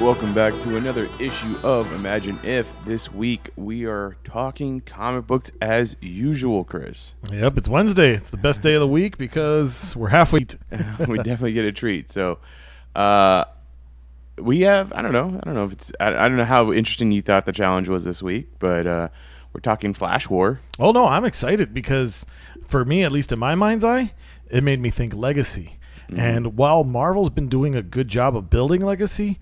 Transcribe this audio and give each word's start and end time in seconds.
Welcome 0.00 0.32
back 0.32 0.54
to 0.62 0.78
another 0.78 1.08
issue 1.20 1.56
of 1.62 1.92
Imagine 1.92 2.38
If. 2.42 2.66
This 2.86 3.12
week 3.12 3.50
we 3.54 3.84
are 3.84 4.16
talking 4.24 4.80
comic 4.80 5.26
books 5.26 5.52
as 5.60 5.94
usual, 6.00 6.64
Chris. 6.64 7.12
Yep, 7.30 7.58
it's 7.58 7.68
Wednesday. 7.68 8.14
It's 8.14 8.30
the 8.30 8.38
best 8.38 8.62
day 8.62 8.72
of 8.72 8.80
the 8.80 8.88
week 8.88 9.18
because 9.18 9.94
we're 9.94 10.08
halfway. 10.08 10.44
T- 10.44 10.56
we 11.06 11.18
definitely 11.18 11.52
get 11.52 11.66
a 11.66 11.72
treat. 11.72 12.10
So, 12.10 12.38
uh, 12.96 13.44
we 14.38 14.62
have 14.62 14.90
I 14.94 15.02
don't 15.02 15.12
know 15.12 15.38
I 15.38 15.44
don't 15.44 15.54
know 15.54 15.64
if 15.66 15.72
it's 15.72 15.92
I, 16.00 16.08
I 16.08 16.28
don't 16.28 16.38
know 16.38 16.44
how 16.44 16.72
interesting 16.72 17.12
you 17.12 17.20
thought 17.20 17.44
the 17.44 17.52
challenge 17.52 17.90
was 17.90 18.04
this 18.04 18.22
week, 18.22 18.48
but 18.58 18.86
uh, 18.86 19.08
we're 19.52 19.60
talking 19.60 19.92
Flash 19.92 20.30
War. 20.30 20.60
oh 20.78 20.92
no, 20.92 21.04
I'm 21.04 21.26
excited 21.26 21.74
because 21.74 22.24
for 22.64 22.86
me, 22.86 23.02
at 23.02 23.12
least 23.12 23.32
in 23.32 23.38
my 23.38 23.54
mind's 23.54 23.84
eye, 23.84 24.14
it 24.50 24.64
made 24.64 24.80
me 24.80 24.88
think 24.88 25.14
legacy. 25.14 25.76
And 26.16 26.56
while 26.56 26.82
Marvel's 26.82 27.30
been 27.30 27.48
doing 27.48 27.76
a 27.76 27.82
good 27.84 28.08
job 28.08 28.36
of 28.36 28.50
building 28.50 28.80
legacy, 28.80 29.38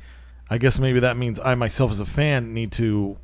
I 0.50 0.58
guess 0.58 0.78
maybe 0.78 1.00
that 1.00 1.16
means 1.16 1.38
I 1.40 1.54
myself 1.54 1.90
as 1.90 2.00
a 2.00 2.06
fan 2.06 2.54
need 2.54 2.72
to 2.72 3.18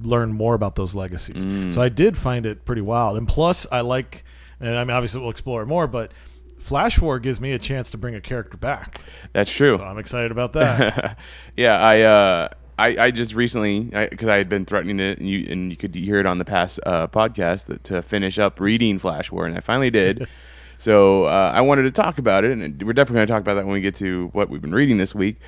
learn 0.00 0.32
more 0.32 0.54
about 0.54 0.76
those 0.76 0.94
legacies. 0.94 1.44
So 1.74 1.82
I 1.82 1.88
did 1.88 2.16
find 2.16 2.46
it 2.46 2.64
pretty 2.64 2.82
wild. 2.82 3.16
And 3.16 3.28
plus, 3.28 3.66
I 3.70 3.80
like, 3.80 4.24
and 4.60 4.76
I 4.76 4.84
mean, 4.84 4.96
obviously 4.96 5.20
we'll 5.20 5.30
explore 5.30 5.62
it 5.62 5.66
more, 5.66 5.86
but 5.86 6.12
Flash 6.58 7.00
War 7.00 7.18
gives 7.18 7.40
me 7.40 7.52
a 7.52 7.58
chance 7.58 7.90
to 7.90 7.98
bring 7.98 8.14
a 8.14 8.20
character 8.20 8.56
back. 8.56 9.00
That's 9.32 9.50
true. 9.50 9.76
So 9.76 9.84
I'm 9.84 9.98
excited 9.98 10.30
about 10.30 10.52
that. 10.52 11.18
yeah, 11.56 11.78
I 11.78 12.00
uh, 12.02 12.48
I, 12.78 12.96
I 12.98 13.10
just 13.10 13.34
recently 13.34 13.80
because 13.80 14.28
I, 14.28 14.36
had 14.36 14.48
been 14.48 14.64
threatening 14.64 15.00
it, 15.00 15.18
and 15.18 15.28
you 15.28 15.46
and 15.50 15.70
you 15.70 15.76
could 15.76 15.94
hear 15.94 16.20
it 16.20 16.26
on 16.26 16.38
the 16.38 16.44
past 16.44 16.78
uh, 16.86 17.08
podcast 17.08 17.66
that 17.66 17.84
to 17.84 18.00
finish 18.00 18.38
up 18.38 18.60
reading 18.60 18.98
Flash 18.98 19.30
War, 19.30 19.44
and 19.44 19.56
I 19.56 19.60
finally 19.60 19.90
did. 19.90 20.26
so 20.78 21.24
uh, 21.24 21.52
I 21.54 21.60
wanted 21.60 21.82
to 21.82 21.90
talk 21.90 22.18
about 22.18 22.44
it, 22.44 22.52
and 22.52 22.82
we're 22.82 22.92
definitely 22.92 23.18
going 23.18 23.26
to 23.26 23.32
talk 23.32 23.42
about 23.42 23.54
that 23.54 23.66
when 23.66 23.74
we 23.74 23.80
get 23.80 23.96
to 23.96 24.30
what 24.32 24.48
we've 24.48 24.62
been 24.62 24.74
reading 24.74 24.98
this 24.98 25.14
week. 25.14 25.38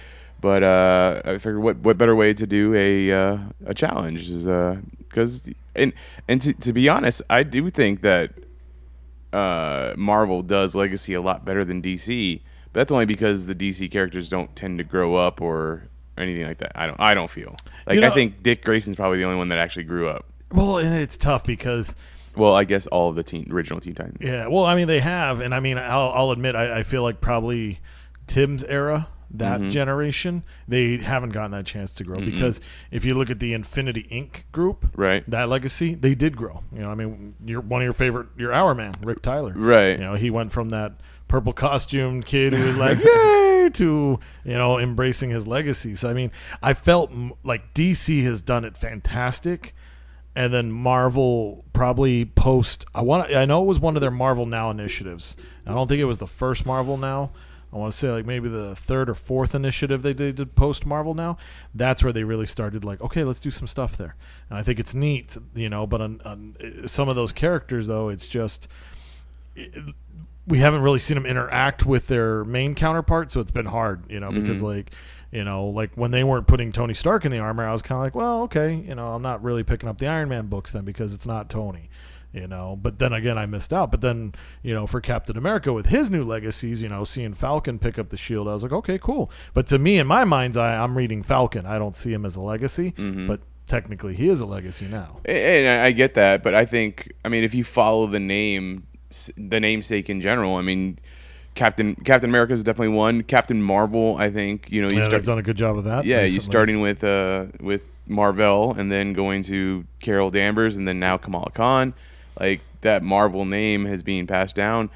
But 0.44 0.62
uh, 0.62 1.22
I 1.24 1.38
figured, 1.38 1.62
what 1.62 1.78
what 1.78 1.96
better 1.96 2.14
way 2.14 2.34
to 2.34 2.46
do 2.46 2.74
a 2.74 3.10
uh, 3.10 3.38
a 3.64 3.72
challenge 3.72 4.28
is 4.28 4.44
because 4.98 5.48
and 5.74 5.94
and 6.28 6.42
to, 6.42 6.52
to 6.52 6.72
be 6.74 6.86
honest, 6.86 7.22
I 7.30 7.44
do 7.44 7.70
think 7.70 8.02
that 8.02 8.32
uh, 9.32 9.94
Marvel 9.96 10.42
does 10.42 10.74
Legacy 10.74 11.14
a 11.14 11.22
lot 11.22 11.46
better 11.46 11.64
than 11.64 11.80
DC. 11.80 12.42
But 12.74 12.80
that's 12.80 12.92
only 12.92 13.06
because 13.06 13.46
the 13.46 13.54
DC 13.54 13.90
characters 13.90 14.28
don't 14.28 14.54
tend 14.54 14.76
to 14.76 14.84
grow 14.84 15.16
up 15.16 15.40
or 15.40 15.84
anything 16.18 16.46
like 16.46 16.58
that. 16.58 16.72
I 16.74 16.88
don't. 16.88 17.00
I 17.00 17.14
don't 17.14 17.30
feel 17.30 17.56
like 17.86 17.94
You 17.94 18.02
know- 18.02 18.08
I 18.08 18.10
think 18.10 18.42
Dick 18.42 18.62
Grayson's 18.66 18.96
probably 18.96 19.16
the 19.16 19.24
only 19.24 19.38
one 19.38 19.48
that 19.48 19.56
actually 19.58 19.84
grew 19.84 20.10
up. 20.10 20.26
well, 20.52 20.76
and 20.76 20.94
it's 20.94 21.16
tough 21.16 21.46
because 21.46 21.96
Well, 22.36 22.54
I 22.54 22.64
guess 22.64 22.86
all 22.88 23.08
of 23.08 23.16
the 23.16 23.22
teen, 23.22 23.50
original 23.50 23.80
Teen 23.80 23.94
Titans. 23.94 24.18
Yeah, 24.20 24.48
well, 24.48 24.66
I 24.66 24.74
mean, 24.74 24.88
they 24.88 25.00
have, 25.00 25.40
and 25.40 25.54
I 25.54 25.60
mean, 25.60 25.78
I'll, 25.78 26.10
I'll 26.14 26.30
admit, 26.32 26.54
I, 26.54 26.80
I 26.80 26.82
feel 26.82 27.02
like 27.02 27.22
probably 27.22 27.78
Tim's 28.26 28.62
era, 28.64 29.08
that 29.30 29.60
Mm-hmm. 29.60 29.68
generation, 29.70 30.42
they 30.68 30.98
haven't 30.98 31.30
gotten 31.30 31.50
that 31.52 31.66
chance 31.66 31.92
to 31.94 32.04
grow 32.04 32.20
because 32.20 32.60
if 32.90 33.04
you 33.04 33.14
look 33.14 33.30
at 33.30 33.40
the 33.40 33.52
Infinity 33.52 34.06
Inc. 34.10 34.44
group, 34.52 34.86
Right. 34.96 35.28
that 35.28 35.48
legacy, 35.48 35.94
they 35.94 36.14
did 36.14 36.36
grow. 36.36 36.62
You 36.72 36.80
know, 36.80 36.90
I 36.90 36.94
mean, 36.94 37.34
you're 37.44 37.60
one 37.60 37.80
of 37.82 37.84
your 37.84 37.92
favorite, 37.92 38.28
your 38.36 38.52
Hour 38.52 38.74
Man, 38.74 38.92
Rick 39.02 39.22
Tyler, 39.22 39.52
Right. 39.56 39.92
You 39.98 40.04
know, 40.04 40.14
he 40.14 40.30
went 40.30 40.52
from 40.52 40.68
that 40.70 40.92
purple 41.28 41.52
costume 41.52 42.22
kid 42.22 42.52
who 42.52 42.64
was 42.66 42.76
like, 42.76 42.98
yay, 43.04 43.70
to 43.74 44.20
you 44.44 44.52
know, 44.54 44.78
embracing 44.78 45.30
his 45.30 45.46
legacy. 45.46 45.94
So 45.94 46.10
I 46.10 46.12
mean, 46.12 46.30
I 46.62 46.74
felt 46.74 47.10
m- 47.10 47.32
like 47.42 47.72
DC 47.74 48.22
has 48.24 48.42
done 48.42 48.64
it 48.64 48.76
fantastic 48.76 49.74
and 50.36 50.52
then 50.52 50.70
Marvel 50.70 51.64
probably 51.72 52.24
post. 52.24 52.84
I 52.94 53.02
want. 53.02 53.32
I 53.34 53.44
know 53.44 53.62
it 53.62 53.66
was 53.66 53.78
one 53.80 53.94
of 53.96 54.00
their 54.02 54.10
Marvel 54.10 54.46
Now 54.46 54.68
initiatives. 54.70 55.36
I 55.66 55.72
don't 55.72 55.86
think 55.88 56.00
it 56.00 56.04
was 56.06 56.18
the 56.18 56.26
first 56.26 56.66
Marvel 56.66 56.96
Now. 56.96 57.30
I 57.74 57.76
want 57.76 57.92
to 57.92 57.98
say 57.98 58.10
like 58.10 58.24
maybe 58.24 58.48
the 58.48 58.76
third 58.76 59.10
or 59.10 59.14
fourth 59.14 59.52
initiative 59.54 60.02
they 60.02 60.14
did, 60.14 60.36
did 60.36 60.54
post 60.54 60.86
Marvel 60.86 61.12
Now. 61.12 61.36
That's 61.74 62.04
where 62.04 62.12
they 62.12 62.22
really 62.22 62.46
started 62.46 62.84
like, 62.84 63.00
okay, 63.00 63.24
let's 63.24 63.40
do 63.40 63.50
some 63.50 63.66
stuff 63.66 63.96
there. 63.96 64.14
And 64.48 64.56
I 64.56 64.62
think 64.62 64.78
it's 64.78 64.94
neat, 64.94 65.36
you 65.54 65.68
know. 65.68 65.84
But 65.84 66.00
on, 66.00 66.20
on 66.24 66.56
some 66.86 67.08
of 67.08 67.16
those 67.16 67.32
characters, 67.32 67.88
though, 67.88 68.08
it's 68.08 68.28
just 68.28 68.68
it- 69.56 69.94
we 70.46 70.58
haven't 70.58 70.82
really 70.82 70.98
seen 70.98 71.14
them 71.14 71.26
interact 71.26 71.86
with 71.86 72.06
their 72.06 72.44
main 72.44 72.74
counterpart, 72.74 73.30
so 73.30 73.40
it's 73.40 73.50
been 73.50 73.66
hard, 73.66 74.04
you 74.10 74.20
know, 74.20 74.30
because 74.30 74.58
mm-hmm. 74.58 74.66
like, 74.66 74.90
you 75.32 75.42
know, 75.42 75.66
like 75.66 75.92
when 75.94 76.10
they 76.10 76.22
weren't 76.22 76.46
putting 76.46 76.70
Tony 76.70 76.92
Stark 76.94 77.24
in 77.24 77.32
the 77.32 77.38
armor, 77.38 77.66
I 77.66 77.72
was 77.72 77.82
kind 77.82 77.98
of 77.98 78.02
like, 78.02 78.14
well, 78.14 78.42
okay, 78.42 78.74
you 78.74 78.94
know, 78.94 79.14
I'm 79.14 79.22
not 79.22 79.42
really 79.42 79.62
picking 79.62 79.88
up 79.88 79.98
the 79.98 80.06
Iron 80.06 80.28
Man 80.28 80.46
books 80.46 80.72
then 80.72 80.84
because 80.84 81.14
it's 81.14 81.26
not 81.26 81.48
Tony, 81.48 81.88
you 82.34 82.46
know. 82.46 82.76
But 82.80 82.98
then 82.98 83.12
again, 83.12 83.38
I 83.38 83.46
missed 83.46 83.72
out. 83.72 83.90
But 83.90 84.00
then, 84.02 84.34
you 84.62 84.74
know, 84.74 84.86
for 84.86 85.00
Captain 85.00 85.36
America 85.36 85.72
with 85.72 85.86
his 85.86 86.10
new 86.10 86.24
legacies, 86.24 86.82
you 86.82 86.88
know, 86.88 87.04
seeing 87.04 87.32
Falcon 87.32 87.78
pick 87.78 87.98
up 87.98 88.10
the 88.10 88.16
shield, 88.16 88.48
I 88.48 88.52
was 88.54 88.62
like, 88.62 88.72
okay, 88.72 88.98
cool. 88.98 89.30
But 89.54 89.66
to 89.68 89.78
me, 89.78 89.98
in 89.98 90.06
my 90.06 90.24
mind's 90.24 90.56
eye, 90.56 90.76
I'm 90.76 90.98
reading 90.98 91.22
Falcon. 91.22 91.64
I 91.64 91.78
don't 91.78 91.96
see 91.96 92.12
him 92.12 92.26
as 92.26 92.36
a 92.36 92.40
legacy, 92.40 92.90
but 93.26 93.40
technically, 93.68 94.14
he 94.14 94.28
is 94.28 94.40
a 94.40 94.46
legacy 94.46 94.86
now. 94.86 95.20
And 95.24 95.68
I 95.80 95.92
get 95.92 96.14
that, 96.14 96.42
but 96.42 96.54
I 96.54 96.64
think 96.66 97.12
I 97.24 97.28
mean 97.28 97.44
if 97.44 97.54
you 97.54 97.64
follow 97.64 98.06
the 98.06 98.20
name, 98.20 98.86
the 99.38 99.60
namesake 99.60 100.10
in 100.10 100.20
general, 100.20 100.56
I 100.56 100.62
mean. 100.62 100.98
Captain 101.56 101.94
Captain 101.94 102.28
America 102.28 102.52
is 102.52 102.64
definitely 102.64 102.96
one. 102.96 103.22
Captain 103.22 103.62
Marvel, 103.62 104.16
I 104.18 104.28
think 104.28 104.66
you 104.72 104.82
know 104.82 104.88
you 104.90 104.96
Yeah, 104.98 105.04
start, 105.06 105.20
they've 105.22 105.24
done 105.26 105.38
a 105.38 105.42
good 105.42 105.56
job 105.56 105.78
of 105.78 105.84
that. 105.84 106.04
yeah, 106.04 106.16
you 106.16 106.22
recently. 106.24 106.44
starting 106.50 106.80
with 106.80 107.04
uh 107.04 107.46
with 107.60 107.82
Marvel 108.08 108.74
and 108.76 108.90
then 108.90 109.12
going 109.12 109.44
to 109.44 109.84
Carol 110.00 110.32
Danvers 110.32 110.76
and 110.76 110.88
then 110.88 110.98
now 110.98 111.16
Kamala 111.16 111.52
Khan. 111.52 111.94
Like 112.38 112.60
that 112.80 113.02
Marvel 113.02 113.44
name 113.44 113.84
has 113.86 114.02
been 114.02 114.26
passed 114.26 114.54
down. 114.54 114.90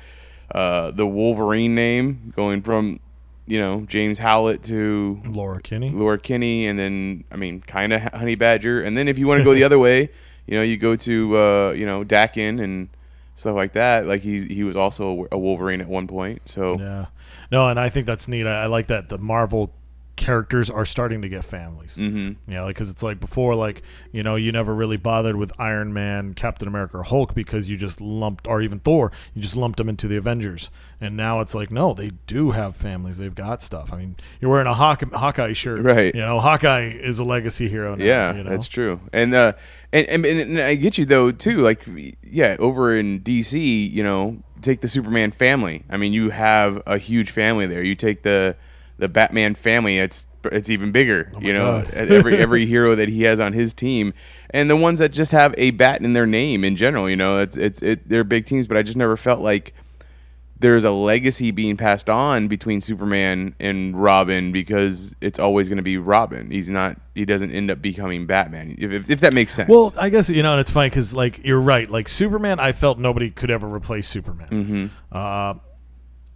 Uh, 0.53 0.91
the 0.91 1.07
Wolverine 1.07 1.75
name 1.75 2.33
going 2.35 2.63
from 2.63 3.01
you 3.47 3.59
know 3.59 3.83
James 3.89 4.19
Howlett 4.19 4.63
to 4.65 5.21
Laura 5.25 5.61
Kinney. 5.61 5.91
Laura 5.91 6.19
Kinney, 6.19 6.67
and 6.67 6.79
then 6.79 7.25
I 7.31 7.37
mean 7.37 7.61
kind 7.61 7.93
of 7.93 8.03
Honey 8.03 8.35
Badger, 8.35 8.83
and 8.83 8.97
then 8.97 9.09
if 9.09 9.19
you 9.19 9.27
want 9.27 9.39
to 9.39 9.45
go 9.45 9.55
the 9.55 9.65
other 9.71 9.79
way, 9.79 10.11
you 10.47 10.57
know 10.57 10.63
you 10.63 10.77
go 10.77 10.97
to 10.97 11.37
uh, 11.37 11.71
you 11.73 11.87
know 11.87 12.05
Daken 12.05 12.63
and 12.63 12.89
stuff 13.35 13.55
like 13.55 13.73
that. 13.73 14.07
Like 14.07 14.23
he 14.23 14.45
he 14.47 14.65
was 14.65 14.77
also 14.77 15.27
a 15.33 15.39
Wolverine 15.39 15.81
at 15.81 15.89
one 15.89 16.07
point. 16.07 16.43
So 16.47 16.79
Yeah. 16.79 17.07
No, 17.51 17.69
and 17.69 17.81
I 17.81 17.89
think 17.89 18.07
that's 18.07 18.29
neat. 18.29 18.47
I, 18.47 18.65
I 18.65 18.67
like 18.67 18.89
that 18.89 19.09
the 19.09 19.19
Marvel 19.19 19.73
characters 20.19 20.69
are 20.69 20.85
starting 20.85 21.23
to 21.23 21.29
get 21.31 21.45
families. 21.47 21.97
Mm-hmm. 21.97 22.51
You 22.51 22.57
know, 22.59 22.67
because 22.67 22.91
it's 22.91 23.03
like 23.03 23.19
before, 23.21 23.55
like 23.55 23.83
you 24.13 24.23
know, 24.23 24.37
you 24.37 24.53
never 24.53 24.75
really 24.75 24.99
bothered 24.99 25.37
with 25.37 25.51
Iron 25.59 25.95
Man, 25.95 26.35
Captain 26.35 26.69
America, 26.69 26.99
or 26.99 27.05
Hulk 27.05 27.35
because 27.35 27.71
you 27.71 27.79
just 27.79 28.01
lumped, 28.03 28.47
or 28.47 28.61
even 28.61 28.81
Thor, 28.81 29.11
you 29.33 29.41
just 29.41 29.57
lumped 29.57 29.79
them 29.79 29.89
into 29.89 30.07
the 30.09 30.17
Avengers. 30.17 30.69
And 31.01 31.17
now 31.17 31.41
it's 31.41 31.55
like, 31.55 31.71
no, 31.71 31.95
they 31.95 32.11
do 32.27 32.51
have 32.51 32.75
families. 32.77 33.19
They've 33.19 33.35
got 33.35 33.63
stuff. 33.63 33.93
I 33.93 33.99
mean, 33.99 34.17
you're 34.41 34.51
wearing 34.51 34.67
a 34.67 34.75
Hawk- 34.75 35.13
Hawkeye 35.13 35.53
shirt, 35.53 35.83
Right. 35.83 36.13
You 36.13 36.21
know, 36.21 36.41
Hawkeye 36.41 36.89
is 36.89 37.21
a 37.21 37.25
legacy 37.25 37.69
hero. 37.69 37.95
Now, 37.95 38.05
Yeah, 38.05 38.35
you 38.35 38.43
know? 38.43 38.51
that's 38.51 38.67
true. 38.67 39.01
And 39.13 39.33
uh, 39.33 39.53
and, 39.93 40.07
and 40.09 40.27
and 40.27 40.61
I 40.61 40.75
get 40.75 40.99
you 40.99 41.05
though 41.07 41.31
too. 41.31 41.59
Like, 41.59 41.87
yeah, 42.23 42.57
over 42.59 42.95
in 42.95 43.21
DC, 43.21 43.91
you 43.93 44.03
know, 44.03 44.43
take 44.61 44.81
the 44.81 44.89
Superman 44.89 45.31
family. 45.31 45.85
I 45.89 45.97
mean, 45.97 46.13
you 46.13 46.31
have 46.31 46.83
a 46.85 46.99
huge 46.99 47.31
family 47.31 47.67
there. 47.67 47.85
You 47.85 47.95
take 47.95 48.25
the 48.25 48.57
the 48.99 49.09
Batman 49.09 49.55
family. 49.55 49.99
It's 49.99 50.27
it's 50.45 50.71
even 50.71 50.93
bigger. 50.93 51.33
you 51.41 51.53
know, 51.53 51.85
every 51.93 52.37
every 52.37 52.67
hero 52.67 52.95
that 52.95 53.09
he 53.09 53.23
has 53.23 53.41
on 53.41 53.53
his 53.53 53.73
team, 53.73 54.13
and 54.51 54.69
the 54.69 54.77
ones 54.77 54.99
that 54.99 55.11
just 55.11 55.33
have 55.33 55.55
a 55.59 55.71
bat 55.71 56.01
in 56.03 56.13
their 56.13 56.27
name 56.27 56.65
in 56.65 56.77
general. 56.77 57.09
You 57.09 57.17
know, 57.17 57.39
it's 57.39 57.57
it's 57.57 57.83
it. 57.83 58.09
They're 58.09 58.25
big 58.25 58.47
teams, 58.47 58.67
but 58.67 58.77
I 58.77 58.83
just 58.83 58.97
never 58.97 59.17
felt 59.17 59.41
like 59.41 59.75
there's 60.61 60.83
a 60.83 60.91
legacy 60.91 61.51
being 61.53 61.77
passed 61.77 62.09
on 62.09 62.49
between 62.49 62.81
Superman 62.81 63.55
and 63.61 64.01
Robin 64.01 64.51
because 64.51 65.15
it's 65.21 65.39
always 65.39 65.69
going 65.69 65.77
to 65.77 65.83
be 65.83 65.97
Robin. 65.97 66.51
He's 66.51 66.69
not. 66.69 67.01
He 67.15 67.25
doesn't 67.25 67.53
end 67.53 67.71
up 67.71 67.81
becoming 67.81 68.27
Batman. 68.27 68.77
If, 68.79 68.91
if, 68.91 69.11
if 69.11 69.21
that 69.21 69.35
makes 69.35 69.55
sense. 69.55 69.69
Well, 69.69 69.95
I 69.97 70.09
guess 70.09 70.29
you 70.29 70.43
know, 70.43 70.53
and 70.53 70.61
it's 70.61 70.71
funny 70.71 70.89
because 70.89 71.15
like 71.15 71.45
you're 71.45 71.61
right. 71.61 71.89
Like 71.89 72.09
Superman, 72.09 72.59
I 72.59 72.73
felt 72.73 72.99
nobody 72.99 73.31
could 73.31 73.51
ever 73.51 73.73
replace 73.73 74.09
Superman. 74.09 74.49
Mm-hmm. 74.49 74.87
Uh, 75.13 75.55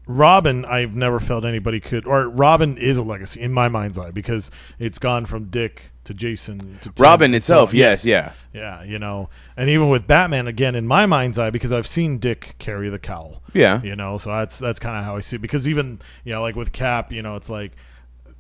Robin, 0.07 0.65
I've 0.65 0.95
never 0.97 1.21
felt 1.21 1.45
anybody 1.45 1.79
could, 1.81 2.07
or 2.07 2.29
Robin 2.29 2.77
is 2.77 2.99
a 2.99 3.03
legacy 3.03 3.41
in 3.41 3.53
my 3.53 3.69
mind's 3.69 3.97
eye 3.97 4.11
because 4.11 4.51
it's 4.79 4.99
gone 4.99 5.27
from 5.27 5.45
Dick 5.45 5.93
to 6.05 6.13
Jason 6.15 6.79
to 6.83 6.93
Robin 6.99 7.33
itself, 7.35 7.71
so 7.71 7.75
on. 7.75 7.79
yes, 7.79 8.05
yeah. 8.05 8.33
yeah, 8.53 8.83
you 8.83 8.99
know, 8.99 9.29
and 9.57 9.71
even 9.71 9.89
with 9.89 10.07
Batman, 10.09 10.49
again, 10.49 10.75
in 10.75 10.87
my 10.87 11.07
mind's 11.07 11.39
eye, 11.39 11.51
because 11.51 11.73
I've 11.73 11.87
seen 11.87 12.19
Dick 12.19 12.57
carry 12.59 12.89
the 12.89 12.99
cowl, 12.99 13.43
Yeah. 13.55 13.81
you 13.83 13.95
know, 13.95 14.19
so 14.19 14.31
that's 14.31 14.59
that's 14.59 14.81
kind 14.81 14.99
of 14.99 15.05
how 15.05 15.17
I 15.17 15.21
see 15.21 15.37
it. 15.37 15.43
Because 15.43 15.69
even 15.69 16.01
you 16.25 16.33
know, 16.33 16.43
like 16.43 16.57
with 16.57 16.73
Cap, 16.73 17.13
you 17.13 17.23
know, 17.23 17.37
it's 17.37 17.49
like 17.49 17.73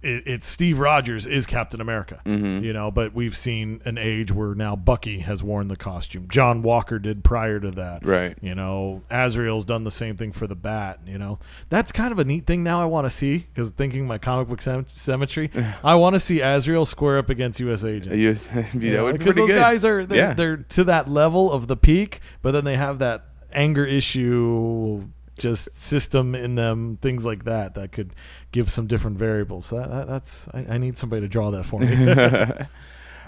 it, 0.02 0.22
it's 0.26 0.46
Steve 0.46 0.78
Rogers 0.78 1.26
is 1.26 1.46
Captain 1.46 1.80
America, 1.80 2.20
Mm-hmm. 2.26 2.64
you 2.64 2.72
know, 2.72 2.90
but 2.90 3.12
we've 3.14 3.36
seen 3.36 3.80
an 3.84 3.98
age 3.98 4.32
where 4.32 4.54
now 4.54 4.74
Bucky 4.76 5.20
has 5.20 5.42
worn 5.42 5.68
the 5.68 5.76
costume. 5.76 6.26
John 6.28 6.62
Walker 6.62 6.98
did 6.98 7.24
prior 7.24 7.60
to 7.60 7.70
that, 7.72 8.04
Right. 8.04 8.36
You 8.40 8.54
know, 8.54 9.02
Azrael's 9.10 9.64
done 9.64 9.84
the 9.84 9.90
same 9.90 10.16
thing 10.16 10.32
for 10.32 10.46
the 10.46 10.54
Bat. 10.54 11.00
You 11.06 11.18
know, 11.18 11.38
that's 11.68 11.92
kind 11.92 12.12
of 12.12 12.18
a 12.18 12.24
neat 12.24 12.46
thing. 12.46 12.62
Now 12.62 12.80
I 12.82 12.84
want 12.84 13.04
to 13.06 13.10
see 13.10 13.38
because 13.38 13.70
thinking 13.70 14.06
my 14.06 14.18
comic 14.18 14.48
book 14.48 14.60
sem- 14.60 14.86
symmetry, 14.88 15.50
I 15.84 15.94
want 15.94 16.14
to 16.14 16.20
see 16.20 16.40
Azrael 16.40 16.84
square 16.84 17.18
up 17.18 17.30
against 17.30 17.60
U.S. 17.60 17.84
Agent. 17.84 18.14
You- 18.16 18.34
that 18.34 18.74
You 18.74 18.92
know, 18.92 19.06
pretty 19.12 19.32
those 19.32 19.50
good. 19.50 19.58
guys 19.58 19.84
are 19.84 20.04
they're, 20.06 20.18
Yeah. 20.18 20.34
they're 20.34 20.56
to 20.58 20.84
that 20.84 21.08
level 21.08 21.50
of 21.52 21.66
the 21.68 21.76
peak, 21.76 22.20
but 22.42 22.52
then 22.52 22.64
they 22.64 22.76
have 22.76 22.98
that 22.98 23.24
anger 23.52 23.84
issue 23.84 25.08
just 25.38 25.76
system 25.76 26.34
in 26.34 26.54
them, 26.56 26.98
things 27.02 27.24
like 27.24 27.44
that 27.44 27.74
that 27.74 27.90
could 27.92 28.14
give 28.52 28.70
some 28.70 28.86
different 28.86 29.16
variables. 29.18 29.66
So 29.66 29.76
that, 29.78 29.90
that, 29.90 30.06
that's 30.06 30.48
I, 30.52 30.66
I 30.74 30.78
need 30.78 30.96
somebody 30.98 31.22
to 31.22 31.28
draw 31.28 31.50
that 31.50 31.64
for 31.64 31.80
me. 31.80 32.66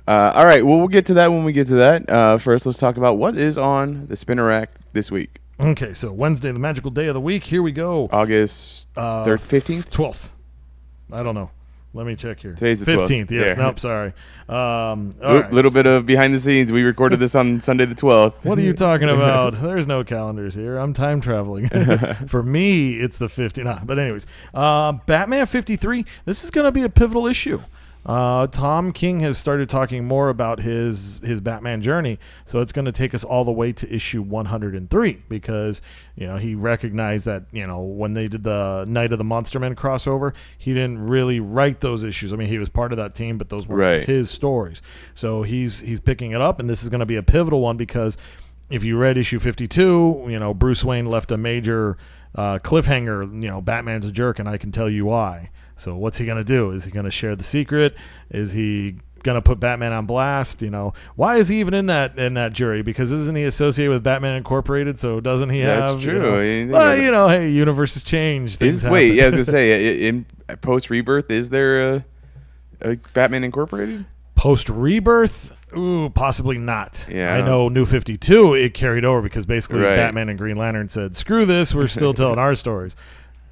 Uh, 0.07 0.33
all 0.35 0.45
right. 0.45 0.67
Well, 0.67 0.77
we'll 0.77 0.89
get 0.89 1.07
to 1.07 1.15
that 1.15 1.29
when 1.33 1.45
we 1.45 1.53
get 1.55 1.67
to 1.69 1.77
that. 1.77 2.07
Uh, 2.11 2.37
first, 2.37 2.67
let's 2.67 2.77
talk 2.79 2.99
about 2.99 3.17
what 3.17 3.39
is 3.39 3.57
on 3.57 4.07
the 4.09 4.17
spinner 4.17 4.45
rack 4.45 4.71
this 4.93 5.11
week. 5.11 5.41
okay, 5.65 5.95
so 5.95 6.13
Wednesday, 6.13 6.53
the 6.53 6.61
magical 6.61 6.91
day 6.91 7.07
of 7.07 7.15
the 7.15 7.23
week. 7.23 7.45
Here 7.45 7.63
we 7.63 7.73
go. 7.73 8.11
August 8.13 8.87
Uh, 8.99 9.25
third, 9.25 9.41
fifteenth. 9.41 9.91
twelfth. 9.91 10.31
I 11.11 11.23
don't 11.23 11.35
know. 11.35 11.51
Let 11.97 12.07
me 12.07 12.17
check 12.17 12.41
here. 12.41 12.55
Today's 12.55 12.81
the 12.81 12.91
12th. 12.91 12.99
fifteenth. 12.99 13.31
Yes. 13.31 13.57
Yeah. 13.57 13.63
Nope. 13.63 13.79
Sorry. 13.79 14.13
Um, 14.49 15.13
right, 15.23 15.53
little 15.53 15.71
bit 15.71 15.87
of 15.87 16.05
behind 16.07 16.35
the 16.35 16.41
scenes. 16.41 16.73
We 16.73 16.83
recorded 16.83 17.21
this 17.21 17.37
on 17.37 17.61
Sunday 17.63 17.85
the 17.87 17.95
twelfth. 17.95 18.45
What 18.45 18.59
are 18.59 18.63
you 18.63 18.73
talking 18.73 19.09
about? 19.11 19.55
There's 19.55 19.87
no 19.87 20.03
calendars 20.03 20.55
here. 20.55 20.77
I'm 20.77 20.93
time 20.93 21.21
traveling. 21.21 21.69
For 22.27 22.43
me, 22.43 22.95
it's 22.95 23.19
the 23.19 23.29
50. 23.29 23.63
Nah, 23.63 23.85
but 23.85 24.01
anyways, 24.01 24.27
uh, 24.53 24.93
Batman 25.07 25.47
53. 25.47 26.05
This 26.25 26.43
is 26.43 26.51
going 26.51 26.65
to 26.65 26.73
be 26.73 26.83
a 26.83 26.89
pivotal 26.89 27.27
issue. 27.29 27.61
Uh, 28.07 28.47
Tom 28.49 28.93
King 28.93 29.21
has 29.21 29.39
started 29.39 29.69
talking 29.69 30.05
more 30.05 30.29
about 30.29 30.61
his 30.61 31.19
his 31.25 31.41
Batman 31.41 31.81
journey, 31.81 32.19
so 32.45 32.61
it's 32.61 32.71
going 32.73 32.85
to 32.85 32.93
take 32.93 33.15
us 33.15 33.25
all 33.25 33.45
the 33.45 33.53
way 33.53 33.73
to 33.73 33.91
issue 33.95 34.21
103 34.21 35.23
because 35.29 35.81
you 36.15 36.27
know 36.27 36.37
he 36.37 36.55
recognized 36.55 37.25
that 37.27 37.45
you 37.51 37.67
know 37.67 37.81
when 37.81 38.13
they 38.13 38.29
did 38.29 38.43
the 38.45 38.85
Night 38.87 39.13
of 39.13 39.19
the 39.19 39.25
Monster 39.25 39.59
Men 39.59 39.75
crossover, 39.75 40.35
he 40.59 40.75
didn't 40.75 40.99
really 41.07 41.41
write 41.41 41.81
those 41.81 42.05
issues. 42.05 42.33
I 42.33 42.37
mean, 42.37 42.49
he 42.49 42.59
was 42.59 42.69
part 42.69 42.93
of 42.93 42.99
that 42.99 43.15
team, 43.15 43.39
but 43.39 43.49
those 43.49 43.67
were 43.67 43.77
Right. 43.77 44.05
his 44.07 44.31
stories. 44.31 44.83
So 45.15 45.43
he's 45.43 45.81
he's 45.81 46.01
picking 46.01 46.33
it 46.33 46.43
up, 46.43 46.61
and 46.61 46.69
this 46.69 46.83
is 46.83 46.91
going 46.91 47.01
to 47.01 47.07
be 47.07 47.17
a 47.17 47.23
pivotal 47.23 47.61
one 47.63 47.77
because 47.79 48.19
if 48.71 48.83
you 48.85 48.97
read 48.97 49.19
issue 49.19 49.39
52, 49.39 50.27
you 50.29 50.39
know, 50.39 50.55
Bruce 50.55 50.85
Wayne 50.85 51.07
left 51.07 51.31
a 51.31 51.37
major 51.37 51.97
uh, 52.35 52.59
cliffhanger, 52.59 53.31
you 53.43 53.49
know, 53.49 53.61
Batman's 53.61 54.07
a 54.07 54.11
jerk, 54.11 54.39
and 54.39 54.49
I 54.49 54.59
can 54.59 54.73
tell 54.73 54.89
you 54.89 55.05
why. 55.07 55.51
So 55.77 55.97
what's 55.97 56.19
he 56.19 56.27
going 56.27 56.39
to 56.39 56.45
do? 56.45 56.71
Is 56.71 56.85
he 56.85 56.91
going 56.91 57.05
to 57.05 57.11
share 57.11 57.37
the 57.37 57.45
secret? 57.45 57.97
Is 58.31 58.53
he 58.53 58.97
going 59.23 59.35
to 59.37 59.43
put 59.43 59.59
Batman 59.61 59.93
on 59.93 60.07
blast? 60.07 60.63
You 60.63 60.71
know, 60.71 60.95
why 61.17 61.37
is 61.37 61.49
he 61.49 61.61
even 61.61 61.75
in 61.75 61.87
that 61.87 62.17
in 62.19 62.35
that 62.35 62.53
jury? 62.53 62.83
Because 62.83 63.11
isn't 63.13 63.35
he 63.37 63.43
associated 63.45 63.91
with 63.91 64.03
Batman 64.05 64.37
Incorporated? 64.37 64.99
So 64.99 65.21
doesn't 65.21 65.51
he 65.51 65.63
That's 65.63 65.89
have? 65.91 66.01
you 66.03 66.11
true. 66.11 66.19
know- 66.23 66.37
I 66.39 66.43
mean, 66.43 66.69
well, 66.71 66.97
you 66.97 67.11
know, 67.11 67.29
hey, 67.29 67.51
universes 67.51 68.03
change. 68.05 68.57
Things 68.57 68.85
wait, 68.85 69.15
yeah, 69.15 69.25
I 69.25 69.27
was 69.27 69.35
gonna 69.35 69.45
say 69.47 70.07
in 70.07 70.27
post 70.61 70.91
rebirth, 70.91 71.31
is 71.31 71.51
there 71.51 71.95
a, 71.95 72.05
a 72.81 72.97
Batman 73.13 73.45
Incorporated? 73.45 74.05
Post 74.37 74.69
rebirth, 74.69 75.57
ooh, 75.77 76.11
possibly 76.11 76.59
not. 76.59 77.07
Yeah. 77.11 77.35
I 77.35 77.43
know 77.43 77.69
New 77.69 77.85
Fifty 77.87 78.17
Two 78.17 78.55
it 78.55 78.75
carried 78.75 79.05
over 79.05 79.23
because 79.23 79.47
basically 79.47 79.81
Right. 79.81 79.97
Batman 79.97 80.29
and 80.29 80.39
Green 80.39 80.57
Lantern 80.57 80.89
said, 80.89 81.15
"Screw 81.17 81.45
this, 81.47 81.75
we're 81.75 81.87
still 81.89 82.15
telling 82.15 82.39
our 82.39 82.55
stories." 82.55 82.97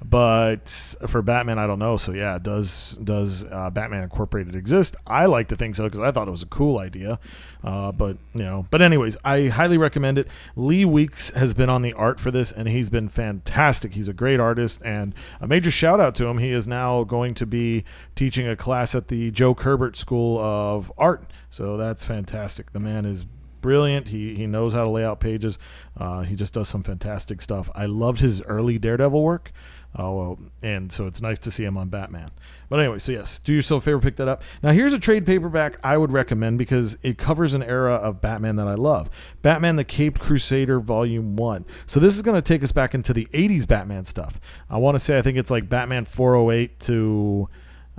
But 0.03 0.67
for 1.07 1.21
Batman, 1.21 1.59
I 1.59 1.65
don't 1.65 1.79
know. 1.79 1.95
So 1.97 2.11
yeah, 2.11 2.37
does 2.37 2.97
does 3.03 3.45
uh, 3.45 3.69
Batman 3.69 4.03
Incorporated 4.03 4.53
exist? 4.53 4.95
I 5.07 5.25
like 5.27 5.47
to 5.49 5.55
think 5.55 5.75
so 5.75 5.85
because 5.85 6.01
I 6.01 6.11
thought 6.11 6.27
it 6.27 6.31
was 6.31 6.43
a 6.43 6.47
cool 6.47 6.77
idea. 6.77 7.19
Uh, 7.63 7.91
but 7.93 8.17
you 8.33 8.43
know, 8.43 8.67
but 8.69 8.81
anyways, 8.81 9.15
I 9.23 9.47
highly 9.47 9.77
recommend 9.77 10.17
it. 10.17 10.27
Lee 10.55 10.83
Weeks 10.83 11.29
has 11.31 11.53
been 11.53 11.69
on 11.69 11.83
the 11.83 11.93
art 11.93 12.19
for 12.19 12.31
this, 12.31 12.51
and 12.51 12.67
he's 12.67 12.89
been 12.89 13.07
fantastic. 13.07 13.93
He's 13.93 14.09
a 14.09 14.13
great 14.13 14.39
artist, 14.41 14.81
and 14.83 15.15
a 15.39 15.47
major 15.47 15.71
shout 15.71 16.01
out 16.01 16.15
to 16.15 16.25
him. 16.25 16.39
He 16.39 16.51
is 16.51 16.67
now 16.67 17.05
going 17.05 17.33
to 17.35 17.45
be 17.45 17.85
teaching 18.15 18.47
a 18.47 18.57
class 18.57 18.93
at 18.93 19.07
the 19.07 19.31
Joe 19.31 19.55
Kubert 19.55 19.95
School 19.95 20.37
of 20.39 20.91
Art. 20.97 21.31
So 21.49 21.77
that's 21.77 22.03
fantastic. 22.03 22.73
The 22.73 22.79
man 22.81 23.05
is 23.05 23.25
brilliant. 23.63 24.09
He 24.09 24.35
he 24.35 24.45
knows 24.45 24.73
how 24.73 24.83
to 24.83 24.89
lay 24.89 25.03
out 25.03 25.19
pages. 25.19 25.57
Uh, 25.97 26.21
he 26.21 26.35
just 26.35 26.53
does 26.53 26.67
some 26.67 26.83
fantastic 26.83 27.41
stuff. 27.41 27.71
I 27.73 27.87
loved 27.87 28.19
his 28.19 28.43
early 28.43 28.77
Daredevil 28.77 29.23
work. 29.23 29.51
Oh, 29.95 30.15
well, 30.15 30.39
and 30.63 30.91
so 30.91 31.05
it's 31.05 31.21
nice 31.21 31.37
to 31.39 31.51
see 31.51 31.63
him 31.63 31.77
on 31.77 31.89
Batman. 31.89 32.31
But 32.67 32.79
anyway, 32.79 32.97
so 32.97 33.11
yes, 33.11 33.39
do 33.39 33.53
yourself 33.53 33.83
a 33.83 33.85
favor, 33.85 33.99
pick 33.99 34.15
that 34.15 34.27
up. 34.27 34.41
Now, 34.63 34.71
here's 34.71 34.93
a 34.93 34.99
trade 34.99 35.23
paperback 35.23 35.77
I 35.83 35.97
would 35.97 36.11
recommend 36.11 36.57
because 36.57 36.97
it 37.03 37.19
covers 37.19 37.53
an 37.53 37.61
era 37.61 37.93
of 37.93 38.19
Batman 38.19 38.55
that 38.55 38.67
I 38.67 38.73
love 38.73 39.11
Batman 39.43 39.75
the 39.75 39.83
Caped 39.83 40.19
Crusader, 40.19 40.79
Volume 40.79 41.35
1. 41.35 41.65
So, 41.85 41.99
this 41.99 42.15
is 42.15 42.23
going 42.23 42.35
to 42.35 42.41
take 42.41 42.63
us 42.63 42.71
back 42.71 42.95
into 42.95 43.13
the 43.13 43.27
80s 43.33 43.67
Batman 43.67 44.03
stuff. 44.03 44.39
I 44.69 44.77
want 44.77 44.95
to 44.95 44.99
say, 44.99 45.19
I 45.19 45.21
think 45.21 45.37
it's 45.37 45.51
like 45.51 45.69
Batman 45.69 46.05
408 46.05 46.79
to 46.81 47.49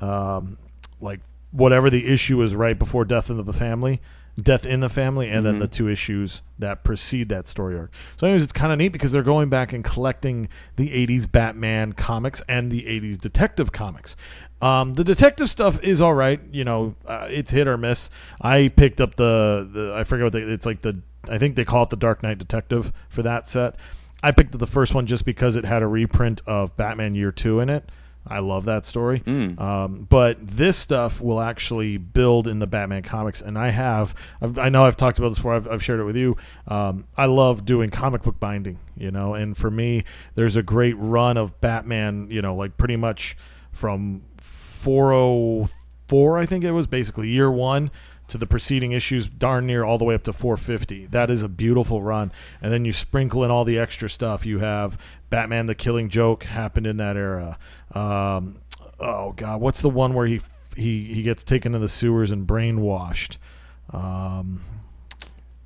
um, 0.01 0.59
like 1.01 1.21
whatever 1.53 1.91
the 1.91 2.07
issue 2.07 2.43
is 2.43 2.57
right 2.57 2.79
before 2.79 3.05
Death 3.05 3.31
in 3.31 3.43
the 3.45 3.53
Family. 3.53 4.01
Death 4.41 4.67
in 4.67 4.81
the 4.81 4.89
Family, 4.89 5.29
and 5.29 5.47
then 5.47 5.61
the 5.61 5.69
two 5.69 5.89
issues 5.89 6.43
that 6.59 6.83
precede 6.83 7.29
that 7.29 7.47
story 7.47 7.79
arc. 7.79 7.93
So, 8.17 8.27
anyways, 8.27 8.43
it's 8.43 8.53
kind 8.53 8.73
of 8.73 8.79
neat 8.79 8.89
because 8.89 9.13
they're 9.13 9.23
going 9.23 9.49
back 9.49 9.73
and 9.73 9.85
collecting 9.85 10.49
the 10.77 10.91
80s 10.91 11.31
Batman 11.31 11.93
comics 11.93 12.43
and 12.49 12.71
the 12.71 12.83
80s 12.83 13.19
detective 13.19 13.71
comics. 13.71 14.17
Um, 14.61 14.95
the 14.95 15.05
detective 15.05 15.51
stuff 15.51 15.81
is 15.83 16.01
all 16.01 16.15
right. 16.15 16.41
You 16.51 16.65
know, 16.65 16.97
uh, 17.07 17.29
it's 17.31 17.53
hit 17.53 17.69
or 17.69 17.77
miss. 17.77 18.11
I 18.41 18.69
picked 18.69 19.01
up 19.01 19.15
the, 19.17 19.69
the 19.71 19.95
I 19.95 20.05
forget 20.05 20.25
what 20.25 20.33
they, 20.33 20.41
it's 20.41 20.67
like 20.67 20.81
the, 20.83 21.01
I 21.29 21.39
think 21.39 21.55
they 21.55 21.65
call 21.65 21.85
it 21.85 21.91
the 21.91 21.97
Dark 21.97 22.23
Knight 22.23 22.39
Detective 22.39 22.93
for 23.09 23.23
that 23.23 23.47
set. 23.47 23.77
I 24.23 24.33
picked 24.33 24.55
up 24.55 24.59
the 24.59 24.67
first 24.67 24.95
one 24.95 25.07
just 25.07 25.25
because 25.25 25.55
it 25.55 25.65
had 25.65 25.83
a 25.83 25.87
reprint 25.87 26.41
of 26.47 26.77
Batman 26.77 27.15
Year 27.15 27.31
2 27.31 27.61
in 27.61 27.69
it. 27.69 27.91
I 28.27 28.39
love 28.39 28.65
that 28.65 28.87
story. 28.87 29.23
Um, 29.61 30.07
but 30.09 30.39
this 30.41 30.77
stuff 30.77 31.21
will 31.21 31.41
actually 31.41 31.99
build 31.99 32.49
in 32.49 32.59
the 32.59 32.67
Batman 32.67 33.03
comics, 33.03 33.43
and 33.43 33.59
I 33.59 33.71
have. 33.71 34.15
I've, 34.41 34.59
I 34.59 34.69
know 34.71 34.85
I've 34.85 34.97
talked 34.97 35.19
about 35.19 35.31
this 35.31 35.39
before. 35.39 35.55
I've, 35.55 35.69
I've 35.69 35.83
shared 35.83 36.01
it 36.01 36.05
with 36.05 36.17
you. 36.17 36.37
Um, 36.67 37.07
I 37.17 37.27
love 37.27 37.65
doing 37.65 37.91
comic 37.91 38.23
book 38.23 38.41
binding, 38.41 38.79
you 38.97 39.11
know. 39.11 39.35
And 39.35 39.57
for 39.57 39.71
me, 39.71 40.05
there's 40.35 40.57
a 40.57 40.63
great 40.63 40.97
run 40.99 41.37
of 41.37 41.61
Batman, 41.61 42.29
you 42.31 42.41
know, 42.41 42.55
like 42.55 42.77
pretty 42.77 42.97
much 42.97 43.37
from 43.73 44.23
404, 44.39 46.39
I 46.39 46.47
think 46.47 46.65
it 46.65 46.73
was 46.73 46.87
basically 46.87 47.29
year 47.29 47.51
one 47.51 47.91
to 48.35 48.39
the 48.39 48.47
preceding 48.49 48.91
issues, 48.91 49.29
darn 49.29 49.65
near 49.65 49.85
all 49.85 49.97
the 49.97 50.05
way 50.05 50.13
up 50.13 50.25
to 50.25 50.33
450. 50.33 51.07
That 51.07 51.31
is 51.31 51.45
a 51.45 51.49
beautiful 51.49 52.03
run. 52.03 52.33
And 52.61 52.73
then 52.73 52.85
you 52.85 52.93
sprinkle 52.93 53.45
in 53.45 53.51
all 53.53 53.65
the 53.65 53.79
extra 53.79 54.11
stuff. 54.11 54.45
You 54.45 54.59
have 54.59 54.99
Batman: 55.31 55.67
The 55.67 55.77
Killing 55.77 56.09
Joke 56.09 56.43
happened 56.43 56.89
in 56.89 56.97
that 56.97 57.17
era. 57.17 57.59
Um, 57.93 58.59
oh 58.99 59.33
God, 59.37 59.61
what's 59.61 59.83
the 59.83 59.89
one 59.89 60.15
where 60.15 60.27
he 60.27 60.41
he 60.77 61.05
he 61.15 61.23
gets 61.23 61.45
taken 61.45 61.73
to 61.73 61.79
the 61.79 61.89
sewers 61.89 62.33
and 62.33 62.45
brainwashed? 62.45 63.37
Um, 63.91 64.63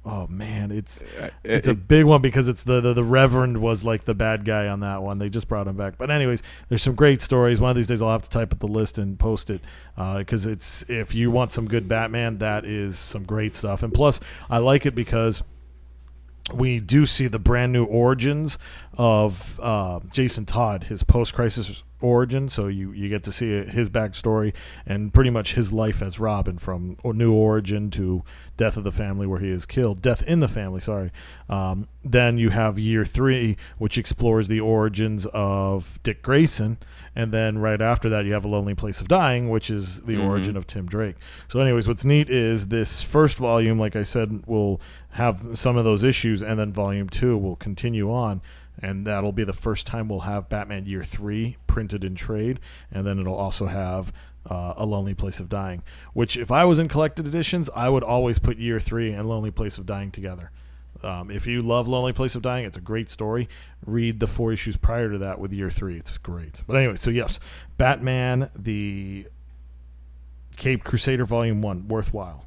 oh 0.09 0.27
man, 0.29 0.71
it's 0.71 1.05
it's 1.45 1.69
a 1.69 1.75
big 1.75 2.07
one 2.07 2.23
because 2.23 2.49
it's 2.49 2.65
the, 2.65 2.81
the 2.81 2.95
the 2.95 3.05
Reverend 3.05 3.59
was 3.59 3.85
like 3.85 4.07
the 4.07 4.15
bad 4.15 4.45
guy 4.45 4.67
on 4.67 4.81
that 4.81 5.03
one. 5.03 5.19
They 5.19 5.29
just 5.29 5.49
brought 5.49 5.69
him 5.69 5.77
back. 5.77 5.99
But 5.99 6.11
anyways, 6.11 6.43
there's 6.69 6.83
some 6.83 6.95
great 6.95 7.21
stories. 7.21 7.61
One 7.61 7.71
of 7.71 7.77
these 7.77 7.87
days 7.87 8.01
I'll 8.01 8.11
have 8.11 8.23
to 8.23 8.31
type 8.31 8.53
up 8.53 8.61
the 8.61 8.69
list 8.69 8.97
and 8.97 9.19
post 9.19 9.51
it 9.51 9.61
because 9.97 10.47
it's 10.47 10.89
if 10.89 11.15
you 11.15 11.31
want 11.31 11.53
some 11.53 11.69
good 11.69 11.89
Batman, 11.89 12.39
that 12.39 12.65
is 12.65 12.99
some 12.99 13.25
great 13.25 13.55
stuff. 13.55 13.83
And 13.83 13.93
plus, 13.93 14.19
I 14.49 14.59
like 14.59 14.87
it 14.87 14.95
because 14.95 15.43
we 16.55 16.81
do 16.81 17.05
see 17.05 17.27
the 17.27 17.39
brand 17.39 17.75
new 17.75 17.85
origins 17.85 18.59
of 18.97 19.61
uh, 19.61 20.01
Jason 20.11 20.47
Todd, 20.47 20.85
his 20.85 21.03
post-crisis 21.03 21.83
origin. 22.01 22.49
So 22.49 22.67
you, 22.67 22.93
you 22.93 23.09
get 23.09 23.23
to 23.25 23.33
see 23.33 23.65
his 23.65 23.91
backstory 23.91 24.55
and 24.87 25.13
pretty 25.13 25.31
much 25.31 25.55
his 25.55 25.73
life 25.73 26.03
as 26.03 26.21
Robin 26.21 26.59
from 26.59 26.97
New 27.05 27.33
Origin 27.33 27.91
to 27.93 28.23
Death 28.57 28.77
of 28.77 28.85
the 28.85 28.93
Family, 28.93 29.27
where 29.27 29.41
he 29.41 29.51
is 29.51 29.67
killed. 29.67 30.03
Death 30.03 30.23
in 30.23 30.41
the 30.41 30.49
Family, 30.49 30.81
sorry. 30.81 31.13
Um, 31.49 31.89
then 32.05 32.39
you 32.39 32.51
have 32.51 32.79
Year 32.79 33.05
Three, 33.05 33.57
which 33.79 33.99
explores 33.99 34.49
the 34.49 34.61
origins 34.61 35.27
of 35.27 36.01
Dick 36.03 36.23
Grayson, 36.23 36.79
and 37.15 37.33
then 37.33 37.59
right 37.59 37.81
after 37.81 38.09
that 38.09 38.25
you 38.25 38.33
have 38.33 38.45
A 38.45 38.49
Lonely 38.49 38.75
Place 38.75 39.01
of 39.01 39.09
Dying, 39.09 39.49
which 39.49 39.71
is 39.71 40.01
the 40.05 40.17
origin 40.17 40.57
of 40.57 40.67
Tim 40.67 40.87
Drake. 40.87 41.17
So, 41.49 41.61
anyways, 41.61 41.87
what's 41.87 42.05
neat 42.05 42.31
is 42.31 42.69
this 42.69 43.03
first 43.03 43.39
volume, 43.39 43.79
like 43.79 43.95
I 43.95 44.03
said, 44.03 44.47
will 44.47 44.81
have 45.13 45.59
some 45.59 45.77
of 45.77 45.85
those 45.85 46.03
issues, 46.05 46.43
and 46.43 46.59
then 46.59 46.73
volume 46.73 47.09
two 47.09 47.37
will 47.37 47.57
continue 47.57 48.13
on. 48.13 48.41
And 48.81 49.07
that'll 49.07 49.33
be 49.33 49.45
the 49.45 49.53
first 49.53 49.87
time 49.87 50.09
we'll 50.09 50.21
have 50.21 50.49
Batman 50.49 50.87
Year 50.87 51.05
Three 51.05 51.57
printed 51.67 52.05
in 52.05 52.15
trade, 52.15 52.61
and 52.91 53.07
then 53.07 53.19
it'll 53.19 53.35
also 53.35 53.67
have 53.67 54.13
uh, 54.49 54.75
A 54.77 54.85
Lonely 54.85 55.15
Place 55.15 55.41
of 55.41 55.49
Dying. 55.49 55.83
Which, 56.13 56.37
if 56.37 56.51
I 56.51 56.65
was 56.65 56.79
in 56.79 56.89
collected 56.89 57.27
editions, 57.27 57.69
I 57.75 57.89
would 57.89 58.03
always 58.03 58.39
put 58.39 58.59
Year 58.59 58.81
Three 58.81 59.13
and 59.13 59.29
Lonely 59.29 59.51
Place 59.51 59.79
of 59.79 59.87
Dying 59.87 60.11
together. 60.11 60.51
Um, 61.03 61.31
if 61.31 61.47
you 61.47 61.61
love 61.61 61.87
Lonely 61.87 62.13
Place 62.13 62.35
of 62.35 62.43
Dying, 62.43 62.65
it's 62.65 62.77
a 62.77 62.81
great 62.81 63.09
story. 63.09 63.49
Read 63.87 64.21
the 64.21 64.27
four 64.27 64.53
issues 64.53 64.77
prior 64.77 65.11
to 65.11 65.19
that 65.19 65.39
with 65.39 65.53
Year 65.53 65.71
Three; 65.71 65.97
it's 65.97 66.19
great. 66.19 66.63
But 66.67 66.77
anyway, 66.77 66.97
so 66.97 67.11
yes, 67.11 67.39
Batman 67.77 68.51
the 68.59 69.27
Cape 70.57 70.83
Crusader 70.83 71.25
Volume 71.25 71.63
One, 71.63 71.87
worthwhile. 71.89 72.47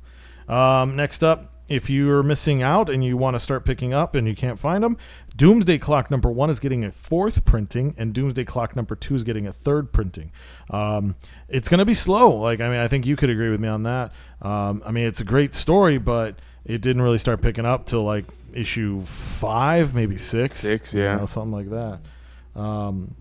Um, 0.50 0.98
next 0.98 1.24
up, 1.24 1.51
if 1.72 1.90
you're 1.90 2.22
missing 2.22 2.62
out 2.62 2.90
and 2.90 3.04
you 3.04 3.16
want 3.16 3.36
to 3.36 3.40
start 3.40 3.64
picking 3.64 3.94
up 3.94 4.14
and 4.14 4.28
you 4.28 4.36
can't 4.36 4.60
find 4.60 4.84
them, 4.84 4.98
Doomsday 5.36 5.78
Clock 5.78 6.12
number 6.12 6.30
one 6.30 6.50
is 6.50 6.60
getting 6.60 6.84
a 6.84 6.92
fourth 6.92 7.46
printing, 7.46 7.96
and 7.98 8.14
Doomsday 8.14 8.44
Clock 8.44 8.76
number 8.76 8.96
two 8.96 9.16
is 9.16 9.24
getting 9.24 9.48
a 9.48 9.54
third 9.54 9.94
printing. 9.94 10.32
Um, 10.70 11.16
it's 11.48 11.70
going 11.70 11.80
to 11.80 11.86
be 11.86 11.94
slow. 11.94 12.30
Like, 12.32 12.60
I 12.60 12.70
mean, 12.70 12.80
I 12.80 12.88
think 12.88 13.06
you 13.06 13.16
could 13.16 13.30
agree 13.30 13.50
with 13.50 13.62
me 13.62 13.70
on 13.70 13.84
that. 13.84 14.14
Um, 14.42 14.84
I 14.86 14.92
mean, 14.92 15.06
it's 15.08 15.22
a 15.22 15.26
great 15.26 15.54
story, 15.54 15.98
but 15.98 16.40
it 16.66 16.82
didn't 16.82 17.02
really 17.02 17.18
start 17.18 17.42
picking 17.42 17.66
up 17.66 17.86
till 17.86 18.04
like 18.04 18.26
issue 18.54 19.02
five, 19.02 19.96
maybe 19.96 20.18
six. 20.18 20.58
Six, 20.58 20.94
you 20.94 21.02
yeah. 21.04 21.16
know, 21.16 21.26
something 21.26 21.52
like 21.52 21.70
that. 21.70 22.02
Um, 22.60 23.16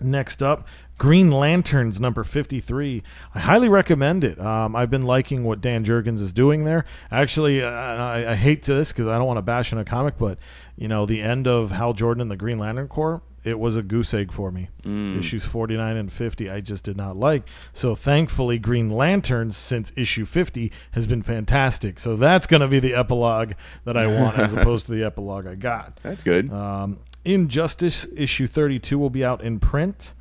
Next 0.00 0.42
up, 0.42 0.68
Green 0.98 1.30
Lanterns 1.30 2.00
number 2.00 2.24
53. 2.24 3.02
I 3.34 3.38
highly 3.38 3.68
recommend 3.68 4.24
it. 4.24 4.40
Um, 4.40 4.74
I've 4.74 4.90
been 4.90 5.02
liking 5.02 5.44
what 5.44 5.60
Dan 5.60 5.84
Jurgens 5.84 6.20
is 6.20 6.32
doing 6.32 6.64
there. 6.64 6.84
Actually, 7.10 7.62
uh, 7.62 7.68
I, 7.68 8.32
I 8.32 8.34
hate 8.34 8.62
to 8.64 8.74
this 8.74 8.92
because 8.92 9.06
I 9.06 9.18
don't 9.18 9.26
want 9.26 9.36
to 9.38 9.42
bash 9.42 9.72
in 9.72 9.78
a 9.78 9.84
comic, 9.84 10.16
but 10.18 10.38
you 10.76 10.88
know, 10.88 11.04
the 11.04 11.20
end 11.20 11.46
of 11.46 11.70
Hal 11.70 11.92
Jordan 11.92 12.22
and 12.22 12.30
the 12.30 12.36
Green 12.36 12.58
Lantern 12.58 12.88
Corps, 12.88 13.20
it 13.44 13.58
was 13.58 13.76
a 13.76 13.82
goose 13.82 14.12
egg 14.14 14.32
for 14.32 14.50
me. 14.50 14.70
Issues 15.18 15.44
49 15.44 15.96
and 15.96 16.12
50, 16.12 16.50
I 16.50 16.60
just 16.60 16.82
did 16.84 16.96
not 16.96 17.16
like. 17.16 17.48
So 17.72 17.94
thankfully, 17.94 18.58
Green 18.58 18.90
Lanterns 18.90 19.56
since 19.56 19.92
issue 19.96 20.24
50 20.24 20.72
has 20.92 21.06
been 21.06 21.22
fantastic. 21.22 22.00
So 22.00 22.16
that's 22.16 22.46
going 22.46 22.62
to 22.62 22.68
be 22.68 22.80
the 22.80 22.94
epilogue 22.94 23.52
that 23.84 23.96
I 23.96 24.06
want 24.06 24.38
as 24.38 24.52
opposed 24.54 24.86
to 24.86 24.92
the 24.92 25.04
epilogue 25.04 25.46
I 25.46 25.54
got. 25.56 26.00
That's 26.02 26.24
good. 26.24 26.50
Um, 26.50 26.98
Injustice 27.24 28.06
issue 28.16 28.46
32 28.46 28.98
will 28.98 29.10
be 29.10 29.24
out 29.24 29.42
in 29.42 29.58
print. 29.60 30.14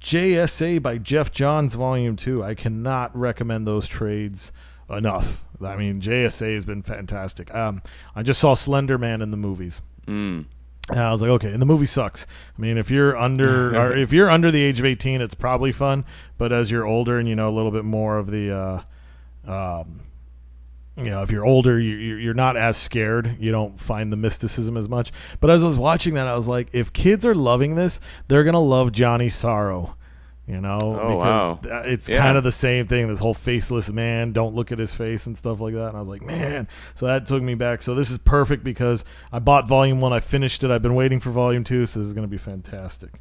JSA 0.00 0.82
by 0.82 0.98
Geoff 0.98 1.30
Johns, 1.30 1.74
Volume 1.74 2.16
2. 2.16 2.42
I 2.42 2.54
cannot 2.54 3.16
recommend 3.16 3.66
those 3.66 3.86
trades 3.86 4.52
enough. 4.88 5.44
I 5.62 5.76
mean, 5.76 6.00
JSA 6.00 6.54
has 6.54 6.64
been 6.64 6.82
fantastic. 6.82 7.54
Um, 7.54 7.82
I 8.16 8.22
just 8.22 8.40
saw 8.40 8.54
Slender 8.54 8.96
Man 8.98 9.20
in 9.20 9.30
the 9.30 9.36
movies. 9.36 9.82
Mm. 10.06 10.46
And 10.88 10.98
I 10.98 11.12
was 11.12 11.20
like, 11.20 11.30
okay, 11.30 11.52
and 11.52 11.60
the 11.60 11.66
movie 11.66 11.86
sucks. 11.86 12.26
I 12.56 12.60
mean, 12.60 12.78
if 12.78 12.90
you're 12.90 13.16
under 13.16 13.76
or 13.80 13.96
if 13.96 14.12
you're 14.12 14.30
under 14.30 14.50
the 14.50 14.62
age 14.62 14.80
of 14.80 14.86
18, 14.86 15.20
it's 15.20 15.34
probably 15.34 15.70
fun. 15.70 16.04
But 16.38 16.52
as 16.52 16.70
you're 16.70 16.86
older 16.86 17.18
and 17.18 17.28
you 17.28 17.36
know 17.36 17.48
a 17.48 17.54
little 17.54 17.70
bit 17.70 17.84
more 17.84 18.18
of 18.18 18.30
the, 18.30 18.84
uh, 19.46 19.80
um, 19.80 20.00
you 20.96 21.04
know, 21.10 21.22
if 21.22 21.30
you're 21.30 21.46
older, 21.46 21.78
you, 21.80 21.96
you- 21.96 22.16
you're 22.16 22.34
not 22.34 22.56
as 22.56 22.76
scared. 22.76 23.36
You 23.38 23.50
don't 23.52 23.78
find 23.80 24.12
the 24.12 24.16
mysticism 24.16 24.76
as 24.76 24.88
much. 24.88 25.12
But 25.40 25.50
as 25.50 25.62
I 25.62 25.66
was 25.66 25.78
watching 25.78 26.14
that, 26.14 26.26
I 26.26 26.34
was 26.34 26.48
like, 26.48 26.68
if 26.72 26.92
kids 26.92 27.24
are 27.24 27.34
loving 27.34 27.74
this, 27.74 28.00
they're 28.28 28.44
gonna 28.44 28.60
love 28.60 28.92
Johnny 28.92 29.28
Sorrow. 29.28 29.96
You 30.46 30.60
know, 30.60 30.78
Oh, 30.82 31.16
wow. 31.16 31.60
it's 31.84 32.08
Yeah. 32.08 32.18
kind 32.18 32.36
of 32.36 32.42
the 32.42 32.50
same 32.50 32.88
thing. 32.88 33.06
This 33.06 33.20
whole 33.20 33.34
faceless 33.34 33.92
man, 33.92 34.32
don't 34.32 34.52
look 34.52 34.72
at 34.72 34.80
his 34.80 34.92
face 34.92 35.24
and 35.26 35.38
stuff 35.38 35.60
like 35.60 35.74
that. 35.74 35.90
And 35.90 35.96
I 35.96 36.00
was 36.00 36.08
like, 36.08 36.22
man. 36.22 36.66
So 36.96 37.06
that 37.06 37.24
took 37.24 37.40
me 37.40 37.54
back. 37.54 37.82
So 37.82 37.94
this 37.94 38.10
is 38.10 38.18
perfect 38.18 38.64
because 38.64 39.04
I 39.30 39.38
bought 39.38 39.68
volume 39.68 40.00
one, 40.00 40.12
I 40.12 40.18
finished 40.18 40.64
it. 40.64 40.72
I've 40.72 40.82
been 40.82 40.96
waiting 40.96 41.20
for 41.20 41.30
volume 41.30 41.62
two, 41.62 41.86
so 41.86 42.00
this 42.00 42.06
is 42.08 42.14
going 42.14 42.26
to 42.26 42.30
be 42.30 42.36
fantastic. 42.38 43.20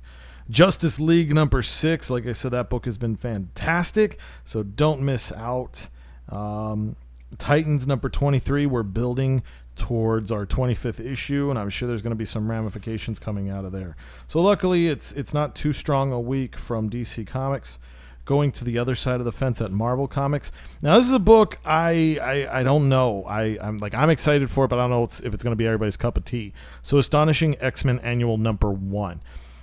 Justice 0.49 0.99
League 0.99 1.31
number 1.31 1.61
six. 1.61 2.09
Like 2.09 2.25
I 2.25 2.31
said, 2.31 2.49
that 2.49 2.67
book 2.67 2.85
has 2.85 2.97
been 2.97 3.15
fantastic. 3.15 4.17
So 4.43 4.63
don't 4.63 5.01
miss 5.01 5.31
out. 5.31 5.89
Um, 6.29 6.95
Titans 7.37 7.87
number 7.87 8.09
23. 8.09 8.65
We're 8.65 8.83
building 8.83 9.43
towards 9.75 10.31
our 10.31 10.45
25th 10.45 10.99
issue, 10.99 11.49
and 11.49 11.57
I'm 11.57 11.69
sure 11.69 11.87
there's 11.87 12.01
going 12.01 12.11
to 12.11 12.17
be 12.17 12.25
some 12.25 12.49
ramifications 12.49 13.19
coming 13.19 13.49
out 13.49 13.65
of 13.65 13.71
there. 13.71 13.95
So 14.27 14.41
luckily, 14.41 14.87
it's 14.87 15.11
it's 15.13 15.33
not 15.33 15.55
too 15.55 15.73
strong 15.73 16.11
a 16.11 16.19
week 16.19 16.55
from 16.55 16.89
DC 16.89 17.25
Comics. 17.27 17.79
Going 18.25 18.51
to 18.51 18.63
the 18.63 18.77
other 18.77 18.93
side 18.93 19.19
of 19.19 19.25
the 19.25 19.31
fence 19.31 19.59
at 19.59 19.71
Marvel 19.71 20.07
Comics. 20.07 20.51
Now, 20.83 20.97
this 20.97 21.07
is 21.07 21.11
a 21.11 21.19
book 21.19 21.57
I 21.65 22.19
I, 22.21 22.59
I 22.59 22.63
don't 22.63 22.87
know. 22.87 23.23
I 23.25 23.57
I'm 23.61 23.77
like 23.77 23.95
I'm 23.95 24.09
excited 24.09 24.51
for 24.51 24.65
it, 24.65 24.67
but 24.67 24.77
I 24.77 24.83
don't 24.83 24.91
know 24.91 25.03
if 25.03 25.33
it's 25.33 25.41
going 25.41 25.53
to 25.53 25.55
be 25.57 25.65
everybody's 25.65 25.97
cup 25.97 26.17
of 26.17 26.25
tea. 26.25 26.53
So, 26.83 26.99
Astonishing 26.99 27.55
X 27.59 27.83
Men 27.83 27.99
Annual 27.99 28.37
Number 28.37 28.69
One. 28.69 29.21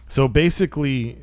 So 0.09 0.29
basically, 0.29 1.19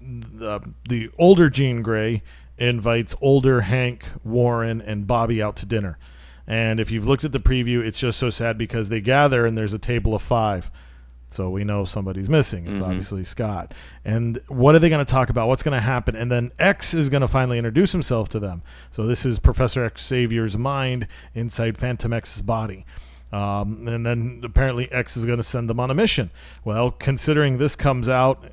the 0.00 0.60
the 0.88 1.10
older 1.18 1.48
Jean 1.48 1.82
Grey 1.82 2.22
invites 2.62 3.14
older 3.20 3.62
Hank 3.62 4.06
Warren 4.24 4.80
and 4.80 5.06
Bobby 5.06 5.42
out 5.42 5.56
to 5.56 5.66
dinner. 5.66 5.98
And 6.46 6.80
if 6.80 6.90
you've 6.90 7.06
looked 7.06 7.24
at 7.24 7.32
the 7.32 7.40
preview, 7.40 7.84
it's 7.84 7.98
just 7.98 8.18
so 8.18 8.30
sad 8.30 8.58
because 8.58 8.88
they 8.88 9.00
gather 9.00 9.46
and 9.46 9.56
there's 9.56 9.72
a 9.72 9.78
table 9.78 10.14
of 10.14 10.22
five. 10.22 10.70
So 11.30 11.48
we 11.48 11.64
know 11.64 11.84
somebody's 11.84 12.28
missing. 12.28 12.66
It's 12.66 12.82
obviously 12.82 13.24
Scott. 13.24 13.72
And 14.04 14.38
what 14.48 14.74
are 14.74 14.78
they 14.78 14.90
going 14.90 15.04
to 15.04 15.10
talk 15.10 15.30
about? 15.30 15.48
What's 15.48 15.62
going 15.62 15.76
to 15.76 15.80
happen? 15.80 16.14
And 16.14 16.30
then 16.30 16.52
X 16.58 16.92
is 16.92 17.08
going 17.08 17.22
to 17.22 17.28
finally 17.28 17.56
introduce 17.56 17.92
himself 17.92 18.28
to 18.30 18.38
them. 18.38 18.62
So 18.90 19.06
this 19.06 19.24
is 19.24 19.38
Professor 19.38 19.82
X 19.82 20.06
Xavier's 20.06 20.58
mind 20.58 21.06
inside 21.34 21.78
Phantom 21.78 22.12
X's 22.12 22.42
body. 22.42 22.84
Um, 23.32 23.88
and 23.88 24.04
then 24.04 24.42
apparently 24.44 24.92
X 24.92 25.16
is 25.16 25.24
going 25.24 25.38
to 25.38 25.42
send 25.42 25.70
them 25.70 25.80
on 25.80 25.90
a 25.90 25.94
mission. 25.94 26.30
Well, 26.64 26.90
considering 26.90 27.56
this 27.56 27.76
comes 27.76 28.10
out 28.10 28.44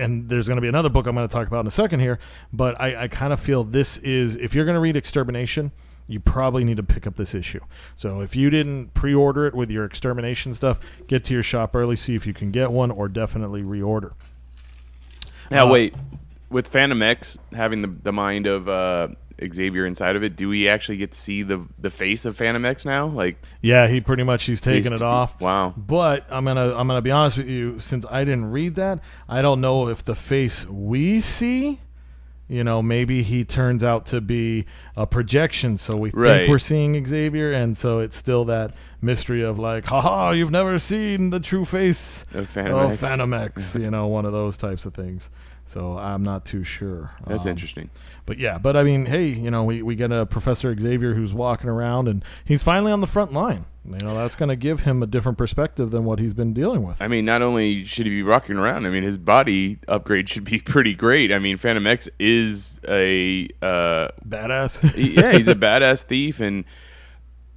and 0.00 0.28
there's 0.28 0.48
going 0.48 0.56
to 0.56 0.62
be 0.62 0.68
another 0.68 0.88
book 0.88 1.06
I'm 1.06 1.14
going 1.14 1.28
to 1.28 1.32
talk 1.32 1.46
about 1.46 1.60
in 1.60 1.66
a 1.66 1.70
second 1.70 2.00
here, 2.00 2.18
but 2.52 2.80
I, 2.80 3.04
I 3.04 3.08
kind 3.08 3.32
of 3.32 3.40
feel 3.40 3.62
this 3.64 3.98
is 3.98 4.36
if 4.36 4.54
you're 4.54 4.64
going 4.64 4.74
to 4.74 4.80
read 4.80 4.96
Extermination, 4.96 5.72
you 6.06 6.18
probably 6.18 6.64
need 6.64 6.76
to 6.76 6.82
pick 6.82 7.06
up 7.06 7.16
this 7.16 7.34
issue. 7.34 7.60
So 7.94 8.20
if 8.20 8.34
you 8.34 8.50
didn't 8.50 8.94
pre-order 8.94 9.46
it 9.46 9.54
with 9.54 9.70
your 9.70 9.84
extermination 9.84 10.52
stuff, 10.54 10.80
get 11.06 11.22
to 11.24 11.34
your 11.34 11.44
shop 11.44 11.76
early, 11.76 11.94
see 11.94 12.16
if 12.16 12.26
you 12.26 12.34
can 12.34 12.50
get 12.50 12.72
one, 12.72 12.90
or 12.90 13.08
definitely 13.08 13.62
reorder. 13.62 14.14
Now 15.50 15.68
Uh, 15.68 15.72
wait, 15.72 15.94
with 16.48 16.66
Phantom 16.66 17.00
X 17.00 17.38
having 17.52 17.82
the 17.82 17.88
the 18.02 18.12
mind 18.12 18.46
of 18.46 18.68
uh, 18.68 19.08
Xavier 19.52 19.86
inside 19.86 20.16
of 20.16 20.22
it, 20.22 20.36
do 20.36 20.48
we 20.48 20.68
actually 20.68 20.96
get 20.98 21.12
to 21.12 21.18
see 21.18 21.42
the 21.42 21.66
the 21.78 21.90
face 21.90 22.24
of 22.24 22.36
Phantom 22.36 22.64
X 22.64 22.84
now? 22.84 23.06
Like 23.06 23.42
Yeah, 23.60 23.86
he 23.88 24.00
pretty 24.00 24.22
much 24.22 24.44
he's 24.44 24.60
taking 24.60 24.92
he's- 24.92 25.00
it 25.00 25.04
off. 25.04 25.40
Wow. 25.40 25.74
But 25.76 26.26
I'm 26.30 26.44
gonna 26.44 26.74
I'm 26.76 26.86
gonna 26.88 27.02
be 27.02 27.10
honest 27.10 27.36
with 27.38 27.48
you. 27.48 27.80
Since 27.80 28.04
I 28.10 28.24
didn't 28.24 28.50
read 28.50 28.74
that, 28.76 29.00
I 29.28 29.42
don't 29.42 29.60
know 29.60 29.88
if 29.88 30.02
the 30.02 30.14
face 30.14 30.66
we 30.66 31.20
see. 31.20 31.80
You 32.48 32.64
know, 32.64 32.82
maybe 32.82 33.22
he 33.22 33.44
turns 33.44 33.84
out 33.84 34.06
to 34.06 34.20
be 34.20 34.66
a 34.96 35.06
projection, 35.06 35.76
so 35.76 35.96
we 35.96 36.10
think 36.10 36.24
Right. 36.24 36.48
we're 36.48 36.58
seeing 36.58 37.06
Xavier, 37.06 37.52
and 37.52 37.76
so 37.76 38.00
it's 38.00 38.16
still 38.16 38.44
that 38.46 38.74
mystery 39.00 39.44
of 39.44 39.56
like, 39.60 39.84
haha, 39.84 40.32
you've 40.32 40.50
never 40.50 40.80
seen 40.80 41.30
the 41.30 41.38
true 41.38 41.64
face 41.64 42.26
Of 42.34 42.48
Phantom 42.48 42.74
of 42.74 42.90
X. 42.90 43.00
Phantom 43.00 43.32
X, 43.34 43.76
you 43.76 43.88
know, 43.92 44.08
one 44.08 44.24
of 44.26 44.32
those 44.32 44.56
types 44.56 44.84
of 44.84 44.94
things. 44.94 45.30
So 45.70 45.96
I'm 45.96 46.24
not 46.24 46.44
too 46.44 46.64
sure. 46.64 47.12
That's 47.28 47.44
Um, 47.46 47.52
interesting. 47.52 47.90
but 48.26 48.38
yeah, 48.38 48.58
but 48.58 48.76
I 48.76 48.82
mean, 48.82 49.06
hey, 49.06 49.28
you 49.28 49.52
know, 49.52 49.62
we, 49.62 49.84
we 49.84 49.94
get 49.94 50.10
a 50.10 50.26
Professor 50.26 50.76
Xavier 50.76 51.14
who's 51.14 51.32
walking 51.32 51.70
around 51.70 52.08
and 52.08 52.24
he's 52.44 52.60
finally 52.60 52.90
on 52.90 53.00
the 53.00 53.06
front 53.06 53.32
line. 53.32 53.66
You 53.88 53.98
know, 54.02 54.16
that's 54.16 54.34
going 54.34 54.48
to 54.48 54.56
give 54.56 54.80
him 54.80 55.00
a 55.00 55.06
different 55.06 55.38
perspective 55.38 55.92
than 55.92 56.04
what 56.04 56.18
he's 56.18 56.34
been 56.34 56.52
dealing 56.52 56.82
with. 56.82 57.00
I 57.00 57.06
mean, 57.06 57.24
not 57.24 57.40
only 57.40 57.84
should 57.84 58.06
he 58.06 58.10
be 58.10 58.22
rocking 58.24 58.56
around, 58.56 58.84
I 58.84 58.90
mean, 58.90 59.04
his 59.04 59.16
body 59.16 59.78
upgrade 59.86 60.28
should 60.28 60.42
be 60.42 60.58
pretty 60.74 60.92
great. 60.94 61.30
I 61.30 61.38
mean, 61.38 61.56
Phantom 61.56 61.86
X 61.86 62.08
is 62.18 62.80
a 62.88 63.48
uh, 63.62 64.08
Badass. 64.28 64.92
yeah, 65.16 65.32
he's 65.32 65.46
a 65.46 65.54
badass 65.66 66.02
thief, 66.02 66.40
and 66.40 66.64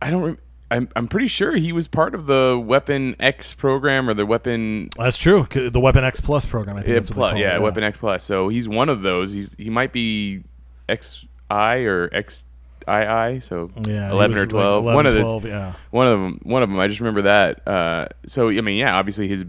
I 0.04 0.12
don't. 0.12 0.22
Rem- 0.22 0.38
I'm 0.74 0.90
I'm 0.96 1.08
pretty 1.08 1.28
sure 1.28 1.56
he 1.56 1.72
was 1.72 1.88
part 1.88 2.16
of 2.16 2.26
the 2.26 2.60
Weapon 2.62 3.16
X 3.20 3.54
program 3.54 4.10
or 4.10 4.16
the 4.16 4.26
Weapon 4.26 4.90
that's 4.98 5.20
true. 5.20 5.46
The 5.52 5.80
Weapon 5.80 6.04
X 6.04 6.20
Plus 6.20 6.46
program, 6.46 6.78
I 6.78 6.82
think 6.82 6.96
yeah, 6.96 7.14
plus, 7.14 7.38
yeah, 7.38 7.56
it, 7.56 7.62
Weapon 7.62 7.84
X 7.84 8.00
Plus. 8.00 8.24
So 8.24 8.50
he's 8.50 8.68
one 8.68 8.90
of 8.90 9.04
those. 9.04 9.32
He's 9.32 9.54
he 9.54 9.70
might 9.70 9.94
be 9.94 10.44
XI 10.90 11.28
or 11.60 12.10
XII. 12.12 13.40
So 13.40 13.70
Yeah, 13.86 14.10
eleven 14.10 14.36
or 14.36 14.42
like 14.42 14.50
twelve. 14.50 14.84
11, 14.86 14.96
one 14.96 15.06
of 15.06 15.14
12, 15.14 15.44
the 15.44 15.50
yeah. 15.50 15.74
one 15.92 16.08
of 16.08 16.20
them. 16.20 16.40
One 16.42 16.64
of 16.64 16.70
them. 16.70 16.80
I 16.80 16.88
just 16.88 17.00
remember 17.00 17.22
that. 17.22 17.68
Uh, 17.68 18.08
so 18.26 18.50
I 18.50 18.62
mean, 18.62 18.78
yeah, 18.78 18.96
obviously 18.96 19.28
his 19.28 19.46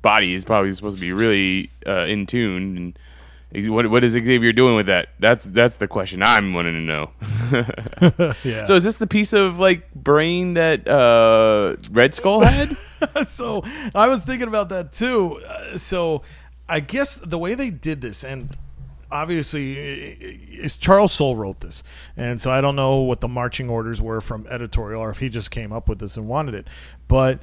body 0.00 0.32
is 0.32 0.46
probably 0.46 0.72
supposed 0.72 0.96
to 0.96 1.00
be 1.02 1.12
really 1.12 1.68
uh, 1.86 2.06
in 2.06 2.26
tune. 2.26 2.76
And 2.78 2.98
what 3.54 3.90
what 3.90 4.04
is 4.04 4.12
Xavier 4.12 4.52
doing 4.52 4.76
with 4.76 4.86
that? 4.86 5.10
That's 5.18 5.44
that's 5.44 5.76
the 5.76 5.86
question 5.86 6.22
I'm 6.22 6.54
wanting 6.54 6.74
to 6.74 6.80
know. 6.80 7.10
Yeah. 8.44 8.64
So 8.64 8.74
is 8.74 8.84
this 8.84 8.96
the 8.96 9.06
piece 9.06 9.32
of 9.32 9.58
like 9.58 9.92
brain 9.94 10.54
that 10.54 10.88
uh, 10.88 11.76
Red 11.90 12.14
Skull 12.14 12.40
had? 12.40 12.76
so 13.26 13.62
I 13.94 14.08
was 14.08 14.24
thinking 14.24 14.48
about 14.48 14.68
that 14.70 14.92
too. 14.92 15.40
Uh, 15.46 15.78
so 15.78 16.22
I 16.68 16.80
guess 16.80 17.16
the 17.16 17.38
way 17.38 17.54
they 17.54 17.70
did 17.70 18.00
this, 18.00 18.24
and 18.24 18.56
obviously, 19.10 19.74
is 19.74 20.76
Charles 20.76 21.12
Soule 21.12 21.36
wrote 21.36 21.60
this, 21.60 21.82
and 22.16 22.40
so 22.40 22.50
I 22.50 22.60
don't 22.60 22.76
know 22.76 22.96
what 22.96 23.20
the 23.20 23.28
marching 23.28 23.68
orders 23.68 24.00
were 24.00 24.20
from 24.20 24.46
editorial, 24.48 25.02
or 25.02 25.10
if 25.10 25.18
he 25.18 25.28
just 25.28 25.50
came 25.50 25.72
up 25.72 25.88
with 25.88 25.98
this 25.98 26.16
and 26.16 26.26
wanted 26.26 26.54
it. 26.54 26.66
But 27.08 27.40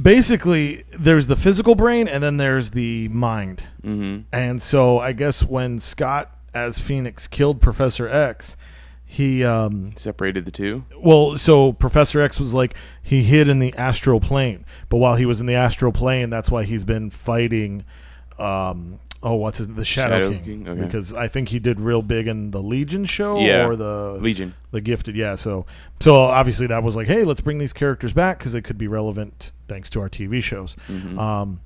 basically 0.00 0.84
there's 0.98 1.26
the 1.26 1.36
physical 1.36 1.74
brain 1.74 2.08
and 2.08 2.22
then 2.22 2.36
there's 2.36 2.70
the 2.70 3.08
mind. 3.08 3.64
Mm-hmm. 3.82 4.22
And 4.32 4.62
so 4.62 4.98
I 4.98 5.12
guess 5.12 5.42
when 5.42 5.78
Scott 5.78 6.34
as 6.54 6.78
Phoenix 6.78 7.28
killed 7.28 7.60
Professor 7.60 8.08
X, 8.08 8.56
he 9.04 9.42
um 9.44 9.92
Separated 9.96 10.44
the 10.44 10.50
two. 10.50 10.84
well 10.98 11.36
so 11.36 11.72
Professor 11.72 12.20
X 12.20 12.38
was 12.38 12.52
like 12.54 12.74
he 13.02 13.22
hid 13.22 13.48
in 13.48 13.58
the 13.58 13.74
astral 13.74 14.20
plane. 14.20 14.64
But 14.88 14.98
while 14.98 15.16
he 15.16 15.26
was 15.26 15.40
in 15.40 15.46
the 15.46 15.54
astral 15.54 15.92
plane, 15.92 16.30
that's 16.30 16.50
why 16.50 16.64
he's 16.64 16.84
been 16.84 17.10
fighting 17.10 17.84
um 18.38 19.00
oh 19.22 19.34
what's 19.34 19.58
his 19.58 19.68
the 19.68 19.84
Shadow, 19.84 20.24
Shadow 20.26 20.30
King, 20.44 20.64
King, 20.64 20.68
okay. 20.68 20.80
because 20.82 21.12
I 21.12 21.26
think 21.28 21.48
he 21.48 21.58
did 21.58 21.80
real 21.80 22.02
big 22.02 22.28
in 22.28 22.50
the 22.52 22.62
Legion 22.62 23.04
show 23.04 23.38
Yeah. 23.40 23.66
or 23.66 23.74
the 23.76 24.18
Legion. 24.20 24.54
the 24.70 24.80
gifted 24.80 25.16
yeah 25.16 25.34
so 25.34 25.66
so 26.00 26.14
obviously 26.16 26.66
that 26.68 26.82
was 26.82 26.94
like 26.96 27.06
hey 27.08 27.24
let's 27.24 27.40
bring 27.40 27.58
these 27.58 27.72
characters 27.72 28.12
back 28.12 28.38
because 28.38 28.52
they 28.52 28.60
could 28.62 28.78
be 28.78 28.86
relevant 28.86 29.50
thanks 29.66 29.90
to 29.90 30.00
our 30.00 30.08
tv 30.08 30.42
shows 30.42 30.76
Mm-hmm. 30.88 31.18
um 31.18 31.60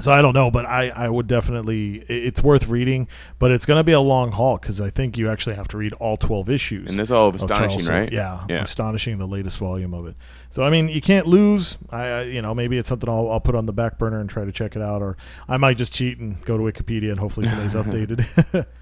so 0.00 0.10
i 0.10 0.22
don't 0.22 0.32
know 0.34 0.50
but 0.50 0.64
i 0.64 0.88
i 0.90 1.08
would 1.08 1.26
definitely 1.26 1.96
it's 2.08 2.42
worth 2.42 2.66
reading 2.68 3.06
but 3.38 3.50
it's 3.50 3.66
going 3.66 3.78
to 3.78 3.84
be 3.84 3.92
a 3.92 4.00
long 4.00 4.32
haul 4.32 4.56
because 4.56 4.80
i 4.80 4.88
think 4.88 5.18
you 5.18 5.28
actually 5.30 5.54
have 5.54 5.68
to 5.68 5.76
read 5.76 5.92
all 5.94 6.16
12 6.16 6.48
issues 6.48 6.88
And 6.90 6.98
that's 6.98 7.10
all 7.10 7.28
of 7.28 7.34
astonishing, 7.34 7.68
Charles 7.80 7.88
right? 7.88 8.10
yeah, 8.12 8.44
Yeah. 8.48 8.62
astonishing 8.62 9.18
the 9.18 9.26
latest 9.26 9.58
volume 9.58 9.92
of 9.92 10.06
it 10.06 10.16
so 10.48 10.62
i 10.62 10.70
mean 10.70 10.88
you 10.88 11.00
can't 11.02 11.26
lose 11.26 11.76
i, 11.90 12.04
I 12.06 12.22
you 12.22 12.40
know 12.40 12.54
maybe 12.54 12.78
it's 12.78 12.88
something 12.88 13.08
I'll, 13.08 13.30
I'll 13.30 13.40
put 13.40 13.54
on 13.54 13.66
the 13.66 13.72
back 13.74 13.98
burner 13.98 14.18
and 14.18 14.30
try 14.30 14.44
to 14.46 14.52
check 14.52 14.76
it 14.76 14.82
out 14.82 15.02
or 15.02 15.16
i 15.48 15.56
might 15.58 15.76
just 15.76 15.92
cheat 15.92 16.18
and 16.18 16.42
go 16.44 16.56
to 16.56 16.62
wikipedia 16.64 17.10
and 17.10 17.20
hopefully 17.20 17.46
somebody's 17.46 17.74
updated 17.82 18.66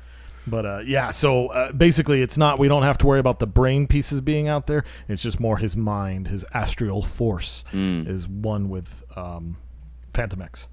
But 0.46 0.64
uh, 0.64 0.80
yeah, 0.86 1.10
so 1.10 1.48
uh, 1.48 1.70
basically, 1.70 2.22
it's 2.22 2.38
not. 2.38 2.58
We 2.58 2.66
don't 2.66 2.82
have 2.82 2.96
to 2.98 3.06
worry 3.06 3.20
about 3.20 3.40
the 3.40 3.46
brain 3.46 3.86
pieces 3.86 4.22
being 4.22 4.48
out 4.48 4.66
there. 4.66 4.84
It's 5.06 5.22
just 5.22 5.38
more 5.38 5.58
his 5.58 5.76
mind, 5.76 6.28
his 6.28 6.46
astral 6.54 7.02
force 7.02 7.62
Mm. 7.74 8.08
is 8.08 8.26
one 8.26 8.70
with 8.70 9.04
um, 9.16 9.58
Phantom 10.14 10.40
X. 10.40 10.66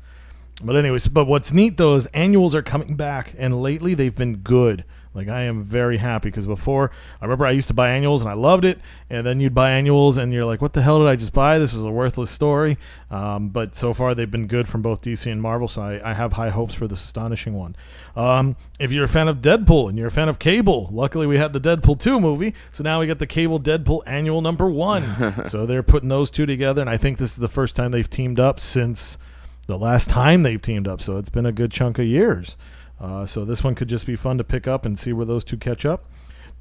But 0.64 0.76
anyways, 0.76 1.08
but 1.10 1.26
what's 1.26 1.54
neat 1.54 1.78
though 1.78 1.96
is 1.96 2.08
annuals 2.08 2.56
are 2.56 2.64
coming 2.64 2.96
back, 2.96 3.34
and 3.38 3.62
lately 3.62 3.94
they've 3.94 4.16
been 4.16 4.38
good. 4.38 4.86
Like 5.14 5.30
I 5.30 5.42
am 5.42 5.64
very 5.64 5.98
happy 5.98 6.30
because 6.30 6.46
before 6.46 6.92
I 7.20 7.26
remember 7.26 7.48
I 7.48 7.52
used 7.52 7.68
to 7.70 7.74
buy 7.74 7.90
annuals 7.90 8.22
and 8.22 8.30
I 8.30 8.36
loved 8.36 8.66
it, 8.66 8.80
and 9.10 9.26
then 9.26 9.40
you'd 9.40 9.56
buy 9.56 9.72
annuals 9.72 10.18
and 10.18 10.32
you're 10.32 10.46
like, 10.46 10.62
"What 10.62 10.74
the 10.74 10.84
hell 10.84 11.00
did 11.00 11.08
I 11.08 11.16
just 11.16 11.34
buy? 11.34 11.58
This 11.58 11.74
was 11.74 11.84
a 11.84 11.90
worthless 11.90 12.30
story." 12.30 12.78
Um, 13.10 13.50
but 13.50 13.74
so 13.74 13.94
far 13.94 14.14
they've 14.14 14.30
been 14.30 14.46
good 14.46 14.68
from 14.68 14.84
both 14.84 15.02
DC 15.02 15.32
and 15.32 15.42
Marvel, 15.42 15.68
so 15.68 15.82
I, 15.82 16.12
I 16.12 16.14
have 16.14 16.34
high 16.34 16.50
hopes 16.50 16.76
for 16.76 16.88
this 16.88 17.04
astonishing 17.04 17.56
one. 17.56 17.76
Um, 18.16 18.56
if 18.80 18.92
you're 18.92 19.06
a 19.06 19.10
fan 19.10 19.28
of 19.28 19.38
Deadpool 19.38 19.90
and 19.90 19.98
you're 19.98 20.08
a 20.08 20.12
fan 20.12 20.30
of 20.30 20.38
Cable, 20.38 20.90
luckily 20.92 21.26
we 21.26 21.38
had 21.38 21.52
the 21.52 21.62
Deadpool 21.62 22.00
two 22.00 22.20
movie, 22.20 22.54
so 22.72 22.84
now 22.84 23.00
we 23.00 23.08
get 23.08 23.18
the 23.18 23.28
Cable 23.28 23.60
Deadpool 23.60 24.02
annual 24.06 24.42
number 24.42 24.70
one. 24.70 25.46
so 25.48 25.66
they're 25.66 25.82
putting 25.82 26.10
those 26.10 26.30
two 26.30 26.46
together, 26.46 26.82
and 26.82 26.90
I 26.90 26.98
think 26.98 27.18
this 27.18 27.32
is 27.32 27.38
the 27.38 27.48
first 27.48 27.76
time 27.76 27.90
they've 27.90 28.10
teamed 28.10 28.40
up 28.40 28.60
since 28.60 29.18
the 29.68 29.78
last 29.78 30.10
time 30.10 30.44
they've 30.44 30.62
teamed 30.62 30.88
up. 30.88 31.02
So 31.02 31.18
it's 31.18 31.30
been 31.30 31.46
a 31.46 31.52
good 31.52 31.72
chunk 31.72 32.00
of 32.00 32.06
years. 32.06 32.58
Uh, 33.00 33.26
so 33.26 33.46
this 33.46 33.64
one 33.64 33.76
could 33.76 33.90
just 33.90 34.08
be 34.08 34.16
fun 34.16 34.38
to 34.40 34.44
pick 34.44 34.68
up 34.68 34.86
and 34.86 34.98
see 34.98 35.14
where 35.14 35.26
those 35.26 35.44
two 35.44 35.58
catch 35.58 35.86
up. 35.86 36.06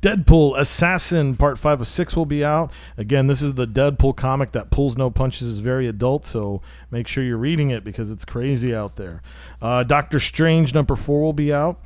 Deadpool 0.03 0.59
Assassin 0.59 1.37
Part 1.37 1.59
5 1.59 1.81
of 1.81 1.87
6 1.87 2.17
will 2.17 2.27
be 2.27 2.45
out. 2.45 2.71
Again, 2.99 3.29
this 3.29 3.41
is 3.41 3.55
the 3.55 3.67
Deadpool 3.67 4.15
comic 4.17 4.53
that 4.53 4.71
pulls 4.71 4.97
no 4.97 5.11
punches, 5.11 5.49
is 5.49 5.61
very 5.61 5.87
adult, 5.87 6.27
so 6.27 6.61
make 6.91 7.09
sure 7.09 7.25
you're 7.25 7.39
reading 7.39 7.71
it 7.71 7.83
because 7.83 8.11
it's 8.11 8.25
crazy 8.25 8.75
out 8.75 8.97
there. 8.97 9.23
Uh, 9.63 9.83
Doctor 9.85 10.21
Strange 10.21 10.75
number 10.75 10.97
4 10.97 11.23
will 11.23 11.33
be 11.33 11.53
out. 11.53 11.81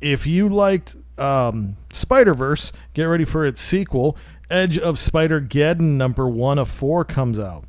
If 0.00 0.26
you 0.26 0.48
liked 0.48 0.94
um, 1.18 1.76
Spider 1.90 2.34
Verse, 2.34 2.72
get 2.94 3.04
ready 3.04 3.24
for 3.24 3.44
its 3.44 3.60
sequel. 3.60 4.16
Edge 4.48 4.78
of 4.78 4.98
Spider 4.98 5.40
Geddon 5.40 5.96
number 5.96 6.28
1 6.28 6.58
of 6.58 6.70
4 6.70 7.04
comes 7.04 7.40
out. 7.40 7.64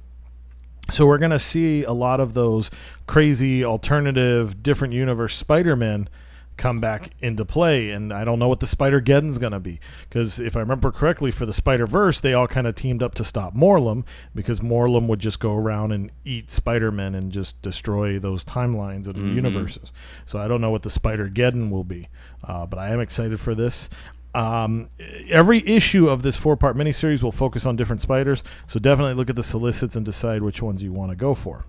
So 0.89 1.06
we're 1.06 1.17
going 1.17 1.32
to 1.32 1.39
see 1.39 1.84
a 1.84 1.91
lot 1.91 2.20
of 2.20 2.34
those 2.34 2.72
crazy 3.08 3.63
alternative 3.63 4.63
different 4.63 4.94
universe 4.94 5.36
Spider-Man 5.36 6.08
come 6.56 6.79
back 6.79 7.12
into 7.20 7.46
play 7.46 7.91
and 7.91 8.12
I 8.12 8.25
don't 8.25 8.39
know 8.39 8.48
what 8.48 8.62
the 8.62 8.67
Spider-Geddon's 8.67 9.38
going 9.38 9.51
to 9.51 9.60
be 9.60 9.79
because 10.10 10.39
if 10.39 10.56
I 10.56 10.60
remember 10.60 10.91
correctly 10.91 11.29
for 11.29 11.46
the 11.46 11.53
Spider-Verse 11.53 12.20
they 12.22 12.34
all 12.34 12.48
kind 12.48 12.65
of 12.65 12.74
teamed 12.74 13.03
up 13.03 13.13
to 13.15 13.24
stop 13.24 13.56
Morlun 13.56 14.06
because 14.34 14.60
Morlun 14.60 15.08
would 15.08 15.20
just 15.20 15.39
go 15.39 15.56
around 15.56 15.91
and 15.91 16.10
eat 16.25 16.50
Spider-Man 16.50 17.13
and 17.13 17.31
just 17.31 17.61
destroy 17.61 18.18
those 18.18 18.44
timelines 18.44 19.05
and 19.05 19.35
universes. 19.35 19.94
So 20.25 20.40
I 20.40 20.48
don't 20.48 20.59
know 20.61 20.72
what 20.72 20.81
the 20.81 20.90
Spider-Geddon 20.90 21.70
will 21.70 21.83
be. 21.83 22.09
Uh, 22.44 22.66
but 22.66 22.79
I 22.79 22.90
am 22.90 23.00
excited 23.00 23.40
for 23.40 23.53
this. 23.53 23.88
Um, 24.35 24.90
every 25.29 25.66
issue 25.68 26.09
of 26.09 26.22
this 26.22 26.37
four 26.37 26.55
part 26.55 26.75
miniseries 26.75 27.24
will 27.24 27.31
focus 27.31 27.66
on 27.66 27.75
different 27.75 28.01
spiders, 28.01 28.44
so 28.68 28.79
definitely 28.79 29.16
look 29.16 29.29
at 29.29 29.35
the 29.35 29.44
solicits 29.44 29.96
and 29.96 30.05
decide 30.05 30.42
which 30.44 30.61
ones 30.61 30.83
you 30.83 30.92
want 30.94 31.11
to 31.11 31.16
go 31.16 31.33
for. 31.33 31.66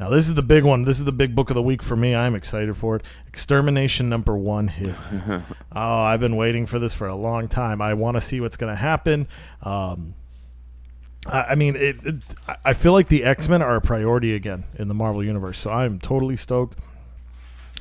Now, 0.00 0.10
this 0.10 0.26
is 0.28 0.34
the 0.34 0.42
big 0.42 0.64
one. 0.64 0.82
This 0.82 0.98
is 0.98 1.04
the 1.04 1.12
big 1.12 1.34
book 1.34 1.50
of 1.50 1.54
the 1.54 1.62
week 1.62 1.82
for 1.82 1.94
me. 1.96 2.14
I'm 2.14 2.34
excited 2.34 2.76
for 2.76 2.96
it. 2.96 3.02
Extermination 3.26 4.08
number 4.08 4.36
one 4.36 4.68
hits. 4.68 5.20
oh, 5.28 5.42
I've 5.72 6.20
been 6.20 6.36
waiting 6.36 6.66
for 6.66 6.78
this 6.78 6.94
for 6.94 7.06
a 7.06 7.14
long 7.16 7.46
time. 7.48 7.80
I 7.82 7.94
want 7.94 8.16
to 8.16 8.20
see 8.20 8.40
what's 8.40 8.56
going 8.56 8.72
to 8.72 8.76
happen. 8.76 9.28
Um, 9.62 10.14
I 11.26 11.40
I 11.50 11.54
mean, 11.54 11.76
it, 11.76 12.04
it, 12.04 12.14
I- 12.48 12.56
I 12.66 12.72
feel 12.74 12.92
like 12.92 13.08
the 13.08 13.24
X 13.24 13.48
Men 13.48 13.62
are 13.62 13.76
a 13.76 13.80
priority 13.80 14.34
again 14.34 14.64
in 14.76 14.88
the 14.88 14.94
Marvel 14.94 15.22
Universe, 15.22 15.58
so 15.60 15.70
I'm 15.70 15.98
totally 15.98 16.36
stoked. 16.36 16.78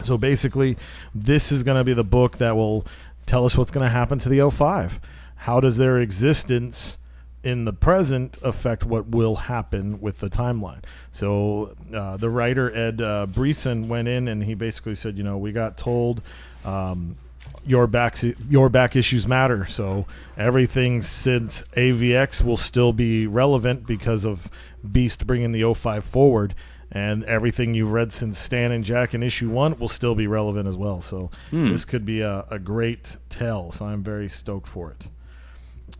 So 0.03 0.15
basically, 0.17 0.77
this 1.15 1.51
is 1.51 1.63
going 1.63 1.77
to 1.77 1.83
be 1.83 1.93
the 1.93 2.03
book 2.03 2.37
that 2.37 2.55
will 2.55 2.85
tell 3.27 3.45
us 3.45 3.55
what's 3.55 3.69
going 3.69 3.85
to 3.85 3.91
happen 3.91 4.17
to 4.19 4.29
the 4.29 4.39
O5. 4.39 4.99
How 5.35 5.59
does 5.59 5.77
their 5.77 5.99
existence 5.99 6.97
in 7.43 7.65
the 7.65 7.73
present 7.73 8.37
affect 8.41 8.83
what 8.83 9.07
will 9.09 9.35
happen 9.35 10.01
with 10.01 10.19
the 10.19 10.29
timeline? 10.29 10.83
So 11.11 11.75
uh, 11.93 12.17
the 12.17 12.31
writer 12.31 12.75
Ed 12.75 13.01
uh, 13.01 13.27
Brisson 13.27 13.87
went 13.87 14.07
in 14.07 14.27
and 14.27 14.43
he 14.43 14.55
basically 14.55 14.95
said, 14.95 15.17
you 15.17 15.23
know, 15.23 15.37
we 15.37 15.51
got 15.51 15.77
told. 15.77 16.23
Um, 16.65 17.17
your 17.65 17.85
back 17.85 18.17
your 18.49 18.69
back 18.69 18.95
issues 18.95 19.27
matter. 19.27 19.65
So 19.65 20.05
everything 20.37 21.01
since 21.01 21.63
AVX 21.73 22.43
will 22.43 22.57
still 22.57 22.93
be 22.93 23.27
relevant 23.27 23.85
because 23.85 24.25
of 24.25 24.49
Beast 24.89 25.27
bringing 25.27 25.51
the 25.51 25.61
O5 25.61 26.03
forward, 26.03 26.55
and 26.91 27.23
everything 27.25 27.73
you've 27.73 27.91
read 27.91 28.11
since 28.11 28.39
Stan 28.39 28.71
and 28.71 28.83
Jack 28.83 29.13
in 29.13 29.21
issue 29.23 29.49
one 29.49 29.77
will 29.77 29.87
still 29.87 30.15
be 30.15 30.27
relevant 30.27 30.67
as 30.67 30.75
well. 30.77 31.01
So 31.01 31.29
this 31.51 31.85
could 31.85 32.05
be 32.05 32.21
a, 32.21 32.45
a 32.49 32.59
great 32.59 33.17
tell. 33.29 33.71
So 33.71 33.85
I'm 33.85 34.03
very 34.03 34.29
stoked 34.29 34.67
for 34.67 34.91
it. 34.91 35.09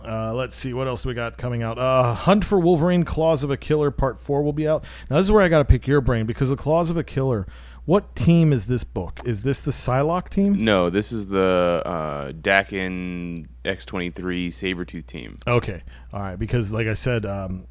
Uh, 0.05 0.33
let's 0.33 0.55
see 0.55 0.73
what 0.73 0.87
else 0.87 1.05
we 1.05 1.13
got 1.13 1.37
coming 1.37 1.63
out. 1.63 1.77
Uh, 1.77 2.13
Hunt 2.13 2.45
for 2.45 2.59
Wolverine: 2.59 3.03
Claws 3.03 3.43
of 3.43 3.49
a 3.49 3.57
Killer 3.57 3.89
Part 3.89 4.19
Four 4.19 4.43
will 4.43 4.53
be 4.53 4.67
out. 4.67 4.83
Now 5.09 5.17
this 5.17 5.25
is 5.25 5.31
where 5.31 5.41
I 5.41 5.47
got 5.47 5.59
to 5.59 5.65
pick 5.65 5.87
your 5.87 6.01
brain 6.01 6.25
because 6.25 6.49
the 6.49 6.55
Claws 6.55 6.89
of 6.89 6.97
a 6.97 7.03
Killer. 7.03 7.47
What 7.85 8.17
team 8.17 8.51
is 8.51 8.67
this 8.67 8.83
book? 8.83 9.21
Is 9.23 9.43
this 9.43 9.61
the 9.61 9.71
Psylocke 9.71 10.27
team? 10.27 10.65
No, 10.65 10.89
this 10.89 11.13
is 11.13 11.27
the 11.27 11.81
uh, 11.85 12.31
Daken 12.33 13.47
X23 13.63 14.49
Sabretooth 14.49 15.07
team. 15.07 15.39
Okay, 15.47 15.81
all 16.11 16.19
right. 16.19 16.35
Because 16.35 16.73
like 16.73 16.87
I 16.87 16.93
said, 16.93 17.25
um, 17.25 17.65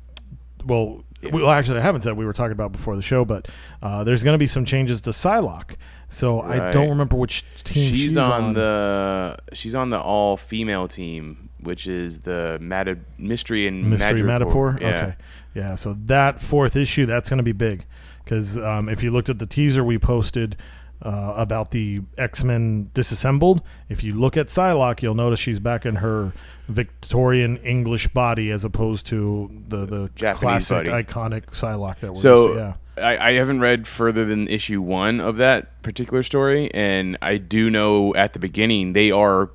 well, 0.65 1.05
well, 1.33 1.51
actually, 1.51 1.79
I 1.79 1.83
haven't 1.83 2.03
said 2.03 2.17
we 2.17 2.25
were 2.25 2.33
talking 2.33 2.53
about 2.53 2.73
before 2.73 2.97
the 2.97 3.03
show, 3.03 3.25
but 3.25 3.49
uh, 3.83 4.05
there's 4.05 4.23
going 4.23 4.35
to 4.35 4.39
be 4.39 4.47
some 4.47 4.65
changes 4.65 5.01
to 5.03 5.11
Psylocke. 5.11 5.77
So 6.09 6.41
I 6.41 6.71
don't 6.71 6.89
remember 6.89 7.17
which 7.17 7.45
team 7.65 7.93
She's, 7.93 8.01
she's, 8.01 8.17
on, 8.17 8.55
the 8.55 9.37
she's 9.53 9.75
on 9.75 9.91
the 9.91 10.01
all 10.01 10.37
female 10.37 10.87
team, 10.87 11.49
which 11.61 11.87
is 11.89 12.21
the 12.21 12.59
Mad- 12.61 13.05
Mystery 13.19 13.67
and 13.67 13.91
Mystery 13.91 14.23
Madripoor. 14.23 14.79
Madripoor. 14.79 14.81
Yeah. 14.81 14.89
Okay, 14.89 15.17
yeah. 15.55 15.75
So 15.75 15.95
that 16.05 16.41
fourth 16.41 16.77
issue, 16.77 17.07
that's 17.07 17.29
going 17.29 17.39
to 17.39 17.43
be 17.43 17.53
big, 17.53 17.85
because 18.25 18.57
um, 18.57 18.89
if 18.89 19.03
you 19.03 19.11
looked 19.11 19.29
at 19.29 19.41
the 19.41 19.47
teaser 19.47 19.83
we 19.83 19.99
posted 19.99 20.57
uh, 21.03 21.35
about 21.37 21.71
the 21.71 22.03
X 22.17 22.43
Men 22.43 22.91
disassembled, 22.95 23.63
if 23.89 24.03
you 24.03 24.15
look 24.15 24.37
at 24.37 24.47
Psylocke, 24.47 25.03
you'll 25.03 25.15
notice 25.15 25.39
she's 25.39 25.61
back 25.61 25.85
in 25.85 25.97
her 25.97 26.33
Victorian 26.69 27.59
English 27.59 28.09
body 28.09 28.51
as 28.51 28.65
opposed 28.65 29.07
to 29.07 29.51
the 29.69 29.85
the 29.85 30.11
Japanese 30.15 30.41
classic 30.41 30.87
body. 30.87 31.05
iconic 31.05 31.47
Psylocke 31.53 32.01
that 32.01 32.15
we're 32.15 32.21
So 32.21 32.47
used 32.47 32.59
to, 32.59 32.77
yeah. 32.99 33.05
I, 33.05 33.29
I 33.29 33.33
haven't 33.35 33.61
read 33.61 33.87
further 33.87 34.25
than 34.25 34.49
issue 34.49 34.81
one 34.81 35.21
of 35.21 35.37
that 35.37 35.83
particular 35.83 36.23
story, 36.23 36.73
and 36.73 37.19
I 37.21 37.37
do 37.37 37.71
know 37.71 38.15
at 38.15 38.33
the 38.33 38.39
beginning 38.39 38.95
they 38.95 39.11
are 39.11 39.51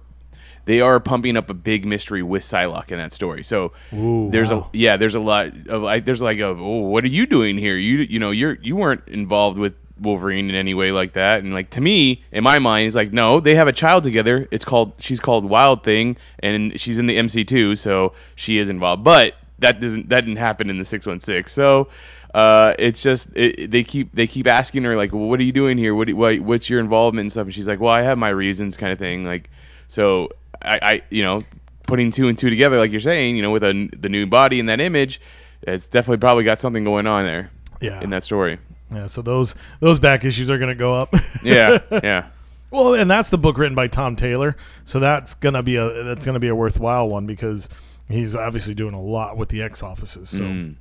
they 0.66 0.80
are 0.80 1.00
pumping 1.00 1.36
up 1.36 1.50
a 1.50 1.54
big 1.54 1.86
mystery 1.86 2.22
with 2.22 2.44
Psylocke 2.44 2.92
in 2.92 2.98
that 2.98 3.14
story. 3.14 3.44
So 3.44 3.74
Ooh, 3.94 4.30
there's 4.32 4.52
wow. 4.52 4.70
a 4.74 4.78
yeah, 4.78 4.98
there's 4.98 5.16
a 5.16 5.20
lot 5.20 5.48
of 5.68 5.82
like 5.82 6.06
there's 6.06 6.22
like 6.22 6.38
a 6.40 6.48
oh 6.48 6.80
what 6.82 7.04
are 7.04 7.08
you 7.08 7.26
doing 7.26 7.58
here? 7.58 7.78
You 7.78 7.98
you 7.98 8.20
know 8.20 8.32
you're 8.32 8.54
you 8.62 8.76
weren't 8.76 9.08
involved 9.08 9.58
with 9.58 9.74
Wolverine 10.02 10.50
in 10.50 10.56
any 10.56 10.74
way 10.74 10.92
like 10.92 11.14
that. 11.14 11.44
And 11.44 11.54
like 11.54 11.70
to 11.72 11.82
me, 11.82 12.24
in 12.32 12.44
my 12.44 12.60
mind, 12.60 12.88
it's 12.88 12.96
like 12.96 13.14
no, 13.14 13.40
they 13.40 13.56
have 13.56 13.68
a 13.68 13.74
child 13.74 14.04
together. 14.04 14.48
It's 14.52 14.66
called 14.66 14.94
she's 15.00 15.20
called 15.20 15.46
Wild 15.46 15.84
Thing, 15.84 16.18
and 16.40 16.80
she's 16.80 16.98
in 17.00 17.06
the 17.08 17.18
MC2, 17.18 17.78
so 17.78 18.14
she 18.36 18.58
is 18.58 18.70
involved. 18.70 19.04
But 19.04 19.36
that 19.60 19.80
doesn't 19.80 20.10
that 20.10 20.22
didn't 20.22 20.38
happen 20.38 20.70
in 20.70 20.78
the 20.80 20.86
six 20.86 21.06
one 21.06 21.20
six. 21.20 21.54
So 21.54 21.88
uh, 22.34 22.74
it's 22.80 23.02
just 23.02 23.28
it, 23.36 23.72
they 23.72 23.84
keep 23.84 24.14
they 24.14 24.28
keep 24.28 24.48
asking 24.48 24.84
her 24.84 24.96
like, 24.96 25.12
well, 25.14 25.28
what 25.28 25.40
are 25.40 25.44
you 25.44 25.52
doing 25.52 25.78
here? 25.78 25.94
What, 25.94 26.08
do- 26.08 26.16
what 26.16 26.40
what's 26.40 26.70
your 26.70 26.80
involvement 26.80 27.26
and 27.26 27.32
stuff? 27.32 27.46
And 27.46 27.54
she's 27.56 27.68
like, 27.68 27.80
well, 27.80 27.94
I 27.94 28.02
have 28.02 28.18
my 28.18 28.30
reasons, 28.30 28.78
kind 28.78 28.92
of 28.92 29.00
thing. 29.00 29.24
Like 29.24 29.50
so, 29.88 30.30
I, 30.62 30.80
I 30.82 31.02
you 31.10 31.24
know 31.24 31.42
putting 31.88 32.12
two 32.12 32.28
and 32.28 32.38
two 32.38 32.50
together, 32.50 32.78
like 32.78 32.90
you're 32.92 33.00
saying, 33.02 33.36
you 33.36 33.42
know, 33.42 33.52
with 33.52 33.64
a, 33.64 33.90
the 34.00 34.08
new 34.08 34.26
body 34.26 34.60
and 34.60 34.70
that 34.70 34.80
image, 34.80 35.20
it's 35.64 35.88
definitely 35.88 36.18
probably 36.18 36.44
got 36.44 36.60
something 36.60 36.84
going 36.84 37.06
on 37.06 37.26
there. 37.26 37.52
Yeah. 37.82 38.00
in 38.02 38.12
that 38.12 38.24
story. 38.24 38.60
Yeah, 38.94 39.08
so 39.08 39.22
those 39.22 39.56
those 39.80 40.00
back 40.00 40.26
issues 40.26 40.50
are 40.50 40.58
going 40.58 40.70
to 40.70 40.76
go 40.76 40.94
up. 40.96 41.14
Yeah, 41.44 41.80
yeah. 41.92 42.28
well, 42.70 42.94
and 42.94 43.10
that's 43.10 43.30
the 43.30 43.38
book 43.38 43.58
written 43.58 43.74
by 43.76 43.88
Tom 43.88 44.16
Taylor, 44.16 44.56
so 44.86 45.00
that's 45.00 45.34
gonna 45.34 45.64
be 45.64 45.76
a 45.78 46.04
that's 46.04 46.24
gonna 46.26 46.40
be 46.40 46.50
a 46.50 46.56
worthwhile 46.56 47.10
one 47.10 47.26
because 47.26 47.68
he's 48.10 48.36
obviously 48.36 48.76
doing 48.76 48.94
a 48.94 49.02
lot 49.02 49.38
with 49.38 49.50
the 49.50 49.62
X 49.62 49.82
offices. 49.82 50.30
So 50.30 50.42
Mm. 50.44 50.76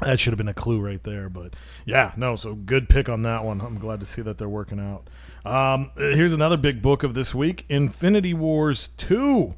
that 0.00 0.20
should 0.20 0.32
have 0.32 0.38
been 0.38 0.48
a 0.48 0.54
clue 0.54 0.80
right 0.80 1.02
there. 1.02 1.30
But 1.30 1.54
yeah, 1.86 2.12
no, 2.18 2.36
so 2.36 2.54
good 2.54 2.88
pick 2.90 3.08
on 3.08 3.22
that 3.22 3.42
one. 3.44 3.60
I'm 3.62 3.78
glad 3.78 4.00
to 4.00 4.06
see 4.06 4.20
that 4.22 4.36
they're 4.36 4.48
working 4.50 4.78
out. 4.80 5.08
Um, 5.50 5.90
here's 5.96 6.34
another 6.34 6.56
big 6.58 6.82
book 6.82 7.02
of 7.02 7.14
this 7.14 7.34
week: 7.34 7.64
Infinity 7.70 8.34
Wars 8.34 8.90
two. 8.98 9.54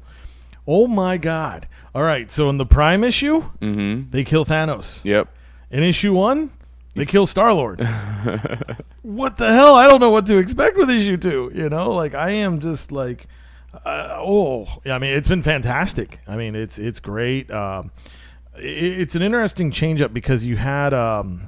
Oh 0.65 0.87
my 0.87 1.17
God! 1.17 1.67
All 1.93 2.03
right, 2.03 2.29
so 2.31 2.47
in 2.49 2.57
the 2.57 2.65
Prime 2.65 3.03
issue, 3.03 3.41
Mm-hmm. 3.61 4.11
they 4.11 4.23
kill 4.23 4.45
Thanos. 4.45 5.03
Yep. 5.03 5.27
In 5.71 5.83
issue 5.83 6.13
one, 6.13 6.51
they 6.99 7.05
kill 7.05 7.25
Star 7.25 7.53
Lord. 7.53 7.79
what 9.03 9.37
the 9.37 9.53
hell? 9.53 9.75
I 9.75 9.87
don't 9.87 10.01
know 10.01 10.09
what 10.09 10.25
to 10.25 10.37
expect 10.37 10.75
with 10.75 10.89
issue 10.89 11.15
two. 11.15 11.49
You 11.55 11.69
know, 11.69 11.91
like 11.91 12.13
I 12.13 12.31
am 12.31 12.59
just 12.59 12.91
like, 12.91 13.27
uh, 13.85 14.09
oh, 14.17 14.67
yeah. 14.83 14.95
I 14.95 14.99
mean, 14.99 15.13
it's 15.13 15.29
been 15.29 15.41
fantastic. 15.41 16.19
I 16.27 16.35
mean, 16.35 16.55
it's 16.55 16.77
it's 16.77 16.99
great. 16.99 17.49
Um, 17.51 17.91
i 18.53 18.59
it's 18.59 19.15
an 19.15 19.21
interesting 19.21 19.71
change 19.71 20.01
up 20.01 20.13
because 20.13 20.43
you 20.43 20.57
had, 20.57 20.93
um, 20.93 21.43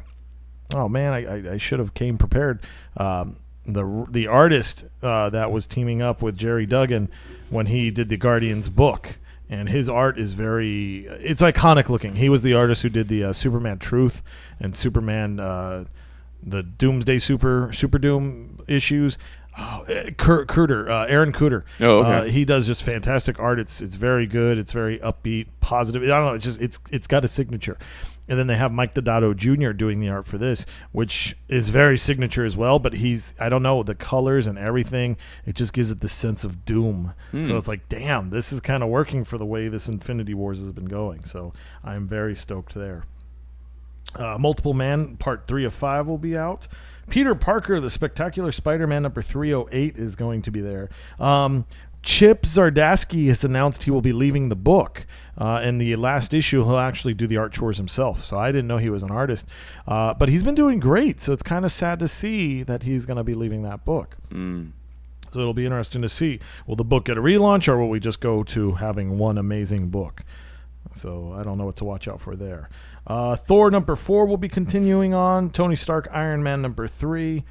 oh 0.73 0.87
man, 0.87 1.11
I, 1.11 1.25
I, 1.25 1.53
I 1.55 1.57
should 1.57 1.79
have 1.79 1.93
came 1.93 2.17
prepared. 2.17 2.61
Um, 2.95 3.35
the 3.65 4.05
the 4.09 4.27
artist 4.27 4.85
uh, 5.03 5.29
that 5.31 5.51
was 5.51 5.67
teaming 5.67 6.01
up 6.01 6.21
with 6.21 6.37
Gerry 6.37 6.65
Duggan 6.65 7.11
when 7.49 7.65
he 7.65 7.91
did 7.91 8.07
the 8.07 8.15
Guardians 8.15 8.69
book. 8.69 9.17
And 9.51 9.67
his 9.67 9.89
art 9.89 10.17
is 10.17 10.31
very, 10.31 10.99
it's 11.07 11.41
iconic 11.41 11.89
looking. 11.89 12.15
He 12.15 12.29
was 12.29 12.41
the 12.41 12.53
artist 12.53 12.83
who 12.83 12.89
did 12.89 13.09
the 13.09 13.25
uh, 13.25 13.33
Superman 13.33 13.79
Truth 13.79 14.23
and 14.61 14.73
Superman, 14.73 15.41
uh, 15.41 15.85
the 16.41 16.63
Doomsday 16.63 17.19
Super, 17.19 17.69
Super 17.73 17.99
Doom 17.99 18.63
issues. 18.67 19.17
Oh, 19.57 19.83
eh, 19.87 20.11
Cur- 20.11 20.45
Cooter, 20.45 20.89
uh, 20.89 21.05
Aaron 21.09 21.33
Kuder. 21.33 21.63
Oh, 21.81 21.99
okay. 21.99 22.09
Uh, 22.09 22.23
he 22.31 22.45
does 22.45 22.65
just 22.65 22.83
fantastic 22.83 23.37
art. 23.39 23.59
It's 23.59 23.81
it's 23.81 23.95
very 23.95 24.25
good. 24.25 24.57
It's 24.57 24.71
very 24.71 24.97
upbeat, 24.99 25.47
positive. 25.59 26.03
I 26.03 26.07
don't 26.07 26.25
know. 26.25 26.33
It's 26.35 26.45
just 26.45 26.61
it's 26.61 26.79
it's 26.91 27.07
got 27.07 27.25
a 27.25 27.27
signature. 27.27 27.77
And 28.29 28.39
then 28.39 28.47
they 28.47 28.55
have 28.55 28.71
Mike 28.71 28.93
Deodato 28.93 29.35
Jr. 29.35 29.71
doing 29.73 29.99
the 29.99 30.07
art 30.07 30.25
for 30.25 30.37
this, 30.37 30.65
which 30.93 31.35
is 31.49 31.67
very 31.67 31.97
signature 31.97 32.45
as 32.45 32.55
well. 32.55 32.79
But 32.79 32.93
he's 32.93 33.33
I 33.41 33.49
don't 33.49 33.63
know 33.63 33.83
the 33.83 33.95
colors 33.95 34.47
and 34.47 34.57
everything. 34.57 35.17
It 35.45 35.55
just 35.55 35.73
gives 35.73 35.91
it 35.91 35.99
the 35.99 36.07
sense 36.07 36.45
of 36.45 36.63
doom. 36.63 37.13
So 37.45 37.57
it's 37.57 37.67
like, 37.67 37.89
damn, 37.89 38.29
this 38.29 38.53
is 38.53 38.61
kind 38.61 38.83
of 38.83 38.89
working 38.89 39.25
for 39.25 39.37
the 39.37 39.45
way 39.45 39.67
this 39.67 39.89
Infinity 39.89 40.33
Wars 40.33 40.59
has 40.59 40.71
been 40.71 40.85
going. 40.85 41.25
So 41.25 41.51
I'm 41.83 42.07
very 42.07 42.35
stoked 42.35 42.73
there. 42.73 43.03
Uh, 44.15 44.37
Multiple 44.37 44.73
Man 44.73 45.17
Part 45.17 45.47
3 45.47 45.65
of 45.65 45.73
5 45.73 46.07
will 46.07 46.17
be 46.17 46.37
out. 46.37 46.67
Peter 47.09 47.35
Parker, 47.35 47.79
the 47.79 47.89
Spectacular 47.89 48.51
Spider 48.51 48.87
Man 48.87 49.03
number 49.03 49.21
308, 49.21 49.97
is 49.97 50.15
going 50.15 50.41
to 50.43 50.51
be 50.51 50.61
there. 50.61 50.89
Um, 51.19 51.65
Chip 52.03 52.43
Zdarsky 52.43 53.27
has 53.27 53.43
announced 53.43 53.83
he 53.83 53.91
will 53.91 54.01
be 54.01 54.13
leaving 54.13 54.49
the 54.49 54.55
book. 54.55 55.05
Uh, 55.37 55.61
in 55.63 55.77
the 55.77 55.95
last 55.95 56.33
issue, 56.33 56.63
he'll 56.63 56.77
actually 56.77 57.13
do 57.13 57.27
the 57.27 57.37
art 57.37 57.53
chores 57.53 57.77
himself. 57.77 58.23
So 58.23 58.37
I 58.37 58.51
didn't 58.51 58.67
know 58.67 58.77
he 58.77 58.89
was 58.89 59.03
an 59.03 59.11
artist. 59.11 59.47
Uh, 59.87 60.13
but 60.13 60.27
he's 60.27 60.41
been 60.41 60.55
doing 60.55 60.79
great. 60.79 61.21
So 61.21 61.31
it's 61.31 61.43
kind 61.43 61.63
of 61.63 61.71
sad 61.71 61.99
to 61.99 62.07
see 62.07 62.63
that 62.63 62.83
he's 62.83 63.05
going 63.05 63.17
to 63.17 63.23
be 63.23 63.35
leaving 63.35 63.61
that 63.63 63.85
book. 63.85 64.17
Mm. 64.29 64.71
So 65.31 65.39
it'll 65.39 65.53
be 65.53 65.65
interesting 65.65 66.01
to 66.01 66.09
see. 66.09 66.39
Will 66.65 66.75
the 66.75 66.83
book 66.83 67.05
get 67.05 67.17
a 67.17 67.21
relaunch 67.21 67.67
or 67.67 67.77
will 67.77 67.89
we 67.89 67.99
just 67.99 68.19
go 68.19 68.43
to 68.43 68.73
having 68.73 69.17
one 69.17 69.37
amazing 69.37 69.89
book? 69.89 70.23
So 70.95 71.33
I 71.33 71.43
don't 71.43 71.57
know 71.57 71.65
what 71.65 71.77
to 71.77 71.85
watch 71.85 72.07
out 72.07 72.19
for 72.19 72.35
there. 72.35 72.69
Uh, 73.07 73.35
Thor 73.35 73.71
number 73.71 73.95
four 73.95 74.25
will 74.25 74.37
be 74.37 74.49
continuing 74.49 75.13
on. 75.13 75.49
Tony 75.49 75.75
Stark 75.75 76.07
Iron 76.11 76.43
Man 76.43 76.61
number 76.61 76.87
three. 76.87 77.43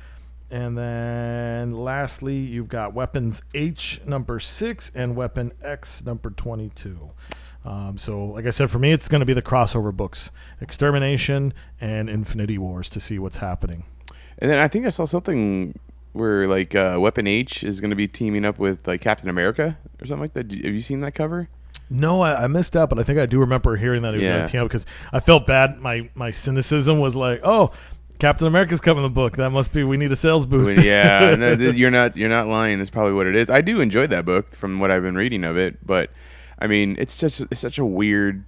And 0.51 0.77
then 0.77 1.73
lastly, 1.73 2.37
you've 2.37 2.69
got 2.69 2.93
Weapons 2.93 3.43
H 3.55 4.01
number 4.07 4.41
six 4.41 4.91
and 4.95 5.15
Weapon 5.15 5.53
X 5.63 6.05
number 6.05 6.31
22. 6.31 7.13
Um, 7.65 7.99
so, 7.99 8.25
like 8.25 8.47
I 8.47 8.51
said, 8.51 8.71
for 8.71 8.79
me, 8.79 8.91
it's 8.93 9.09
going 9.09 9.21
to 9.21 9.27
be 9.27 9.35
the 9.35 9.43
crossover 9.43 9.95
books 9.95 10.33
Extermination 10.61 11.53
and 11.81 12.09
Infinity 12.09 12.59
Wars 12.59 12.89
to 12.91 13.01
see 13.01 13.19
what's 13.19 13.37
happening. 13.37 13.85
And 14.39 14.51
then 14.51 14.59
I 14.59 14.67
think 14.67 14.87
I 14.87 14.91
saw 14.91 15.05
something 15.05 15.79
where 16.13 16.49
like 16.49 16.75
uh, 16.75 16.97
Weapon 16.99 17.27
H 17.27 17.63
is 17.63 17.81
going 17.81 17.91
to 17.91 17.97
be 17.97 18.09
teaming 18.09 18.45
up 18.45 18.59
with 18.59 18.87
like 18.89 19.01
Captain 19.03 19.29
America 19.29 19.79
or 20.01 20.07
something 20.07 20.23
like 20.23 20.33
that. 20.33 20.51
Have 20.51 20.75
you 20.75 20.81
seen 20.81 21.01
that 21.03 21.15
cover? 21.15 21.49
No, 21.91 22.21
I, 22.21 22.45
I 22.45 22.47
missed 22.47 22.77
out, 22.77 22.89
but 22.89 22.99
I 23.01 23.03
think 23.03 23.19
I 23.19 23.27
do 23.27 23.41
remember 23.41 23.75
hearing 23.77 24.03
that 24.03 24.15
he 24.15 24.19
was 24.19 24.27
Yeah. 24.29 24.43
to 24.45 24.47
team 24.47 24.61
up 24.63 24.69
because 24.69 24.87
I 25.13 25.19
felt 25.21 25.47
bad. 25.47 25.79
My 25.81 26.09
my 26.15 26.31
cynicism 26.31 27.01
was 27.01 27.17
like, 27.17 27.41
oh, 27.43 27.73
Captain 28.21 28.47
America's 28.47 28.81
coming 28.81 29.03
in 29.05 29.11
the 29.11 29.15
book. 29.15 29.37
That 29.37 29.51
must 29.51 29.73
be 29.73 29.83
we 29.83 29.97
need 29.97 30.13
a 30.13 30.17
sales 30.17 30.47
boost. 30.47 30.77
Yeah, 30.77 31.35
no, 31.39 31.53
you're 31.55 31.91
not 31.91 32.17
you're 32.17 32.29
not 32.29 32.47
lying. 32.47 32.79
That's 32.79 32.91
probably 32.91 33.15
what 33.15 33.27
it 33.27 33.35
is. 33.35 33.51
I 33.51 33.61
do 33.61 33.81
enjoy 33.81 34.07
that 34.07 34.25
book 34.25 34.55
from 34.57 34.79
what 34.79 34.91
I've 34.93 35.03
been 35.03 35.17
reading 35.17 35.43
of 35.43 35.57
it, 35.57 35.85
but 35.85 36.11
I 36.61 36.67
mean, 36.69 36.95
it's 36.99 37.19
just 37.19 37.41
it's 37.51 37.61
such 37.61 37.79
a 37.79 37.85
weird, 37.85 38.47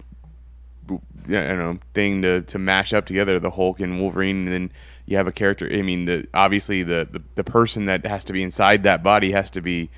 I 0.89 0.93
don't 1.27 1.57
know, 1.57 1.79
thing 1.93 2.21
to 2.21 2.41
to 2.41 2.57
mash 2.59 2.93
up 2.93 3.05
together 3.05 3.39
the 3.39 3.51
Hulk 3.51 3.79
and 3.79 3.99
Wolverine, 3.99 4.47
and 4.47 4.53
then 4.53 4.71
you 5.05 5.17
have 5.17 5.27
a 5.27 5.31
character. 5.31 5.67
I 5.71 5.81
mean, 5.81 6.05
the 6.05 6.27
obviously 6.33 6.83
the 6.83 7.07
the, 7.11 7.21
the 7.35 7.43
person 7.43 7.85
that 7.85 8.05
has 8.05 8.23
to 8.25 8.33
be 8.33 8.41
inside 8.43 8.83
that 8.83 9.03
body 9.03 9.31
has 9.31 9.49
to 9.51 9.61
be. 9.61 9.89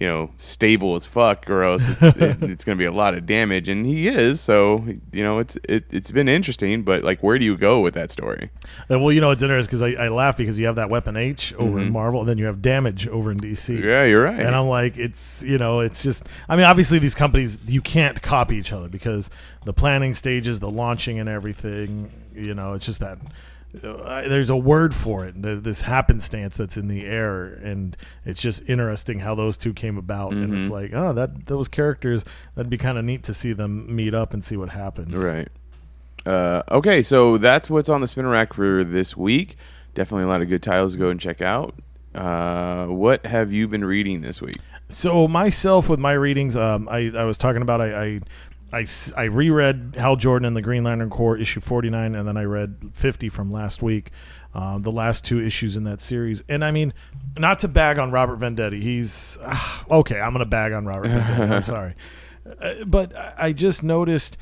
You 0.00 0.06
know, 0.06 0.30
stable 0.38 0.94
as 0.94 1.06
fuck, 1.06 1.50
or 1.50 1.64
else 1.64 1.82
it's, 1.88 2.02
it, 2.16 2.42
it's 2.42 2.64
going 2.64 2.78
to 2.78 2.80
be 2.80 2.84
a 2.84 2.92
lot 2.92 3.14
of 3.14 3.26
damage, 3.26 3.68
and 3.68 3.84
he 3.84 4.06
is. 4.06 4.40
So, 4.40 4.84
you 5.12 5.24
know, 5.24 5.40
it's 5.40 5.58
it, 5.68 5.86
it's 5.90 6.12
been 6.12 6.28
interesting, 6.28 6.84
but 6.84 7.02
like, 7.02 7.20
where 7.20 7.36
do 7.36 7.44
you 7.44 7.56
go 7.56 7.80
with 7.80 7.94
that 7.94 8.12
story? 8.12 8.50
And, 8.88 9.02
well, 9.02 9.12
you 9.12 9.20
know, 9.20 9.32
it's 9.32 9.42
interesting 9.42 9.76
because 9.76 9.98
I, 9.98 10.04
I 10.04 10.08
laugh 10.08 10.36
because 10.36 10.56
you 10.56 10.66
have 10.66 10.76
that 10.76 10.88
Weapon 10.88 11.16
H 11.16 11.52
over 11.54 11.80
in 11.80 11.88
Mhm. 11.88 11.92
Marvel, 11.92 12.20
and 12.20 12.28
then 12.28 12.38
you 12.38 12.44
have 12.44 12.62
Damage 12.62 13.08
over 13.08 13.32
in 13.32 13.40
DC. 13.40 13.82
Yeah, 13.82 14.04
you're 14.04 14.22
right. 14.22 14.38
And 14.38 14.54
I'm 14.54 14.68
like, 14.68 14.98
it's 14.98 15.42
you 15.42 15.58
know, 15.58 15.80
it's 15.80 16.04
just. 16.04 16.28
I 16.48 16.54
mean, 16.54 16.64
obviously 16.66 17.00
these 17.00 17.16
companies 17.16 17.58
you 17.66 17.82
can't 17.82 18.22
copy 18.22 18.54
each 18.56 18.72
other 18.72 18.88
because 18.88 19.30
the 19.64 19.72
planning 19.72 20.14
stages, 20.14 20.60
the 20.60 20.70
launching, 20.70 21.18
and 21.18 21.28
everything. 21.28 22.12
You 22.32 22.54
know, 22.54 22.74
it's 22.74 22.86
just 22.86 23.00
that. 23.00 23.18
Uh, 23.84 24.28
there's 24.28 24.50
a 24.50 24.56
word 24.56 24.94
for 24.94 25.24
it. 25.26 25.40
The, 25.42 25.56
this 25.56 25.82
happenstance 25.82 26.56
that's 26.56 26.76
in 26.76 26.88
the 26.88 27.04
air, 27.06 27.44
and 27.46 27.96
it's 28.24 28.40
just 28.42 28.68
interesting 28.68 29.18
how 29.20 29.34
those 29.34 29.56
two 29.56 29.72
came 29.72 29.96
about. 29.98 30.32
And 30.32 30.54
it's 30.54 30.68
Mhm. 30.68 30.72
like, 30.72 30.90
oh, 30.94 31.12
that 31.12 31.46
those 31.46 31.68
characters. 31.68 32.24
That'd 32.54 32.70
be 32.70 32.78
kind 32.78 32.98
of 32.98 33.04
neat 33.04 33.22
to 33.24 33.34
see 33.34 33.52
them 33.52 33.94
meet 33.94 34.14
up 34.14 34.32
and 34.34 34.42
see 34.42 34.56
what 34.56 34.70
happens. 34.70 35.14
Right. 35.14 35.48
Uh, 36.26 36.62
okay, 36.70 37.02
so 37.02 37.38
that's 37.38 37.70
what's 37.70 37.88
on 37.88 38.00
the 38.00 38.06
spinner 38.06 38.30
rack 38.30 38.52
for 38.52 38.84
this 38.84 39.16
week. 39.16 39.56
Definitely 39.94 40.24
a 40.24 40.28
lot 40.28 40.42
of 40.42 40.48
good 40.48 40.62
titles 40.62 40.92
to 40.92 40.98
go 40.98 41.08
and 41.10 41.18
check 41.18 41.40
out. 41.40 41.74
Uh, 42.14 42.86
what 42.86 43.24
have 43.26 43.52
you 43.52 43.68
been 43.68 43.84
reading 43.84 44.20
this 44.20 44.42
week? 44.42 44.56
So 44.88 45.28
myself 45.28 45.88
with 45.88 46.00
my 46.00 46.12
readings, 46.12 46.56
um, 46.56 46.88
I, 46.90 47.12
I 47.14 47.24
was 47.24 47.38
talking 47.38 47.62
about 47.62 47.80
I, 47.80 48.04
I 48.04 48.20
I 48.72 48.86
I 49.16 49.24
reread 49.24 49.94
Hal 49.96 50.16
Jordan 50.16 50.46
and 50.46 50.56
the 50.56 50.62
Green 50.62 50.84
Lantern 50.84 51.10
Corps 51.10 51.36
issue 51.36 51.60
49, 51.60 52.14
and 52.14 52.28
then 52.28 52.36
I 52.36 52.44
read 52.44 52.90
50 52.92 53.28
from 53.28 53.50
last 53.50 53.82
week, 53.82 54.10
um, 54.54 54.82
the 54.82 54.92
last 54.92 55.24
two 55.24 55.40
issues 55.40 55.76
in 55.76 55.84
that 55.84 56.00
series. 56.00 56.44
And 56.48 56.64
I 56.64 56.70
mean, 56.70 56.92
not 57.38 57.58
to 57.60 57.68
bag 57.68 57.98
on 57.98 58.10
Robert 58.10 58.40
Venditti, 58.40 58.80
he's 58.80 59.38
ah, 59.42 59.84
okay. 59.90 60.20
I'm 60.20 60.32
gonna 60.32 60.46
bag 60.46 60.72
on 60.72 60.84
Robert 60.86 61.08
Venditti. 61.08 61.50
I'm 61.50 61.62
sorry, 61.64 61.94
uh, 62.60 62.84
but 62.86 63.16
I 63.16 63.34
I 63.38 63.52
just 63.52 63.82
noticed 63.82 64.36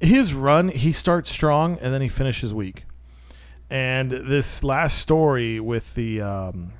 his 0.00 0.34
run. 0.34 0.68
He 0.68 0.92
starts 0.92 1.30
strong 1.30 1.78
and 1.80 1.92
then 1.92 2.00
he 2.00 2.08
finishes 2.08 2.54
weak. 2.54 2.84
And 3.70 4.10
this 4.10 4.62
last 4.62 4.98
story 4.98 5.58
with 5.58 5.94
the 5.94 6.20
um, 6.20 6.72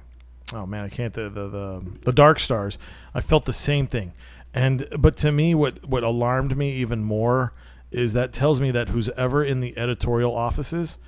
oh 0.53 0.67
man, 0.67 0.85
I 0.85 0.89
can't 0.89 1.13
the, 1.13 1.29
the 1.29 1.49
the 1.49 1.83
the 2.03 2.13
Dark 2.13 2.39
Stars. 2.39 2.79
I 3.15 3.21
felt 3.21 3.47
the 3.47 3.53
same 3.53 3.87
thing, 3.87 4.13
and 4.55 4.87
but 4.99 5.17
to 5.19 5.33
me, 5.33 5.55
what 5.55 5.85
what 5.87 6.05
alarmed 6.05 6.57
me 6.57 6.73
even 6.75 7.03
more 7.03 7.53
is 7.91 8.13
that 8.13 8.33
tells 8.33 8.61
me 8.61 8.71
that 8.71 8.89
who's 8.89 9.09
ever 9.11 9.45
in 9.45 9.61
the 9.61 9.77
editorial 9.77 10.35
offices, 10.35 10.99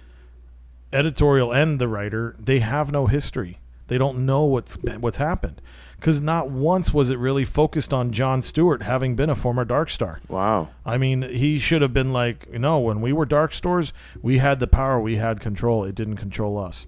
editorial 0.93 1.53
and 1.53 1.79
the 1.79 1.89
writer, 1.89 2.37
they 2.39 2.59
have 2.59 2.93
no 2.93 3.07
history. 3.07 3.59
They 3.89 3.99
don't 3.99 4.27
know 4.27 4.45
what's 4.45 4.75
what's 4.77 5.19
happened 5.19 5.63
because 5.97 6.21
not 6.21 6.51
once 6.51 6.93
was 6.93 7.11
it 7.11 7.19
really 7.19 7.45
focused 7.45 7.93
on 7.93 8.11
John 8.11 8.43
Stewart 8.43 8.83
having 8.83 9.15
been 9.15 9.31
a 9.31 9.37
former 9.37 9.65
Dark 9.65 9.91
Star. 9.91 10.21
Wow. 10.29 10.69
I 10.85 10.99
mean, 10.99 11.23
he 11.23 11.59
should 11.59 11.83
have 11.83 11.93
been 11.93 12.13
like, 12.13 12.47
you 12.53 12.59
know, 12.59 12.79
when 12.81 13.01
we 13.01 13.13
were 13.13 13.27
Dark 13.27 13.53
Stars, 13.53 13.93
we 14.21 14.39
had 14.39 14.61
the 14.61 14.67
power, 14.67 15.01
we 15.01 15.17
had 15.17 15.41
control. 15.41 15.85
It 15.85 15.95
didn't 15.95 16.17
control 16.17 16.59
us. 16.59 16.87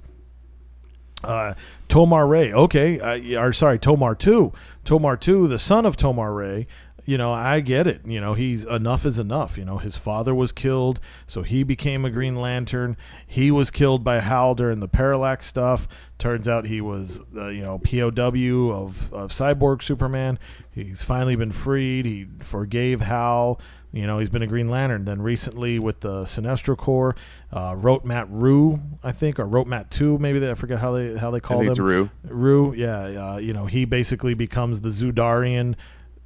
Uh, 1.24 1.54
Tomar-Re, 1.88 2.52
okay, 2.52 3.00
uh, 3.00 3.40
or 3.40 3.52
sorry, 3.52 3.78
Tomar-Tu, 3.78 4.52
Tomar 4.84 5.16
two, 5.16 5.48
the 5.48 5.58
son 5.58 5.84
of 5.84 5.96
Tomar-Re. 5.96 6.66
You 7.04 7.16
know, 7.16 7.32
I 7.32 7.60
get 7.60 7.86
it. 7.86 8.04
You 8.04 8.20
know, 8.20 8.34
he's 8.34 8.64
enough 8.66 9.06
is 9.06 9.18
enough. 9.18 9.56
You 9.56 9.64
know, 9.64 9.78
his 9.78 9.96
father 9.96 10.34
was 10.34 10.52
killed, 10.52 11.00
so 11.26 11.40
he 11.40 11.62
became 11.62 12.04
a 12.04 12.10
Green 12.10 12.36
Lantern. 12.36 12.98
He 13.26 13.50
was 13.50 13.70
killed 13.70 14.04
by 14.04 14.20
Hal 14.20 14.54
during 14.54 14.80
the 14.80 14.88
Parallax 14.88 15.46
stuff. 15.46 15.88
Turns 16.18 16.46
out 16.46 16.66
he 16.66 16.82
was, 16.82 17.22
uh, 17.34 17.48
you 17.48 17.62
know, 17.62 17.78
POW 17.78 18.70
of, 18.70 19.10
of 19.14 19.30
Cyborg 19.30 19.82
Superman. 19.82 20.38
He's 20.70 21.02
finally 21.02 21.34
been 21.34 21.52
freed. 21.52 22.04
He 22.04 22.26
forgave 22.40 23.00
Hal, 23.00 23.58
You 23.90 24.06
know, 24.06 24.18
he's 24.18 24.28
been 24.28 24.42
a 24.42 24.46
Green 24.46 24.68
Lantern. 24.68 25.06
Then 25.06 25.22
recently 25.22 25.78
with 25.78 26.00
the 26.00 26.24
Sinestro 26.24 26.76
Corps, 26.76 27.16
uh, 27.50 27.72
Romat-Ru, 27.72 28.80
I 29.02 29.12
think, 29.12 29.38
or 29.38 29.46
wrote 29.46 29.66
Matt 29.66 29.90
Two, 29.90 30.18
maybe 30.18 30.38
they, 30.38 30.50
I 30.50 30.54
forget 30.54 30.78
how 30.78 30.92
they 30.92 31.16
how 31.16 31.30
they 31.30 31.40
call 31.40 31.60
it's 31.70 31.78
Rue. 31.78 32.10
Rue, 32.24 32.74
yeah, 32.74 33.32
uh, 33.32 33.36
you 33.38 33.52
know, 33.52 33.66
he 33.66 33.84
basically 33.86 34.34
becomes 34.34 34.82
the 34.82 34.90
Xudarian 34.90 35.74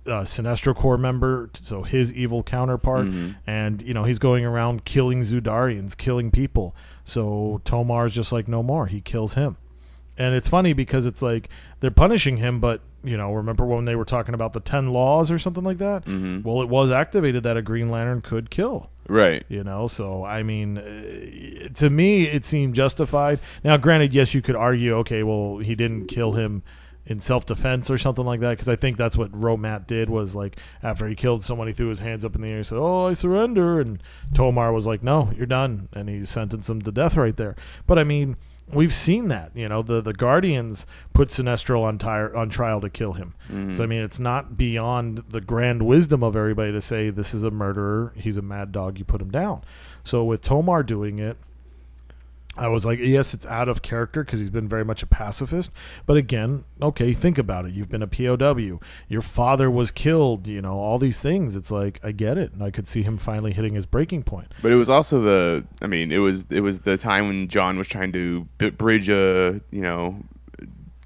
uh, 0.06 0.22
Sinestro 0.22 0.74
Corps 0.74 0.98
member, 0.98 1.50
so 1.54 1.82
his 1.84 2.12
evil 2.12 2.42
counterpart, 2.42 3.06
and 3.46 3.80
you 3.82 3.94
know 3.94 4.02
he's 4.04 4.18
going 4.18 4.44
around 4.44 4.84
killing 4.84 5.20
Xudarians, 5.20 5.96
killing 5.96 6.30
people. 6.32 6.74
So 7.04 7.60
Tomar's 7.64 8.14
just 8.14 8.32
like 8.32 8.48
no 8.48 8.64
more. 8.64 8.86
He 8.86 9.00
kills 9.00 9.34
him, 9.34 9.56
and 10.18 10.34
it's 10.34 10.48
funny 10.48 10.72
because 10.72 11.06
it's 11.06 11.22
like 11.22 11.48
they're 11.78 11.92
punishing 11.92 12.38
him, 12.38 12.58
but 12.58 12.80
you 13.04 13.16
know, 13.16 13.32
remember 13.32 13.64
when 13.64 13.84
they 13.84 13.96
were 13.96 14.04
talking 14.04 14.34
about 14.34 14.52
the 14.52 14.60
ten 14.60 14.92
laws 14.92 15.30
or 15.30 15.38
something 15.38 15.64
like 15.64 15.78
that? 15.78 16.04
Mm-hmm. 16.04 16.42
Well, 16.48 16.62
it 16.62 16.68
was 16.68 16.90
activated 16.90 17.42
that 17.42 17.56
a 17.56 17.62
Green 17.62 17.88
Lantern 17.88 18.20
could 18.20 18.50
kill 18.50 18.88
Right. 19.08 19.44
you 19.48 19.64
know 19.64 19.88
so 19.88 20.24
i 20.24 20.44
mean 20.44 20.78
uh, 20.78 21.68
to 21.74 21.90
me 21.90 22.22
it 22.24 22.44
seemed 22.44 22.74
justified 22.76 23.40
now 23.64 23.76
granted 23.76 24.14
yes 24.14 24.32
you 24.32 24.40
could 24.40 24.54
argue 24.54 24.94
okay 24.98 25.24
well 25.24 25.58
he 25.58 25.74
didn't 25.74 26.06
kill 26.06 26.32
him 26.32 26.62
in 27.04 27.18
self-defense 27.18 27.90
or 27.90 27.98
something 27.98 28.24
like 28.24 28.38
that 28.40 28.50
because 28.50 28.68
i 28.68 28.76
think 28.76 28.96
that's 28.96 29.16
what 29.16 29.32
romat 29.32 29.88
did 29.88 30.08
was 30.08 30.36
like 30.36 30.56
after 30.84 31.08
he 31.08 31.16
killed 31.16 31.42
someone 31.42 31.66
he 31.66 31.72
threw 31.72 31.88
his 31.88 31.98
hands 31.98 32.24
up 32.24 32.36
in 32.36 32.42
the 32.42 32.48
air 32.48 32.58
and 32.58 32.66
said 32.66 32.78
oh 32.78 33.08
i 33.08 33.12
surrender 33.12 33.80
and 33.80 34.00
tomar 34.34 34.72
was 34.72 34.86
like 34.86 35.02
no 35.02 35.32
you're 35.36 35.46
done 35.46 35.88
and 35.92 36.08
he 36.08 36.24
sentenced 36.24 36.70
him 36.70 36.80
to 36.80 36.92
death 36.92 37.16
right 37.16 37.36
there 37.36 37.56
but 37.88 37.98
i 37.98 38.04
mean 38.04 38.36
we've 38.72 38.92
seen 38.92 39.28
that 39.28 39.50
you 39.54 39.68
know 39.68 39.82
the 39.82 40.00
the 40.00 40.12
guardians 40.12 40.86
put 41.12 41.28
sinestro 41.28 41.82
on 41.82 41.98
tire 41.98 42.34
on 42.34 42.48
trial 42.48 42.80
to 42.80 42.90
kill 42.90 43.14
him. 43.14 43.34
So 43.48 43.54
mm-hmm. 43.54 43.82
i 43.82 43.86
mean 43.86 44.02
it's 44.02 44.18
not 44.18 44.56
beyond 44.56 45.24
the 45.28 45.40
grand 45.40 45.82
wisdom 45.82 46.22
of 46.22 46.36
everybody 46.36 46.72
to 46.72 46.80
say 46.80 47.10
this 47.10 47.34
is 47.34 47.42
a 47.42 47.50
murderer 47.50 48.12
he's 48.16 48.36
a 48.36 48.42
mad 48.42 48.72
dog 48.72 48.98
you 48.98 49.04
put 49.04 49.20
him 49.20 49.30
down. 49.30 49.62
So 50.04 50.24
with 50.24 50.42
tomar 50.42 50.82
doing 50.82 51.18
it 51.18 51.36
I 52.56 52.68
was 52.68 52.84
like, 52.84 52.98
yes, 52.98 53.32
it's 53.32 53.46
out 53.46 53.68
of 53.68 53.80
character 53.80 54.24
because 54.24 54.40
he's 54.40 54.50
been 54.50 54.68
very 54.68 54.84
much 54.84 55.02
a 55.02 55.06
pacifist. 55.06 55.72
But 56.04 56.18
again, 56.18 56.64
okay, 56.82 57.14
think 57.14 57.38
about 57.38 57.64
it. 57.64 57.72
You've 57.72 57.88
been 57.88 58.02
a 58.02 58.06
POW. 58.06 58.78
Your 59.08 59.22
father 59.22 59.70
was 59.70 59.90
killed. 59.90 60.46
You 60.46 60.60
know 60.60 60.78
all 60.78 60.98
these 60.98 61.20
things. 61.20 61.56
It's 61.56 61.70
like 61.70 61.98
I 62.04 62.12
get 62.12 62.36
it, 62.36 62.52
and 62.52 62.62
I 62.62 62.70
could 62.70 62.86
see 62.86 63.02
him 63.02 63.16
finally 63.16 63.52
hitting 63.52 63.74
his 63.74 63.86
breaking 63.86 64.24
point. 64.24 64.52
But 64.60 64.70
it 64.70 64.76
was 64.76 64.90
also 64.90 65.22
the. 65.22 65.64
I 65.80 65.86
mean, 65.86 66.12
it 66.12 66.18
was 66.18 66.44
it 66.50 66.60
was 66.60 66.80
the 66.80 66.98
time 66.98 67.26
when 67.26 67.48
John 67.48 67.78
was 67.78 67.88
trying 67.88 68.12
to 68.12 68.44
bridge 68.58 69.08
a 69.08 69.60
you 69.70 69.80
know 69.80 70.22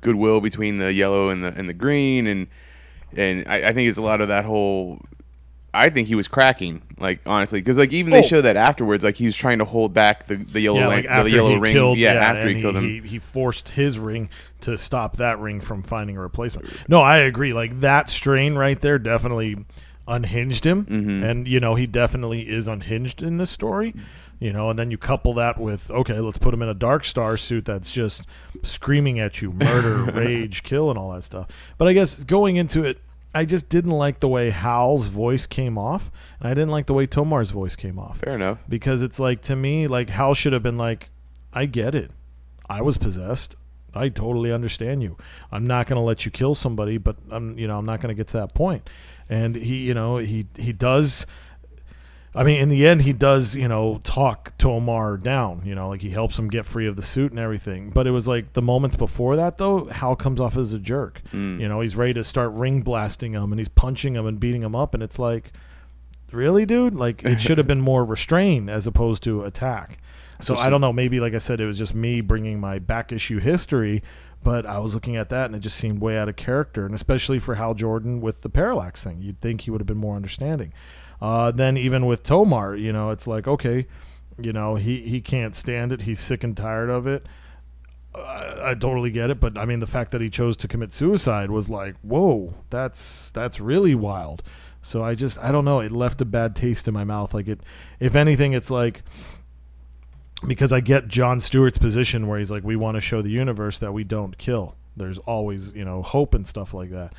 goodwill 0.00 0.40
between 0.40 0.78
the 0.78 0.92
yellow 0.92 1.30
and 1.30 1.44
the 1.44 1.54
and 1.56 1.68
the 1.68 1.74
green, 1.74 2.26
and 2.26 2.48
and 3.16 3.46
I, 3.46 3.68
I 3.68 3.72
think 3.72 3.88
it's 3.88 3.98
a 3.98 4.02
lot 4.02 4.20
of 4.20 4.28
that 4.28 4.44
whole. 4.44 5.00
I 5.76 5.90
think 5.90 6.08
he 6.08 6.14
was 6.14 6.28
cracking, 6.28 6.82
like 6.98 7.20
honestly, 7.26 7.60
because 7.60 7.76
like 7.78 7.92
even 7.92 8.10
they 8.12 8.20
Oh. 8.20 8.22
show 8.26 8.40
that 8.42 8.56
afterwards, 8.56 9.04
like 9.04 9.16
he 9.16 9.26
was 9.26 9.36
trying 9.36 9.58
to 9.58 9.64
hold 9.64 9.92
back 9.94 10.26
the 10.26 10.36
the 10.36 10.60
yellow 10.60 10.80
yeah, 10.80 10.86
like 10.88 11.04
after 11.04 11.30
the 11.30 11.36
yellow 11.36 11.50
he 11.50 11.56
ring, 11.56 11.72
killed, 11.72 11.98
yeah, 11.98 12.12
after 12.14 12.40
and 12.40 12.56
he 12.56 12.60
killed 12.62 12.76
him. 12.76 12.84
he, 12.84 13.00
he 13.00 13.18
forced 13.18 13.70
his 13.70 13.98
ring 13.98 14.28
to 14.62 14.76
stop 14.78 15.16
that 15.18 15.38
ring 15.38 15.60
from 15.60 15.82
finding 15.82 16.16
a 16.16 16.20
replacement. 16.20 16.88
No, 16.88 17.00
I 17.02 17.18
agree. 17.18 17.52
Like 17.52 17.80
that 17.80 18.08
strain 18.10 18.54
right 18.54 18.80
there 18.80 18.98
definitely 18.98 19.64
unhinged 20.08 20.64
him, 20.64 20.84
Mm-hmm. 20.86 21.24
and 21.24 21.48
you 21.48 21.60
know 21.60 21.74
he 21.74 21.86
definitely 21.86 22.48
is 22.48 22.68
unhinged 22.68 23.22
in 23.22 23.38
this 23.38 23.50
story. 23.50 23.94
You 24.38 24.52
know, 24.52 24.68
and 24.68 24.78
then 24.78 24.90
you 24.90 24.98
couple 24.98 25.32
that 25.34 25.58
with 25.58 25.90
okay, 25.90 26.20
let's 26.20 26.36
put 26.36 26.52
him 26.52 26.60
in 26.60 26.68
a 26.68 26.74
Dark 26.74 27.04
Star 27.04 27.38
suit 27.38 27.64
that's 27.64 27.90
just 27.90 28.26
screaming 28.62 29.18
at 29.18 29.40
you, 29.40 29.50
murder, 29.50 29.96
rage, 30.12 30.62
kill, 30.62 30.90
and 30.90 30.98
all 30.98 31.12
that 31.12 31.22
stuff. 31.22 31.48
But 31.78 31.88
I 31.88 31.94
guess 31.94 32.22
going 32.22 32.56
into 32.56 32.84
it, 32.84 33.00
I 33.36 33.44
just 33.44 33.68
didn't 33.68 33.90
like 33.92 34.20
the 34.20 34.28
way 34.28 34.50
Hal's 34.50 35.08
voice 35.08 35.46
came 35.46 35.76
off, 35.76 36.10
and 36.40 36.48
I 36.48 36.54
didn't 36.54 36.70
like 36.70 36.86
the 36.86 36.94
way 36.94 37.06
Tomar's 37.06 37.50
voice 37.50 37.76
came 37.76 37.98
off 37.98 38.18
Fair 38.18 38.34
enough. 38.34 38.58
because 38.68 39.02
it's 39.02 39.18
like 39.20 39.42
to 39.42 39.56
me 39.56 39.86
like 39.86 40.10
Hal 40.10 40.34
should 40.34 40.52
have 40.52 40.62
been 40.62 40.78
like 40.78 41.10
I 41.52 41.66
get 41.66 41.94
it. 41.94 42.10
I 42.68 42.82
was 42.82 42.98
possessed. 42.98 43.54
I 43.94 44.08
totally 44.10 44.52
understand 44.52 45.02
you. 45.02 45.16
I'm 45.50 45.66
not 45.66 45.86
going 45.86 45.96
to 45.96 46.02
let 46.02 46.24
you 46.26 46.30
kill 46.30 46.54
somebody, 46.54 46.98
but 46.98 47.16
I'm 47.30 47.58
you 47.58 47.66
know, 47.66 47.78
I'm 47.78 47.86
not 47.86 48.00
going 48.00 48.08
to 48.14 48.14
get 48.14 48.26
to 48.28 48.36
that 48.38 48.54
point. 48.54 48.88
And 49.28 49.56
he, 49.56 49.86
you 49.86 49.94
know, 49.94 50.18
he 50.18 50.46
he 50.58 50.72
does 50.72 51.26
I 52.36 52.44
mean, 52.44 52.60
in 52.60 52.68
the 52.68 52.86
end, 52.86 53.02
he 53.02 53.12
does, 53.12 53.56
you 53.56 53.66
know, 53.66 54.00
talk 54.04 54.56
Tomar 54.58 55.16
down. 55.16 55.62
You 55.64 55.74
know, 55.74 55.88
like 55.88 56.02
he 56.02 56.10
helps 56.10 56.38
him 56.38 56.48
get 56.48 56.66
free 56.66 56.86
of 56.86 56.96
the 56.96 57.02
suit 57.02 57.30
and 57.30 57.40
everything. 57.40 57.90
But 57.90 58.06
it 58.06 58.10
was 58.10 58.28
like 58.28 58.52
the 58.52 58.62
moments 58.62 58.96
before 58.96 59.36
that, 59.36 59.58
though, 59.58 59.86
Hal 59.86 60.16
comes 60.16 60.40
off 60.40 60.56
as 60.56 60.72
a 60.72 60.78
jerk. 60.78 61.22
Mm. 61.32 61.60
You 61.60 61.68
know, 61.68 61.80
he's 61.80 61.96
ready 61.96 62.14
to 62.14 62.24
start 62.24 62.52
ring 62.52 62.82
blasting 62.82 63.32
him, 63.32 63.52
and 63.52 63.58
he's 63.58 63.68
punching 63.68 64.14
him 64.14 64.26
and 64.26 64.38
beating 64.38 64.62
him 64.62 64.76
up, 64.76 64.94
and 64.94 65.02
it's 65.02 65.18
like, 65.18 65.52
really, 66.30 66.66
dude? 66.66 66.94
Like 66.94 67.24
it 67.24 67.40
should 67.40 67.58
have 67.58 67.66
been 67.66 67.80
more 67.80 68.04
restraint 68.04 68.68
as 68.68 68.86
opposed 68.86 69.22
to 69.24 69.44
attack. 69.44 69.98
So 70.40 70.56
I 70.56 70.68
don't 70.68 70.82
know. 70.82 70.92
Maybe, 70.92 71.18
like 71.18 71.34
I 71.34 71.38
said, 71.38 71.60
it 71.60 71.66
was 71.66 71.78
just 71.78 71.94
me 71.94 72.20
bringing 72.20 72.60
my 72.60 72.78
back 72.78 73.12
issue 73.12 73.38
history. 73.38 74.02
But 74.42 74.64
I 74.64 74.78
was 74.78 74.94
looking 74.94 75.16
at 75.16 75.28
that, 75.30 75.46
and 75.46 75.56
it 75.56 75.60
just 75.60 75.76
seemed 75.76 76.00
way 76.00 76.16
out 76.16 76.28
of 76.28 76.36
character, 76.36 76.86
and 76.86 76.94
especially 76.94 77.40
for 77.40 77.56
Hal 77.56 77.74
Jordan 77.74 78.20
with 78.20 78.42
the 78.42 78.48
parallax 78.48 79.02
thing, 79.02 79.18
you'd 79.18 79.40
think 79.40 79.62
he 79.62 79.72
would 79.72 79.80
have 79.80 79.88
been 79.88 79.96
more 79.96 80.14
understanding. 80.14 80.72
Uh, 81.20 81.50
then 81.50 81.76
even 81.76 82.06
with 82.06 82.22
Tomar, 82.22 82.76
you 82.76 82.92
know, 82.92 83.10
it's 83.10 83.26
like 83.26 83.48
okay, 83.48 83.86
you 84.40 84.52
know, 84.52 84.74
he 84.74 85.02
he 85.02 85.20
can't 85.20 85.54
stand 85.54 85.92
it. 85.92 86.02
He's 86.02 86.20
sick 86.20 86.44
and 86.44 86.56
tired 86.56 86.90
of 86.90 87.06
it. 87.06 87.26
I, 88.14 88.70
I 88.70 88.74
totally 88.74 89.10
get 89.10 89.30
it, 89.30 89.40
but 89.40 89.58
I 89.58 89.64
mean, 89.64 89.78
the 89.78 89.86
fact 89.86 90.10
that 90.12 90.20
he 90.20 90.30
chose 90.30 90.56
to 90.58 90.68
commit 90.68 90.92
suicide 90.92 91.50
was 91.50 91.68
like, 91.68 91.96
whoa, 92.00 92.54
that's 92.70 93.30
that's 93.32 93.60
really 93.60 93.94
wild. 93.94 94.42
So 94.82 95.02
I 95.02 95.14
just 95.14 95.38
I 95.38 95.52
don't 95.52 95.64
know. 95.64 95.80
It 95.80 95.92
left 95.92 96.20
a 96.20 96.24
bad 96.24 96.54
taste 96.54 96.86
in 96.86 96.94
my 96.94 97.04
mouth. 97.04 97.34
Like 97.34 97.48
it, 97.48 97.60
if 97.98 98.14
anything, 98.14 98.52
it's 98.52 98.70
like 98.70 99.02
because 100.46 100.72
I 100.72 100.80
get 100.80 101.08
John 101.08 101.40
Stewart's 101.40 101.78
position 101.78 102.26
where 102.26 102.38
he's 102.38 102.50
like, 102.50 102.62
we 102.62 102.76
want 102.76 102.96
to 102.96 103.00
show 103.00 103.22
the 103.22 103.30
universe 103.30 103.78
that 103.78 103.92
we 103.92 104.04
don't 104.04 104.36
kill. 104.38 104.76
There's 104.96 105.18
always 105.18 105.72
you 105.74 105.84
know 105.84 106.02
hope 106.02 106.34
and 106.34 106.46
stuff 106.46 106.72
like 106.72 106.90
that. 106.90 107.14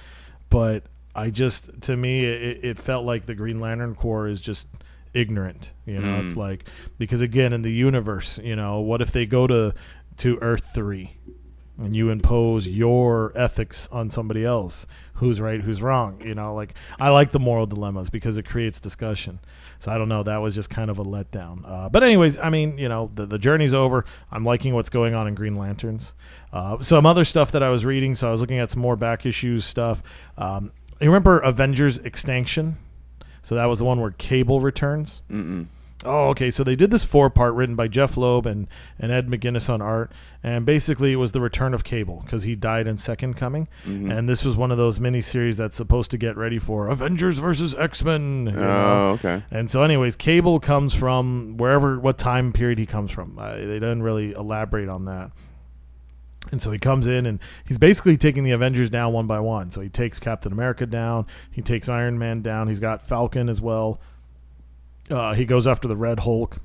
But 0.50 0.84
I 1.18 1.32
just 1.32 1.82
to 1.82 1.98
me 1.98 2.26
it, 2.26 2.64
it 2.64 2.78
felt 2.78 3.04
like 3.04 3.26
the 3.26 3.34
Green 3.34 3.60
Lantern 3.60 3.96
Corps 3.96 4.28
is 4.28 4.40
just 4.40 4.68
ignorant. 5.16 5.74
You 5.86 6.00
know, 6.00 6.22
it's 6.22 6.36
like 6.36 6.70
because 7.00 7.22
again 7.22 7.54
in 7.54 7.64
the 7.64 7.72
universe, 7.72 8.38
you 8.44 8.56
know, 8.56 8.80
what 8.80 9.02
if 9.02 9.12
they 9.12 9.26
go 9.26 9.48
to 9.48 9.74
to 10.18 10.38
Earth 10.42 10.72
three 10.74 11.18
and 11.80 11.96
you 11.96 12.10
impose 12.10 12.68
your 12.68 13.32
ethics 13.36 13.90
on 13.92 14.10
somebody 14.10 14.46
else? 14.46 14.86
Who's 15.16 15.42
right 15.42 15.60
who's 15.60 15.82
wrong 15.82 16.22
you 16.24 16.36
know? 16.36 16.54
Like 16.54 16.76
i 17.00 17.10
like 17.10 17.32
the 17.32 17.40
moral 17.40 17.66
dilemmas 17.66 18.12
because 18.12 18.38
it 18.38 18.44
creates 18.44 18.80
discussion. 18.80 19.40
So 19.80 19.92
i 19.92 19.98
don't 19.98 20.10
know 20.10 20.22
that 20.22 20.38
was 20.38 20.54
just 20.54 20.70
kind 20.70 20.92
of 20.92 21.00
a 21.00 21.04
letdown. 21.04 21.64
Uh, 21.66 21.90
but 21.90 22.04
anyways 22.04 22.38
i 22.38 22.52
mean 22.52 22.78
you 22.78 22.90
know 22.90 23.10
the, 23.16 23.26
the 23.26 23.40
journey's 23.40 23.74
over. 23.74 24.06
I'm 24.32 24.44
liking 24.46 24.76
what's 24.76 24.90
going 24.90 25.16
on 25.16 25.28
in 25.28 25.34
green 25.34 25.56
lanterns. 25.56 26.14
Uh, 26.54 26.80
some 26.82 27.08
other 27.08 27.26
stuff 27.26 27.52
that 27.54 27.64
i 27.64 27.70
was 27.70 27.86
reading 27.86 28.14
so 28.14 28.28
i 28.28 28.32
was 28.32 28.42
looking 28.42 28.60
at 28.60 28.70
some 28.70 28.84
more 28.84 28.96
back 28.96 29.26
issues 29.26 29.66
stuff. 29.66 30.04
Um, 30.38 30.72
you 31.02 31.08
remember 31.08 31.40
avengers 31.40 32.00
extinction 32.00 32.78
so 33.42 33.56
that 33.56 33.66
was 33.66 33.80
the 33.80 33.86
one 33.86 34.00
where 34.02 34.12
cable 34.12 34.60
returns 34.60 35.22
Mm-mm. 35.32 35.68
Oh, 36.06 36.30
okay. 36.30 36.52
So 36.52 36.64
they 36.64 36.76
did 36.76 36.92
this 36.92 37.04
four 37.04 37.30
part 37.30 37.56
written 37.56 37.76
by 37.76 37.88
Jeph 37.88 38.18
Loeb 38.18 38.46
and, 38.46 38.68
and 39.00 39.12
Ed 39.12 39.28
McGuinness 39.28 39.68
on 39.68 39.82
art. 39.82 40.12
And 40.44 40.64
basically, 40.66 41.12
it 41.12 41.16
was 41.16 41.32
the 41.32 41.42
return 41.42 41.74
of 41.74 41.84
Cable 41.84 42.22
because 42.24 42.44
he 42.44 42.56
died 42.56 42.86
in 42.86 42.98
Second 42.98 43.34
Coming. 43.36 43.68
And 43.84 44.30
this 44.30 44.46
was 44.46 44.56
one 44.56 44.72
of 44.72 44.78
those 44.78 45.00
miniseries 45.00 45.58
that's 45.58 45.76
supposed 45.76 46.12
to 46.12 46.18
get 46.18 46.38
ready 46.38 46.60
for 46.60 46.88
Avengers 46.88 47.40
versus 47.40 47.74
X 47.76 48.04
Men. 48.04 48.54
Oh, 48.56 49.10
okay. 49.16 49.44
And 49.50 49.72
so, 49.72 49.82
anyways, 49.82 50.16
Cable 50.16 50.60
comes 50.60 50.94
from 50.94 51.58
wherever, 51.58 52.00
what 52.00 52.20
time 52.20 52.54
period 52.54 52.78
he 52.78 52.86
comes 52.86 53.12
from. 53.12 53.38
Uh, 53.40 53.56
they 53.56 53.66
didn't 53.66 54.04
really 54.04 54.34
elaborate 54.34 54.90
on 54.90 55.06
that. 55.06 55.32
And 56.52 56.62
so 56.62 56.72
he 56.72 56.80
comes 56.80 57.08
in 57.08 57.26
and 57.26 57.40
he's 57.66 57.78
basically 57.78 58.18
taking 58.18 58.44
the 58.44 58.52
Avengers 58.52 58.90
down 58.90 59.14
one 59.14 59.28
by 59.28 59.40
one. 59.40 59.70
So 59.72 59.82
he 59.82 59.90
takes 59.90 60.20
Captain 60.20 60.52
America 60.52 60.86
down, 60.86 61.26
he 61.52 61.62
takes 61.62 61.90
Iron 61.90 62.18
Man 62.18 62.42
down, 62.42 62.68
he's 62.68 62.80
got 62.80 63.02
Falcon 63.02 63.50
as 63.50 63.62
well. 63.62 64.00
Uh, 65.10 65.34
he 65.34 65.46
goes 65.46 65.68
after 65.68 65.88
the 65.88 65.96
Red 65.96 66.22
Hulk. 66.22 66.58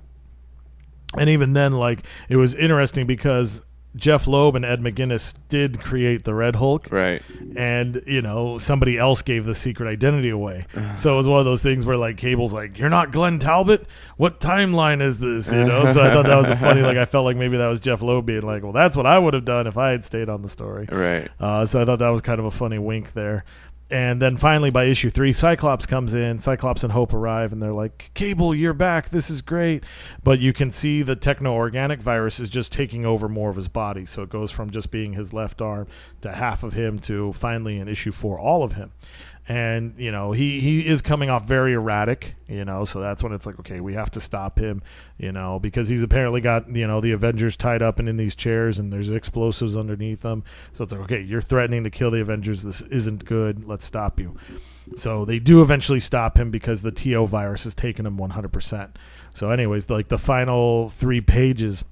And 1.16 1.28
even 1.28 1.52
then, 1.52 1.72
like, 1.72 2.04
it 2.28 2.36
was 2.36 2.54
interesting 2.54 3.06
because 3.06 3.64
Jeph 3.94 4.26
Loeb 4.26 4.56
and 4.56 4.64
Ed 4.64 4.80
McGuinness 4.80 5.34
did 5.50 5.78
create 5.80 6.24
the 6.24 6.34
Red 6.34 6.56
Hulk 6.56 6.88
Right. 6.90 7.22
and 7.56 8.02
you 8.06 8.22
know 8.22 8.56
somebody 8.56 8.96
else 8.96 9.20
gave 9.20 9.44
the 9.44 9.54
secret 9.54 9.86
identity 9.88 10.30
away 10.30 10.66
so 10.96 11.12
it 11.12 11.16
was 11.18 11.28
one 11.28 11.38
of 11.40 11.44
those 11.44 11.62
things 11.62 11.84
where 11.84 11.96
like 11.98 12.16
cable's 12.16 12.54
like 12.54 12.78
you're 12.78 12.88
not 12.88 13.12
glenn 13.12 13.38
talbot 13.38 13.86
what 14.16 14.40
timeline 14.40 15.02
is 15.02 15.20
this 15.20 15.52
you 15.52 15.62
know 15.64 15.92
so 15.92 16.00
i 16.02 16.10
thought 16.10 16.24
that 16.24 16.36
was 16.36 16.48
a 16.48 16.56
funny 16.56 16.80
like 16.80 16.96
i 16.96 17.04
felt 17.04 17.24
like 17.26 17.36
maybe 17.36 17.58
that 17.58 17.68
was 17.68 17.80
jeph 17.80 18.00
loeb 18.00 18.24
being 18.24 18.40
like 18.42 18.62
well 18.62 18.72
that's 18.72 18.96
what 18.96 19.04
i 19.06 19.18
would 19.18 19.34
have 19.34 19.44
done 19.44 19.66
if 19.66 19.76
i 19.76 19.90
had 19.90 20.02
stayed 20.04 20.28
on 20.30 20.40
the 20.40 20.48
story 20.48 20.86
Right. 20.90 21.28
uh, 21.38 21.66
so 21.66 21.82
I 21.82 21.84
thought 21.84 21.98
that 21.98 22.08
was 22.08 22.22
kind 22.22 22.38
of 22.38 22.46
a 22.46 22.50
funny 22.50 22.78
wink 22.78 23.12
there. 23.12 23.44
And 23.92 24.22
then 24.22 24.38
finally, 24.38 24.70
by 24.70 24.84
issue 24.84 25.10
three, 25.10 25.34
Cyclops 25.34 25.84
comes 25.84 26.14
in. 26.14 26.38
Cyclops 26.38 26.82
and 26.82 26.94
Hope 26.94 27.12
arrive, 27.12 27.52
and 27.52 27.62
they're 27.62 27.74
like, 27.74 28.10
Cable, 28.14 28.54
you're 28.54 28.72
back. 28.72 29.10
This 29.10 29.28
is 29.28 29.42
great. 29.42 29.84
But 30.24 30.38
you 30.38 30.54
can 30.54 30.70
see 30.70 31.02
the 31.02 31.14
techno 31.14 31.52
organic 31.52 32.00
virus 32.00 32.40
is 32.40 32.48
just 32.48 32.72
taking 32.72 33.04
over 33.04 33.28
more 33.28 33.50
of 33.50 33.56
his 33.56 33.68
body. 33.68 34.06
So 34.06 34.22
it 34.22 34.30
goes 34.30 34.50
from 34.50 34.70
just 34.70 34.90
being 34.90 35.12
his 35.12 35.34
left 35.34 35.60
arm 35.60 35.88
to 36.22 36.32
half 36.32 36.62
of 36.62 36.72
him 36.72 37.00
to 37.00 37.34
finally 37.34 37.78
in 37.78 37.86
issue 37.86 38.12
four, 38.12 38.40
all 38.40 38.62
of 38.62 38.72
him. 38.72 38.92
And 39.48 39.98
you 39.98 40.12
know 40.12 40.30
he 40.30 40.60
he 40.60 40.86
is 40.86 41.02
coming 41.02 41.28
off 41.28 41.44
very 41.46 41.72
erratic 41.72 42.36
you 42.46 42.64
know 42.64 42.84
so 42.84 43.00
that's 43.00 43.24
when 43.24 43.32
it's 43.32 43.44
like 43.44 43.58
okay 43.58 43.80
we 43.80 43.94
have 43.94 44.08
to 44.08 44.20
stop 44.20 44.56
him 44.56 44.80
you 45.18 45.32
know 45.32 45.58
because 45.58 45.88
he's 45.88 46.02
apparently 46.02 46.40
got 46.40 46.68
you 46.76 46.86
know 46.86 47.00
the 47.00 47.10
avengers 47.10 47.56
tied 47.56 47.82
up 47.82 47.98
and 47.98 48.08
in 48.08 48.16
these 48.16 48.36
chairs 48.36 48.78
and 48.78 48.92
there's 48.92 49.10
explosives 49.10 49.76
underneath 49.76 50.22
them. 50.22 50.44
So 50.72 50.84
it's 50.84 50.92
like 50.92 51.02
okay 51.02 51.20
you're 51.20 51.40
threatening 51.40 51.82
to 51.84 51.90
kill 51.90 52.10
the 52.10 52.20
avengers. 52.20 52.62
This 52.62 52.82
isn't 52.82 53.24
good. 53.24 53.64
Let's 53.64 53.84
stop 53.84 54.20
you. 54.20 54.36
So 54.96 55.24
they 55.24 55.38
do 55.38 55.60
eventually 55.60 56.00
stop 56.00 56.38
him 56.38 56.50
because 56.50 56.82
the 56.82 56.92
to 56.92 57.26
virus 57.26 57.64
has 57.64 57.74
taken 57.74 58.04
him 58.04 58.16
100% 58.18 58.90
so 59.34 59.50
anyways 59.50 59.88
like 59.88 60.08
the 60.08 60.18
final 60.18 60.88
three 60.88 61.20
pages 61.20 61.84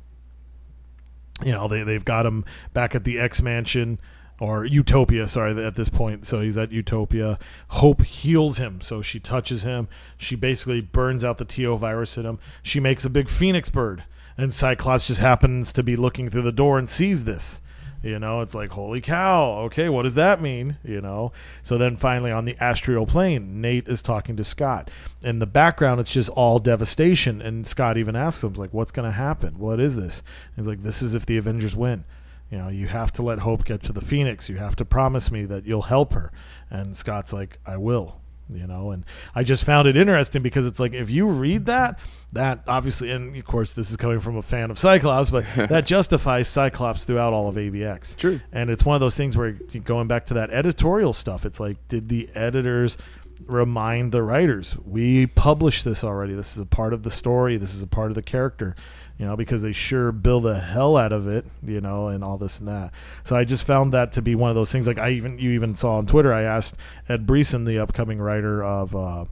you 1.44 1.52
know 1.52 1.68
they, 1.68 1.82
they've 1.82 2.04
got 2.04 2.26
him 2.26 2.44
back 2.74 2.94
at 2.94 3.04
the 3.04 3.18
x 3.18 3.40
mansion 3.40 3.98
or 4.40 4.64
Utopia, 4.64 5.28
sorry, 5.28 5.62
at 5.64 5.76
this 5.76 5.90
point. 5.90 6.26
So 6.26 6.40
he's 6.40 6.56
at 6.56 6.72
Utopia. 6.72 7.38
Hope 7.68 8.02
heals 8.02 8.56
him. 8.56 8.80
So 8.80 9.02
she 9.02 9.20
touches 9.20 9.62
him. 9.62 9.86
She 10.16 10.34
basically 10.34 10.80
burns 10.80 11.22
out 11.22 11.36
the 11.36 11.44
TO 11.44 11.76
virus 11.76 12.16
in 12.16 12.24
him. 12.24 12.38
She 12.62 12.80
makes 12.80 13.04
a 13.04 13.10
big 13.10 13.28
phoenix 13.28 13.68
bird. 13.68 14.04
And 14.38 14.54
Cyclops 14.54 15.06
just 15.06 15.20
happens 15.20 15.72
to 15.74 15.82
be 15.82 15.94
looking 15.94 16.30
through 16.30 16.42
the 16.42 16.52
door 16.52 16.78
and 16.78 16.88
sees 16.88 17.24
this. 17.24 17.60
You 18.02 18.18
know, 18.18 18.40
it's 18.40 18.54
like, 18.54 18.70
holy 18.70 19.02
cow. 19.02 19.58
Okay, 19.64 19.90
what 19.90 20.04
does 20.04 20.14
that 20.14 20.40
mean? 20.40 20.78
You 20.82 21.02
know? 21.02 21.32
So 21.62 21.76
then 21.76 21.96
finally 21.96 22.32
on 22.32 22.46
the 22.46 22.56
astral 22.58 23.04
plane, 23.04 23.60
Nate 23.60 23.88
is 23.88 24.02
talking 24.02 24.38
to 24.38 24.44
Scott. 24.44 24.90
In 25.22 25.38
the 25.38 25.46
background, 25.46 26.00
it's 26.00 26.12
just 26.12 26.30
all 26.30 26.58
devastation. 26.58 27.42
And 27.42 27.66
Scott 27.66 27.98
even 27.98 28.16
asks 28.16 28.42
him, 28.42 28.54
like, 28.54 28.72
what's 28.72 28.90
going 28.90 29.04
to 29.04 29.12
happen? 29.14 29.58
What 29.58 29.80
is 29.80 29.96
this? 29.96 30.22
he's 30.56 30.66
like, 30.66 30.82
this 30.82 31.02
is 31.02 31.14
if 31.14 31.26
the 31.26 31.36
Avengers 31.36 31.76
win. 31.76 32.04
You 32.50 32.58
know, 32.58 32.68
you 32.68 32.88
have 32.88 33.12
to 33.12 33.22
let 33.22 33.40
Hope 33.40 33.64
get 33.64 33.82
to 33.84 33.92
the 33.92 34.00
Phoenix. 34.00 34.48
You 34.48 34.56
have 34.56 34.76
to 34.76 34.84
promise 34.84 35.30
me 35.30 35.44
that 35.44 35.66
you'll 35.66 35.82
help 35.82 36.14
her. 36.14 36.32
And 36.68 36.96
Scott's 36.96 37.32
like, 37.32 37.58
I 37.64 37.76
will. 37.76 38.20
You 38.52 38.66
know, 38.66 38.90
and 38.90 39.04
I 39.32 39.44
just 39.44 39.62
found 39.62 39.86
it 39.86 39.96
interesting 39.96 40.42
because 40.42 40.66
it's 40.66 40.80
like 40.80 40.92
if 40.92 41.08
you 41.08 41.28
read 41.28 41.66
that, 41.66 42.00
that 42.32 42.64
obviously, 42.66 43.12
and 43.12 43.36
of 43.36 43.44
course, 43.44 43.74
this 43.74 43.92
is 43.92 43.96
coming 43.96 44.18
from 44.18 44.36
a 44.36 44.42
fan 44.42 44.72
of 44.72 44.78
Cyclops, 44.78 45.30
but 45.30 45.44
that 45.54 45.86
justifies 45.86 46.48
Cyclops 46.48 47.04
throughout 47.04 47.32
all 47.32 47.48
of 47.48 47.54
AVX. 47.54 48.16
True. 48.16 48.40
And 48.50 48.68
it's 48.68 48.84
one 48.84 48.96
of 48.96 49.00
those 49.00 49.16
things 49.16 49.36
where 49.36 49.52
going 49.84 50.08
back 50.08 50.26
to 50.26 50.34
that 50.34 50.50
editorial 50.50 51.12
stuff, 51.12 51.46
it's 51.46 51.60
like, 51.60 51.76
did 51.86 52.08
the 52.08 52.28
editors 52.34 52.98
remind 53.46 54.12
the 54.12 54.22
writers, 54.22 54.76
we 54.84 55.26
published 55.26 55.84
this 55.84 56.04
already. 56.04 56.34
This 56.34 56.54
is 56.54 56.60
a 56.60 56.66
part 56.66 56.92
of 56.92 57.02
the 57.02 57.10
story. 57.10 57.56
This 57.56 57.74
is 57.74 57.82
a 57.82 57.86
part 57.86 58.10
of 58.10 58.14
the 58.14 58.22
character 58.22 58.76
you 59.20 59.26
know, 59.26 59.36
because 59.36 59.60
they 59.60 59.72
sure 59.72 60.12
bill 60.12 60.40
the 60.40 60.58
hell 60.58 60.96
out 60.96 61.12
of 61.12 61.26
it, 61.26 61.44
you 61.62 61.82
know, 61.82 62.08
and 62.08 62.24
all 62.24 62.38
this 62.38 62.58
and 62.58 62.68
that. 62.68 62.90
So 63.22 63.36
I 63.36 63.44
just 63.44 63.64
found 63.64 63.92
that 63.92 64.12
to 64.12 64.22
be 64.22 64.34
one 64.34 64.48
of 64.48 64.56
those 64.56 64.72
things. 64.72 64.86
Like 64.86 64.98
I 64.98 65.10
even 65.10 65.38
you 65.38 65.50
even 65.50 65.74
saw 65.74 65.96
on 65.96 66.06
Twitter, 66.06 66.32
I 66.32 66.40
asked 66.40 66.78
Ed 67.06 67.26
Brisson, 67.26 67.66
the 67.66 67.78
upcoming 67.78 68.18
writer 68.18 68.64
of 68.64 68.96
uh, 68.96 69.26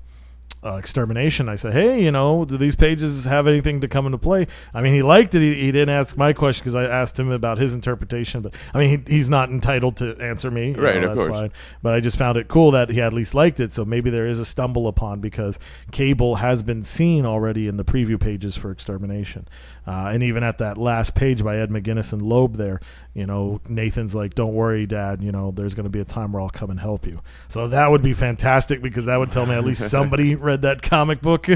uh, 0.69 0.77
extermination. 0.77 1.49
I 1.49 1.57
said, 1.57 1.73
hey, 1.73 2.03
you 2.03 2.11
know, 2.11 2.45
do 2.45 2.57
these 2.57 2.77
pages 2.77 3.25
have 3.25 3.47
anything 3.47 3.81
to 3.81 3.89
come 3.89 4.07
into 4.07 4.19
play? 4.19 4.47
I 4.75 4.83
mean, 4.83 4.95
he 4.95 5.03
liked 5.03 5.35
it. 5.35 5.41
He, 5.41 5.55
he 5.55 5.73
didn't 5.73 5.95
ask 5.95 6.17
my 6.17 6.33
question 6.33 6.63
because 6.63 6.75
I 6.75 6.85
asked 6.85 7.19
him 7.19 7.31
about 7.31 7.59
his 7.59 7.75
interpretation. 7.75 8.43
But 8.43 8.55
I 8.75 8.79
mean, 8.79 9.05
he, 9.07 9.15
he's 9.15 9.29
not 9.29 9.51
entitled 9.51 9.97
to 9.99 10.17
answer 10.21 10.51
me. 10.51 10.75
Right, 10.75 11.01
know, 11.01 11.11
of 11.11 11.17
that's 11.17 11.29
course. 11.29 11.31
fine. 11.31 11.53
But 11.83 11.95
I 11.95 12.01
just 12.01 12.17
found 12.17 12.37
it 12.37 12.49
cool 12.49 12.71
that 12.73 12.91
he 12.91 13.01
at 13.01 13.13
least 13.13 13.35
liked 13.35 13.61
it. 13.61 13.73
So 13.73 13.85
maybe 13.85 14.11
there 14.11 14.27
is 14.27 14.39
a 14.39 14.45
stumble 14.45 14.89
upon 14.89 15.21
because 15.21 15.59
Cable 15.91 16.37
has 16.37 16.63
been 16.63 16.85
seen 16.85 17.25
already 17.25 17.67
in 17.67 17.77
the 17.77 17.85
preview 17.85 18.21
pages 18.21 18.57
for 18.57 18.71
extermination. 18.71 19.49
Uh, 19.87 20.11
and 20.13 20.23
even 20.23 20.43
at 20.43 20.59
that 20.59 20.77
last 20.77 21.15
page 21.15 21.43
by 21.43 21.57
Ed 21.57 21.71
McGuinness 21.71 22.13
and 22.13 22.21
Loeb 22.21 22.57
there, 22.57 22.79
you 23.15 23.27
know, 23.27 23.61
Nathan's 23.69 24.15
like, 24.15 24.35
don't 24.35 24.55
worry, 24.55 24.87
Dad. 24.87 25.23
You 25.23 25.33
know, 25.33 25.51
there's 25.51 25.75
going 25.75 25.85
to 25.85 25.91
be 25.91 26.01
a 26.01 26.05
time 26.05 26.33
where 26.33 26.43
I'll 26.43 26.51
come 26.51 26.71
and 26.71 26.79
help 26.79 27.07
you. 27.07 27.21
So 27.49 27.69
that 27.69 27.91
would 27.91 28.03
be 28.03 28.13
fantastic 28.13 28.83
because 28.83 29.07
that 29.07 29.17
would 29.17 29.33
tell 29.33 29.47
me 29.47 29.55
at 29.55 29.65
least 29.65 29.89
somebody 29.91 30.35
read 30.35 30.58
that 30.63 30.83
comic 30.83 31.21
book. 31.21 31.49
uh, 31.49 31.55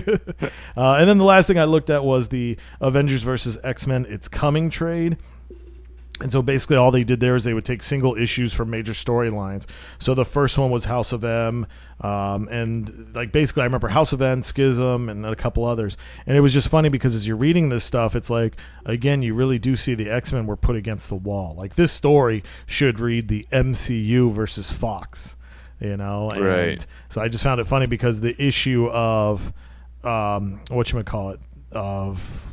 and 0.77 1.09
then 1.09 1.19
the 1.19 1.25
last 1.25 1.47
thing 1.47 1.59
I 1.59 1.65
looked 1.65 1.91
at 1.91 2.05
was 2.05 2.29
the 2.29 2.57
Avengers 2.81 3.23
versus 3.23 3.59
X 3.63 3.87
Men 3.87 4.07
It's 4.09 4.29
Coming 4.29 4.71
trade. 4.71 5.17
And 6.23 6.31
so 6.31 6.41
basically, 6.41 6.77
all 6.77 6.93
they 6.93 7.03
did 7.03 7.19
there 7.19 7.35
is 7.35 7.43
they 7.43 7.55
would 7.55 7.65
take 7.65 7.83
single 7.83 8.17
issues 8.17 8.55
from 8.55 8.71
major 8.71 8.93
storylines. 8.93 9.67
So 9.99 10.15
the 10.15 10.25
first 10.25 10.57
one 10.57 10.71
was 10.71 10.85
House 10.85 11.13
of 11.13 11.25
M, 11.25 11.67
um, 12.01 12.49
and 12.49 13.15
like 13.15 13.33
basically, 13.33 13.63
I 13.63 13.65
remember 13.65 13.89
House 13.89 14.13
of 14.13 14.23
M, 14.23 14.41
Schism, 14.43 15.09
and 15.09 15.27
a 15.27 15.35
couple 15.35 15.65
others. 15.65 15.97
And 16.25 16.37
it 16.37 16.41
was 16.41 16.53
just 16.53 16.69
funny 16.69 16.91
because 16.91 17.17
as 17.17 17.27
you're 17.27 17.37
reading 17.37 17.71
this 17.71 17.85
stuff, 17.85 18.15
it's 18.15 18.31
like 18.31 18.57
again, 18.87 19.23
you 19.23 19.35
really 19.35 19.59
do 19.59 19.75
see 19.75 19.95
the 19.95 20.11
X 20.11 20.33
Men 20.33 20.47
were 20.47 20.57
put 20.57 20.77
against 20.77 21.09
the 21.09 21.17
wall. 21.17 21.57
Like 21.57 21.75
this 21.75 21.91
story 21.91 22.45
should 22.67 23.01
read 23.01 23.27
the 23.27 23.47
MCU 23.51 24.31
versus 24.31 24.71
Fox, 24.71 25.37
you 25.83 25.97
know? 25.97 26.31
And 26.31 26.45
Right. 26.45 26.87
So 27.09 27.21
I 27.21 27.29
just 27.29 27.45
found 27.45 27.61
it 27.61 27.67
funny 27.67 27.87
because 27.87 28.21
the 28.21 28.41
issue 28.43 28.89
of 28.89 29.53
um, 30.05 30.61
what 30.69 30.93
you 30.93 31.03
call 31.03 31.31
it 31.31 31.41
of 31.73 32.49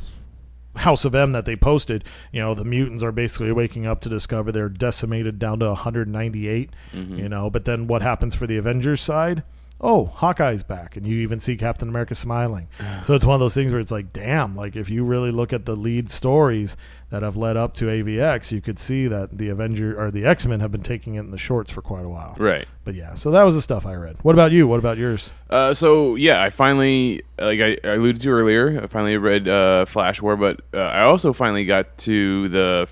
House 0.76 1.04
of 1.04 1.14
M 1.14 1.32
that 1.32 1.44
they 1.44 1.56
posted, 1.56 2.04
you 2.32 2.40
know, 2.40 2.54
the 2.54 2.64
mutants 2.64 3.02
are 3.02 3.12
basically 3.12 3.52
waking 3.52 3.86
up 3.86 4.00
to 4.02 4.08
discover 4.08 4.52
they're 4.52 4.68
decimated 4.68 5.38
down 5.38 5.58
to 5.60 5.66
198, 5.66 6.70
you 7.18 7.28
know, 7.28 7.50
but 7.50 7.64
then 7.64 7.86
what 7.86 8.02
happens 8.02 8.34
for 8.34 8.46
the 8.46 8.56
Avengers 8.56 9.00
side? 9.00 9.42
Oh, 9.82 10.06
Hawkeye's 10.14 10.62
back, 10.62 10.96
and 10.96 11.06
you 11.06 11.16
even 11.20 11.38
see 11.38 11.56
Captain 11.56 11.88
America 11.88 12.14
smiling. 12.14 12.68
so 13.02 13.14
it's 13.14 13.24
one 13.24 13.34
of 13.34 13.40
those 13.40 13.54
things 13.54 13.72
where 13.72 13.80
it's 13.80 13.90
like, 13.90 14.12
damn, 14.12 14.54
like 14.54 14.76
if 14.76 14.90
you 14.90 15.04
really 15.04 15.30
look 15.30 15.52
at 15.54 15.64
the 15.64 15.74
lead 15.74 16.10
stories 16.10 16.76
that 17.08 17.22
have 17.22 17.34
led 17.36 17.56
up 17.56 17.72
to 17.74 17.86
AVX, 17.86 18.52
you 18.52 18.60
could 18.60 18.78
see 18.78 19.08
that 19.08 19.38
the 19.38 19.48
Avenger 19.48 19.98
or 19.98 20.10
the 20.10 20.26
X 20.26 20.46
Men 20.46 20.60
have 20.60 20.70
been 20.70 20.82
taking 20.82 21.14
it 21.14 21.20
in 21.20 21.30
the 21.30 21.38
shorts 21.38 21.70
for 21.70 21.80
quite 21.80 22.04
a 22.04 22.08
while. 22.08 22.36
Right. 22.38 22.68
But 22.84 22.94
yeah, 22.94 23.14
so 23.14 23.30
that 23.30 23.42
was 23.44 23.54
the 23.54 23.62
stuff 23.62 23.86
I 23.86 23.94
read. 23.94 24.16
What 24.22 24.34
about 24.34 24.52
you? 24.52 24.68
What 24.68 24.78
about 24.78 24.98
yours? 24.98 25.30
Uh, 25.48 25.72
so 25.72 26.14
yeah, 26.14 26.42
I 26.42 26.50
finally, 26.50 27.22
like 27.38 27.60
I, 27.60 27.78
I 27.82 27.94
alluded 27.94 28.20
to 28.22 28.28
earlier, 28.30 28.82
I 28.82 28.86
finally 28.86 29.16
read 29.16 29.48
uh, 29.48 29.86
Flash 29.86 30.20
War, 30.20 30.36
but 30.36 30.60
uh, 30.74 30.78
I 30.78 31.04
also 31.04 31.32
finally 31.32 31.64
got 31.64 31.96
to 31.98 32.48
the 32.50 32.88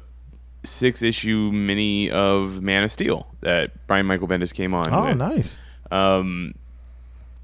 six 0.65 1.03
issue 1.03 1.51
mini 1.53 2.11
of 2.11 2.63
Man 2.63 2.83
of 2.85 2.93
Steel 2.93 3.27
that 3.41 3.87
Brian 3.87 4.07
Michael 4.07 4.29
Bendis 4.29 4.53
came 4.53 4.75
on. 4.75 4.93
Oh, 4.93 5.07
with. 5.07 5.17
nice. 5.17 5.59
Um, 5.91 6.55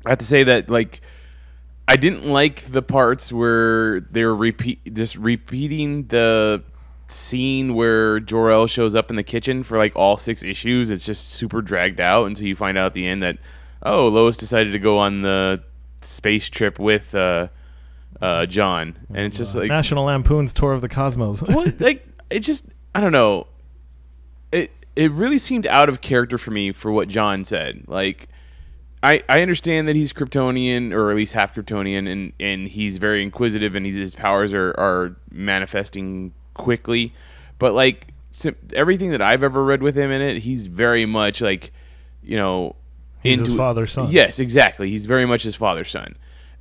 I 0.04 0.10
have 0.10 0.18
to 0.18 0.24
say 0.24 0.44
that 0.44 0.68
like 0.68 1.00
I 1.86 1.96
didn't 1.96 2.26
like 2.26 2.70
the 2.72 2.82
parts 2.82 3.32
where 3.32 4.00
they 4.00 4.24
were 4.24 4.34
repeat 4.34 4.94
just 4.94 5.16
repeating 5.16 6.06
the 6.06 6.62
scene 7.08 7.74
where 7.74 8.20
Jor 8.20 8.50
El 8.50 8.66
shows 8.66 8.94
up 8.94 9.10
in 9.10 9.16
the 9.16 9.22
kitchen 9.22 9.62
for 9.62 9.76
like 9.76 9.94
all 9.94 10.16
six 10.16 10.42
issues. 10.42 10.90
It's 10.90 11.04
just 11.04 11.30
super 11.30 11.60
dragged 11.62 12.00
out 12.00 12.26
until 12.26 12.46
you 12.46 12.56
find 12.56 12.78
out 12.78 12.86
at 12.86 12.94
the 12.94 13.06
end 13.06 13.22
that 13.22 13.38
oh 13.82 14.08
Lois 14.08 14.36
decided 14.36 14.72
to 14.72 14.78
go 14.78 14.98
on 14.98 15.22
the 15.22 15.62
space 16.00 16.48
trip 16.48 16.78
with 16.78 17.14
uh, 17.14 17.48
uh, 18.20 18.46
Jon, 18.46 18.96
and 19.08 19.18
it's 19.18 19.36
just 19.36 19.54
like 19.54 19.68
National 19.68 20.04
Lampoon's 20.04 20.52
Tour 20.52 20.72
of 20.72 20.80
the 20.80 20.88
Cosmos. 20.88 21.42
what 21.48 21.80
like 21.80 22.06
it 22.30 22.40
just 22.40 22.64
I 22.94 23.00
don't 23.00 23.12
know. 23.12 23.46
It 24.52 24.70
it 24.96 25.10
really 25.12 25.38
seemed 25.38 25.66
out 25.66 25.88
of 25.88 26.00
character 26.00 26.38
for 26.38 26.50
me 26.50 26.72
for 26.72 26.90
what 26.90 27.08
Jon 27.08 27.44
said. 27.44 27.84
Like 27.86 28.28
I 29.04 29.22
I 29.28 29.42
understand 29.42 29.86
that 29.86 29.96
he's 29.96 30.12
Kryptonian 30.12 30.92
or 30.92 31.10
at 31.10 31.16
least 31.16 31.34
half 31.34 31.54
Kryptonian 31.54 32.10
and 32.10 32.32
and 32.40 32.68
he's 32.68 32.96
very 32.96 33.22
inquisitive 33.22 33.74
and 33.74 33.84
his 33.84 34.14
powers 34.14 34.54
are 34.54 34.70
are 34.78 35.16
manifesting 35.30 36.32
quickly, 36.54 37.12
but 37.58 37.74
like 37.74 38.08
sim- 38.30 38.56
everything 38.72 39.10
that 39.10 39.20
I've 39.20 39.42
ever 39.42 39.62
read 39.62 39.82
with 39.82 39.94
him 39.96 40.10
in 40.10 40.22
it, 40.22 40.42
he's 40.42 40.66
very 40.68 41.04
much 41.06 41.40
like 41.40 41.72
you 42.22 42.36
know 42.36 42.76
He's 43.22 43.38
his 43.38 43.54
father's 43.54 43.92
son. 43.92 44.10
Yes, 44.10 44.38
exactly. 44.38 44.90
He's 44.90 45.06
very 45.06 45.24
much 45.24 45.44
his 45.44 45.56
father's 45.56 45.90
son. 45.90 46.16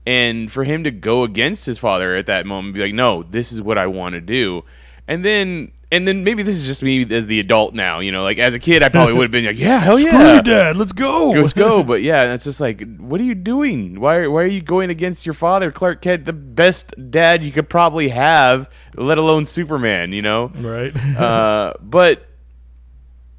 And 0.06 0.50
for 0.50 0.64
him 0.64 0.84
to 0.86 0.92
go 0.92 1.24
against 1.24 1.66
his 1.66 1.78
father 1.78 2.16
at 2.16 2.26
that 2.28 2.46
moment, 2.46 2.74
be 2.74 2.82
like, 2.82 2.94
"No, 2.94 3.24
this 3.24 3.52
is 3.52 3.62
what 3.62 3.78
I 3.78 3.88
want 3.88 4.14
to 4.14 4.22
do," 4.22 4.64
and 5.08 5.26
then 5.26 5.73
and 5.94 6.08
then 6.08 6.24
maybe 6.24 6.42
this 6.42 6.58
is 6.58 6.66
just 6.66 6.82
me 6.82 7.06
as 7.14 7.28
the 7.28 7.40
adult 7.40 7.76
now. 7.76 8.00
You 8.00 8.12
know, 8.12 8.24
like 8.24 8.40
as 8.40 8.56
a 8.56 8.60
kid, 8.60 8.82
I 8.82 8.90
probably 8.90 9.14
would 9.14 9.26
have 9.26 9.32
been 9.32 9.46
like, 9.46 9.60
"Yeah, 9.60 9.80
hell 9.80 10.00
Screw 10.00 10.12
yeah, 10.12 10.36
you, 10.36 10.42
Dad. 10.42 10.76
Let's 10.76 10.92
go. 10.92 11.30
let's 11.30 11.54
go." 11.54 11.84
But 11.84 12.02
yeah, 12.02 12.34
it's 12.34 12.46
just 12.46 12.60
like, 12.60 12.84
what 12.98 13.22
are 13.22 13.24
you 13.24 13.36
doing? 13.36 14.00
Why 14.00 14.26
why 14.26 14.42
are 14.42 14.48
you 14.48 14.62
going 14.62 14.90
against 14.90 15.26
your 15.26 15.34
father, 15.34 15.72
Clark 15.72 16.02
Kent, 16.02 16.26
the 16.26 16.34
best 16.34 16.94
dad 17.12 17.44
you 17.44 17.52
could 17.52 17.70
probably 17.70 18.10
have, 18.10 18.70
let 18.96 19.20
alone 19.20 19.46
Superman? 19.46 20.14
You 20.14 20.24
know, 20.24 20.52
right. 20.56 20.96
uh, 21.18 21.74
but 21.80 22.26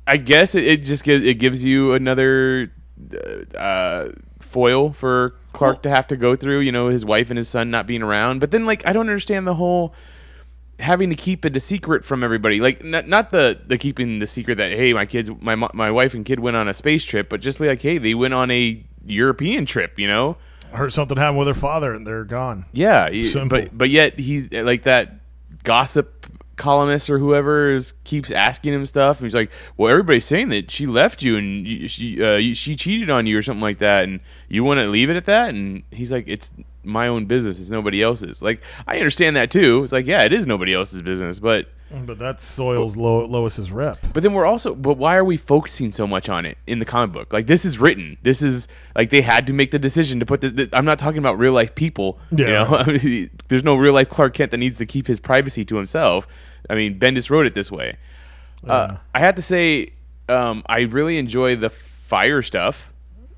I 0.06 0.16
guess 0.16 0.54
it, 0.54 0.64
it 0.64 0.84
just 0.84 1.02
gives 1.02 1.24
it 1.24 1.34
gives 1.34 1.64
you 1.64 1.92
another 1.92 2.72
uh, 3.58 4.10
foil 4.38 4.92
for 4.92 5.34
Clark 5.52 5.82
to 5.82 5.90
have 5.90 6.06
to 6.06 6.16
go 6.16 6.36
through. 6.36 6.60
You 6.60 6.70
know, 6.70 6.86
his 6.86 7.04
wife 7.04 7.30
and 7.30 7.36
his 7.36 7.48
son 7.48 7.70
not 7.70 7.88
being 7.88 8.02
around. 8.02 8.38
But 8.38 8.52
then, 8.52 8.64
like, 8.64 8.86
I 8.86 8.92
don't 8.92 9.08
understand 9.08 9.44
the 9.44 9.54
whole 9.54 9.92
having 10.78 11.10
to 11.10 11.16
keep 11.16 11.44
it 11.44 11.56
a 11.56 11.60
secret 11.60 12.04
from 12.04 12.24
everybody. 12.24 12.60
Like, 12.60 12.84
not, 12.84 13.08
not 13.08 13.30
the 13.30 13.60
the 13.66 13.78
keeping 13.78 14.18
the 14.18 14.26
secret 14.26 14.56
that 14.56 14.72
hey, 14.72 14.92
my 14.92 15.06
kids, 15.06 15.30
my 15.40 15.54
my 15.54 15.90
wife 15.90 16.14
and 16.14 16.24
kid 16.24 16.40
went 16.40 16.56
on 16.56 16.68
a 16.68 16.74
space 16.74 17.04
trip, 17.04 17.28
but 17.28 17.40
just 17.40 17.58
be 17.58 17.66
like, 17.66 17.82
hey, 17.82 17.98
they 17.98 18.14
went 18.14 18.34
on 18.34 18.50
a 18.50 18.84
European 19.04 19.66
trip. 19.66 19.98
You 19.98 20.08
know. 20.08 20.36
Heard 20.72 20.92
something 20.92 21.16
happened 21.16 21.38
with 21.38 21.46
her 21.48 21.54
father, 21.54 21.94
and 21.94 22.04
they're 22.04 22.24
gone. 22.24 22.64
Yeah, 22.72 23.08
Simple. 23.24 23.60
but 23.60 23.78
but 23.78 23.90
yet 23.90 24.18
he's 24.18 24.50
like 24.50 24.82
that 24.82 25.20
gossip 25.62 26.26
columnist 26.56 27.10
or 27.10 27.18
whoever 27.18 27.70
is 27.70 27.94
keeps 28.04 28.30
asking 28.30 28.72
him 28.74 28.84
stuff, 28.86 29.18
and 29.18 29.26
he's 29.26 29.34
like, 29.34 29.50
"Well, 29.76 29.90
everybody's 29.90 30.24
saying 30.24 30.48
that 30.48 30.70
she 30.72 30.86
left 30.86 31.22
you 31.22 31.36
and 31.36 31.66
you, 31.66 31.88
she 31.88 32.22
uh, 32.22 32.36
you, 32.36 32.54
she 32.54 32.74
cheated 32.74 33.08
on 33.08 33.26
you 33.26 33.38
or 33.38 33.42
something 33.42 33.60
like 33.62 33.78
that, 33.78 34.04
and 34.04 34.20
you 34.48 34.64
want 34.64 34.78
to 34.78 34.86
leave 34.86 35.10
it 35.10 35.16
at 35.16 35.26
that." 35.26 35.50
And 35.50 35.84
he's 35.92 36.10
like, 36.10 36.24
"It's 36.26 36.50
my 36.84 37.08
own 37.08 37.26
business. 37.26 37.58
It's 37.60 37.70
nobody 37.70 38.02
else's." 38.02 38.42
Like 38.42 38.60
I 38.86 38.96
understand 38.98 39.36
that 39.36 39.50
too. 39.50 39.82
It's 39.82 39.92
like, 39.92 40.06
yeah, 40.06 40.22
it 40.22 40.32
is 40.32 40.46
nobody 40.46 40.74
else's 40.74 41.02
business, 41.02 41.38
but 41.38 41.68
But 42.06 42.18
that 42.18 42.40
soils 42.40 42.96
Lo- 42.96 43.24
Lois's 43.26 43.70
rep. 43.70 43.98
but 44.12 44.22
then 44.22 44.32
we're 44.34 44.44
also, 44.46 44.74
but 44.74 44.96
why 44.98 45.16
are 45.16 45.24
we 45.24 45.36
focusing 45.36 45.92
so 45.92 46.06
much 46.06 46.28
on 46.28 46.44
it 46.44 46.58
in 46.66 46.78
the 46.80 46.84
comic 46.84 47.12
book? 47.12 47.32
Like 47.32 47.46
this 47.46 47.64
is 47.64 47.78
written. 47.78 48.16
This 48.22 48.42
is 48.42 48.66
like 48.96 49.10
they 49.10 49.20
had 49.22 49.46
to 49.46 49.52
make 49.52 49.70
the 49.70 49.78
decision 49.78 50.18
to 50.20 50.26
put 50.26 50.40
the. 50.40 50.50
the 50.50 50.68
I'm 50.72 50.84
not 50.84 50.98
talking 50.98 51.18
about 51.18 51.38
real 51.38 51.52
life 51.52 51.74
people. 51.74 52.18
You 52.30 52.44
Yeah. 52.46 52.64
know? 52.64 52.76
I 52.76 52.86
mean, 53.04 53.30
there's 53.48 53.62
no 53.64 53.76
real 53.76 53.92
life 53.92 54.08
Clark 54.08 54.34
Kent 54.34 54.50
that 54.50 54.58
needs 54.58 54.78
to 54.78 54.86
keep 54.86 55.06
his 55.06 55.20
privacy 55.20 55.64
to 55.66 55.76
himself. 55.76 56.26
I 56.68 56.74
mean, 56.74 56.98
Bendis 56.98 57.30
wrote 57.30 57.46
it 57.46 57.54
this 57.54 57.70
way. 57.70 57.96
Uh, 58.66 58.96
I 59.14 59.18
have 59.20 59.34
to 59.34 59.42
say, 59.42 59.92
um, 60.30 60.62
I 60.66 60.80
really 60.80 61.18
enjoy 61.18 61.54
the 61.56 61.68
fire 61.68 62.40
stuff. 62.40 62.90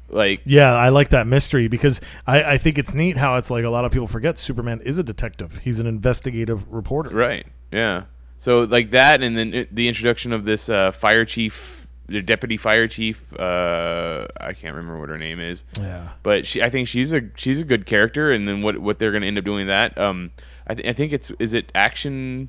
Like, 0.09 0.41
Yeah, 0.45 0.73
I 0.75 0.91
like 0.91 1.09
that 1.11 1.27
mystery 1.27 1.69
because 1.69 2.01
I, 2.27 2.43
I 2.55 2.59
think 2.59 2.79
it's 2.79 2.95
neat 2.95 3.17
how 3.17 3.37
it's 3.37 3.51
like 3.51 3.65
a 3.65 3.71
lot 3.71 3.85
of 3.85 3.93
people 3.93 4.07
forget 4.07 4.39
Superman 4.39 4.81
is 4.83 4.99
a 4.99 5.03
detective. 5.03 5.61
He's 5.65 5.81
an 5.81 5.87
investigative 5.87 6.73
reporter. 6.73 7.15
right? 7.15 7.47
Yeah. 7.73 8.05
So 8.39 8.61
like 8.61 8.91
that, 8.93 9.23
and 9.23 9.37
then 9.37 9.55
it, 9.55 9.75
the 9.75 9.89
introduction 9.89 10.33
of 10.33 10.45
this 10.45 10.69
uh, 10.69 10.93
fire 10.93 11.25
chief, 11.25 11.87
the 12.07 12.23
deputy 12.23 12.57
fire 12.57 12.87
chief. 12.87 13.33
Uh, 13.39 14.27
I 14.41 14.53
can't 14.53 14.77
remember 14.77 15.01
what 15.01 15.09
her 15.09 15.19
name 15.19 15.41
is. 15.41 15.65
Yeah. 15.81 16.11
but 16.23 16.47
she 16.47 16.63
I 16.63 16.71
think 16.71 16.87
she's 16.87 17.13
a 17.13 17.23
she's 17.35 17.61
a 17.61 17.65
good 17.65 17.87
character 17.87 18.31
and 18.31 18.47
then 18.47 18.63
what 18.63 18.79
what 18.79 18.99
they're 18.99 19.11
going 19.11 19.23
to 19.23 19.27
end 19.29 19.39
up 19.39 19.45
doing 19.45 19.67
that 19.67 19.97
um 19.99 20.31
I, 20.69 20.75
th- 20.75 20.87
I 20.87 20.93
think 20.93 21.13
it's 21.13 21.33
is 21.39 21.53
it 21.55 21.73
action 21.75 22.49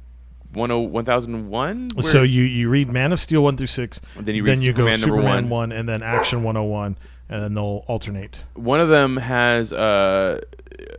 oh, 0.55 0.67
10 0.67 0.91
1001 0.91 1.89
So 2.01 2.23
you, 2.23 2.43
you 2.43 2.69
read 2.69 2.91
Man 2.91 3.11
of 3.11 3.19
Steel 3.19 3.43
1 3.43 3.57
through 3.57 3.67
6, 3.67 4.01
Then 4.19 4.35
you 4.35 4.43
read 4.43 4.51
then 4.51 4.61
you 4.61 4.73
go 4.73 4.89
Superman 4.89 4.99
number 4.99 5.05
Superman 5.05 5.49
one. 5.49 5.69
1, 5.69 5.71
and 5.71 5.89
then 5.89 6.03
Action 6.03 6.43
101, 6.43 6.97
and 7.29 7.41
then 7.43 7.53
they'll 7.53 7.83
alternate. 7.87 8.45
one 8.55 8.79
of 8.79 8.89
them 8.89 9.17
has 9.17 9.73
uh 9.73 10.41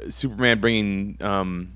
Superman 0.08 0.60
bringing 0.60 1.16
um 1.20 1.72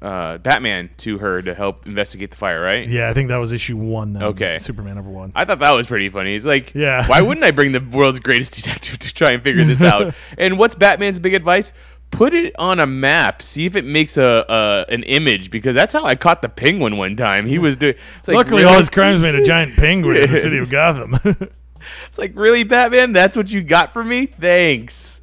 uh 0.00 0.38
Batman 0.38 0.90
to 0.98 1.18
her 1.18 1.40
to 1.42 1.54
help 1.54 1.86
investigate 1.86 2.30
the 2.32 2.36
fire 2.36 2.60
right 2.60 2.88
Yeah, 2.88 3.08
I 3.08 3.12
think 3.12 3.28
that 3.28 3.36
was 3.36 3.52
issue 3.52 3.76
1 3.76 4.14
then. 4.14 4.22
Okay. 4.24 4.58
Superman 4.58 4.96
number 4.96 5.10
1. 5.10 5.32
I 5.36 5.44
thought 5.44 5.60
that 5.60 5.72
was 5.74 5.86
pretty 5.86 6.08
funny. 6.08 6.32
He's 6.32 6.44
like, 6.46 6.74
Yeah. 6.74 7.06
why 7.06 7.20
wouldn't 7.20 7.44
I 7.44 7.52
bring 7.52 7.70
the 7.72 7.80
world's 7.80 8.18
greatest 8.18 8.52
detective 8.54 8.98
to 8.98 9.14
try 9.14 9.30
and 9.30 9.42
figure 9.42 9.64
this 9.64 9.80
out? 9.80 10.12
and 10.38 10.58
what's 10.58 10.74
Batman's 10.74 11.20
big 11.20 11.34
advice? 11.34 11.72
Put 12.10 12.34
it 12.34 12.52
on 12.58 12.78
a 12.80 12.86
map. 12.86 13.40
See 13.40 13.64
if 13.64 13.74
it 13.76 13.84
makes 13.86 14.16
a, 14.18 14.44
a 14.48 14.92
an 14.92 15.02
image 15.04 15.50
because 15.50 15.74
that's 15.74 15.92
how 15.94 16.04
I 16.04 16.14
caught 16.14 16.42
the 16.42 16.48
penguin 16.50 16.98
one 16.98 17.16
time. 17.16 17.46
He 17.46 17.58
was 17.58 17.76
doing. 17.78 17.94
Like, 18.26 18.34
Luckily, 18.36 18.62
really? 18.64 18.74
all 18.74 18.78
his 18.80 18.90
crimes 18.90 19.22
made 19.22 19.34
a 19.34 19.42
giant 19.42 19.76
penguin 19.76 20.18
in 20.18 20.30
the 20.30 20.36
city 20.36 20.58
of 20.58 20.68
Gotham. 20.78 21.16
It's 22.08 22.18
like, 22.18 22.32
really, 22.34 22.64
Batman? 22.64 23.12
That's 23.12 23.36
what 23.36 23.48
you 23.50 23.62
got 23.62 23.92
for 23.92 24.04
me? 24.04 24.26
Thanks. 24.26 25.20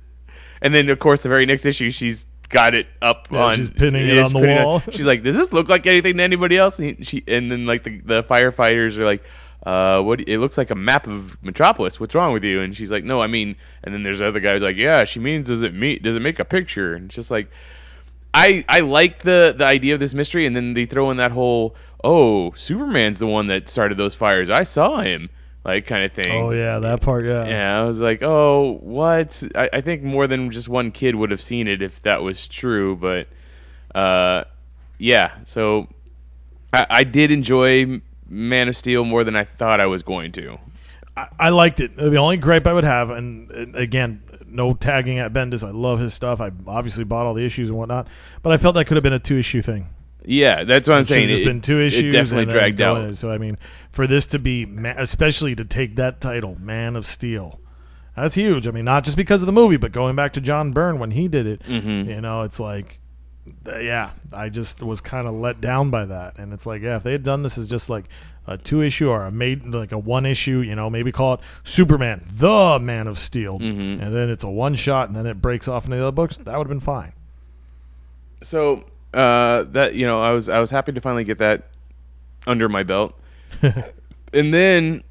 And 0.62 0.74
then, 0.74 0.90
of 0.90 1.00
course, 1.00 1.24
the 1.24 1.30
very 1.30 1.46
next 1.46 1.66
issue, 1.66 1.90
she's 1.92 2.26
got 2.50 2.74
it 2.74 2.88
up 3.02 3.28
Yeah, 3.32 3.44
on. 3.46 3.56
she's 3.56 3.70
pinning 3.70 4.08
it 4.08 4.20
on 4.20 4.34
the 4.34 4.40
wall. 4.40 4.82
She's 4.92 5.06
like, 5.06 5.24
"Does 5.24 5.36
this 5.36 5.54
look 5.54 5.70
like 5.70 5.86
anything 5.86 6.18
to 6.18 6.24
anybody 6.24 6.58
else?" 6.58 6.80
And 6.80 6.98
he, 6.98 7.04
she, 7.06 7.24
and 7.28 7.52
then 7.52 7.66
like 7.66 7.84
the, 7.84 8.00
the 8.02 8.24
firefighters 8.24 8.98
are 8.98 9.06
like, 9.06 9.24
"Uh, 9.66 10.02
what? 10.02 10.20
It 10.28 10.40
looks 10.40 10.58
like 10.58 10.70
a 10.72 10.76
map 10.76 11.08
of 11.08 11.38
Metropolis. 11.44 12.00
What's 12.00 12.16
wrong 12.16 12.34
with 12.34 12.44
you?" 12.44 12.60
And 12.62 12.76
she's 12.76 12.92
like, 12.92 13.04
"No, 13.04 13.22
I 13.22 13.28
mean." 13.28 13.56
And 13.84 13.94
then 13.94 14.04
there's 14.04 14.20
other 14.22 14.40
guys 14.40 14.62
like, 14.62 14.76
"Yeah, 14.78 15.06
she 15.06 15.20
means 15.20 15.48
does 15.48 15.62
it 15.64 15.74
meet? 15.74 16.04
Does 16.04 16.16
it 16.16 16.22
make 16.22 16.40
a 16.40 16.46
picture?" 16.46 16.94
And 16.96 17.06
it's 17.06 17.16
just 17.16 17.32
like, 17.32 17.50
I 18.34 18.66
I 18.68 18.80
like 18.82 19.24
the 19.24 19.54
the 19.58 19.66
idea 19.66 19.94
of 19.94 20.00
this 20.00 20.14
mystery, 20.14 20.46
and 20.46 20.56
then 20.56 20.74
they 20.74 20.86
throw 20.86 21.10
in 21.12 21.18
that 21.18 21.32
whole 21.32 21.76
oh 22.04 22.52
Superman's 22.56 23.20
the 23.20 23.28
one 23.28 23.48
that 23.48 23.70
started 23.70 23.98
those 23.98 24.16
fires. 24.16 24.50
I 24.50 24.64
saw 24.64 25.02
him, 25.02 25.30
like 25.70 25.86
kind 25.86 26.04
of 26.04 26.12
thing. 26.12 26.32
oh, 26.32 26.52
yeah, 26.52 26.80
that 26.80 27.02
part, 27.02 27.26
yeah. 27.26 27.46
Yeah, 27.48 27.82
I 27.82 27.84
was 27.86 28.00
like, 28.00 28.22
oh, 28.22 28.80
what? 28.82 29.42
I, 29.56 29.70
I 29.74 29.82
think 29.82 30.04
more 30.04 30.28
than 30.28 30.52
just 30.52 30.68
one 30.68 30.92
kid 30.92 31.16
would 31.16 31.32
have 31.32 31.42
seen 31.42 31.68
it 31.68 31.82
if 31.82 32.02
that 32.02 32.22
was 32.24 32.48
true, 32.48 32.96
but 32.96 33.28
uh, 33.94 34.46
yeah. 34.98 35.32
So 35.46 35.88
I, 36.74 36.88
I 36.90 37.04
did 37.04 37.32
enjoy 37.32 38.02
Man 38.28 38.68
of 38.68 38.76
Steel 38.76 39.06
more 39.06 39.24
than 39.24 39.36
I 39.36 39.44
thought 39.44 39.80
I 39.80 39.86
was 39.86 40.02
going 40.02 40.32
to. 40.34 40.58
I, 41.16 41.28
I 41.40 41.50
liked 41.50 41.80
it. 41.80 41.96
The 41.96 42.18
only 42.18 42.38
gripe 42.38 42.66
I 42.68 42.74
would 42.74 42.84
have, 42.84 43.10
and, 43.10 43.50
and 43.52 43.76
again, 43.76 44.24
no 44.48 44.74
tagging 44.74 45.20
at 45.20 45.32
Bendis. 45.34 45.68
I 45.68 45.72
love 45.72 46.00
his 46.00 46.14
stuff. 46.14 46.42
I 46.42 46.52
obviously 46.66 47.04
bought 47.04 47.26
all 47.26 47.34
the 47.34 47.46
issues 47.46 47.70
and 47.70 47.78
whatnot, 47.78 48.08
but 48.42 48.52
I 48.52 48.58
felt 48.58 48.76
that 48.76 48.86
could 48.86 48.98
have 48.98 49.04
been 49.04 49.14
a 49.14 49.20
two 49.20 49.38
issue 49.38 49.62
thing. 49.62 49.88
Yeah, 50.26 50.64
that's 50.66 50.88
what 50.88 50.96
I'm 50.96 51.02
It 51.02 51.08
saying. 51.08 51.22
have 51.30 51.30
just 51.38 51.42
It- 51.42 51.46
been 51.46 51.62
two 51.62 51.80
it 51.80 51.88
issues. 51.88 52.14
definitely 52.14 52.44
and 52.44 52.52
dragged 52.52 52.82
out. 52.82 53.16
So 53.18 53.32
I 53.32 53.38
mean, 53.38 53.58
for 53.92 54.06
this 54.06 54.28
to 54.28 54.40
be, 54.40 54.68
especially 54.98 55.56
to 55.56 55.66
take 55.66 55.96
that 55.96 56.20
title, 56.22 56.58
Man 56.60 56.96
of 56.96 57.06
Steel, 57.06 57.60
that's 58.16 58.36
huge. 58.36 58.68
I 58.68 58.72
mean, 58.72 58.86
not 58.86 59.04
just 59.06 59.16
because 59.18 59.42
of 59.42 59.46
the 59.46 59.54
movie, 59.54 59.78
but 59.78 59.92
going 59.92 60.16
back 60.16 60.34
to 60.34 60.42
John 60.42 60.72
Byrne 60.72 61.00
when 61.00 61.12
he 61.12 61.28
did 61.28 61.48
it. 61.48 61.62
Mm-hmm. 61.64 62.10
You 62.10 62.22
know, 62.22 62.42
it's 62.42 62.60
like, 62.60 63.00
yeah, 63.66 64.12
I 64.34 64.50
just 64.50 64.84
was 64.84 65.00
kind 65.02 65.26
of 65.28 65.34
let 65.36 65.62
down 65.62 65.90
by 65.90 66.06
that, 66.06 66.38
and 66.38 66.52
it's 66.54 66.66
like, 66.66 66.82
yeah, 66.82 66.98
if 66.98 67.04
they 67.04 67.14
had 67.14 67.24
done 67.24 67.42
this 67.42 67.58
as 67.58 67.68
just 67.70 67.90
like 67.90 68.06
a 68.46 68.58
two 68.58 68.82
issue 68.82 69.10
or 69.10 69.24
a 69.26 69.32
made 69.32 69.64
like 69.68 69.92
a 69.94 69.98
one 69.98 70.26
issue, 70.26 70.60
you 70.60 70.76
know, 70.76 70.90
maybe 70.90 71.12
call 71.12 71.36
it 71.36 71.40
Superman, 71.64 72.24
the 72.30 72.78
Man 72.82 73.08
of 73.08 73.18
Steel, 73.18 73.58
Mm-hmm. 73.58 74.04
and 74.04 74.14
then 74.16 74.30
it's 74.30 74.44
a 74.44 74.50
one 74.50 74.76
shot, 74.76 75.08
and 75.08 75.16
then 75.16 75.26
it 75.26 75.42
breaks 75.42 75.68
off 75.68 75.86
into 75.86 75.96
the 75.98 76.04
other 76.04 76.12
books. 76.12 76.36
That 76.38 76.58
would 76.58 76.66
have 76.68 76.70
been 76.70 76.80
fine. 76.82 77.14
So 78.42 78.84
uh, 79.14 79.64
that 79.72 79.96
you 79.96 80.06
know, 80.06 80.22
I 80.22 80.32
was 80.32 80.50
I 80.50 80.60
was 80.60 80.72
happy 80.72 80.92
to 80.92 81.02
finally 81.02 81.24
get 81.24 81.38
that 81.40 81.70
under 82.48 82.70
my 82.70 82.84
belt, 82.84 83.14
and 84.34 84.54
then 84.54 85.04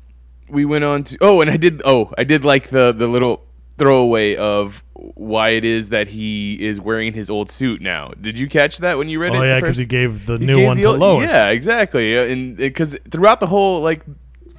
we 0.48 0.64
went 0.64 0.84
on 0.84 1.04
to 1.04 1.18
oh, 1.20 1.40
and 1.40 1.50
I 1.50 1.56
did 1.56 1.82
oh, 1.84 2.12
I 2.16 2.24
did 2.24 2.44
like 2.44 2.70
the 2.70 2.92
the 2.92 3.06
little 3.06 3.44
throwaway 3.78 4.34
of 4.34 4.82
why 4.94 5.50
it 5.50 5.64
is 5.64 5.90
that 5.90 6.08
he 6.08 6.54
is 6.64 6.80
wearing 6.80 7.12
his 7.12 7.30
old 7.30 7.50
suit 7.50 7.80
now. 7.80 8.12
Did 8.20 8.36
you 8.36 8.48
catch 8.48 8.78
that 8.78 8.98
when 8.98 9.08
you 9.08 9.20
read 9.20 9.34
it? 9.34 9.38
Oh 9.38 9.42
yeah, 9.42 9.60
because 9.60 9.76
he 9.76 9.84
gave 9.84 10.26
the 10.26 10.36
he 10.38 10.46
new 10.46 10.56
gave 10.56 10.66
one 10.66 10.76
the 10.78 10.82
to 10.84 10.88
old- 10.90 10.98
Lois. 10.98 11.30
Yeah, 11.30 11.48
exactly. 11.50 12.16
Uh, 12.18 12.22
And 12.22 12.56
because 12.56 12.96
throughout 13.10 13.40
the 13.40 13.46
whole 13.46 13.80
like 13.80 14.02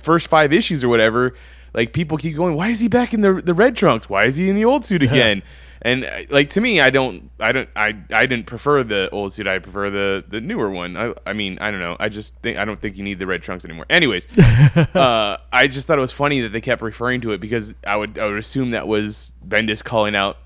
first 0.02 0.28
five 0.28 0.54
issues 0.54 0.84
or 0.84 0.90
whatever, 0.90 1.36
like 1.74 1.92
people 1.94 2.18
keep 2.18 2.36
going, 2.36 2.56
"Why 2.56 2.70
is 2.70 2.80
he 2.80 2.88
back 2.88 3.14
in 3.14 3.22
the 3.22 3.34
the 3.44 3.54
red 3.54 3.76
trunks? 3.76 4.10
Why 4.10 4.26
is 4.26 4.36
he 4.38 4.50
in 4.50 4.56
the 4.56 4.66
old 4.66 4.86
suit 4.86 5.04
again?" 5.10 5.42
And 5.82 6.04
uh, 6.04 6.22
like 6.30 6.50
to 6.52 6.62
me, 6.62 6.82
I 6.82 6.90
don't, 6.90 7.30
I 7.40 7.52
don't, 7.52 7.70
I, 7.76 7.96
I 8.12 8.26
didn't 8.26 8.46
prefer 8.46 8.84
the 8.84 9.10
old 9.12 9.34
suit. 9.34 9.48
I 9.48 9.60
prefer 9.60 9.90
the 9.90 10.24
the 10.28 10.42
newer 10.42 10.70
one. 10.70 10.98
I, 10.98 11.14
I 11.26 11.34
mean, 11.34 11.58
I 11.60 11.72
don't 11.72 11.80
know. 11.80 11.96
I 12.00 12.10
just 12.10 12.36
think 12.42 12.58
I 12.58 12.66
don't 12.66 12.80
think 12.82 12.98
you 12.98 13.04
need 13.04 13.20
the 13.20 13.28
red 13.28 13.42
trunks 13.42 13.64
anymore. 13.64 13.86
Anyways, 13.90 14.28
uh, 14.96 15.38
I 15.52 15.68
just 15.68 15.88
thought 15.88 15.98
it 15.98 16.02
was 16.02 16.12
funny 16.12 16.42
that 16.42 16.50
they 16.50 16.62
kept 16.62 16.82
referring 16.82 17.22
to 17.22 17.32
it 17.32 17.40
because 17.40 17.74
I 17.88 17.96
would 17.96 18.20
I 18.20 18.26
would 18.26 18.38
assume 18.38 18.72
that 18.72 18.88
was 18.88 19.32
Bendis 19.48 19.84
calling 19.84 20.16
out 20.16 20.38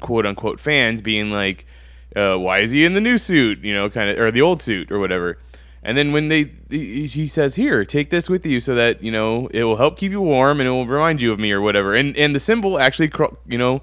quote 0.00 0.26
unquote 0.26 0.60
fans 0.60 1.02
being 1.02 1.30
like, 1.30 1.66
uh, 2.14 2.36
"Why 2.36 2.60
is 2.60 2.70
he 2.70 2.84
in 2.84 2.94
the 2.94 3.00
new 3.00 3.18
suit?" 3.18 3.58
You 3.64 3.74
know, 3.74 3.90
kind 3.90 4.10
of, 4.10 4.18
or 4.18 4.30
the 4.30 4.42
old 4.42 4.62
suit, 4.62 4.92
or 4.92 4.98
whatever. 5.00 5.38
And 5.82 5.96
then 5.96 6.12
when 6.12 6.28
they, 6.28 6.52
he 6.70 7.06
he 7.06 7.26
says, 7.26 7.56
"Here, 7.56 7.84
take 7.84 8.10
this 8.10 8.28
with 8.28 8.44
you, 8.46 8.60
so 8.60 8.74
that 8.76 9.02
you 9.02 9.10
know 9.10 9.48
it 9.48 9.64
will 9.64 9.76
help 9.76 9.96
keep 9.96 10.12
you 10.12 10.20
warm 10.20 10.60
and 10.60 10.68
it 10.68 10.70
will 10.70 10.86
remind 10.86 11.20
you 11.20 11.32
of 11.32 11.38
me, 11.38 11.50
or 11.50 11.60
whatever." 11.60 11.94
And 11.94 12.16
and 12.16 12.34
the 12.34 12.40
symbol 12.40 12.78
actually, 12.78 13.10
you 13.46 13.58
know, 13.58 13.82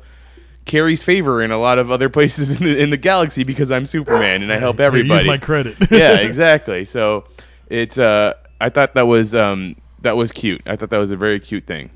carries 0.66 1.04
favor 1.04 1.42
in 1.42 1.52
a 1.52 1.58
lot 1.58 1.78
of 1.78 1.90
other 1.90 2.10
places 2.18 2.56
in 2.56 2.64
the 2.64 2.78
in 2.78 2.90
the 2.90 2.98
galaxy 2.98 3.44
because 3.44 3.72
I'm 3.72 3.86
Superman 3.86 4.42
and 4.42 4.52
I 4.52 4.58
help 4.58 4.80
everybody. 4.80 5.22
Use 5.22 5.28
my 5.28 5.38
credit. 5.38 5.78
yeah, 5.92 6.18
exactly. 6.18 6.86
So 6.86 7.26
it's 7.70 7.98
uh, 7.98 8.34
I 8.60 8.70
thought 8.70 8.96
that 8.96 9.08
was 9.08 9.34
um, 9.34 9.76
that 10.02 10.18
was 10.18 10.32
cute. 10.32 10.62
I 10.66 10.76
thought 10.76 10.90
that 10.90 10.98
was 10.98 11.12
a 11.12 11.18
very 11.18 11.40
cute 11.40 11.66
thing. 11.66 11.90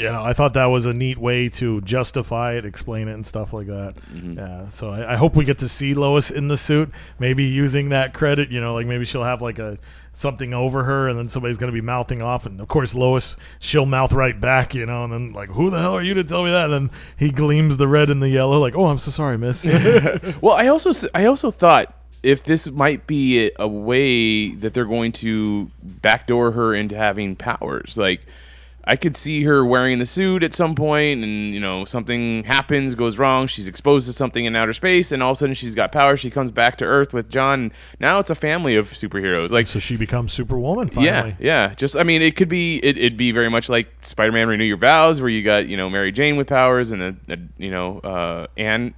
Yeah, 0.00 0.22
I 0.22 0.32
thought 0.32 0.54
that 0.54 0.66
was 0.66 0.84
a 0.86 0.92
neat 0.92 1.18
way 1.18 1.48
to 1.50 1.80
justify 1.80 2.54
it, 2.54 2.64
explain 2.64 3.08
it, 3.08 3.14
and 3.14 3.24
stuff 3.24 3.52
like 3.52 3.66
that. 3.68 3.94
Mm-hmm. 4.12 4.38
Yeah, 4.38 4.68
so 4.68 4.90
I, 4.90 5.14
I 5.14 5.16
hope 5.16 5.36
we 5.36 5.44
get 5.44 5.58
to 5.58 5.68
see 5.68 5.94
Lois 5.94 6.30
in 6.30 6.48
the 6.48 6.56
suit, 6.56 6.90
maybe 7.18 7.44
using 7.44 7.88
that 7.90 8.12
credit. 8.12 8.50
You 8.50 8.60
know, 8.60 8.74
like 8.74 8.86
maybe 8.86 9.04
she'll 9.04 9.24
have 9.24 9.40
like 9.40 9.58
a 9.58 9.78
something 10.12 10.52
over 10.52 10.84
her, 10.84 11.08
and 11.08 11.18
then 11.18 11.28
somebody's 11.28 11.56
gonna 11.58 11.72
be 11.72 11.80
mouthing 11.80 12.20
off, 12.20 12.46
and 12.46 12.60
of 12.60 12.68
course 12.68 12.94
Lois 12.94 13.36
she'll 13.58 13.86
mouth 13.86 14.12
right 14.12 14.38
back. 14.38 14.74
You 14.74 14.84
know, 14.86 15.04
and 15.04 15.12
then 15.12 15.32
like, 15.32 15.50
who 15.50 15.70
the 15.70 15.80
hell 15.80 15.94
are 15.94 16.02
you 16.02 16.14
to 16.14 16.24
tell 16.24 16.44
me 16.44 16.50
that? 16.50 16.70
And 16.70 16.72
then 16.72 16.90
he 17.16 17.30
gleams 17.30 17.78
the 17.78 17.88
red 17.88 18.10
and 18.10 18.22
the 18.22 18.28
yellow, 18.28 18.58
like, 18.58 18.76
oh, 18.76 18.86
I'm 18.86 18.98
so 18.98 19.10
sorry, 19.10 19.38
Miss. 19.38 19.66
Well, 20.40 20.54
I 20.54 20.66
also 20.66 21.08
I 21.14 21.24
also 21.26 21.50
thought 21.50 21.94
if 22.22 22.42
this 22.42 22.66
might 22.68 23.06
be 23.06 23.50
a 23.58 23.68
way 23.68 24.50
that 24.56 24.74
they're 24.74 24.84
going 24.84 25.12
to 25.12 25.70
backdoor 25.82 26.50
her 26.52 26.74
into 26.74 26.96
having 26.96 27.36
powers, 27.36 27.96
like 27.96 28.20
I 28.88 28.94
could 28.94 29.16
see 29.16 29.42
her 29.42 29.64
wearing 29.64 29.98
the 29.98 30.06
suit 30.06 30.44
at 30.44 30.54
some 30.54 30.74
point, 30.76 31.24
and 31.24 31.52
you 31.52 31.58
know 31.58 31.84
something 31.84 32.44
happens, 32.44 32.94
goes 32.94 33.18
wrong, 33.18 33.48
she's 33.48 33.66
exposed 33.66 34.06
to 34.06 34.12
something 34.12 34.44
in 34.44 34.54
outer 34.54 34.72
space, 34.72 35.10
and 35.10 35.22
all 35.22 35.32
of 35.32 35.38
a 35.38 35.40
sudden 35.40 35.54
she's 35.54 35.74
got 35.74 35.90
powers. 35.90 36.20
She 36.20 36.30
comes 36.30 36.50
back 36.52 36.76
to 36.78 36.84
Earth 36.84 37.12
with 37.12 37.28
Jon. 37.28 37.72
Now 37.98 38.20
it's 38.20 38.30
a 38.30 38.34
family 38.36 38.76
of 38.76 38.90
superheroes. 38.90 39.50
Like 39.50 39.66
so 39.66 39.78
she 39.78 39.96
becomes 39.96 40.32
Superwoman 40.32 40.88
finally. 40.88 41.06
yeah, 41.06 41.68
yeah. 41.68 41.74
Just 41.74 41.96
I 41.96 42.04
mean, 42.04 42.22
it 42.22 42.36
could 42.36 42.48
be 42.48 42.76
it, 42.78 42.96
it'd 42.96 43.16
be 43.16 43.32
very 43.32 43.50
much 43.50 43.68
like 43.68 43.88
Spider-Man: 44.02 44.46
Renew 44.46 44.64
Your 44.64 44.76
Vows, 44.76 45.20
where 45.20 45.30
you 45.30 45.42
got 45.42 45.66
you 45.66 45.76
know 45.76 45.90
Mary 45.90 46.12
Jane 46.12 46.36
with 46.36 46.46
powers 46.46 46.92
and 46.92 47.02
a, 47.02 47.16
a 47.28 47.38
you 47.58 47.70
know 47.70 47.98
uh, 48.00 48.46
Anne 48.56 48.94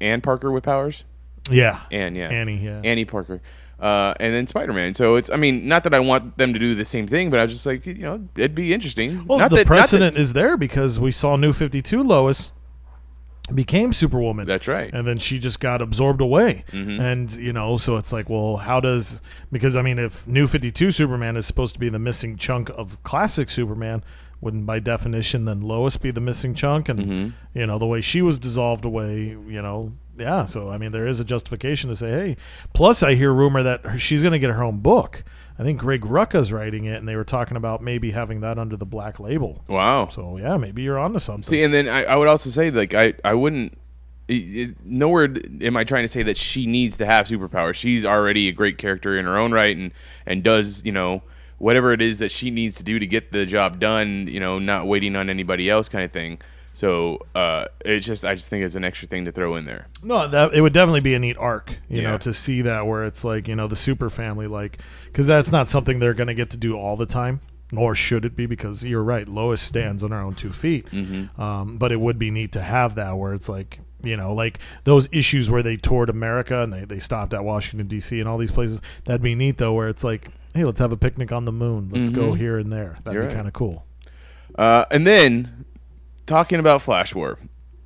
Anne 0.00 0.20
Parker 0.22 0.50
with 0.50 0.64
powers. 0.64 1.04
Yeah. 1.50 1.80
Anne, 1.90 2.14
yeah, 2.14 2.28
Annie, 2.28 2.58
yeah. 2.58 2.80
Annie 2.84 3.04
Parker, 3.04 3.40
uh, 3.80 4.14
and 4.20 4.34
then 4.34 4.46
Spider 4.46 4.72
Man. 4.72 4.94
So 4.94 5.16
it's, 5.16 5.28
I 5.30 5.36
mean, 5.36 5.68
not 5.68 5.84
that 5.84 5.92
I 5.94 6.00
want 6.00 6.38
them 6.38 6.52
to 6.52 6.58
do 6.58 6.74
the 6.74 6.84
same 6.84 7.06
thing, 7.06 7.30
but 7.30 7.38
I 7.40 7.44
was 7.44 7.52
just 7.52 7.66
like, 7.66 7.84
you 7.86 7.94
know, 7.94 8.26
it'd 8.36 8.54
be 8.54 8.72
interesting. 8.72 9.26
Well, 9.26 9.38
not 9.38 9.50
the 9.50 9.56
that, 9.56 9.60
not 9.60 9.64
that- 9.64 9.66
precedent 9.66 10.16
is 10.16 10.32
there 10.32 10.56
because 10.56 10.98
we 11.00 11.10
saw 11.10 11.36
New 11.36 11.52
52 11.52 12.02
Lois 12.02 12.52
became 13.54 13.92
Superwoman. 13.92 14.46
That's 14.46 14.66
right. 14.66 14.92
And 14.92 15.06
then 15.06 15.18
she 15.18 15.38
just 15.38 15.60
got 15.60 15.80
absorbed 15.80 16.20
away. 16.20 16.64
Mm-hmm. 16.72 17.00
And, 17.00 17.32
you 17.36 17.52
know, 17.52 17.76
so 17.76 17.96
it's 17.96 18.12
like, 18.12 18.28
well, 18.28 18.56
how 18.56 18.80
does. 18.80 19.22
Because, 19.52 19.76
I 19.76 19.82
mean, 19.82 19.98
if 20.00 20.26
New 20.26 20.46
52 20.48 20.90
Superman 20.90 21.36
is 21.36 21.46
supposed 21.46 21.72
to 21.74 21.78
be 21.78 21.88
the 21.88 21.98
missing 22.00 22.36
chunk 22.36 22.70
of 22.70 23.00
classic 23.04 23.48
Superman, 23.48 24.02
wouldn't 24.40 24.66
by 24.66 24.80
definition 24.80 25.44
then 25.44 25.60
Lois 25.60 25.96
be 25.96 26.10
the 26.10 26.20
missing 26.20 26.54
chunk? 26.54 26.88
And, 26.88 26.98
Mm-hmm. 27.00 27.58
you 27.58 27.66
know, 27.66 27.78
the 27.78 27.86
way 27.86 28.00
she 28.00 28.20
was 28.20 28.38
dissolved 28.40 28.84
away, 28.84 29.20
you 29.46 29.62
know. 29.62 29.92
Yeah, 30.18 30.44
so 30.44 30.70
I 30.70 30.78
mean, 30.78 30.92
there 30.92 31.06
is 31.06 31.20
a 31.20 31.24
justification 31.24 31.90
to 31.90 31.96
say, 31.96 32.10
hey. 32.10 32.36
Plus, 32.72 33.02
I 33.02 33.14
hear 33.14 33.32
rumor 33.32 33.62
that 33.62 33.98
she's 34.00 34.22
going 34.22 34.32
to 34.32 34.38
get 34.38 34.50
her 34.50 34.62
own 34.62 34.78
book. 34.78 35.24
I 35.58 35.62
think 35.62 35.80
Greg 35.80 36.02
Rucka's 36.02 36.52
writing 36.52 36.84
it, 36.84 36.96
and 36.96 37.08
they 37.08 37.16
were 37.16 37.24
talking 37.24 37.56
about 37.56 37.82
maybe 37.82 38.10
having 38.10 38.40
that 38.40 38.58
under 38.58 38.76
the 38.76 38.84
black 38.84 39.18
label. 39.18 39.64
wow. 39.68 40.08
So 40.08 40.36
yeah, 40.36 40.56
maybe 40.56 40.82
you're 40.82 40.98
onto 40.98 41.18
something. 41.18 41.44
See, 41.44 41.62
and 41.62 41.72
then 41.72 41.88
I, 41.88 42.04
I 42.04 42.16
would 42.16 42.28
also 42.28 42.50
say, 42.50 42.70
like, 42.70 42.94
I, 42.94 43.14
I 43.24 43.34
wouldn't. 43.34 43.78
Nowhere 44.84 45.34
am 45.60 45.76
I 45.76 45.84
trying 45.84 46.02
to 46.02 46.08
say 46.08 46.24
that 46.24 46.36
she 46.36 46.66
needs 46.66 46.96
to 46.96 47.06
have 47.06 47.28
superpowers. 47.28 47.74
She's 47.74 48.04
already 48.04 48.48
a 48.48 48.52
great 48.52 48.76
character 48.76 49.16
in 49.16 49.24
her 49.24 49.38
own 49.38 49.52
right, 49.52 49.76
and 49.76 49.92
and 50.26 50.42
does 50.42 50.84
you 50.84 50.90
know 50.92 51.22
whatever 51.58 51.92
it 51.92 52.02
is 52.02 52.18
that 52.18 52.32
she 52.32 52.50
needs 52.50 52.76
to 52.76 52.82
do 52.82 52.98
to 52.98 53.06
get 53.06 53.30
the 53.30 53.46
job 53.46 53.78
done. 53.78 54.26
You 54.26 54.40
know, 54.40 54.58
not 54.58 54.86
waiting 54.86 55.14
on 55.14 55.30
anybody 55.30 55.70
else, 55.70 55.88
kind 55.88 56.04
of 56.04 56.10
thing. 56.12 56.40
So 56.76 57.24
uh, 57.34 57.64
it's 57.86 58.04
just 58.04 58.22
I 58.26 58.34
just 58.34 58.48
think 58.48 58.62
it's 58.62 58.74
an 58.74 58.84
extra 58.84 59.08
thing 59.08 59.24
to 59.24 59.32
throw 59.32 59.56
in 59.56 59.64
there. 59.64 59.86
no, 60.02 60.28
that 60.28 60.52
it 60.52 60.60
would 60.60 60.74
definitely 60.74 61.00
be 61.00 61.14
a 61.14 61.18
neat 61.18 61.38
arc, 61.38 61.70
you 61.88 62.02
Yeah. 62.02 62.10
know, 62.12 62.18
to 62.18 62.34
see 62.34 62.60
that 62.62 62.86
where 62.86 63.04
it's 63.04 63.24
like 63.24 63.48
you 63.48 63.56
know 63.56 63.66
the 63.66 63.76
super 63.76 64.10
family, 64.10 64.46
like 64.46 64.78
because 65.06 65.26
that's 65.26 65.50
not 65.50 65.70
something 65.70 66.00
they're 66.00 66.12
going 66.12 66.26
to 66.26 66.34
get 66.34 66.50
to 66.50 66.58
do 66.58 66.76
all 66.76 66.94
the 66.96 67.06
time. 67.06 67.40
Nor 67.72 67.94
should 67.94 68.26
it 68.26 68.36
be 68.36 68.44
because 68.44 68.84
you're 68.84 69.02
right. 69.02 69.26
Lois 69.26 69.60
stands 69.62 70.04
on 70.04 70.10
her 70.10 70.20
own 70.20 70.34
two 70.34 70.50
feet, 70.50 70.84
Mm-hmm. 70.90 71.40
um, 71.40 71.78
but 71.78 71.92
it 71.92 71.98
would 71.98 72.18
be 72.18 72.30
neat 72.30 72.52
to 72.52 72.60
have 72.62 72.94
that 72.96 73.16
where 73.16 73.32
it's 73.32 73.48
like 73.48 73.80
you 74.04 74.16
know, 74.18 74.34
like 74.34 74.58
those 74.84 75.08
issues 75.12 75.50
where 75.50 75.62
they 75.62 75.76
toured 75.78 76.10
America 76.10 76.60
and 76.62 76.72
they, 76.72 76.84
they 76.84 77.00
stopped 77.00 77.32
at 77.32 77.42
Washington 77.42 77.88
D.C. 77.88 78.20
and 78.20 78.28
all 78.28 78.36
these 78.38 78.52
places. 78.52 78.82
That'd 79.04 79.22
be 79.22 79.34
neat 79.34 79.56
though, 79.56 79.72
where 79.72 79.88
it's 79.88 80.04
like, 80.04 80.28
hey, 80.54 80.62
let's 80.64 80.78
have 80.78 80.92
a 80.92 80.96
picnic 80.98 81.32
on 81.32 81.46
the 81.46 81.52
moon. 81.52 81.88
Let's 81.90 82.10
go 82.10 82.34
here 82.34 82.58
and 82.58 82.70
there. 82.70 82.98
That'd 83.02 83.04
Mm-hmm. 83.04 83.12
You're 83.14 83.22
be 83.22 83.26
right. 83.28 83.34
kind 83.34 83.48
of 83.48 83.54
cool. 83.54 83.86
Uh, 84.56 84.84
and 84.92 85.06
then 85.06 85.64
talking 86.26 86.58
about 86.58 86.82
Flash 86.82 87.14
War. 87.14 87.38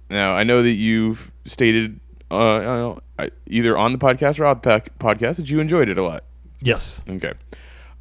Now 0.09 0.35
I 0.35 0.43
know 0.45 0.63
that 0.63 0.73
you've 0.73 1.31
stated 1.45 2.01
uh, 2.31 2.37
I 2.37 2.59
don't 2.65 2.65
know, 2.79 3.01
I- 3.19 3.31
either 3.47 3.77
on 3.77 3.93
the 3.93 3.99
podcast 3.99 4.39
or 4.39 4.45
off 4.47 4.63
the 4.63 4.83
podcast 4.99 5.37
that 5.37 5.49
you 5.51 5.61
enjoyed 5.61 5.89
it 5.89 5.99
a 5.99 6.03
lot. 6.03 6.25
Yes. 6.61 7.03
Okay, 7.09 7.33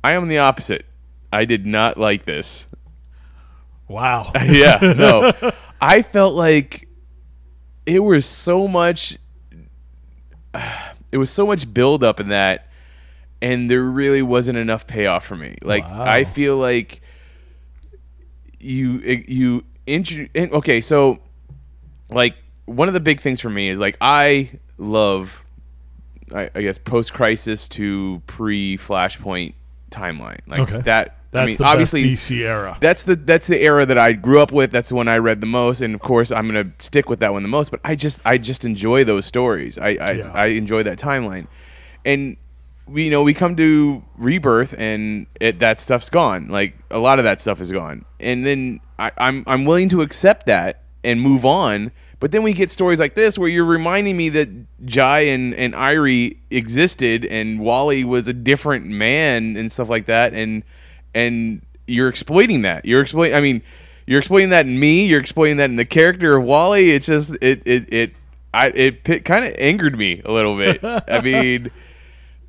I 0.03 0.13
am 0.13 0.27
the 0.27 0.37
opposite. 0.39 0.85
I 1.31 1.45
did 1.45 1.65
not 1.65 1.97
like 1.97 2.25
this. 2.25 2.67
Wow. 3.87 4.31
yeah, 4.45 4.77
no. 4.97 5.31
I 5.81 6.01
felt 6.01 6.33
like 6.35 6.87
it 7.85 7.99
was 7.99 8.25
so 8.25 8.67
much 8.67 9.17
it 11.11 11.17
was 11.17 11.29
so 11.31 11.45
much 11.47 11.73
build 11.73 12.03
up 12.03 12.19
in 12.19 12.29
that 12.29 12.67
and 13.41 13.69
there 13.71 13.83
really 13.83 14.21
wasn't 14.21 14.57
enough 14.57 14.85
payoff 14.85 15.25
for 15.25 15.35
me. 15.35 15.57
Like 15.63 15.83
Wow. 15.85 16.03
I 16.05 16.23
feel 16.23 16.57
like 16.57 17.01
you 18.59 18.99
you 19.27 19.63
intro- 19.89 20.27
in- 20.33 20.51
okay, 20.53 20.81
so 20.81 21.19
like 22.11 22.35
one 22.65 22.87
of 22.87 22.93
the 22.93 22.99
big 22.99 23.21
things 23.21 23.39
for 23.39 23.49
me 23.49 23.69
is 23.69 23.79
like 23.79 23.97
I 24.01 24.51
love 24.77 25.43
I, 26.33 26.49
I 26.53 26.61
guess 26.61 26.77
post 26.77 27.13
crisis 27.13 27.67
to 27.69 28.21
pre 28.27 28.77
Flashpoint 28.77 29.53
timeline. 29.91 30.39
Like 30.47 30.59
Okay. 30.59 30.81
that 30.81 31.17
That's 31.31 31.43
I 31.43 31.45
mean 31.47 31.57
the 31.57 31.63
obviously 31.65 32.03
DC 32.03 32.37
era. 32.41 32.77
that's 32.79 33.03
the 33.03 33.15
that's 33.15 33.47
the 33.47 33.59
era 33.61 33.85
that 33.85 33.97
I 33.97 34.13
grew 34.13 34.39
up 34.39 34.51
with. 34.51 34.71
That's 34.71 34.89
the 34.89 34.95
one 34.95 35.07
I 35.07 35.17
read 35.17 35.41
the 35.41 35.47
most, 35.47 35.81
and 35.81 35.95
of 35.95 36.01
course 36.01 36.31
I'm 36.31 36.45
gonna 36.47 36.71
stick 36.79 37.09
with 37.09 37.19
that 37.21 37.33
one 37.33 37.41
the 37.43 37.49
most. 37.49 37.71
But 37.71 37.79
I 37.83 37.95
just 37.95 38.19
I 38.25 38.37
just 38.37 38.65
enjoy 38.65 39.03
those 39.03 39.25
stories. 39.25 39.77
I 39.77 39.87
I, 39.89 40.11
Yeah. 40.11 40.31
I 40.33 40.45
enjoy 40.47 40.83
that 40.83 40.99
timeline, 40.99 41.47
and 42.05 42.37
we 42.87 43.05
you 43.05 43.11
know 43.11 43.21
we 43.23 43.33
come 43.33 43.55
to 43.55 44.03
rebirth 44.17 44.73
and 44.77 45.25
it, 45.39 45.59
that 45.59 45.79
stuff's 45.79 46.09
gone. 46.09 46.47
Like 46.49 46.75
a 46.91 46.97
lot 46.99 47.17
of 47.19 47.25
that 47.25 47.41
stuff 47.41 47.59
is 47.61 47.71
gone, 47.71 48.05
and 48.19 48.45
then 48.45 48.79
I, 48.99 49.11
I'm 49.17 49.43
I'm 49.47 49.65
willing 49.65 49.89
to 49.89 50.01
accept 50.01 50.45
that 50.47 50.83
and 51.03 51.21
move 51.21 51.45
on. 51.45 51.91
But 52.19 52.33
then 52.33 52.43
we 52.43 52.51
get 52.51 52.69
stories 52.69 52.99
like 52.99 53.15
this 53.15 53.37
where 53.37 53.47
you're 53.47 53.63
reminding 53.63 54.17
me 54.17 54.27
that 54.29 54.49
Jai 54.85 55.21
and, 55.21 55.53
and 55.53 55.73
Irey 55.73 56.35
existed 56.51 57.23
and 57.23 57.61
Wally 57.61 58.03
was 58.03 58.27
a 58.27 58.33
different 58.33 58.87
man 58.87 59.55
and 59.55 59.71
stuff 59.71 59.87
like 59.87 60.05
that 60.07 60.33
and 60.33 60.63
and 61.15 61.61
you're 61.87 62.09
exploiting 62.09 62.61
that. 62.63 62.83
You're 62.85 63.01
exploiting 63.01 63.35
I 63.35 63.39
mean, 63.39 63.61
you're 64.05 64.19
exploiting 64.19 64.49
that 64.49 64.65
in 64.65 64.79
me, 64.79 65.05
you're 65.05 65.19
exploiting 65.19 65.57
that 65.57 65.69
in 65.69 65.77
the 65.77 65.85
character 65.85 66.35
of 66.35 66.43
Wally. 66.43 66.91
It's 66.91 67.05
just 67.05 67.37
it 67.41 67.61
it 67.65 67.91
it 67.93 68.13
I 68.53 68.67
it 68.67 69.23
kind 69.23 69.45
of 69.45 69.55
angered 69.57 69.97
me 69.97 70.21
a 70.25 70.31
little 70.31 70.57
bit. 70.57 70.83
I 70.83 71.21
mean, 71.23 71.71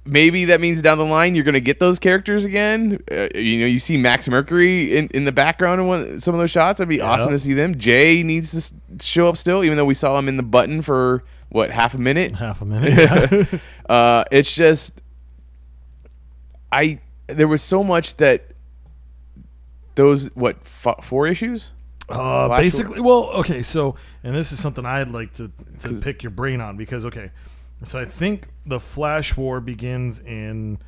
maybe 0.05 0.46
that 0.46 0.61
means 0.61 0.82
down 0.82 0.98
the 0.98 1.05
line 1.05 1.34
you're 1.34 1.44
going 1.44 1.55
to 1.55 1.61
get 1.61 1.78
those 1.78 1.98
characters 1.98 2.44
again. 2.44 3.03
Uh, 3.11 3.28
you 3.34 3.61
know, 3.61 3.66
you 3.66 3.78
see 3.78 3.96
Max 3.96 4.28
Mercury 4.28 4.96
in, 4.96 5.09
in 5.09 5.24
the 5.24 5.32
background 5.32 5.80
in 5.80 5.86
one, 5.86 6.20
some 6.20 6.34
of 6.34 6.40
those 6.40 6.51
shots. 6.51 6.78
That'd 6.78 6.88
be 6.88 7.01
awesome 7.01 7.30
to 7.32 7.38
see 7.38 7.55
them. 7.55 7.78
Jay 7.78 8.22
needs 8.22 8.51
to 8.53 9.05
show 9.05 9.28
up 9.28 9.36
still, 9.36 9.64
even 9.64 9.76
though 9.76 9.84
we 9.84 9.94
saw 9.94 10.18
him 10.18 10.28
in 10.28 10.36
the 10.36 10.42
button 10.42 10.82
for 10.82 11.24
what 11.51 11.70
half 11.70 11.94
a 11.94 11.98
minute. 11.98 12.36
Half 12.36 12.62
a 12.62 12.64
minute. 12.64 13.61
Uh, 13.90 14.22
it's 14.30 14.55
just, 14.55 14.92
I 16.70 17.01
there 17.26 17.48
was 17.48 17.61
so 17.61 17.82
much 17.82 18.18
that 18.18 18.53
those 19.96 20.28
what 20.36 20.59
f- 20.84 21.05
four 21.05 21.26
issues. 21.26 21.70
Uh, 22.09 22.48
basically, 22.57 23.01
well, 23.01 23.30
okay. 23.34 23.62
So, 23.62 23.96
and 24.22 24.34
this 24.34 24.53
is 24.53 24.61
something 24.61 24.84
I'd 24.84 25.09
like 25.11 25.32
to 25.34 25.51
to 25.80 26.01
pick 26.01 26.22
your 26.22 26.30
brain 26.30 26.61
on 26.61 26.76
because, 26.76 27.07
okay, 27.07 27.30
so 27.83 27.99
I 27.99 28.05
think 28.05 28.47
the 28.66 28.81
Flash 28.81 29.37
War 29.37 29.61
begins 29.61 30.18
in 30.20 30.78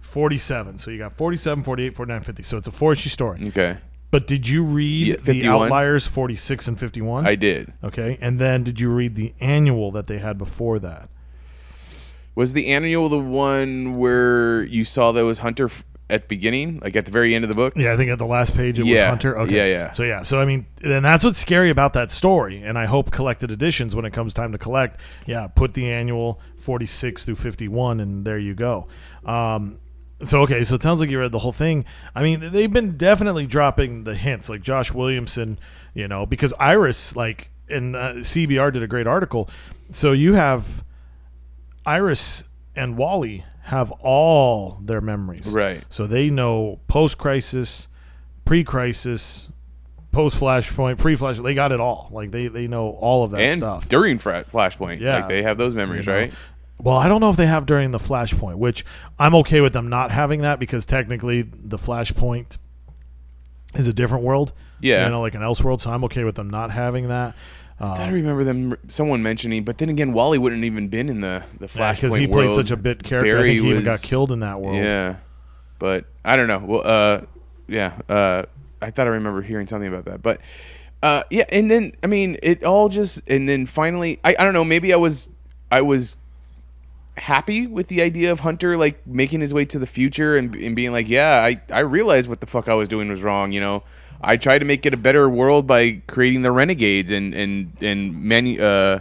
47. 0.00 0.78
So 0.78 0.90
you 0.90 0.98
got 0.98 1.12
47, 1.16 1.62
48, 1.64 1.94
49, 1.94 2.22
50. 2.22 2.42
So 2.42 2.56
it's 2.56 2.66
a 2.66 2.70
four 2.72 2.92
issue 2.92 3.08
story. 3.08 3.46
Okay, 3.48 3.78
But 4.10 4.26
did 4.26 4.48
you 4.48 4.64
read 4.64 5.06
Yeah, 5.08 5.14
the 5.16 5.22
51. 5.40 5.62
Outliers 5.66 6.06
46 6.06 6.68
and 6.68 6.78
51? 6.78 7.26
I 7.26 7.34
did. 7.34 7.72
Okay, 7.84 8.18
and 8.20 8.38
then 8.38 8.62
did 8.64 8.80
you 8.80 8.90
read 8.90 9.14
the 9.14 9.32
annual 9.40 9.90
that 9.92 10.06
they 10.06 10.18
had 10.18 10.38
before 10.38 10.78
that? 10.80 11.08
Was 12.34 12.54
the 12.54 12.68
annual 12.68 13.08
the 13.10 13.18
one 13.18 13.98
where 13.98 14.62
you 14.64 14.84
saw 14.84 15.12
that 15.12 15.24
was 15.24 15.40
Hunter 15.40 15.66
f- 15.66 15.84
at 16.12 16.22
the 16.22 16.28
beginning, 16.28 16.78
like 16.82 16.94
at 16.94 17.06
the 17.06 17.10
very 17.10 17.34
end 17.34 17.42
of 17.44 17.48
the 17.48 17.56
book? 17.56 17.72
Yeah, 17.74 17.92
I 17.92 17.96
think 17.96 18.10
at 18.10 18.18
the 18.18 18.26
last 18.26 18.54
page 18.54 18.78
it 18.78 18.82
was 18.82 18.90
Yeah. 18.90 19.08
Hunter. 19.08 19.38
Okay. 19.38 19.56
Yeah, 19.56 19.64
yeah. 19.64 19.90
So 19.92 20.02
yeah, 20.02 20.22
so 20.22 20.38
I 20.40 20.44
mean, 20.44 20.66
and 20.84 21.04
that's 21.04 21.24
what's 21.24 21.38
scary 21.38 21.70
about 21.70 21.94
that 21.94 22.10
story. 22.10 22.62
And 22.62 22.78
I 22.78 22.84
hope 22.84 23.10
collected 23.10 23.50
editions 23.50 23.96
when 23.96 24.04
it 24.04 24.12
comes 24.12 24.34
time 24.34 24.52
to 24.52 24.58
collect, 24.58 25.00
yeah, 25.26 25.46
put 25.48 25.74
the 25.74 25.90
annual 25.90 26.40
forty 26.58 26.86
six 26.86 27.24
through 27.24 27.36
fifty 27.36 27.66
one, 27.66 27.98
and 27.98 28.24
there 28.24 28.38
you 28.38 28.54
go. 28.54 28.86
Um, 29.24 29.78
so 30.22 30.42
okay, 30.42 30.62
so 30.64 30.74
it 30.74 30.82
sounds 30.82 31.00
like 31.00 31.10
you 31.10 31.18
read 31.18 31.32
the 31.32 31.38
whole 31.40 31.52
thing. 31.52 31.84
I 32.14 32.22
mean, 32.22 32.40
they've 32.52 32.72
been 32.72 32.96
definitely 32.96 33.46
dropping 33.46 34.04
the 34.04 34.14
hints, 34.14 34.48
like 34.48 34.60
Josh 34.62 34.92
Williamson, 34.92 35.58
you 35.94 36.06
know, 36.06 36.26
because 36.26 36.52
Iris, 36.60 37.16
like, 37.16 37.50
and 37.68 37.96
uh, 37.96 38.14
CBR 38.16 38.72
did 38.72 38.82
a 38.82 38.86
great 38.86 39.06
article. 39.06 39.48
So 39.90 40.12
you 40.12 40.34
have 40.34 40.84
Iris 41.84 42.44
and 42.76 42.96
Wally 42.96 43.44
have 43.62 43.90
all 44.00 44.78
their 44.82 45.00
memories. 45.00 45.46
Right. 45.48 45.84
So 45.88 46.06
they 46.06 46.30
know 46.30 46.80
post 46.88 47.16
crisis, 47.18 47.88
pre 48.44 48.64
crisis, 48.64 49.48
post 50.10 50.36
flashpoint, 50.38 50.98
pre 50.98 51.14
flash. 51.14 51.38
They 51.38 51.54
got 51.54 51.72
it 51.72 51.80
all. 51.80 52.08
Like 52.10 52.30
they, 52.32 52.48
they 52.48 52.66
know 52.66 52.90
all 52.90 53.22
of 53.24 53.30
that 53.32 53.40
and 53.40 53.56
stuff. 53.56 53.88
during 53.88 54.18
fra- 54.18 54.44
Flashpoint, 54.52 55.00
Yeah. 55.00 55.16
like 55.20 55.28
they 55.28 55.42
have 55.42 55.58
those 55.58 55.74
memories, 55.74 56.06
You 56.06 56.12
know? 56.12 56.18
right? 56.18 56.32
Well, 56.78 56.96
I 56.96 57.06
don't 57.06 57.20
know 57.20 57.30
if 57.30 57.36
they 57.36 57.46
have 57.46 57.64
during 57.66 57.92
the 57.92 57.98
flashpoint, 57.98 58.56
which 58.56 58.84
I'm 59.16 59.36
okay 59.36 59.60
with 59.60 59.72
them 59.72 59.88
not 59.88 60.10
having 60.10 60.40
that 60.42 60.58
because 60.58 60.84
technically 60.84 61.42
the 61.42 61.78
flashpoint 61.78 62.58
is 63.74 63.86
a 63.86 63.92
different 63.92 64.24
world. 64.24 64.52
Yeah. 64.80 65.04
You 65.04 65.10
know, 65.12 65.20
like 65.20 65.34
an 65.36 65.42
else 65.42 65.62
world. 65.62 65.80
So 65.80 65.90
I'm 65.90 66.02
okay 66.04 66.24
with 66.24 66.34
them 66.34 66.50
not 66.50 66.72
having 66.72 67.06
that. 67.08 67.36
I 67.80 68.06
Um, 68.06 68.14
remember 68.14 68.44
them 68.44 68.76
someone 68.88 69.22
mentioning, 69.22 69.64
but 69.64 69.78
then 69.78 69.88
again, 69.88 70.12
Wally 70.12 70.38
wouldn't 70.38 70.64
even 70.64 70.88
been 70.88 71.08
in 71.08 71.20
the 71.20 71.42
the 71.58 71.66
Flashpoint 71.66 71.94
because 71.96 72.14
he 72.14 72.26
played 72.26 72.54
such 72.54 72.70
a 72.70 72.76
bit 72.76 73.02
character. 73.02 73.38
I 73.38 73.42
think 73.42 73.60
he 73.60 73.70
even 73.70 73.84
got 73.84 74.02
killed 74.02 74.30
in 74.30 74.40
that 74.40 74.60
world. 74.60 74.76
Yeah, 74.76 75.16
but 75.78 76.04
I 76.24 76.36
don't 76.36 76.46
know. 76.48 76.58
Well, 76.58 76.82
uh, 76.84 77.20
yeah, 77.68 77.98
uh, 78.08 78.44
I 78.80 78.90
thought 78.90 79.06
I 79.06 79.10
remember 79.10 79.42
hearing 79.42 79.66
something 79.66 79.88
about 79.88 80.04
that, 80.04 80.22
but 80.22 80.40
uh, 81.02 81.24
yeah, 81.30 81.44
and 81.50 81.70
then 81.70 81.92
I 82.02 82.06
mean, 82.06 82.36
it 82.42 82.62
all 82.62 82.88
just 82.88 83.20
and 83.28 83.48
then 83.48 83.66
finally, 83.66 84.20
I, 84.22 84.36
I 84.38 84.44
don't 84.44 84.54
know. 84.54 84.64
Maybe 84.64 84.92
I 84.92 84.96
was 84.96 85.30
I 85.70 85.80
was 85.82 86.16
happy 87.16 87.66
with 87.66 87.88
the 87.88 88.00
idea 88.00 88.32
of 88.32 88.40
Hunter 88.40 88.76
like 88.76 89.06
making 89.06 89.40
his 89.40 89.52
way 89.52 89.64
to 89.66 89.78
the 89.78 89.86
future 89.86 90.36
and, 90.36 90.54
and 90.54 90.74
being 90.76 90.92
like, 90.92 91.08
yeah, 91.08 91.42
I 91.42 91.60
I 91.72 91.80
realized 91.80 92.28
what 92.28 92.40
the 92.40 92.46
fuck 92.46 92.68
I 92.68 92.74
was 92.74 92.88
doing 92.88 93.08
was 93.08 93.22
wrong. 93.22 93.50
You 93.52 93.60
know, 93.60 93.82
I 94.22 94.36
tried 94.36 94.58
to 94.60 94.64
make 94.64 94.86
it 94.86 94.94
a 94.94 94.96
better 94.96 95.28
world 95.28 95.66
by 95.66 96.00
creating 96.06 96.42
the 96.42 96.52
renegades 96.52 97.10
and 97.10 97.34
and 97.34 97.72
and 97.80 98.22
manu- 98.24 98.60
uh, 98.62 99.00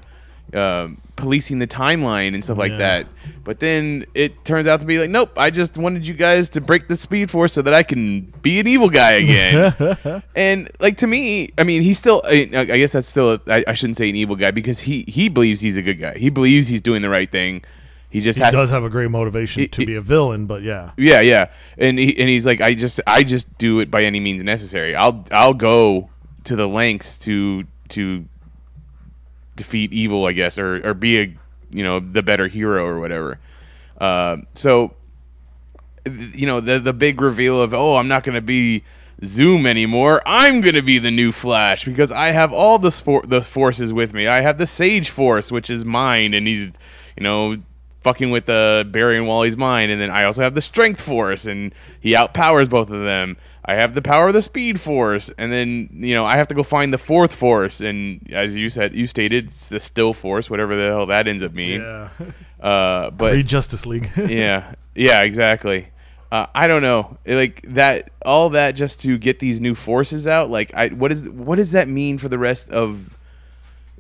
um, 0.54 0.98
policing 1.16 1.60
the 1.60 1.68
timeline 1.68 2.34
and 2.34 2.44
stuff 2.44 2.58
like 2.58 2.72
Yeah. 2.72 2.78
that. 2.80 3.08
But 3.44 3.60
then 3.60 4.06
it 4.14 4.44
turns 4.46 4.68
out 4.68 4.82
to 4.82 4.86
be 4.86 5.00
like, 5.00 5.10
nope, 5.10 5.32
I 5.38 5.50
just 5.50 5.78
wanted 5.78 6.06
you 6.06 6.14
guys 6.14 6.50
to 6.50 6.62
break 6.62 6.88
the 6.88 6.96
Speed 6.96 7.32
Force 7.32 7.54
so 7.54 7.62
that 7.62 7.74
I 7.74 7.84
can 7.84 8.34
be 8.42 8.60
an 8.60 8.68
evil 8.68 8.90
guy 8.90 9.14
again. 9.14 10.24
and 10.36 10.70
like 10.80 10.98
to 10.98 11.08
me, 11.08 11.50
I 11.58 11.64
mean, 11.64 11.82
he's 11.82 11.98
still. 11.98 12.22
I, 12.26 12.50
I 12.54 12.66
guess 12.66 12.92
that's 12.92 13.08
still. 13.08 13.40
I 13.48 13.64
I 13.68 13.74
shouldn't 13.74 13.98
say 13.98 14.10
an 14.10 14.16
evil 14.16 14.36
guy 14.36 14.52
because 14.52 14.82
he 14.82 15.04
he 15.08 15.30
believes 15.30 15.62
he's 15.62 15.78
a 15.78 15.82
good 15.82 16.00
guy. 16.00 16.18
He 16.18 16.30
believes 16.30 16.68
he's 16.68 16.82
doing 16.82 17.02
the 17.02 17.10
right 17.10 17.32
thing. 17.32 17.64
He 18.12 18.20
just 18.22 18.38
He 18.38 18.52
does 18.52 18.70
have 18.70 18.84
a 18.84 18.90
great 18.90 19.10
motivation 19.10 19.62
He- 19.62 19.68
to 19.70 19.82
he- 19.82 19.86
be 19.86 19.96
a 19.96 20.02
villain, 20.02 20.46
but 20.46 20.62
yeah. 20.64 20.92
yeah, 20.98 21.22
yeah, 21.22 21.50
and 21.78 21.98
he 21.98 22.18
and 22.20 22.30
he's 22.30 22.46
like, 22.46 22.60
I 22.62 22.74
just 22.76 23.00
I 23.08 23.24
just 23.24 23.48
do 23.58 23.80
it 23.80 23.90
by 23.90 24.04
any 24.04 24.20
means 24.20 24.44
necessary. 24.44 24.94
I'll 24.96 25.26
I'll 25.32 25.54
go 25.54 26.10
to 26.44 26.56
the 26.56 26.68
lengths 26.68 27.18
to 27.20 27.64
to 27.90 28.26
defeat 29.56 29.92
evil, 29.94 30.26
I 30.26 30.34
guess, 30.34 30.58
or 30.58 30.86
or 30.88 30.94
be 30.94 31.20
a 31.22 31.34
you 31.72 31.84
know 31.84 32.00
the 32.00 32.22
better 32.22 32.48
hero 32.48 32.86
or 32.86 33.00
whatever. 33.00 33.40
Um, 34.00 34.48
so 34.56 34.94
you 36.06 36.46
know 36.46 36.60
the 36.60 36.80
the 36.80 36.94
big 36.94 37.22
reveal 37.22 37.62
of 37.62 37.74
oh 37.74 37.96
I'm 37.96 38.08
not 38.08 38.24
gonna 38.24 38.42
be 38.42 38.84
Zoom 39.24 39.66
anymore. 39.66 40.22
I'm 40.26 40.62
gonna 40.62 40.82
be 40.82 40.98
the 41.00 41.12
new 41.12 41.32
Flash 41.32 41.86
because 41.86 42.12
I 42.12 42.32
have 42.32 42.52
all 42.52 42.80
the 42.80 42.92
sport 42.92 43.30
the 43.30 43.42
forces 43.42 43.94
with 43.94 44.14
me. 44.14 44.28
I 44.28 44.42
have 44.42 44.58
the 44.58 44.66
Sage 44.66 45.10
Force, 45.10 45.52
which 45.52 45.70
is 45.70 45.86
mine, 45.86 46.34
and 46.34 46.48
he's 46.48 46.72
you 47.16 47.24
know 47.24 47.58
fucking 48.04 48.32
with 48.32 48.46
the 48.46 48.88
Barry 48.90 49.18
and 49.18 49.28
Wally's 49.28 49.58
mind, 49.58 49.92
and 49.92 50.02
then 50.02 50.10
I 50.10 50.24
also 50.24 50.42
have 50.44 50.56
the 50.56 50.62
Strength 50.62 51.02
Force, 51.02 51.46
and 51.46 51.74
he 52.00 52.14
outpowers 52.14 52.70
both 52.70 52.90
of 52.90 53.04
them. 53.04 53.38
I 53.64 53.76
have 53.76 53.94
the 53.94 54.02
power 54.02 54.30
of 54.30 54.34
the 54.34 54.42
Speed 54.42 54.82
Force, 54.82 55.30
and 55.38 55.52
then 55.52 55.90
you 55.94 56.16
know 56.16 56.26
I 56.26 56.36
have 56.36 56.48
to 56.50 56.56
go 56.56 56.64
find 56.64 56.94
the 56.94 56.98
fourth 56.98 57.34
Force, 57.34 57.80
and 57.80 58.28
as 58.32 58.56
you 58.56 58.70
said, 58.70 58.94
you 58.94 59.08
stated, 59.08 59.48
it's 59.48 59.68
the 59.68 59.80
Still 59.80 60.14
Force, 60.14 60.50
whatever 60.50 60.76
the 60.76 60.86
hell 60.86 61.06
that 61.06 61.28
ends 61.28 61.44
up 61.44 61.54
being. 61.54 61.82
Yeah. 61.82 62.10
Uh, 62.62 63.10
but 63.10 63.34
Read 63.34 63.48
Justice 63.48 63.88
League. 63.88 64.12
yeah, 64.16 64.76
yeah, 64.94 65.24
exactly. 65.24 65.88
Uh, 66.32 66.46
I 66.54 66.68
don't 66.68 66.84
know, 66.84 67.18
like 67.26 67.66
that. 67.70 68.12
All 68.24 68.52
that 68.52 68.76
just 68.76 69.00
to 69.00 69.18
get 69.18 69.40
these 69.40 69.60
new 69.60 69.74
forces 69.74 70.28
out. 70.28 70.52
Like, 70.52 70.72
I 70.76 70.90
what 70.90 71.12
is 71.12 71.28
what 71.28 71.56
does 71.56 71.72
that 71.72 71.88
mean 71.88 72.20
for 72.20 72.30
the 72.30 72.38
rest 72.38 72.70
of 72.70 73.18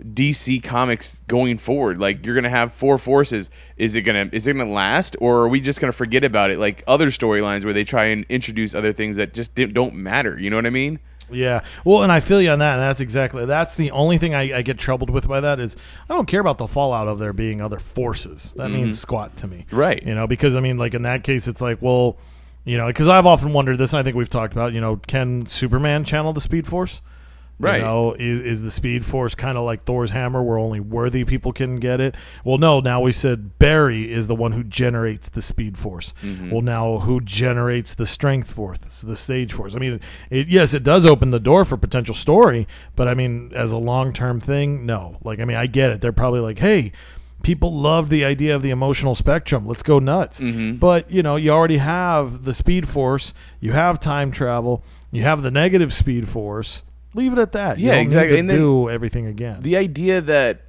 DC 0.03 0.63
Comics 0.63 1.19
going 1.27 1.57
forward? 1.57 1.99
Like, 1.99 2.25
you're 2.25 2.35
gonna 2.35 2.49
have 2.49 2.73
four 2.73 2.97
forces. 2.97 3.49
Is 3.77 3.95
it 3.95 4.01
gonna 4.01 4.29
is 4.31 4.47
it 4.47 4.53
gonna 4.53 4.69
last, 4.69 5.15
or 5.19 5.39
are 5.39 5.47
we 5.47 5.61
just 5.61 5.79
gonna 5.79 5.91
forget 5.91 6.23
about 6.23 6.51
it? 6.51 6.59
Like 6.59 6.83
other 6.87 7.11
storylines 7.11 7.63
where 7.63 7.73
they 7.73 7.83
try 7.83 8.05
and 8.05 8.25
introduce 8.29 8.73
other 8.73 8.93
things 8.93 9.15
that 9.15 9.33
just 9.33 9.55
don't 9.55 9.95
matter. 9.95 10.37
You 10.39 10.49
know 10.49 10.55
what 10.55 10.65
I 10.65 10.71
mean? 10.71 10.99
Yeah. 11.31 11.63
Well, 11.85 12.03
and 12.03 12.11
I 12.11 12.19
feel 12.19 12.41
you 12.41 12.49
on 12.49 12.59
that. 12.59 12.73
And 12.73 12.81
that's 12.81 12.99
exactly 12.99 13.45
that's 13.45 13.75
the 13.75 13.91
only 13.91 14.17
thing 14.17 14.35
I, 14.35 14.57
I 14.57 14.61
get 14.61 14.77
troubled 14.77 15.09
with 15.09 15.27
by 15.27 15.39
that 15.39 15.59
is 15.59 15.77
I 16.09 16.13
don't 16.13 16.27
care 16.27 16.41
about 16.41 16.57
the 16.57 16.67
fallout 16.67 17.07
of 17.07 17.19
there 17.19 17.33
being 17.33 17.61
other 17.61 17.79
forces. 17.79 18.53
That 18.57 18.69
means 18.69 18.99
squat 18.99 19.37
to 19.37 19.47
me. 19.47 19.65
Mm-hmm. 19.67 19.75
Right. 19.75 20.03
You 20.03 20.15
know, 20.15 20.27
because 20.27 20.55
I 20.55 20.59
mean, 20.59 20.77
like 20.77 20.93
in 20.93 21.03
that 21.03 21.23
case, 21.23 21.47
it's 21.47 21.61
like, 21.61 21.81
well, 21.81 22.17
you 22.63 22.77
know, 22.77 22.87
because 22.87 23.07
I've 23.07 23.25
often 23.25 23.53
wondered 23.53 23.77
this, 23.77 23.91
and 23.93 23.99
I 23.99 24.03
think 24.03 24.15
we've 24.15 24.29
talked 24.29 24.53
about, 24.53 24.73
you 24.73 24.81
know, 24.81 24.97
can 24.97 25.45
Superman 25.45 26.03
channel 26.03 26.31
the 26.31 26.41
Speed 26.41 26.67
Force? 26.67 27.01
Right. 27.61 27.77
You 27.77 27.85
know, 27.85 28.13
is 28.13 28.39
is 28.39 28.63
the 28.63 28.71
Speed 28.71 29.05
Force 29.05 29.35
kind 29.35 29.57
of 29.57 29.63
like 29.63 29.83
Thor's 29.83 30.09
hammer, 30.09 30.41
where 30.41 30.57
only 30.57 30.79
worthy 30.79 31.23
people 31.23 31.53
can 31.53 31.77
get 31.77 32.01
it? 32.01 32.15
Well, 32.43 32.57
no. 32.57 32.79
Now 32.79 33.01
we 33.01 33.11
said 33.11 33.59
Barry 33.59 34.11
is 34.11 34.27
the 34.27 34.35
one 34.35 34.53
who 34.53 34.63
generates 34.63 35.29
the 35.29 35.41
Speed 35.41 35.77
Force. 35.77 36.13
Mm-hmm. 36.21 36.51
Well, 36.51 36.61
now 36.61 36.99
who 36.99 37.21
generates 37.21 37.93
the 37.95 38.05
Strength 38.05 38.51
Force, 38.51 38.79
the 39.01 39.15
Sage 39.15 39.53
Force? 39.53 39.75
I 39.75 39.79
mean, 39.79 39.99
it, 40.29 40.47
yes, 40.47 40.73
it 40.73 40.83
does 40.83 41.05
open 41.05 41.31
the 41.31 41.39
door 41.39 41.63
for 41.63 41.77
potential 41.77 42.15
story, 42.15 42.67
but 42.95 43.07
I 43.07 43.13
mean, 43.13 43.51
as 43.53 43.71
a 43.71 43.77
long 43.77 44.11
term 44.11 44.39
thing, 44.39 44.85
no. 44.85 45.17
Like, 45.23 45.39
I 45.39 45.45
mean, 45.45 45.57
I 45.57 45.67
get 45.67 45.91
it. 45.91 46.01
They're 46.01 46.11
probably 46.11 46.41
like, 46.41 46.59
hey. 46.59 46.91
People 47.43 47.73
love 47.73 48.09
the 48.09 48.23
idea 48.23 48.55
of 48.55 48.61
the 48.61 48.69
emotional 48.69 49.15
spectrum. 49.15 49.65
Let's 49.65 49.81
go 49.81 49.97
nuts. 49.97 50.39
Mm-hmm. 50.41 50.77
But, 50.77 51.09
you 51.09 51.23
know, 51.23 51.37
you 51.37 51.49
already 51.49 51.77
have 51.77 52.43
the 52.43 52.53
Speed 52.53 52.87
Force, 52.87 53.33
you 53.59 53.71
have 53.71 53.99
time 53.99 54.31
travel, 54.31 54.83
you 55.11 55.23
have 55.23 55.41
the 55.41 55.49
negative 55.49 55.91
Speed 55.91 56.29
Force. 56.29 56.83
Leave 57.13 57.33
it 57.33 57.39
at 57.39 57.51
that. 57.53 57.77
Yeah, 57.79 57.95
exactly. 57.95 58.39
And 58.39 58.49
then- 58.49 58.57
do 58.57 58.89
everything 58.89 59.25
again. 59.27 59.61
the 59.61 59.77
idea 59.77 60.21
that 60.21 60.61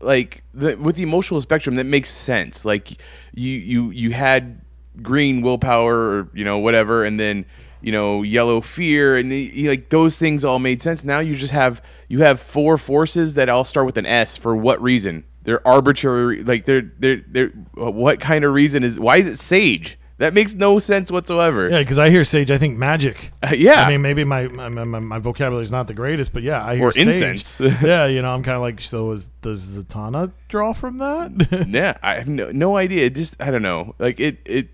like 0.00 0.42
the, 0.52 0.74
with 0.76 0.96
the 0.96 1.02
emotional 1.02 1.40
spectrum 1.40 1.76
that 1.76 1.84
makes 1.84 2.10
sense 2.10 2.66
like 2.66 3.00
you 3.34 3.52
you 3.52 3.90
you 3.90 4.10
had 4.10 4.60
green 5.02 5.40
willpower 5.40 5.96
or 5.96 6.28
you 6.34 6.44
know 6.44 6.58
whatever 6.58 7.02
and 7.02 7.18
then 7.18 7.46
you 7.80 7.90
know 7.90 8.22
yellow 8.22 8.60
fear 8.60 9.16
and 9.16 9.32
the, 9.32 9.66
like 9.68 9.88
those 9.88 10.16
things 10.16 10.44
all 10.44 10.58
made 10.58 10.82
sense 10.82 11.02
now 11.02 11.18
you 11.18 11.34
just 11.34 11.52
have 11.52 11.80
you 12.08 12.20
have 12.20 12.38
four 12.40 12.76
forces 12.76 13.34
that 13.34 13.48
all 13.48 13.64
start 13.64 13.86
with 13.86 13.96
an 13.96 14.04
s 14.04 14.36
for 14.36 14.54
what 14.54 14.80
reason 14.82 15.24
they're 15.44 15.66
arbitrary 15.66 16.42
like 16.42 16.66
they're 16.66 16.92
they're 16.98 17.22
they're 17.28 17.48
what 17.74 18.20
kind 18.20 18.44
of 18.44 18.52
reason 18.52 18.84
is 18.84 19.00
why 19.00 19.16
is 19.16 19.26
it 19.26 19.38
sage 19.38 19.98
that 20.18 20.32
makes 20.34 20.54
no 20.54 20.78
sense 20.78 21.10
whatsoever 21.10 21.68
Yeah, 21.68 21.80
because 21.80 21.98
I 21.98 22.10
hear 22.10 22.24
sage, 22.24 22.50
I 22.50 22.58
think 22.58 22.78
magic. 22.78 23.32
Uh, 23.42 23.52
yeah 23.56 23.82
I 23.82 23.88
mean, 23.88 24.02
maybe 24.02 24.24
my 24.24 24.48
my, 24.48 24.68
my, 24.68 24.98
my 24.98 25.18
vocabulary 25.18 25.62
is 25.62 25.70
not 25.72 25.88
the 25.88 25.94
greatest, 25.94 26.32
but 26.32 26.42
yeah, 26.42 26.64
I 26.64 26.76
hear 26.76 26.86
Or 26.86 26.92
sage. 26.92 27.06
incense. 27.06 27.60
yeah, 27.82 28.06
you 28.06 28.22
know, 28.22 28.30
I'm 28.30 28.42
kind 28.42 28.56
of 28.56 28.62
like, 28.62 28.80
so 28.80 29.12
is 29.12 29.28
does 29.42 29.78
Zatanna 29.78 30.32
draw 30.48 30.72
from 30.72 30.98
that? 30.98 31.66
yeah, 31.70 31.98
I 32.02 32.14
have 32.14 32.28
no, 32.28 32.50
no 32.50 32.76
idea. 32.76 33.06
It 33.06 33.14
just 33.14 33.36
I 33.40 33.50
don't 33.50 33.62
know. 33.62 33.94
Like 33.98 34.18
it 34.20 34.38
it 34.44 34.68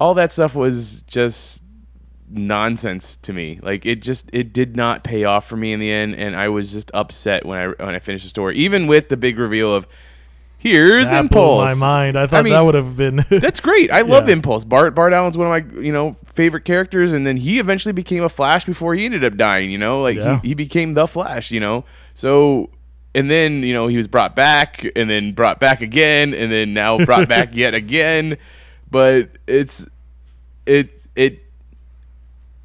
all 0.00 0.14
that 0.14 0.32
stuff 0.32 0.54
was 0.54 1.02
just 1.02 1.62
nonsense 2.28 3.16
to 3.16 3.32
me. 3.32 3.58
Like 3.62 3.84
it 3.84 4.02
just 4.02 4.30
it 4.32 4.52
did 4.52 4.76
not 4.76 5.04
pay 5.04 5.24
off 5.24 5.48
for 5.48 5.56
me 5.56 5.72
in 5.72 5.80
the 5.80 5.90
end 5.90 6.14
and 6.14 6.36
I 6.36 6.48
was 6.48 6.72
just 6.72 6.90
upset 6.94 7.44
when 7.44 7.58
I 7.58 7.66
when 7.84 7.94
I 7.94 7.98
finished 7.98 8.24
the 8.24 8.30
story. 8.30 8.56
Even 8.56 8.86
with 8.86 9.08
the 9.08 9.16
big 9.16 9.38
reveal 9.38 9.74
of 9.74 9.86
here's 10.60 11.08
that 11.08 11.18
Impulse. 11.18 11.64
blew 11.64 11.64
my 11.64 11.74
mind. 11.74 12.16
I 12.16 12.26
thought 12.28 12.44
mean, 12.44 12.52
that 12.52 12.60
would 12.60 12.76
have 12.76 12.96
been. 12.96 13.24
That's 13.28 13.58
great. 13.58 13.90
I 13.90 14.02
love 14.02 14.28
Yeah. 14.28 14.34
Impulse. 14.34 14.62
Bart 14.64 14.94
Bart 14.94 15.12
Allen's 15.12 15.36
one 15.36 15.48
of 15.52 15.74
my 15.74 15.80
you 15.80 15.92
know 15.92 16.14
favorite 16.34 16.64
characters, 16.64 17.12
and 17.12 17.26
then 17.26 17.36
he 17.38 17.58
eventually 17.58 17.92
became 17.92 18.22
a 18.22 18.28
Flash 18.28 18.64
before 18.64 18.94
he 18.94 19.04
ended 19.04 19.24
up 19.24 19.36
dying. 19.36 19.70
You 19.72 19.78
know, 19.78 20.00
like 20.00 20.16
Yeah. 20.16 20.40
he, 20.42 20.48
he 20.48 20.54
became 20.54 20.94
the 20.94 21.08
Flash. 21.08 21.50
You 21.50 21.58
know, 21.60 21.84
so 22.14 22.70
and 23.14 23.28
then 23.30 23.62
you 23.64 23.72
know 23.74 23.88
he 23.88 23.96
was 23.96 24.06
brought 24.06 24.36
back, 24.36 24.86
and 24.94 25.10
then 25.10 25.32
brought 25.32 25.58
back 25.58 25.80
again, 25.80 26.32
and 26.34 26.52
then 26.52 26.72
now 26.74 26.96
brought 27.04 27.28
back 27.36 27.50
yet 27.54 27.74
again. 27.74 28.36
But 28.90 29.30
it's 29.46 29.86
it 30.66 30.90
it 31.16 31.42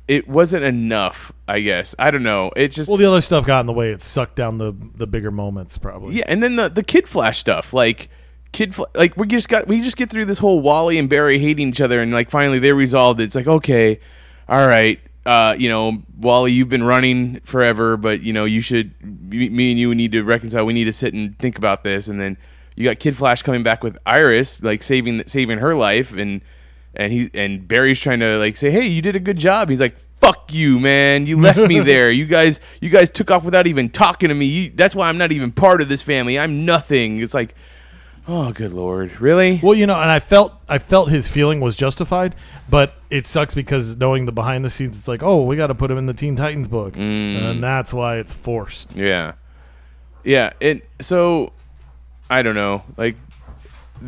it 0.08 0.28
wasn't 0.28 0.64
enough. 0.64 1.32
I 1.47 1.62
guess 1.62 1.95
I 1.97 2.12
don't 2.12 2.24
know. 2.24 2.51
It 2.56 2.70
just 2.70 2.89
well, 2.89 2.97
the 2.97 3.06
other 3.06 3.22
stuff 3.22 3.45
got 3.45 3.62
in 3.62 3.66
the 3.66 3.74
way. 3.74 3.91
It 3.91 4.01
sucked 4.01 4.36
down 4.36 4.58
the 4.58 4.74
the 4.95 5.08
bigger 5.08 5.32
moments, 5.32 5.78
probably. 5.78 6.16
yeah, 6.16 6.26
and 6.28 6.41
then 6.43 6.56
the 6.56 6.70
the 6.70 6.84
Kid 6.84 7.08
Flash 7.08 7.39
stuff, 7.39 7.74
like 7.74 8.10
Kid, 8.51 8.76
Fla- 8.76 8.88
like 8.95 9.18
we 9.18 9.28
just 9.28 9.49
got 9.49 9.68
we 9.68 9.82
just 9.82 9.97
get 9.97 10.10
through 10.10 10.26
this 10.26 10.39
whole 10.39 10.60
Wally 10.60 10.97
and 10.97 11.10
Barry 11.10 11.39
hating 11.39 11.70
each 11.70 11.82
other, 11.82 12.01
and 12.01 12.12
like 12.12 12.30
finally 12.30 12.60
they 12.60 12.74
resolved 12.74 13.20
it. 13.20 13.26
It's 13.26 13.36
like 13.36 13.47
okay, 13.47 13.99
all 14.47 14.68
right, 14.68 14.99
uh, 15.26 15.56
you 15.58 15.70
know, 15.70 16.03
Wally, 16.20 16.51
you've 16.51 16.70
been 16.70 16.84
running 16.84 17.41
forever, 17.43 17.97
but 17.97 18.22
you 18.22 18.32
know 18.32 18.45
you 18.45 18.62
should 18.62 18.93
me, 19.03 19.49
me 19.49 19.72
and 19.72 19.80
you 19.80 19.93
need 19.95 20.12
to 20.12 20.24
reconcile. 20.24 20.66
We 20.66 20.74
need 20.74 20.86
to 20.86 20.93
sit 20.93 21.14
and 21.14 21.38
think 21.39 21.58
about 21.58 21.84
this, 21.84 22.08
and 22.08 22.20
then 22.22 22.38
you 22.76 22.84
got 22.86 22.99
Kid 22.99 23.18
Flash 23.18 23.41
coming 23.41 23.64
back 23.64 23.84
with 23.84 23.97
Iris, 24.06 24.62
like 24.62 24.84
saving 24.84 25.24
saving 25.28 25.58
her 25.60 25.74
life, 25.76 26.14
and 26.14 26.41
and 26.96 27.12
he 27.14 27.30
and 27.34 27.68
Barry's 27.68 28.00
trying 28.00 28.20
to 28.22 28.38
like 28.38 28.58
say, 28.58 28.72
hey, 28.72 28.86
you 28.88 29.02
did 29.02 29.16
a 29.16 29.20
good 29.20 29.38
job. 29.38 29.70
He's 29.70 29.80
like. 29.80 29.96
Fuck 30.22 30.52
you, 30.54 30.80
man! 30.80 31.28
You 31.28 31.39
left 31.39 31.60
me 31.60 31.80
there. 31.82 32.10
You 32.10 32.26
guys, 32.26 32.60
you 32.82 32.89
guys 32.89 33.12
took 33.12 33.30
off 33.30 33.43
without 33.43 33.68
even 33.68 33.89
talking 33.89 34.30
to 34.30 34.34
me. 34.34 34.46
You, 34.48 34.72
that's 34.74 34.96
why 34.96 35.08
I'm 35.08 35.20
not 35.20 35.32
even 35.32 35.52
part 35.52 35.82
of 35.82 35.89
this 35.89 36.02
family. 36.02 36.39
I'm 36.39 36.66
nothing. 36.66 37.20
It's 37.20 37.36
like, 37.36 37.54
oh, 38.28 38.52
good 38.52 38.74
lord, 38.74 39.22
really? 39.22 39.60
Well, 39.62 39.76
you 39.76 39.86
know, 39.86 40.00
and 40.00 40.10
I 40.10 40.20
felt 40.20 40.54
I 40.68 40.80
felt 40.80 41.10
his 41.12 41.28
feeling 41.28 41.60
was 41.60 41.76
justified, 41.76 42.34
but 42.68 42.93
it 43.12 43.28
sucks 43.28 43.54
because 43.54 43.98
knowing 43.98 44.26
the 44.26 44.32
behind 44.32 44.66
the 44.66 44.72
scenes, 44.72 44.98
it's 44.98 45.08
like, 45.08 45.22
oh, 45.22 45.43
we 45.43 45.58
got 45.58 45.68
to 45.68 45.76
put 45.76 45.91
him 45.91 45.98
in 46.00 46.08
the 46.08 46.14
Teen 46.14 46.36
Titans 46.36 46.70
book, 46.70 46.96
Mm. 46.96 47.43
and 47.52 47.64
that's 47.64 47.93
why 47.93 48.16
it's 48.18 48.34
forced. 48.34 48.96
Yeah, 48.96 49.34
yeah. 50.24 50.54
It 50.60 50.88
so 51.02 51.52
I 52.32 52.41
don't 52.41 52.56
know, 52.56 52.84
like 52.98 53.16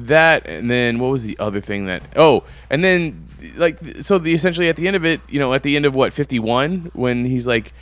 that, 0.05 0.45
and 0.45 0.69
then 0.69 0.99
what 0.99 1.09
was 1.11 1.23
the 1.23 1.37
other 1.39 1.61
thing 1.61 1.85
that? 1.87 2.03
Oh, 2.15 2.43
and 2.69 2.83
then 2.83 3.27
like 3.55 3.77
so 4.01 4.17
the 4.17 4.33
essentially 4.33 4.69
at 4.69 4.75
the 4.75 4.87
end 4.87 4.95
of 4.95 5.05
it, 5.05 5.21
you 5.27 5.39
know, 5.39 5.53
at 5.53 5.63
the 5.63 5.75
end 5.75 5.85
of 5.85 5.95
what 5.95 6.13
51, 6.13 6.91
when 6.93 7.25
he's 7.25 7.47
like, 7.47 7.73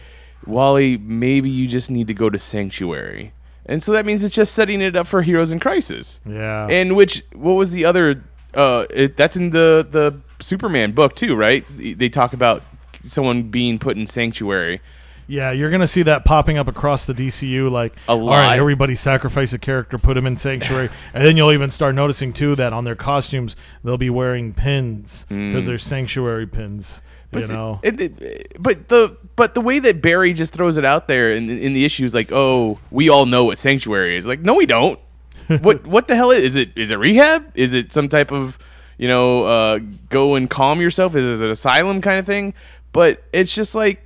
Wally, 0.45 0.97
maybe 0.97 1.49
you 1.49 1.67
just 1.67 1.89
need 1.89 2.07
to 2.07 2.13
go 2.13 2.29
to 2.29 2.39
Sanctuary, 2.39 3.33
and 3.65 3.83
so 3.83 3.91
that 3.91 4.05
means 4.05 4.23
it's 4.23 4.35
just 4.35 4.53
setting 4.53 4.81
it 4.81 4.95
up 4.95 5.07
for 5.07 5.21
Heroes 5.21 5.51
in 5.51 5.59
Crisis. 5.59 6.19
Yeah, 6.25 6.67
And 6.69 6.95
which 6.95 7.23
what 7.33 7.53
was 7.53 7.71
the 7.71 7.85
other? 7.85 8.23
Uh, 8.53 8.85
it, 8.89 9.17
that's 9.17 9.35
in 9.35 9.49
the 9.49 9.85
the 9.89 10.19
Superman 10.43 10.93
book 10.93 11.15
too, 11.15 11.35
right? 11.35 11.65
They 11.77 12.09
talk 12.09 12.33
about 12.33 12.63
someone 13.07 13.43
being 13.43 13.79
put 13.79 13.97
in 13.97 14.07
sanctuary. 14.07 14.81
Yeah, 15.27 15.51
you're 15.51 15.69
gonna 15.69 15.87
see 15.87 16.03
that 16.03 16.25
popping 16.25 16.57
up 16.57 16.67
across 16.67 17.05
the 17.05 17.13
DCU. 17.13 17.69
Like, 17.71 17.95
A 18.07 18.15
lot. 18.15 18.37
right, 18.37 18.57
everybody 18.59 18.95
sacrifice 18.95 19.53
a 19.53 19.59
character, 19.59 19.97
put 19.97 20.17
him 20.17 20.25
in 20.25 20.37
Sanctuary, 20.37 20.89
and 21.13 21.23
then 21.25 21.35
you'll 21.37 21.51
even 21.51 21.69
start 21.69 21.95
noticing 21.95 22.33
too 22.33 22.55
that 22.55 22.73
on 22.73 22.83
their 22.85 22.95
costumes 22.95 23.55
they'll 23.83 23.97
be 23.97 24.09
wearing 24.09 24.53
pins 24.53 25.25
because 25.29 25.65
they're 25.65 25.77
Sanctuary 25.77 26.47
pins. 26.47 27.01
You 27.33 27.41
But 27.41 27.49
know, 27.49 27.79
it, 27.83 27.99
it- 28.01 28.57
but 28.61 28.87
the 28.87 29.17
but 29.35 29.53
the 29.55 29.61
way 29.61 29.79
that 29.79 30.01
Barry 30.01 30.31
just 30.31 30.53
throws 30.53 30.77
it 30.77 30.85
out 30.85 31.07
there 31.07 31.33
in 31.33 31.49
in 31.49 31.73
the 31.73 31.83
issue 31.85 32.05
is 32.05 32.13
like, 32.13 32.31
oh, 32.31 32.79
we 32.91 33.09
all 33.09 33.25
know 33.25 33.43
what 33.45 33.57
sanctuary 33.57 34.15
is. 34.15 34.25
Like, 34.25 34.39
no, 34.39 34.53
we 34.53 34.65
don't. 34.65 34.99
what 35.61 35.85
what 35.85 36.07
the 36.07 36.15
hell 36.15 36.31
is, 36.31 36.43
is 36.43 36.55
it? 36.55 36.69
Is 36.77 36.91
it 36.91 36.95
rehab? 36.95 37.51
Is 37.55 37.73
it 37.73 37.91
some 37.91 38.07
type 38.09 38.31
of 38.31 38.57
you 38.97 39.07
know 39.09 39.43
uh, 39.43 39.79
go 40.09 40.35
and 40.35 40.49
calm 40.49 40.79
yourself? 40.79 41.13
Is 41.15 41.41
it 41.41 41.45
an 41.45 41.51
asylum 41.51 41.99
kind 41.99 42.19
of 42.19 42.25
thing? 42.25 42.53
But 42.93 43.21
it's 43.33 43.53
just 43.53 43.75
like 43.75 44.01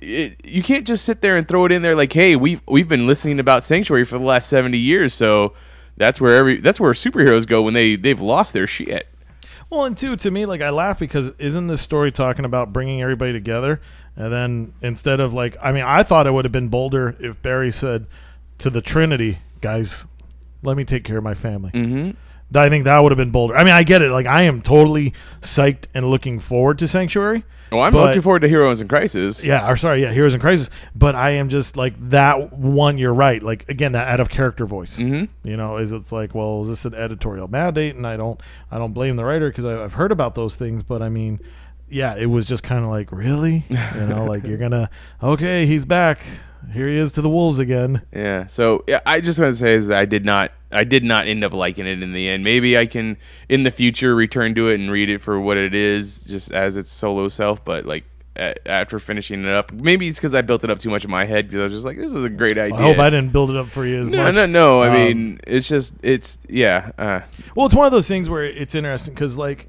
it, 0.00 0.44
you 0.44 0.62
can't 0.62 0.86
just 0.86 1.04
sit 1.04 1.20
there 1.20 1.36
and 1.36 1.46
throw 1.46 1.66
it 1.66 1.72
in 1.72 1.82
there 1.82 1.94
like, 1.94 2.12
hey, 2.12 2.36
we've 2.36 2.62
we've 2.66 2.88
been 2.88 3.06
listening 3.06 3.38
about 3.38 3.64
Sanctuary 3.64 4.04
for 4.04 4.18
the 4.18 4.24
last 4.24 4.48
seventy 4.48 4.78
years, 4.78 5.14
so 5.14 5.54
that's 5.96 6.20
where 6.20 6.36
every 6.36 6.60
that's 6.60 6.80
where 6.80 6.92
superheroes 6.92 7.46
go 7.46 7.62
when 7.62 7.74
they 7.74 7.96
they've 7.96 8.20
lost 8.20 8.52
their 8.52 8.66
shit. 8.66 9.06
Well, 9.68 9.84
and 9.84 9.96
two, 9.96 10.16
to 10.16 10.30
me, 10.30 10.46
like 10.46 10.62
I 10.62 10.70
laugh 10.70 10.98
because 10.98 11.34
isn't 11.34 11.68
this 11.68 11.80
story 11.80 12.10
talking 12.10 12.44
about 12.44 12.72
bringing 12.72 13.00
everybody 13.02 13.32
together? 13.32 13.80
And 14.16 14.32
then 14.32 14.72
instead 14.82 15.20
of 15.20 15.32
like, 15.32 15.56
I 15.62 15.70
mean, 15.70 15.84
I 15.84 16.02
thought 16.02 16.26
it 16.26 16.32
would 16.32 16.44
have 16.44 16.52
been 16.52 16.68
bolder 16.68 17.14
if 17.20 17.40
Barry 17.40 17.70
said 17.70 18.06
to 18.58 18.68
the 18.68 18.80
Trinity, 18.80 19.38
guys, 19.60 20.06
let 20.62 20.76
me 20.76 20.84
take 20.84 21.04
care 21.04 21.18
of 21.18 21.24
my 21.24 21.34
family. 21.34 21.70
Mm-hmm. 21.70 22.10
I 22.54 22.68
think 22.68 22.84
that 22.84 23.00
would 23.02 23.12
have 23.12 23.16
been 23.16 23.30
bolder. 23.30 23.56
I 23.56 23.64
mean, 23.64 23.74
I 23.74 23.82
get 23.82 24.02
it. 24.02 24.10
Like, 24.10 24.26
I 24.26 24.42
am 24.42 24.60
totally 24.60 25.12
psyched 25.40 25.84
and 25.94 26.10
looking 26.10 26.38
forward 26.40 26.78
to 26.80 26.88
Sanctuary. 26.88 27.44
Well, 27.70 27.82
I'm 27.82 27.92
But- 27.92 28.06
looking 28.08 28.22
forward 28.22 28.40
to 28.40 28.48
Heroes 28.48 28.80
in 28.80 28.88
Crisis. 28.88 29.44
Yeah, 29.44 29.70
or 29.70 29.76
sorry, 29.76 30.02
yeah, 30.02 30.10
Heroes 30.10 30.34
in 30.34 30.40
Crisis. 30.40 30.68
But 30.96 31.14
I 31.14 31.30
am 31.30 31.48
just 31.48 31.76
like 31.76 31.94
that 32.10 32.52
one. 32.52 32.98
You're 32.98 33.14
right. 33.14 33.40
Like 33.40 33.68
again, 33.68 33.92
that 33.92 34.08
out 34.08 34.18
of 34.18 34.28
character 34.28 34.66
voice. 34.66 34.96
Mm-hmm. 34.98 35.26
You 35.48 35.56
know, 35.56 35.76
is 35.76 35.92
it's 35.92 36.10
like, 36.10 36.34
well, 36.34 36.62
is 36.62 36.68
this 36.68 36.84
an 36.84 36.94
editorial 36.94 37.46
mandate? 37.46 37.94
And 37.94 38.04
I 38.08 38.16
don't, 38.16 38.40
I 38.72 38.78
don't 38.78 38.92
blame 38.92 39.14
the 39.14 39.24
writer 39.24 39.48
because 39.50 39.64
I've 39.64 39.92
heard 39.92 40.10
about 40.10 40.34
those 40.34 40.56
things. 40.56 40.82
But 40.82 41.00
I 41.00 41.10
mean, 41.10 41.38
yeah, 41.88 42.16
it 42.16 42.26
was 42.26 42.48
just 42.48 42.64
kind 42.64 42.84
of 42.84 42.90
like, 42.90 43.12
really, 43.12 43.64
you 43.68 44.06
know, 44.06 44.24
like 44.24 44.44
you're 44.44 44.58
gonna, 44.58 44.90
okay, 45.22 45.64
he's 45.66 45.84
back. 45.84 46.18
Here 46.72 46.88
he 46.88 46.96
is 46.96 47.12
to 47.12 47.22
the 47.22 47.28
wolves 47.30 47.58
again. 47.58 48.02
Yeah. 48.12 48.46
So 48.46 48.84
yeah, 48.86 49.00
I 49.06 49.20
just 49.20 49.38
want 49.38 49.54
to 49.54 49.58
say 49.60 49.74
is 49.74 49.86
that 49.88 49.98
I 49.98 50.04
did 50.04 50.24
not 50.24 50.52
I 50.72 50.84
did 50.84 51.02
not 51.04 51.26
end 51.26 51.42
up 51.44 51.52
liking 51.52 51.86
it 51.86 52.02
in 52.02 52.12
the 52.12 52.28
end. 52.28 52.44
Maybe 52.44 52.78
I 52.78 52.86
can 52.86 53.16
in 53.48 53.64
the 53.64 53.70
future 53.70 54.14
return 54.14 54.54
to 54.54 54.68
it 54.68 54.78
and 54.80 54.90
read 54.90 55.10
it 55.10 55.20
for 55.22 55.40
what 55.40 55.56
it 55.56 55.74
is, 55.74 56.22
just 56.22 56.52
as 56.52 56.76
its 56.76 56.92
solo 56.92 57.28
self. 57.28 57.64
But 57.64 57.86
like 57.86 58.04
a- 58.36 58.68
after 58.68 58.98
finishing 59.00 59.42
it 59.44 59.50
up, 59.50 59.72
maybe 59.72 60.06
it's 60.08 60.18
because 60.18 60.34
I 60.34 60.42
built 60.42 60.62
it 60.62 60.70
up 60.70 60.78
too 60.78 60.90
much 60.90 61.04
in 61.04 61.10
my 61.10 61.24
head 61.24 61.48
because 61.48 61.60
I 61.60 61.64
was 61.64 61.72
just 61.72 61.84
like, 61.84 61.96
this 61.98 62.14
is 62.14 62.22
a 62.22 62.28
great 62.28 62.56
idea. 62.58 62.76
I 62.78 62.82
hope 62.82 62.98
I 62.98 63.10
didn't 63.10 63.32
build 63.32 63.50
it 63.50 63.56
up 63.56 63.68
for 63.68 63.84
you 63.84 64.00
as 64.02 64.08
No, 64.10 64.22
much. 64.24 64.34
no, 64.36 64.46
no. 64.46 64.80
I 64.82 64.88
Um, 64.88 64.94
mean, 64.94 65.40
it's 65.46 65.66
just 65.68 65.94
it's 66.02 66.38
yeah. 66.48 66.92
Uh, 66.96 67.20
Well, 67.56 67.66
it's 67.66 67.74
one 67.74 67.86
of 67.86 67.92
those 67.92 68.06
things 68.06 68.28
where 68.30 68.44
it's 68.44 68.74
interesting 68.76 69.14
because 69.14 69.36
like 69.36 69.66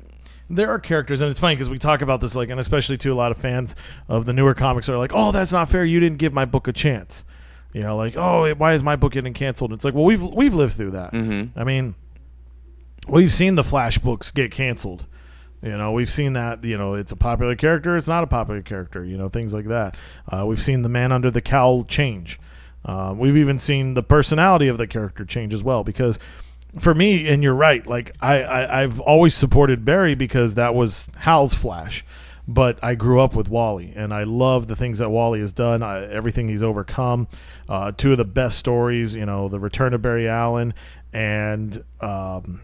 there 0.55 0.69
are 0.69 0.79
characters, 0.79 1.21
and 1.21 1.31
it's 1.31 1.39
funny 1.39 1.55
because 1.55 1.69
we 1.69 1.79
talk 1.79 2.01
about 2.01 2.21
this 2.21 2.35
like, 2.35 2.49
and 2.49 2.59
especially 2.59 2.97
to 2.99 3.11
a 3.11 3.15
lot 3.15 3.31
of 3.31 3.37
fans 3.37 3.75
of 4.07 4.25
the 4.25 4.33
newer 4.33 4.53
comics 4.53 4.89
are 4.89 4.97
like, 4.97 5.11
"Oh, 5.13 5.31
that's 5.31 5.51
not 5.51 5.69
fair. 5.69 5.85
You 5.85 5.99
didn't 5.99 6.17
give 6.17 6.33
my 6.33 6.45
book 6.45 6.67
a 6.67 6.73
chance." 6.73 7.23
You 7.73 7.83
know, 7.83 7.95
like, 7.95 8.15
"Oh, 8.17 8.53
why 8.55 8.73
is 8.73 8.83
my 8.83 8.95
book 8.95 9.13
getting 9.13 9.33
canceled?" 9.33 9.71
It's 9.73 9.85
like, 9.85 9.93
well, 9.93 10.03
we've 10.03 10.21
we've 10.21 10.53
lived 10.53 10.75
through 10.75 10.91
that. 10.91 11.13
Mm-hmm. 11.13 11.57
I 11.57 11.63
mean, 11.63 11.95
we've 13.07 13.31
seen 13.31 13.55
the 13.55 13.63
Flash 13.63 13.97
books 13.97 14.31
get 14.31 14.51
canceled. 14.51 15.05
You 15.61 15.77
know, 15.77 15.91
we've 15.91 16.09
seen 16.09 16.33
that. 16.33 16.63
You 16.63 16.77
know, 16.77 16.95
it's 16.95 17.11
a 17.11 17.15
popular 17.15 17.55
character. 17.55 17.95
It's 17.95 18.07
not 18.07 18.23
a 18.23 18.27
popular 18.27 18.61
character. 18.61 19.05
You 19.05 19.17
know, 19.17 19.29
things 19.29 19.53
like 19.53 19.65
that. 19.67 19.95
Uh, 20.27 20.45
we've 20.45 20.61
seen 20.61 20.81
the 20.81 20.89
man 20.89 21.11
under 21.11 21.31
the 21.31 21.41
cowl 21.41 21.83
change. 21.83 22.39
Uh, 22.83 23.13
we've 23.15 23.37
even 23.37 23.57
seen 23.57 23.93
the 23.93 24.03
personality 24.03 24.67
of 24.67 24.77
the 24.77 24.87
character 24.87 25.23
change 25.23 25.53
as 25.53 25.63
well. 25.63 25.83
Because 25.83 26.17
for 26.79 26.93
me, 26.93 27.27
and 27.27 27.43
you're 27.43 27.55
right. 27.55 27.85
Like 27.85 28.15
I, 28.21 28.41
I, 28.41 28.81
I've 28.83 28.99
always 28.99 29.33
supported 29.33 29.85
Barry 29.85 30.15
because 30.15 30.55
that 30.55 30.73
was 30.75 31.09
Hal's 31.19 31.53
Flash. 31.53 32.05
But 32.47 32.83
I 32.83 32.95
grew 32.95 33.21
up 33.21 33.35
with 33.35 33.47
Wally, 33.49 33.93
and 33.95 34.13
I 34.13 34.23
love 34.23 34.67
the 34.67 34.75
things 34.75 34.97
that 34.99 35.09
Wally 35.09 35.39
has 35.39 35.53
done. 35.53 35.83
I, 35.83 36.03
everything 36.05 36.49
he's 36.49 36.63
overcome. 36.63 37.27
Uh, 37.69 37.91
two 37.95 38.11
of 38.11 38.17
the 38.17 38.25
best 38.25 38.57
stories, 38.57 39.15
you 39.15 39.25
know, 39.25 39.47
the 39.47 39.59
Return 39.59 39.93
of 39.93 40.01
Barry 40.01 40.27
Allen 40.27 40.73
and 41.13 41.83
um, 42.01 42.61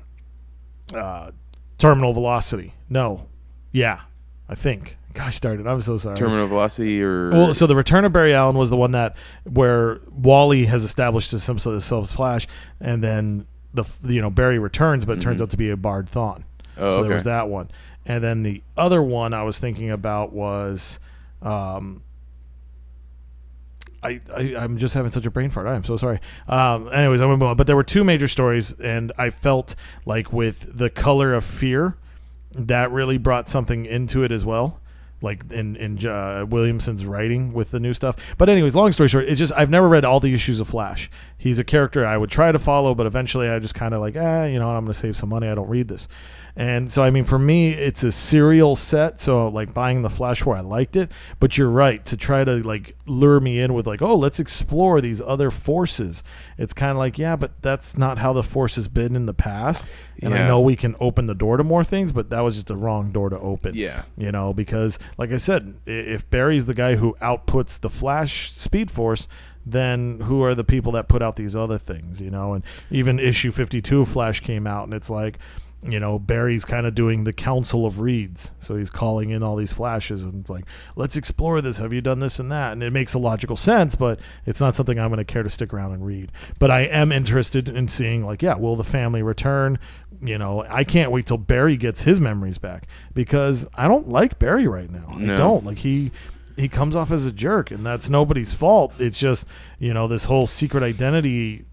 uh, 0.94 1.32
Terminal 1.78 2.12
Velocity. 2.12 2.74
No, 2.90 3.28
yeah, 3.72 4.02
I 4.50 4.56
think. 4.56 4.98
Gosh 5.14 5.40
darn 5.40 5.60
it, 5.60 5.66
I'm 5.68 5.82
so 5.82 5.98
sorry. 5.98 6.16
terminal 6.16 6.48
velocity 6.48 7.02
or 7.02 7.32
Well, 7.32 7.54
so 7.54 7.66
the 7.66 7.76
Return 7.76 8.06
of 8.06 8.14
Barry 8.14 8.36
Allen 8.36 8.56
was 8.56 8.70
the 8.70 8.78
one 8.78 8.92
that 8.92 9.16
where 9.46 10.00
Wally 10.12 10.66
has 10.66 10.84
established 10.84 11.32
himself 11.32 11.66
as 11.68 12.14
Flash, 12.14 12.48
and 12.80 13.04
then 13.04 13.48
the 13.78 14.14
you 14.14 14.22
know 14.22 14.30
Barry 14.30 14.60
returns, 14.60 15.06
but 15.06 15.18
it 15.18 15.22
turns 15.22 15.42
out 15.42 15.50
to 15.52 15.58
be 15.58 15.68
Eobard 15.68 16.10
Thawne. 16.10 16.44
Mm-hmm. 16.76 16.84
Oh, 16.84 16.90
so 16.90 17.04
there 17.04 17.14
was 17.14 17.24
that 17.24 17.50
one, 17.50 17.72
and 18.06 18.24
then 18.24 18.44
the 18.44 18.62
other 18.76 19.02
one 19.02 19.34
I 19.34 19.44
was 19.44 19.60
thinking 19.60 19.90
about 19.90 20.32
was, 20.34 21.00
um, 21.42 22.04
I, 24.04 24.22
I 24.36 24.56
I'm 24.58 24.78
just 24.78 24.94
having 24.94 25.12
such 25.12 25.26
a 25.26 25.32
brain 25.32 25.50
fart. 25.50 25.68
I 25.68 25.76
am 25.76 25.84
so 25.84 25.98
sorry. 25.98 26.20
Um, 26.48 26.92
anyways, 26.94 27.22
I'm 27.22 27.28
gonna 27.28 27.38
move 27.38 27.50
on. 27.50 27.58
But 27.58 27.68
there 27.68 27.76
were 27.76 27.84
two 27.84 28.04
major 28.04 28.28
stories, 28.28 28.78
and 28.80 29.12
I 29.18 29.30
felt 29.30 29.76
like 30.06 30.32
with 30.32 30.78
the 30.78 30.90
color 30.90 31.34
of 31.34 31.44
fear, 31.44 31.96
that 32.52 32.92
really 32.92 33.18
brought 33.18 33.50
something 33.50 33.86
into 33.86 34.24
it 34.24 34.32
as 34.32 34.46
well 34.46 34.80
like 35.22 35.52
in 35.52 35.76
in 35.76 36.06
uh, 36.06 36.46
Williamson's 36.48 37.06
writing 37.06 37.54
with 37.54 37.72
the 37.72 37.80
new 37.80 37.94
stuff. 37.94 38.16
But 38.38 38.50
anyways, 38.50 38.76
long 38.76 38.92
story 38.92 39.10
short, 39.10 39.26
it's 39.26 39.40
just 39.40 39.54
I've 39.54 39.70
never 39.70 39.88
read 39.88 40.06
all 40.06 40.20
the 40.20 40.34
issues 40.34 40.60
of 40.60 40.68
Flash. 40.68 41.10
He's 41.38 41.60
a 41.60 41.64
character 41.64 42.06
I 42.06 42.18
would 42.18 42.30
try 42.32 42.52
to 42.52 42.60
follow, 42.60 42.94
but 42.96 43.06
eventually 43.06 43.48
I 43.50 43.60
just 43.60 43.76
kind 43.76 43.94
of 43.94 44.02
like, 44.02 44.16
ah, 44.18 44.46
you 44.46 44.60
know, 44.60 44.70
I'm 44.70 44.86
going 44.86 44.94
to 44.94 45.00
save 45.00 45.16
some 45.16 45.30
money. 45.30 45.48
I 45.48 45.56
don't 45.56 45.70
read 45.70 45.88
this. 45.88 46.08
And 46.58 46.92
so 46.92 47.04
I 47.04 47.12
mean, 47.12 47.24
for 47.24 47.38
me, 47.38 47.70
it's 47.72 48.04
a 48.04 48.12
serial 48.12 48.76
set. 48.76 49.20
So 49.20 49.48
like 49.48 49.74
buying 49.74 50.02
the 50.02 50.10
Flash 50.10 50.44
where 50.44 50.58
I 50.58 50.62
liked 50.62 50.96
it. 50.96 51.12
But 51.40 51.58
you're 51.58 51.70
right 51.70 52.04
to 52.06 52.18
try 52.18 52.44
to 52.44 52.64
like 52.64 52.96
lure 53.06 53.40
me 53.40 53.60
in 53.60 53.74
with 53.76 53.86
like, 53.86 54.02
oh, 54.02 54.16
let's 54.16 54.40
explore 54.40 55.00
these 55.00 55.22
other 55.22 55.52
forces. 55.52 56.24
It's 56.58 56.74
kind 56.74 56.92
of 56.92 56.98
like, 56.98 57.20
yeah, 57.20 57.36
but 57.36 57.62
that's 57.62 57.96
not 57.98 58.18
how 58.18 58.34
the 58.34 58.42
force 58.44 58.76
has 58.76 58.88
been 58.88 59.16
in 59.16 59.28
the 59.28 59.36
past. 59.36 59.86
And 60.24 60.34
I 60.34 60.48
know 60.48 60.60
we 60.60 60.76
can 60.76 60.96
open 61.00 61.28
the 61.28 61.36
door 61.36 61.58
to 61.58 61.64
more 61.64 61.84
things, 61.84 62.12
but 62.12 62.32
that 62.32 62.40
was 62.42 62.56
just 62.56 62.68
the 62.68 62.76
wrong 62.76 63.12
door 63.12 63.30
to 63.30 63.40
open 63.40 63.76
Yeah. 63.76 64.04
you 64.18 64.32
know 64.32 64.52
because 64.54 64.98
like 65.20 65.32
i 65.32 65.38
said 65.38 65.76
if 65.86 66.28
barry's 66.32 66.66
the 66.66 66.74
guy 66.74 66.96
who 66.96 67.16
outputs 67.22 67.80
the 67.80 67.90
flash 67.90 68.52
speed 68.52 68.90
force 68.90 69.28
then 69.66 70.20
who 70.22 70.42
are 70.44 70.56
the 70.56 70.64
people 70.64 70.92
that 70.94 71.08
put 71.08 71.22
out 71.22 71.36
these 71.36 71.56
other 71.56 71.78
things 71.78 72.20
you 72.20 72.32
know 72.32 72.54
and 72.54 72.64
even 72.90 73.20
issue 73.20 73.52
52 73.52 74.06
flash 74.06 74.40
came 74.40 74.66
out 74.66 74.86
and 74.86 74.94
it's 74.94 75.10
like 75.10 75.38
you 75.84 76.00
know 76.00 76.18
barry's 76.18 76.66
kind 76.66 76.88
of 76.88 76.96
doing 76.96 77.24
the 77.24 77.34
council 77.34 77.86
of 77.86 78.00
reeds. 78.00 78.56
So 78.60 78.76
he's 78.76 78.90
calling 78.90 79.30
in 79.30 79.44
all 79.44 79.56
these 79.56 79.74
flashes 79.74 80.24
and 80.24 80.42
it's 80.42 80.50
like 80.50 80.66
let's 80.96 81.16
explore 81.16 81.62
this. 81.62 81.78
Have 81.78 81.94
you 81.94 82.02
done 82.02 82.20
this 82.20 82.40
and 82.40 82.52
that? 82.52 82.74
And 82.74 82.84
it 82.84 82.92
makes 82.92 83.14
a 83.14 83.20
logical 83.20 83.56
sense 83.56 83.96
but 83.96 84.20
it's 84.46 84.60
not 84.60 84.76
something 84.76 85.00
i'm 85.00 85.10
going 85.10 85.18
to 85.18 85.26
care 85.26 85.44
to 85.44 85.50
stick 85.50 85.74
around 85.74 85.94
and 85.94 86.06
read. 86.06 86.32
But 86.60 86.72
i 86.72 86.82
am 86.82 87.12
interested 87.12 87.70
in 87.70 87.88
seeing 87.88 88.26
like 88.26 88.42
yeah 88.42 88.56
will 88.56 88.76
the 88.76 88.84
family 88.84 89.22
return? 89.22 89.78
You 90.22 90.38
know 90.38 90.66
i 90.70 90.84
can't 90.84 91.12
wait 91.12 91.28
till 91.28 91.38
barry 91.38 91.78
gets 91.78 92.02
his 92.02 92.20
memories 92.20 92.58
back 92.58 92.88
because 93.14 93.68
i 93.76 93.88
don't 93.88 94.08
like 94.08 94.40
barry 94.40 94.68
right 94.68 94.90
now. 94.90 95.06
I 95.10 95.36
don't. 95.36 95.66
Like 95.66 95.80
he 95.80 96.12
he 96.58 96.68
comes 96.68 96.96
off 96.96 97.12
as 97.12 97.26
a 97.26 97.32
jerk 97.32 97.70
and 97.72 97.86
that's 97.86 98.10
nobody's 98.10 98.52
fault. 98.52 98.94
It's 99.00 99.20
just 99.20 99.48
you 99.78 99.94
know 99.94 100.08
this 100.08 100.26
whole 100.26 100.48
secret 100.48 100.84
identity 100.84 101.66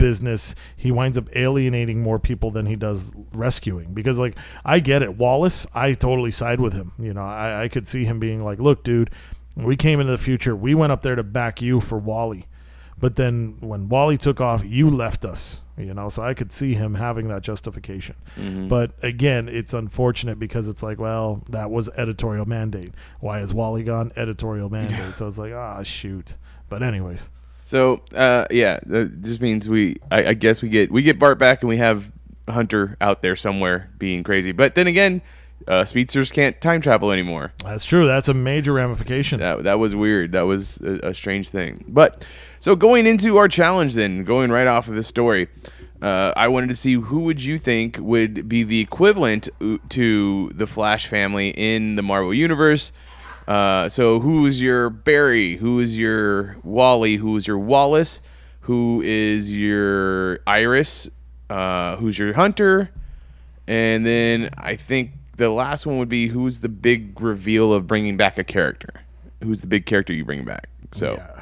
business 0.00 0.54
he 0.76 0.90
winds 0.90 1.16
up 1.16 1.28
alienating 1.36 2.02
more 2.02 2.18
people 2.18 2.50
than 2.50 2.66
he 2.66 2.74
does 2.74 3.14
rescuing. 3.32 3.94
Because 3.94 4.18
like 4.18 4.36
i 4.64 4.80
get 4.80 5.02
it. 5.02 5.16
Wallace 5.16 5.66
i 5.74 5.92
totally 5.92 6.30
side 6.32 6.60
with 6.60 6.72
him. 6.72 6.92
You 6.98 7.14
know 7.14 7.22
i, 7.22 7.64
I 7.64 7.68
could 7.68 7.86
see 7.86 8.04
him 8.04 8.18
being 8.18 8.42
like 8.44 8.58
look 8.58 8.82
dude 8.82 9.10
we 9.56 9.76
came 9.76 10.00
into 10.00 10.12
the 10.12 10.18
future. 10.18 10.56
We 10.56 10.74
went 10.74 10.92
up 10.92 11.02
there 11.02 11.16
to 11.16 11.22
back 11.22 11.60
you 11.60 11.80
for 11.80 11.98
wally. 11.98 12.46
But 12.98 13.16
then 13.16 13.56
when 13.60 13.88
wally 13.88 14.16
took 14.16 14.40
off 14.40 14.64
you 14.64 14.90
left 14.90 15.24
us. 15.24 15.64
You 15.76 15.94
know 15.94 16.08
so 16.10 16.22
i 16.22 16.34
could 16.34 16.52
see 16.52 16.74
him 16.74 16.94
having 16.94 17.28
that 17.28 17.42
justification. 17.42 18.16
But 18.68 18.92
again 19.02 19.48
it's 19.48 19.74
unfortunate 19.74 20.38
because 20.38 20.68
it's 20.68 20.82
like 20.82 20.98
well 20.98 21.42
that 21.50 21.70
was 21.70 21.88
editorial 21.90 22.46
mandate. 22.46 22.92
Why 23.20 23.40
is 23.40 23.52
wally 23.54 23.82
gone? 23.82 24.12
Editorial 24.16 24.70
mandate. 24.70 25.16
So 25.16 25.28
it's 25.28 25.38
like 25.38 25.52
ah 25.52 25.82
shoot. 25.82 26.36
But 26.68 26.82
anyways 26.82 27.30
So 27.70 28.00
uh, 28.16 28.46
yeah, 28.50 28.80
that 28.86 29.22
just 29.22 29.40
means 29.40 29.68
we. 29.68 29.98
I, 30.10 30.30
I 30.30 30.34
guess 30.34 30.60
we 30.60 30.68
get 30.68 30.90
we 30.90 31.02
get 31.02 31.20
Bart 31.20 31.38
back, 31.38 31.62
and 31.62 31.68
we 31.68 31.76
have 31.76 32.10
Hunter 32.48 32.96
out 33.00 33.22
there 33.22 33.36
somewhere 33.36 33.88
being 33.96 34.24
crazy. 34.24 34.50
But 34.50 34.74
then 34.74 34.88
again, 34.88 35.22
uh, 35.68 35.84
speedsters 35.84 36.32
can't 36.32 36.60
time 36.60 36.80
travel 36.80 37.12
anymore. 37.12 37.52
That's 37.62 37.84
true. 37.84 38.08
That's 38.08 38.26
a 38.26 38.34
major 38.34 38.72
ramification. 38.72 39.38
That 39.38 39.62
that 39.62 39.78
was 39.78 39.94
weird. 39.94 40.32
That 40.32 40.46
was 40.46 40.78
a, 40.78 41.10
a 41.10 41.14
strange 41.14 41.50
thing. 41.50 41.84
But 41.86 42.26
so 42.58 42.74
going 42.74 43.06
into 43.06 43.36
our 43.36 43.46
challenge, 43.46 43.94
then 43.94 44.24
going 44.24 44.50
right 44.50 44.66
off 44.66 44.88
of 44.88 44.96
this 44.96 45.06
story, 45.06 45.46
uh, 46.02 46.32
I 46.36 46.48
wanted 46.48 46.70
to 46.70 46.76
see 46.76 46.94
who 46.94 47.20
would 47.20 47.40
you 47.40 47.56
think 47.56 47.98
would 48.00 48.48
be 48.48 48.64
the 48.64 48.80
equivalent 48.80 49.48
uh, 49.60 49.76
to 49.90 50.50
the 50.56 50.66
Flash 50.66 51.06
family 51.06 51.50
in 51.50 51.94
the 51.94 52.02
Marvel 52.02 52.34
universe. 52.34 52.90
Uh, 53.48 53.88
so 53.88 54.20
who 54.20 54.46
is 54.46 54.60
your 54.60 54.90
Barry? 54.90 55.56
Who 55.56 55.80
is 55.80 55.96
your 55.96 56.56
Wally? 56.62 57.16
Who 57.16 57.36
is 57.36 57.46
your 57.46 57.58
Wallace? 57.58 58.20
Who 58.62 59.02
is 59.04 59.50
your 59.52 60.40
Iris? 60.46 61.08
Uh, 61.48 61.96
who's 61.96 62.18
your 62.18 62.32
Hunter? 62.34 62.90
And 63.66 64.04
then 64.06 64.50
I 64.56 64.76
think 64.76 65.12
the 65.36 65.50
last 65.50 65.86
one 65.86 65.98
would 65.98 66.08
be 66.08 66.28
who's 66.28 66.60
the 66.60 66.68
big 66.68 67.20
reveal 67.20 67.72
of 67.72 67.86
bringing 67.86 68.16
back 68.16 68.38
a 68.38 68.44
character? 68.44 69.02
Who's 69.42 69.60
the 69.60 69.66
big 69.66 69.86
character 69.86 70.12
you 70.12 70.24
bring 70.24 70.44
back? 70.44 70.68
So 70.92 71.14
Yeah. 71.14 71.36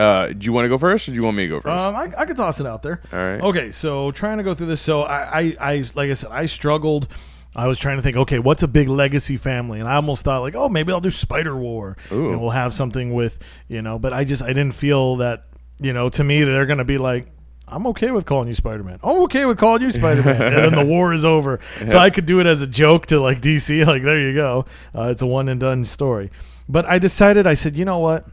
Uh, 0.00 0.26
do 0.28 0.44
you 0.44 0.52
want 0.52 0.66
to 0.66 0.68
go 0.68 0.76
first, 0.76 1.08
or 1.08 1.12
do 1.12 1.16
you 1.16 1.24
want 1.24 1.38
me 1.38 1.44
to 1.44 1.48
go 1.48 1.60
first? 1.60 1.72
Um, 1.72 1.96
I, 1.96 2.12
I 2.18 2.26
could 2.26 2.36
toss 2.36 2.60
it 2.60 2.66
out 2.66 2.82
there. 2.82 3.00
All 3.14 3.18
right. 3.18 3.40
Okay, 3.40 3.70
so 3.70 4.10
trying 4.10 4.36
to 4.36 4.42
go 4.44 4.52
through 4.54 4.66
this. 4.66 4.82
So 4.82 5.02
I, 5.02 5.40
I, 5.40 5.56
I, 5.58 5.84
like 5.94 6.10
I 6.10 6.12
said, 6.12 6.30
I 6.30 6.44
struggled. 6.44 7.08
I 7.56 7.66
was 7.66 7.78
trying 7.78 7.96
to 7.96 8.02
think, 8.02 8.16
okay, 8.18 8.38
what's 8.38 8.62
a 8.62 8.68
big 8.68 8.88
legacy 8.88 9.36
family? 9.38 9.80
And 9.80 9.88
I 9.88 9.94
almost 9.96 10.22
thought, 10.24 10.42
like, 10.42 10.54
oh, 10.54 10.68
maybe 10.68 10.92
I'll 10.92 11.00
do 11.00 11.10
Spider 11.10 11.56
War. 11.56 11.96
Ooh. 12.12 12.30
And 12.30 12.40
we'll 12.40 12.50
have 12.50 12.74
something 12.74 13.14
with, 13.14 13.38
you 13.66 13.80
know, 13.80 13.98
but 13.98 14.12
I 14.12 14.24
just, 14.24 14.42
I 14.42 14.48
didn't 14.48 14.72
feel 14.74 15.16
that, 15.16 15.44
you 15.80 15.92
know, 15.94 16.10
to 16.10 16.22
me, 16.22 16.42
they're 16.44 16.66
going 16.66 16.78
to 16.78 16.84
be 16.84 16.98
like, 16.98 17.28
I'm 17.66 17.86
okay 17.88 18.10
with 18.12 18.26
calling 18.26 18.46
you 18.48 18.54
Spider 18.54 18.84
Man. 18.84 19.00
I'm 19.02 19.22
okay 19.22 19.44
with 19.46 19.58
calling 19.58 19.82
you 19.82 19.90
Spider 19.90 20.22
Man. 20.22 20.40
and 20.40 20.54
then 20.66 20.74
the 20.74 20.84
war 20.94 21.12
is 21.14 21.24
over. 21.24 21.58
So 21.88 21.98
I 21.98 22.10
could 22.10 22.26
do 22.26 22.38
it 22.40 22.46
as 22.46 22.60
a 22.62 22.66
joke 22.66 23.06
to 23.06 23.18
like 23.18 23.40
DC. 23.40 23.84
Like, 23.86 24.02
there 24.02 24.20
you 24.20 24.34
go. 24.34 24.66
Uh, 24.94 25.08
it's 25.10 25.22
a 25.22 25.26
one 25.26 25.48
and 25.48 25.58
done 25.58 25.84
story. 25.84 26.30
But 26.68 26.84
I 26.84 26.98
decided, 26.98 27.46
I 27.46 27.54
said, 27.54 27.74
you 27.74 27.84
know 27.84 27.98
what? 27.98 28.26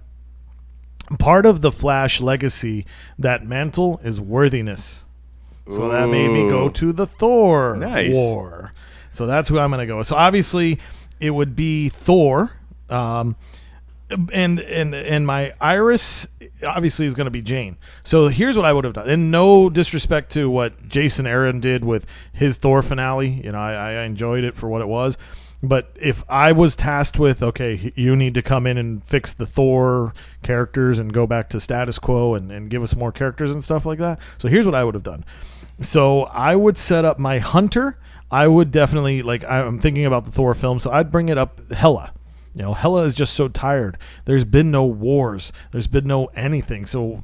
Part 1.17 1.45
of 1.45 1.61
the 1.61 1.71
Flash 1.71 2.21
legacy, 2.21 2.85
that 3.17 3.45
mantle 3.45 3.99
is 4.03 4.19
worthiness. 4.21 5.05
So 5.69 5.89
that 5.89 6.09
made 6.09 6.27
me 6.29 6.49
go 6.49 6.67
to 6.69 6.91
the 6.91 7.05
Thor 7.05 7.77
Nice. 7.77 8.13
war. 8.13 8.73
So 9.13 9.27
that's 9.27 9.49
who 9.49 9.59
I'm 9.59 9.69
going 9.69 9.79
to 9.79 9.85
go. 9.85 9.97
with. 9.97 10.07
So 10.07 10.15
obviously, 10.15 10.79
it 11.19 11.31
would 11.31 11.55
be 11.55 11.89
Thor. 11.89 12.57
Um, 12.89 13.35
and 14.31 14.59
and 14.59 14.93
and 14.93 15.25
my 15.25 15.53
iris 15.59 16.27
obviously 16.67 17.05
is 17.05 17.15
going 17.15 17.25
to 17.25 17.31
be 17.31 17.41
Jane. 17.41 17.77
So 18.03 18.27
here's 18.27 18.55
what 18.55 18.65
I 18.65 18.73
would 18.73 18.83
have 18.85 18.93
done. 18.93 19.09
And 19.09 19.31
no 19.31 19.69
disrespect 19.69 20.31
to 20.33 20.49
what 20.49 20.87
Jason 20.87 21.25
Aaron 21.25 21.59
did 21.59 21.83
with 21.83 22.05
his 22.31 22.57
Thor 22.57 22.81
finale. 22.81 23.29
You 23.29 23.51
know, 23.51 23.59
I, 23.59 23.73
I 23.73 24.03
enjoyed 24.03 24.43
it 24.43 24.55
for 24.55 24.69
what 24.69 24.81
it 24.81 24.87
was. 24.87 25.17
But 25.61 25.95
if 25.99 26.25
I 26.27 26.51
was 26.51 26.75
tasked 26.75 27.17
with, 27.17 27.41
okay, 27.41 27.93
you 27.95 28.17
need 28.17 28.33
to 28.33 28.41
come 28.41 28.67
in 28.67 28.77
and 28.77 29.01
fix 29.01 29.33
the 29.33 29.45
Thor 29.45 30.13
characters 30.41 30.99
and 30.99 31.13
go 31.13 31.25
back 31.25 31.47
to 31.49 31.61
status 31.61 31.99
quo 31.99 32.35
and, 32.35 32.51
and 32.51 32.69
give 32.69 32.83
us 32.83 32.95
more 32.97 33.13
characters 33.13 33.49
and 33.49 33.63
stuff 33.63 33.85
like 33.85 33.99
that. 33.99 34.19
So 34.37 34.49
here's 34.49 34.65
what 34.65 34.75
I 34.75 34.83
would 34.83 34.93
have 34.93 35.03
done. 35.03 35.23
So 35.79 36.23
I 36.23 36.57
would 36.57 36.77
set 36.77 37.05
up 37.05 37.17
my 37.17 37.39
hunter. 37.39 37.97
I 38.33 38.47
would 38.47 38.71
definitely 38.71 39.21
like 39.21 39.43
I'm 39.45 39.77
thinking 39.77 40.05
about 40.05 40.25
the 40.25 40.31
Thor 40.31 40.55
film, 40.55 40.79
so 40.79 40.91
I'd 40.91 41.11
bring 41.11 41.29
it 41.29 41.37
up 41.37 41.71
Hela. 41.71 42.13
You 42.55 42.63
know, 42.63 42.73
Hela 42.73 43.03
is 43.03 43.13
just 43.13 43.33
so 43.33 43.47
tired. 43.47 43.97
There's 44.25 44.43
been 44.43 44.71
no 44.71 44.85
wars. 44.85 45.53
There's 45.71 45.85
been 45.85 46.07
no 46.07 46.25
anything. 46.33 46.87
So 46.87 47.23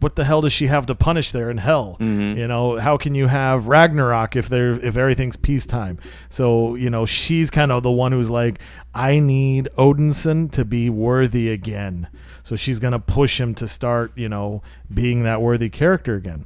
what 0.00 0.16
the 0.16 0.24
hell 0.24 0.42
does 0.42 0.52
she 0.52 0.66
have 0.66 0.84
to 0.86 0.94
punish 0.94 1.32
there 1.32 1.50
in 1.50 1.56
hell? 1.56 1.96
Mm-hmm. 2.00 2.38
You 2.38 2.48
know, 2.48 2.78
how 2.78 2.98
can 2.98 3.14
you 3.14 3.28
have 3.28 3.66
Ragnarok 3.66 4.36
if 4.36 4.50
there 4.50 4.72
if 4.72 4.98
everything's 4.98 5.36
peacetime? 5.36 5.98
So, 6.28 6.74
you 6.74 6.90
know, 6.90 7.06
she's 7.06 7.50
kind 7.50 7.72
of 7.72 7.82
the 7.82 7.90
one 7.90 8.12
who's 8.12 8.30
like, 8.30 8.60
I 8.94 9.20
need 9.20 9.70
Odinson 9.78 10.52
to 10.52 10.66
be 10.66 10.90
worthy 10.90 11.48
again. 11.50 12.08
So 12.42 12.56
she's 12.56 12.78
gonna 12.78 12.98
push 12.98 13.40
him 13.40 13.54
to 13.54 13.66
start, 13.66 14.12
you 14.16 14.28
know, 14.28 14.62
being 14.92 15.22
that 15.22 15.40
worthy 15.40 15.70
character 15.70 16.14
again. 16.14 16.44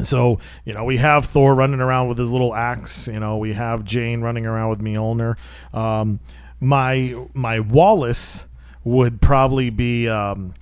So, 0.00 0.38
you 0.64 0.72
know, 0.72 0.84
we 0.84 0.96
have 0.96 1.26
Thor 1.26 1.54
running 1.54 1.80
around 1.80 2.08
with 2.08 2.18
his 2.18 2.30
little 2.30 2.54
axe. 2.54 3.08
You 3.08 3.20
know, 3.20 3.36
we 3.36 3.52
have 3.52 3.84
Jane 3.84 4.22
running 4.22 4.46
around 4.46 4.70
with 4.70 4.80
Mjolnir. 4.80 5.36
Um, 5.74 6.20
my 6.60 7.26
my 7.34 7.60
Wallace 7.60 8.46
would 8.84 9.20
probably 9.20 9.68
be 9.68 10.08
um, 10.08 10.54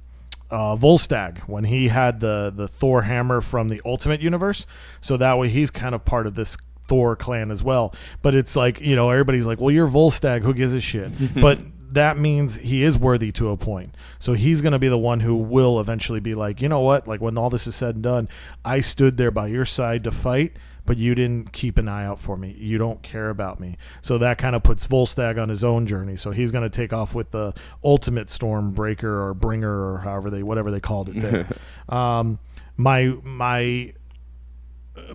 uh, 0.50 0.74
Volstagg 0.74 1.38
when 1.40 1.64
he 1.64 1.88
had 1.88 2.20
the 2.20 2.52
the 2.54 2.66
Thor 2.66 3.02
hammer 3.02 3.40
from 3.40 3.68
the 3.68 3.80
Ultimate 3.84 4.20
Universe. 4.20 4.66
So 5.00 5.16
that 5.18 5.38
way 5.38 5.48
he's 5.48 5.70
kind 5.70 5.94
of 5.94 6.04
part 6.04 6.26
of 6.26 6.34
this 6.34 6.56
Thor 6.88 7.14
clan 7.14 7.52
as 7.52 7.62
well. 7.62 7.94
But 8.22 8.34
it's 8.34 8.56
like 8.56 8.80
you 8.80 8.96
know 8.96 9.10
everybody's 9.10 9.46
like, 9.46 9.60
well, 9.60 9.70
you're 9.70 9.88
Volstagg. 9.88 10.42
Who 10.42 10.54
gives 10.54 10.74
a 10.74 10.80
shit? 10.80 11.12
but 11.40 11.60
that 11.92 12.18
means 12.18 12.56
he 12.58 12.82
is 12.82 12.96
worthy 12.96 13.32
to 13.32 13.50
a 13.50 13.56
point. 13.56 13.94
So 14.18 14.34
he's 14.34 14.62
going 14.62 14.72
to 14.72 14.78
be 14.78 14.88
the 14.88 14.98
one 14.98 15.20
who 15.20 15.34
will 15.34 15.80
eventually 15.80 16.20
be 16.20 16.34
like, 16.34 16.62
you 16.62 16.68
know 16.68 16.80
what? 16.80 17.08
Like 17.08 17.20
when 17.20 17.36
all 17.36 17.50
this 17.50 17.66
is 17.66 17.74
said 17.74 17.96
and 17.96 18.04
done, 18.04 18.28
I 18.64 18.80
stood 18.80 19.16
there 19.16 19.30
by 19.30 19.48
your 19.48 19.64
side 19.64 20.04
to 20.04 20.10
fight, 20.10 20.52
but 20.86 20.96
you 20.96 21.14
didn't 21.14 21.52
keep 21.52 21.78
an 21.78 21.88
eye 21.88 22.04
out 22.04 22.18
for 22.18 22.36
me. 22.36 22.54
You 22.58 22.78
don't 22.78 23.02
care 23.02 23.30
about 23.30 23.60
me. 23.60 23.76
So 24.02 24.18
that 24.18 24.38
kind 24.38 24.54
of 24.54 24.62
puts 24.62 24.86
Volstagg 24.86 25.40
on 25.40 25.48
his 25.48 25.64
own 25.64 25.86
journey. 25.86 26.16
So 26.16 26.30
he's 26.30 26.52
going 26.52 26.64
to 26.64 26.70
take 26.70 26.92
off 26.92 27.14
with 27.14 27.30
the 27.30 27.54
ultimate 27.82 28.28
Stormbreaker 28.28 29.04
or 29.04 29.34
Bringer 29.34 29.92
or 29.92 29.98
however 29.98 30.30
they 30.30 30.42
whatever 30.42 30.70
they 30.70 30.80
called 30.80 31.08
it 31.08 31.20
there. 31.20 31.48
um, 31.88 32.38
my 32.76 33.14
my 33.22 33.92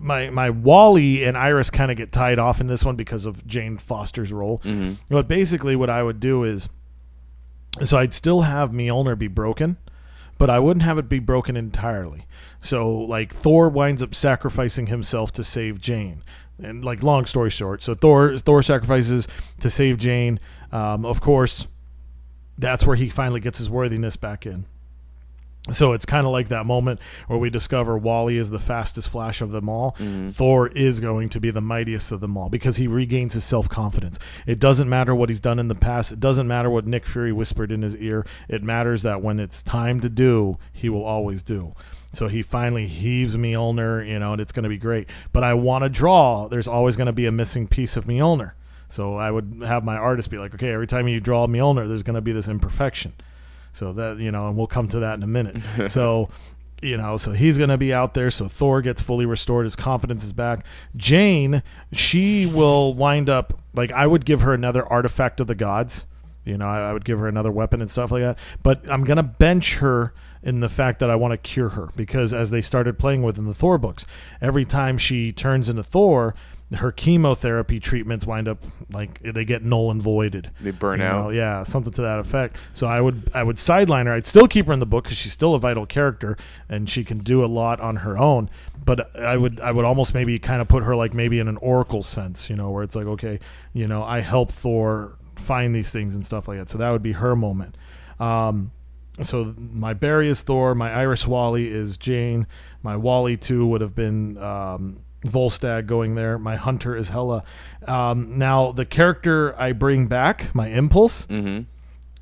my 0.00 0.30
my 0.30 0.50
Wally 0.50 1.24
and 1.24 1.36
Iris 1.36 1.70
kind 1.70 1.90
of 1.90 1.96
get 1.96 2.12
tied 2.12 2.38
off 2.38 2.60
in 2.60 2.66
this 2.66 2.84
one 2.84 2.96
because 2.96 3.26
of 3.26 3.46
Jane 3.46 3.78
Foster's 3.78 4.32
role. 4.32 4.60
But 5.08 5.28
basically, 5.28 5.76
what 5.76 5.90
I 5.90 6.02
would 6.02 6.20
do 6.20 6.44
is, 6.44 6.68
so 7.82 7.98
I'd 7.98 8.12
still 8.14 8.42
have 8.42 8.70
Mjolnir 8.70 9.18
be 9.18 9.28
broken, 9.28 9.76
but 10.38 10.50
I 10.50 10.58
wouldn't 10.58 10.84
have 10.84 10.98
it 10.98 11.08
be 11.08 11.18
broken 11.18 11.56
entirely. 11.56 12.24
So 12.60 12.90
like 12.90 13.32
Thor 13.34 13.68
winds 13.68 14.02
up 14.02 14.14
sacrificing 14.14 14.86
himself 14.88 15.32
to 15.32 15.44
save 15.44 15.80
Jane. 15.80 16.22
And 16.58 16.84
like 16.84 17.02
long 17.02 17.26
story 17.26 17.50
short, 17.50 17.82
so 17.82 17.94
Thor 17.94 18.38
Thor 18.38 18.62
sacrifices 18.62 19.28
to 19.60 19.68
save 19.68 19.98
Jane. 19.98 20.40
Um, 20.72 21.04
of 21.04 21.20
course, 21.20 21.66
that's 22.56 22.86
where 22.86 22.96
he 22.96 23.10
finally 23.10 23.40
gets 23.40 23.58
his 23.58 23.68
worthiness 23.68 24.16
back 24.16 24.46
in. 24.46 24.64
So 25.70 25.92
it's 25.92 26.06
kind 26.06 26.26
of 26.26 26.32
like 26.32 26.48
that 26.48 26.64
moment 26.64 27.00
where 27.26 27.38
we 27.38 27.50
discover 27.50 27.98
Wally 27.98 28.36
is 28.36 28.50
the 28.50 28.58
fastest 28.58 29.08
Flash 29.08 29.40
of 29.40 29.50
them 29.50 29.68
all. 29.68 29.92
Mm-hmm. 29.98 30.28
Thor 30.28 30.68
is 30.68 31.00
going 31.00 31.28
to 31.30 31.40
be 31.40 31.50
the 31.50 31.60
mightiest 31.60 32.12
of 32.12 32.20
them 32.20 32.36
all 32.36 32.48
because 32.48 32.76
he 32.76 32.86
regains 32.86 33.34
his 33.34 33.44
self 33.44 33.68
confidence. 33.68 34.18
It 34.46 34.60
doesn't 34.60 34.88
matter 34.88 35.14
what 35.14 35.28
he's 35.28 35.40
done 35.40 35.58
in 35.58 35.68
the 35.68 35.74
past. 35.74 36.12
It 36.12 36.20
doesn't 36.20 36.46
matter 36.46 36.70
what 36.70 36.86
Nick 36.86 37.06
Fury 37.06 37.32
whispered 37.32 37.72
in 37.72 37.82
his 37.82 37.96
ear. 37.96 38.24
It 38.48 38.62
matters 38.62 39.02
that 39.02 39.22
when 39.22 39.40
it's 39.40 39.62
time 39.62 40.00
to 40.00 40.08
do, 40.08 40.58
he 40.72 40.88
will 40.88 41.04
always 41.04 41.42
do. 41.42 41.74
So 42.12 42.28
he 42.28 42.42
finally 42.42 42.86
heaves 42.86 43.36
Mjolnir, 43.36 44.08
you 44.08 44.18
know, 44.18 44.32
and 44.32 44.40
it's 44.40 44.52
going 44.52 44.62
to 44.62 44.70
be 44.70 44.78
great. 44.78 45.08
But 45.32 45.44
I 45.44 45.54
want 45.54 45.84
to 45.84 45.90
draw. 45.90 46.48
There's 46.48 46.68
always 46.68 46.96
going 46.96 47.06
to 47.06 47.12
be 47.12 47.26
a 47.26 47.32
missing 47.32 47.66
piece 47.66 47.96
of 47.96 48.06
Mjolnir. 48.06 48.52
So 48.88 49.16
I 49.16 49.30
would 49.30 49.62
have 49.66 49.84
my 49.84 49.96
artist 49.96 50.30
be 50.30 50.38
like, 50.38 50.54
okay, 50.54 50.72
every 50.72 50.86
time 50.86 51.08
you 51.08 51.20
draw 51.20 51.46
Mjolnir, 51.46 51.88
there's 51.88 52.04
going 52.04 52.14
to 52.14 52.22
be 52.22 52.32
this 52.32 52.48
imperfection. 52.48 53.14
So 53.76 53.92
that 53.92 54.18
you 54.18 54.32
know, 54.32 54.48
and 54.48 54.56
we'll 54.56 54.66
come 54.66 54.88
to 54.88 55.00
that 55.00 55.14
in 55.14 55.22
a 55.22 55.26
minute. 55.26 55.62
so 55.90 56.30
you 56.82 56.96
know, 56.96 57.16
so 57.16 57.32
he's 57.32 57.58
going 57.58 57.70
to 57.70 57.78
be 57.78 57.92
out 57.92 58.14
there. 58.14 58.30
So 58.30 58.48
Thor 58.48 58.82
gets 58.82 59.00
fully 59.02 59.26
restored. 59.26 59.64
His 59.64 59.76
confidence 59.76 60.24
is 60.24 60.32
back. 60.32 60.64
Jane, 60.94 61.62
she 61.92 62.46
will 62.46 62.94
wind 62.94 63.28
up 63.28 63.58
like 63.74 63.92
I 63.92 64.06
would 64.06 64.24
give 64.24 64.42
her 64.42 64.54
another 64.54 64.86
artifact 64.86 65.40
of 65.40 65.46
the 65.46 65.54
gods. 65.54 66.06
You 66.44 66.56
know, 66.56 66.66
I, 66.66 66.90
I 66.90 66.92
would 66.92 67.04
give 67.04 67.18
her 67.18 67.28
another 67.28 67.50
weapon 67.50 67.80
and 67.80 67.90
stuff 67.90 68.10
like 68.10 68.22
that. 68.22 68.38
But 68.62 68.88
I'm 68.88 69.04
going 69.04 69.16
to 69.16 69.22
bench 69.22 69.76
her 69.76 70.14
in 70.42 70.60
the 70.60 70.68
fact 70.68 71.00
that 71.00 71.10
I 71.10 71.16
want 71.16 71.32
to 71.32 71.38
cure 71.38 71.70
her 71.70 71.90
because 71.96 72.32
as 72.32 72.50
they 72.50 72.62
started 72.62 72.98
playing 72.98 73.22
with 73.22 73.36
in 73.36 73.46
the 73.46 73.54
Thor 73.54 73.78
books, 73.78 74.06
every 74.40 74.64
time 74.64 74.96
she 74.96 75.32
turns 75.32 75.68
into 75.68 75.82
Thor, 75.82 76.34
her 76.74 76.90
chemotherapy 76.90 77.78
treatments 77.78 78.26
wind 78.26 78.48
up 78.48 78.58
like 78.92 79.20
they 79.20 79.44
get 79.44 79.62
null 79.62 79.90
and 79.90 80.02
voided. 80.02 80.50
They 80.60 80.72
burn 80.72 80.98
You 80.98 81.06
out. 81.06 81.24
know, 81.24 81.30
yeah, 81.30 81.62
something 81.62 81.92
to 81.92 82.02
that 82.02 82.18
effect. 82.18 82.56
So 82.74 82.86
I 82.88 83.00
would 83.00 83.30
I 83.34 83.42
would 83.44 83.58
sideline 83.58 84.06
her. 84.06 84.12
I'd 84.14 84.26
still 84.26 84.48
keep 84.48 84.66
her 84.66 84.72
in 84.72 84.80
the 84.80 84.86
book 84.86 85.04
because 85.04 85.16
she's 85.16 85.32
still 85.32 85.54
a 85.54 85.60
vital 85.60 85.86
character 85.86 86.36
and 86.68 86.90
she 86.90 87.04
can 87.04 87.18
do 87.18 87.44
a 87.44 87.46
lot 87.46 87.80
on 87.80 87.96
her 87.96 88.18
own. 88.18 88.50
But 88.84 89.14
I 89.16 89.36
would 89.36 89.60
I 89.60 89.70
would 89.70 89.84
almost 89.84 90.12
maybe 90.12 90.38
kind 90.40 90.60
of 90.60 90.66
put 90.68 90.82
her 90.82 90.96
like 90.96 91.14
maybe 91.14 91.38
in 91.38 91.46
an 91.46 91.56
oracle 91.58 92.02
sense, 92.02 92.50
you 92.50 92.56
know, 92.56 92.70
where 92.70 92.82
it's 92.82 92.96
like 92.96 93.06
okay, 93.06 93.38
you 93.72 93.86
know, 93.86 94.02
I 94.02 94.20
help 94.20 94.50
Thor 94.50 95.16
find 95.36 95.72
these 95.74 95.90
things 95.92 96.14
and 96.16 96.26
stuff 96.26 96.48
like 96.48 96.58
that. 96.58 96.68
So 96.68 96.78
that 96.78 96.90
would 96.90 97.02
be 97.02 97.12
her 97.12 97.36
moment. 97.36 97.76
Um, 98.18 98.72
so 99.22 99.54
my 99.56 99.94
Barry 99.94 100.28
is 100.28 100.42
Thor, 100.42 100.74
my 100.74 100.92
Iris 100.92 101.26
Wally 101.26 101.68
is 101.70 101.96
Jane, 101.96 102.46
my 102.82 102.96
Wally 102.96 103.36
too 103.36 103.66
would 103.66 103.80
have 103.80 103.94
been 103.94 104.36
um, 104.38 104.98
Volstagg 105.28 105.86
going 105.86 106.14
there. 106.14 106.38
My 106.38 106.56
Hunter 106.56 106.96
is 106.96 107.10
Hela. 107.10 107.44
Um, 107.86 108.38
now 108.38 108.72
the 108.72 108.84
character 108.84 109.54
I 109.60 109.72
bring 109.72 110.06
back, 110.06 110.54
my 110.54 110.68
Impulse, 110.68 111.26
Mm-hmm. 111.26 111.62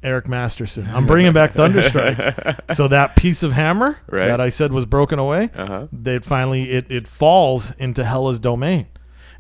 Eric 0.02 0.28
Masterson. 0.28 0.86
I'm 0.92 1.06
bringing 1.06 1.32
back 1.32 1.54
Thunderstrike. 1.54 2.74
so 2.76 2.88
that 2.88 3.16
piece 3.16 3.42
of 3.42 3.52
hammer 3.52 3.98
Right. 4.06 4.26
that 4.26 4.40
I 4.40 4.50
said 4.50 4.70
was 4.72 4.84
broken 4.86 5.18
away, 5.18 5.50
Uh-huh. 5.54 5.86
it 6.04 6.24
finally 6.24 6.70
it 6.70 6.86
it 6.90 7.08
falls 7.08 7.70
into 7.76 8.04
Hela's 8.04 8.38
domain. 8.38 8.86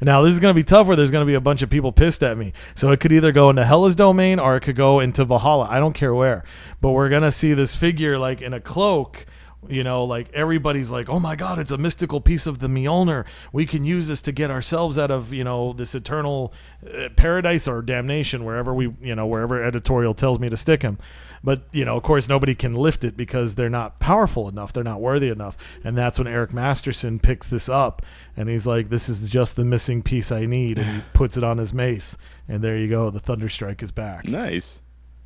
Now 0.00 0.22
this 0.22 0.34
is 0.34 0.40
going 0.40 0.52
to 0.54 0.58
be 0.58 0.64
tough 0.64 0.86
where 0.86 0.96
there's 0.96 1.10
going 1.10 1.22
to 1.24 1.30
be 1.30 1.34
a 1.34 1.40
bunch 1.40 1.62
of 1.62 1.70
people 1.70 1.92
pissed 1.92 2.22
at 2.22 2.36
me. 2.36 2.52
So 2.74 2.90
it 2.90 3.00
could 3.00 3.12
either 3.12 3.30
go 3.32 3.48
into 3.50 3.64
Hela's 3.64 3.94
domain 3.96 4.38
or 4.38 4.56
it 4.56 4.60
could 4.60 4.76
go 4.76 5.00
into 5.00 5.24
Valhalla. 5.24 5.66
I 5.70 5.80
don't 5.80 5.94
care 5.94 6.12
where. 6.14 6.44
But 6.80 6.90
we're 6.90 7.08
going 7.08 7.22
to 7.22 7.32
see 7.32 7.54
this 7.54 7.74
figure 7.76 8.18
like 8.18 8.42
in 8.42 8.52
a 8.52 8.60
cloak 8.60 9.24
you 9.68 9.84
know, 9.84 10.04
like 10.04 10.32
everybody's 10.32 10.90
like, 10.90 11.08
"Oh 11.08 11.20
my 11.20 11.36
God, 11.36 11.58
it's 11.58 11.70
a 11.70 11.78
mystical 11.78 12.20
piece 12.20 12.46
of 12.46 12.58
the 12.58 12.68
Mjolnir. 12.68 13.26
We 13.52 13.66
can 13.66 13.84
use 13.84 14.08
this 14.08 14.20
to 14.22 14.32
get 14.32 14.50
ourselves 14.50 14.98
out 14.98 15.10
of 15.10 15.32
you 15.32 15.44
know 15.44 15.72
this 15.72 15.94
eternal 15.94 16.52
uh, 16.86 17.08
paradise 17.16 17.66
or 17.68 17.82
damnation, 17.82 18.44
wherever 18.44 18.72
we 18.74 18.94
you 19.00 19.14
know 19.14 19.26
wherever 19.26 19.62
editorial 19.62 20.14
tells 20.14 20.38
me 20.38 20.48
to 20.48 20.56
stick 20.56 20.82
him." 20.82 20.98
But 21.44 21.64
you 21.72 21.84
know, 21.84 21.96
of 21.96 22.02
course, 22.02 22.26
nobody 22.26 22.54
can 22.54 22.74
lift 22.74 23.04
it 23.04 23.16
because 23.16 23.54
they're 23.54 23.68
not 23.68 24.00
powerful 24.00 24.48
enough. 24.48 24.72
They're 24.72 24.82
not 24.82 25.02
worthy 25.02 25.28
enough. 25.28 25.58
And 25.84 25.96
that's 25.96 26.18
when 26.18 26.26
Eric 26.26 26.54
Masterson 26.54 27.18
picks 27.18 27.48
this 27.48 27.68
up, 27.68 28.00
and 28.34 28.48
he's 28.48 28.66
like, 28.66 28.88
"This 28.88 29.10
is 29.10 29.28
just 29.28 29.56
the 29.56 29.64
missing 29.64 30.02
piece 30.02 30.32
I 30.32 30.46
need," 30.46 30.78
and 30.78 30.90
he 30.90 31.02
puts 31.12 31.36
it 31.36 31.44
on 31.44 31.58
his 31.58 31.74
mace, 31.74 32.16
and 32.48 32.62
there 32.62 32.78
you 32.78 32.88
go. 32.88 33.10
The 33.10 33.20
Thunderstrike 33.20 33.82
is 33.82 33.90
back. 33.90 34.26
Nice. 34.26 34.80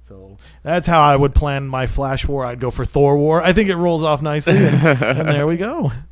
So 0.09 0.39
that's 0.63 0.87
how 0.87 1.03
I 1.03 1.15
would 1.17 1.35
plan 1.35 1.69
my 1.69 1.87
Flash 1.87 2.27
War. 2.27 2.47
I'd 2.47 2.61
go 2.61 2.71
for 2.71 2.85
Thor 2.87 3.19
War. 3.19 3.43
I 3.43 3.53
think 3.53 3.69
it 3.69 3.77
rolls 3.77 4.03
off 4.03 4.23
nicely, 4.23 4.57
and, 4.57 4.77
and 5.03 5.29
there 5.29 5.47
we 5.47 5.57
go. 5.57 5.93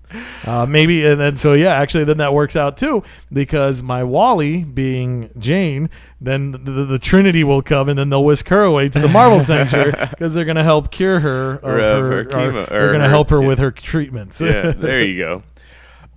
Uh, 0.44 0.64
maybe 0.64 1.04
and 1.04 1.20
then 1.20 1.36
so 1.36 1.52
yeah, 1.52 1.74
actually 1.74 2.04
then 2.04 2.18
that 2.18 2.32
works 2.32 2.54
out 2.54 2.76
too 2.76 3.02
because 3.32 3.82
my 3.82 4.04
Wally 4.04 4.62
being 4.62 5.28
Jane, 5.36 5.90
then 6.20 6.52
the, 6.52 6.58
the, 6.58 6.84
the 6.84 6.98
Trinity 7.00 7.42
will 7.42 7.60
come 7.60 7.88
and 7.88 7.98
then 7.98 8.08
they'll 8.08 8.22
whisk 8.24 8.46
her 8.50 8.62
away 8.62 8.88
to 8.88 9.00
the 9.00 9.08
Marvel 9.08 9.40
Center 9.52 9.90
because 10.10 10.32
they're 10.32 10.44
gonna 10.44 10.62
help 10.62 10.92
cure 10.92 11.18
her 11.18 11.56
Or, 11.60 11.80
uh, 11.80 11.82
her, 11.82 12.08
her 12.08 12.20
or 12.20 12.24
chemo- 12.26 12.68
they're 12.68 12.92
gonna 12.92 13.04
her- 13.04 13.10
help 13.10 13.30
her 13.30 13.42
yeah. 13.42 13.48
with 13.48 13.58
her 13.58 13.72
treatments. 13.72 14.40
yeah, 14.40 14.70
there 14.70 15.02
you 15.02 15.18
go. 15.18 15.42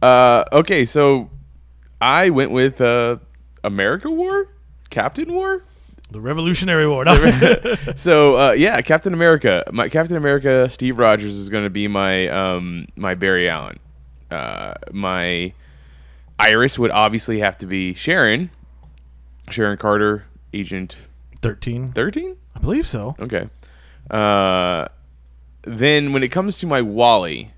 Uh, 0.04 0.44
okay, 0.52 0.86
so 0.86 1.32
I 2.00 2.30
went 2.30 2.52
with 2.52 2.80
uh, 2.82 3.18
America 3.64 4.12
War, 4.12 4.50
Captain 4.92 5.34
War. 5.34 5.66
The 6.12 6.22
Revolutionary 6.22 6.88
War. 6.88 7.06
No. 7.06 7.16
So 7.96 8.38
uh, 8.38 8.52
yeah, 8.52 8.82
Captain 8.82 9.14
America. 9.14 9.64
My 9.72 9.90
Captain 9.90 10.16
America, 10.16 10.70
Steve 10.70 10.98
Rogers 10.98 11.36
is 11.36 11.50
going 11.50 11.64
to 11.64 11.70
be 11.70 11.88
my 11.88 12.28
um, 12.28 12.88
my 12.96 13.16
Barry 13.16 13.50
Allen. 13.50 13.80
Uh, 14.32 14.74
my 14.92 15.54
Iris 16.40 16.80
would 16.80 16.92
obviously 16.92 17.40
have 17.40 17.58
to 17.60 17.66
be 17.66 17.94
Sharon, 17.94 18.52
Sharon 19.50 19.78
Carter, 19.78 20.26
Agent 20.54 20.96
Thirteen. 21.42 21.92
Thirteen, 21.92 22.38
I 22.56 22.60
believe 22.60 22.88
so. 22.88 23.16
Okay. 23.20 23.50
Uh, 24.10 24.88
then 25.64 26.14
when 26.14 26.24
it 26.24 26.30
comes 26.30 26.58
to 26.60 26.68
my 26.68 26.82
Wally, 26.82 27.52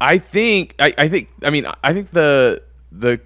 I 0.00 0.18
think 0.18 0.74
I, 0.78 0.94
I 0.98 1.08
think 1.08 1.28
I 1.42 1.50
mean 1.50 1.66
I 1.82 1.92
think 1.92 2.10
the 2.12 2.62
the 2.92 3.20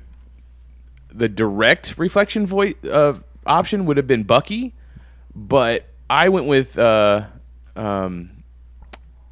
the 1.12 1.28
direct 1.28 1.94
reflection 1.98 2.46
voice 2.46 2.74
uh, 2.84 3.18
option 3.46 3.86
would 3.86 3.96
have 3.96 4.06
been 4.06 4.22
Bucky, 4.22 4.74
but 5.34 5.86
I 6.08 6.28
went 6.28 6.46
with 6.46 6.78
uh, 6.78 7.26
um, 7.76 8.30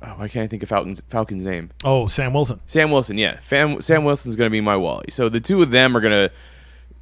oh, 0.03 0.15
why 0.17 0.29
can't 0.29 0.45
I 0.45 0.47
think 0.47 0.63
of 0.63 0.69
Falcon's 0.69 1.03
Falcon's 1.11 1.45
name? 1.45 1.71
Oh, 1.85 2.07
Sam 2.07 2.33
Wilson. 2.33 2.61
Sam 2.67 2.91
Wilson, 2.91 3.19
yeah. 3.19 3.41
Fam, 3.41 3.81
Sam 3.81 4.05
Wilson's 4.05 4.37
going 4.37 4.47
to 4.47 4.53
be 4.53 4.61
my 4.61 4.77
Wally. 4.77 5.07
So 5.11 5.29
the 5.29 5.41
two 5.41 5.63
of 5.63 5.71
them 5.71 5.97
are 5.97 6.01
going 6.01 6.29
to 6.29 6.35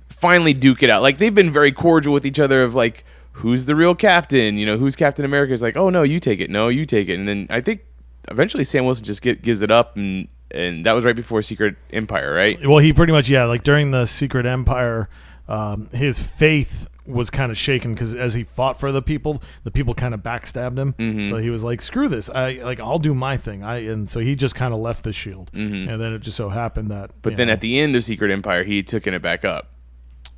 finally 0.08 0.52
duke 0.54 0.82
it 0.82 0.90
out. 0.90 1.02
Like 1.02 1.18
they've 1.18 1.34
been 1.34 1.52
very 1.52 1.72
cordial 1.72 2.12
with 2.12 2.26
each 2.26 2.40
other 2.40 2.62
of 2.62 2.74
like 2.74 3.04
who's 3.32 3.66
the 3.66 3.76
real 3.76 3.94
captain, 3.94 4.56
you 4.56 4.64
know, 4.66 4.78
who's 4.78 4.96
Captain 4.96 5.24
America 5.24 5.52
is 5.52 5.62
like, 5.62 5.76
"Oh 5.76 5.90
no, 5.90 6.02
you 6.02 6.20
take 6.20 6.40
it. 6.40 6.50
No, 6.50 6.68
you 6.68 6.86
take 6.86 7.08
it." 7.08 7.18
And 7.18 7.28
then 7.28 7.46
I 7.50 7.60
think 7.60 7.82
eventually 8.28 8.64
Sam 8.64 8.84
Wilson 8.84 9.04
just 9.04 9.22
get, 9.22 9.42
gives 9.42 9.62
it 9.62 9.70
up 9.70 9.96
and 9.96 10.28
and 10.50 10.86
that 10.86 10.92
was 10.92 11.04
right 11.04 11.16
before 11.16 11.42
Secret 11.42 11.76
Empire, 11.92 12.32
right? 12.32 12.66
Well, 12.66 12.78
he 12.78 12.92
pretty 12.92 13.12
much 13.12 13.28
yeah, 13.28 13.44
like 13.44 13.62
during 13.62 13.90
the 13.90 14.06
Secret 14.06 14.46
Empire, 14.46 15.08
um, 15.48 15.88
his 15.92 16.20
faith 16.20 16.88
was 17.06 17.30
kind 17.30 17.50
of 17.50 17.58
shaken 17.58 17.94
because 17.94 18.14
as 18.14 18.34
he 18.34 18.44
fought 18.44 18.78
for 18.78 18.92
the 18.92 19.02
people, 19.02 19.42
the 19.64 19.70
people 19.70 19.94
kind 19.94 20.14
of 20.14 20.20
backstabbed 20.20 20.78
him. 20.78 20.92
Mm-hmm. 20.94 21.26
So 21.26 21.36
he 21.36 21.50
was 21.50 21.64
like, 21.64 21.80
"Screw 21.82 22.08
this! 22.08 22.28
I 22.30 22.62
like 22.62 22.80
I'll 22.80 22.98
do 22.98 23.14
my 23.14 23.36
thing." 23.36 23.62
I 23.62 23.78
and 23.78 24.08
so 24.08 24.20
he 24.20 24.34
just 24.34 24.54
kind 24.54 24.74
of 24.74 24.80
left 24.80 25.04
the 25.04 25.12
shield, 25.12 25.50
and 25.52 25.88
then 25.88 26.12
it 26.12 26.20
just 26.20 26.36
so 26.36 26.48
happened 26.48 26.90
that. 26.90 27.10
Mm-hmm. 27.10 27.18
But 27.22 27.36
then 27.36 27.46
know, 27.48 27.54
at 27.54 27.60
the 27.60 27.78
end 27.78 27.96
of 27.96 28.04
Secret 28.04 28.30
Empire, 28.30 28.64
he 28.64 28.82
taken 28.82 29.14
it 29.14 29.22
back 29.22 29.44
up. 29.44 29.70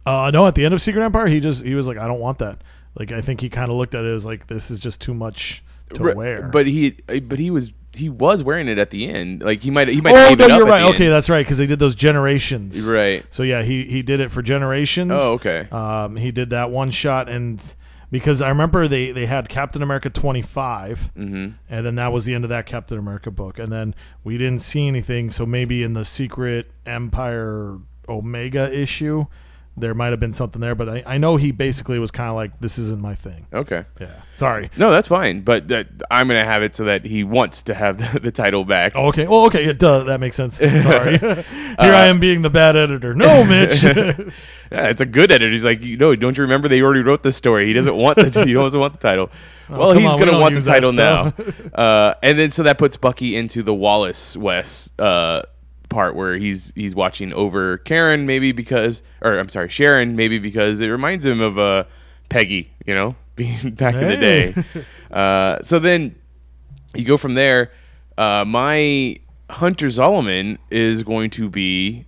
uh, 0.07 0.31
no, 0.31 0.47
at 0.47 0.55
the 0.55 0.65
end 0.65 0.75
of 0.75 0.81
Secret 0.83 1.03
Empire, 1.03 1.27
he 1.27 1.41
just 1.41 1.65
he 1.65 1.75
was 1.75 1.87
like, 1.87 1.99
"I 1.99 2.07
don't 2.07 2.21
want 2.21 2.39
that." 2.39 2.63
Like 2.95 3.13
I 3.13 3.21
think 3.21 3.41
he 3.41 3.49
kind 3.49 3.71
of 3.71 3.77
looked 3.77 3.95
at 3.95 4.05
it 4.05 4.13
as 4.13 4.27
like, 4.27 4.47
"This 4.47 4.71
is 4.71 4.81
just 4.81 5.01
too 5.01 5.15
much 5.15 5.63
to 5.95 6.03
Right, 6.03 6.17
wear." 6.17 6.49
But 6.51 6.67
he 6.67 6.97
but 7.23 7.39
he 7.39 7.51
was 7.51 7.73
he 7.95 8.09
was 8.09 8.43
wearing 8.45 8.69
it 8.69 8.79
at 8.79 8.91
the 8.91 9.09
end. 9.09 9.43
Like 9.43 9.63
he 9.63 9.71
might 9.71 9.89
he 9.89 10.01
might 10.01 10.13
oh 10.15 10.35
no, 10.35 10.45
it 10.45 10.49
you're 10.57 10.67
right. 10.67 10.83
Okay, 10.95 11.07
end. 11.07 11.13
that's 11.15 11.29
right 11.31 11.45
because 11.45 11.59
they 11.59 11.67
did 11.67 11.79
those 11.79 11.95
generations. 11.95 12.91
Right. 12.91 13.25
So 13.31 13.43
yeah, 13.43 13.63
he 13.63 13.85
he 13.85 14.03
did 14.03 14.21
it 14.21 14.31
for 14.31 14.43
generations. 14.43 15.13
Oh, 15.15 15.35
okay. 15.35 15.69
Um, 15.71 16.17
he 16.17 16.31
did 16.31 16.51
that 16.51 16.71
one 16.71 16.91
shot, 16.91 17.29
and 17.29 17.75
because 18.11 18.41
I 18.43 18.49
remember 18.51 18.89
they 18.89 19.11
they 19.13 19.27
had 19.27 19.49
Captain 19.49 19.83
America 19.83 20.11
25, 20.11 21.13
Mm-hmm. 21.17 21.49
and 21.69 21.87
then 21.87 21.95
that 21.97 22.13
was 22.13 22.25
the 22.25 22.35
end 22.35 22.45
of 22.45 22.51
that 22.51 22.67
Captain 22.67 22.99
America 22.99 23.31
book, 23.31 23.59
and 23.59 23.73
then 23.73 23.95
we 24.25 24.39
didn't 24.39 24.61
see 24.63 24.87
anything. 24.87 25.31
So 25.31 25.45
maybe 25.47 25.83
in 25.83 25.95
the 25.95 26.05
Secret 26.05 26.71
Empire 26.87 27.79
Omega 28.09 28.73
issue, 28.73 29.27
there 29.79 29.95
might 29.95 30.09
have 30.09 30.21
been 30.21 30.33
something 30.33 30.61
there, 30.61 30.75
but 30.75 30.89
I, 30.89 31.03
I 31.07 31.19
know 31.19 31.37
he 31.37 31.51
basically 31.53 31.99
was 31.99 32.11
kind 32.11 32.29
of 32.29 32.37
like, 32.37 32.59
"This 32.61 32.79
isn't 32.79 33.01
my 33.01 33.15
thing." 33.15 33.47
Okay. 33.53 33.85
Yeah. 34.01 34.21
Sorry. 34.35 34.71
No, 34.77 34.91
that's 34.91 35.09
fine. 35.09 35.41
But 35.43 35.69
that, 35.69 35.87
I'm 36.11 36.29
gonna 36.29 36.45
have 36.45 36.63
it 36.63 36.77
so 36.77 36.85
that 36.85 37.05
he 37.05 37.25
wants 37.25 37.63
to 37.63 37.75
have 37.75 37.99
the, 38.13 38.21
the 38.21 38.33
title 38.33 38.65
back. 38.65 38.93
Oh, 38.95 39.07
okay. 39.09 39.27
Well, 39.27 39.47
okay. 39.47 39.65
It 39.65 39.79
does. 39.79 40.07
That 40.07 40.21
makes 40.21 40.37
sense. 40.37 40.57
Sorry. 40.83 41.19
Here 41.19 41.45
Uh, 41.79 41.85
I 41.87 42.07
am 42.07 42.21
being 42.21 42.43
the 42.43 42.51
bad 42.51 42.77
editor. 42.77 43.15
No, 43.15 43.45
Mitch. 43.45 43.83
Yeah, 44.71 44.89
it's 44.89 45.01
a 45.01 45.07
good 45.07 45.33
editor. 45.33 45.51
He's 45.51 45.65
like, 45.65 45.83
you 45.83 45.97
know, 45.97 46.15
don't 46.15 46.37
you 46.37 46.43
remember 46.43 46.69
they 46.69 46.83
already 46.83 47.01
wrote 47.01 47.23
this 47.23 47.37
story? 47.39 47.67
He 47.67 47.73
doesn't 47.73 47.97
want 47.97 48.17
the 48.17 48.45
he 48.45 48.53
doesn't 48.53 48.79
want 48.79 49.01
the 49.01 49.09
title. 49.09 49.31
well, 49.71 49.85
Oh, 49.85 49.93
come 49.95 50.03
he's 50.03 50.13
on, 50.13 50.19
gonna 50.19 50.33
don't 50.33 50.41
want 50.43 50.55
the 50.57 50.61
title 50.61 50.93
now. 50.93 51.33
uh, 51.75 52.15
and 52.23 52.39
then 52.39 52.51
so 52.51 52.63
that 52.65 52.77
puts 52.77 52.97
Bucky 52.99 53.35
into 53.35 53.63
the 53.63 53.73
Wallace 53.73 54.37
West 54.37 54.93
uh, 55.01 55.43
part 55.89 56.15
where 56.15 56.37
he's 56.37 56.73
he's 56.75 56.95
watching 56.95 57.33
over 57.33 57.79
Karen, 57.79 58.27
maybe 58.27 58.53
because, 58.53 59.03
or 59.23 59.39
I'm 59.39 59.49
sorry, 59.49 59.69
Sharon, 59.69 60.17
maybe 60.17 60.39
because 60.39 60.81
it 60.81 60.89
reminds 60.89 61.25
him 61.25 61.41
of 61.41 61.59
uh, 61.59 61.85
Peggy, 62.29 62.71
you 62.87 62.95
know, 62.95 63.17
being 63.37 63.73
back 63.73 63.95
in 63.95 64.09
the 64.09 64.17
day. 64.17 64.55
Uh, 65.11 65.63
so 65.63 65.79
then 65.79 66.15
you 66.95 67.05
go 67.05 67.17
from 67.17 67.35
there. 67.35 67.71
Uh, 68.17 68.45
my 68.47 69.19
Hunter 69.51 69.87
Zolomon 69.87 70.59
is 70.71 71.03
going 71.03 71.31
to 71.31 71.49
be 71.49 72.05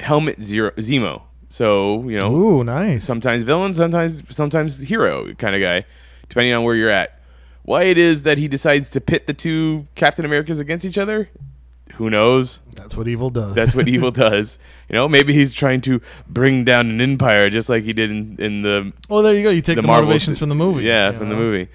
Helmut 0.00 0.40
Zero 0.42 0.70
Zemo. 0.72 1.22
So 1.48 2.08
you 2.08 2.18
know, 2.18 2.34
Ooh, 2.34 2.64
nice. 2.64 3.04
sometimes 3.04 3.44
villain, 3.44 3.74
sometimes 3.74 4.22
sometimes 4.30 4.78
hero 4.78 5.34
kind 5.34 5.54
of 5.54 5.60
guy, 5.60 5.84
depending 6.28 6.52
on 6.52 6.64
where 6.64 6.74
you're 6.74 6.90
at. 6.90 7.20
Why 7.62 7.84
it 7.84 7.96
is 7.96 8.24
that 8.24 8.36
he 8.38 8.46
decides 8.48 8.90
to 8.90 9.00
pit 9.00 9.26
the 9.26 9.32
two 9.34 9.86
Captain 9.94 10.24
Americas 10.24 10.58
against 10.58 10.84
each 10.84 10.98
other, 10.98 11.30
who 11.96 12.10
knows? 12.10 12.60
That's 12.74 12.96
what 12.96 13.08
evil 13.08 13.30
does. 13.30 13.54
That's 13.54 13.74
what 13.74 13.88
evil 13.88 14.10
does. 14.26 14.58
You 14.88 14.94
know, 14.94 15.08
maybe 15.08 15.32
he's 15.32 15.52
trying 15.52 15.80
to 15.82 16.00
bring 16.28 16.64
down 16.64 16.90
an 16.90 17.00
empire 17.00 17.48
just 17.50 17.68
like 17.68 17.84
he 17.84 17.92
did 17.92 18.10
in, 18.10 18.36
in 18.38 18.62
the 18.62 18.92
well, 19.08 19.22
there 19.22 19.34
you 19.34 19.42
go. 19.42 19.50
You 19.50 19.62
take 19.62 19.76
the, 19.76 19.82
Marvel- 19.82 20.06
motivations 20.06 20.38
from 20.38 20.48
the 20.48 20.54
movie. 20.54 20.84
Yeah, 20.84 21.12
from 21.12 21.28
the 21.28 21.36
movie. 21.36 21.68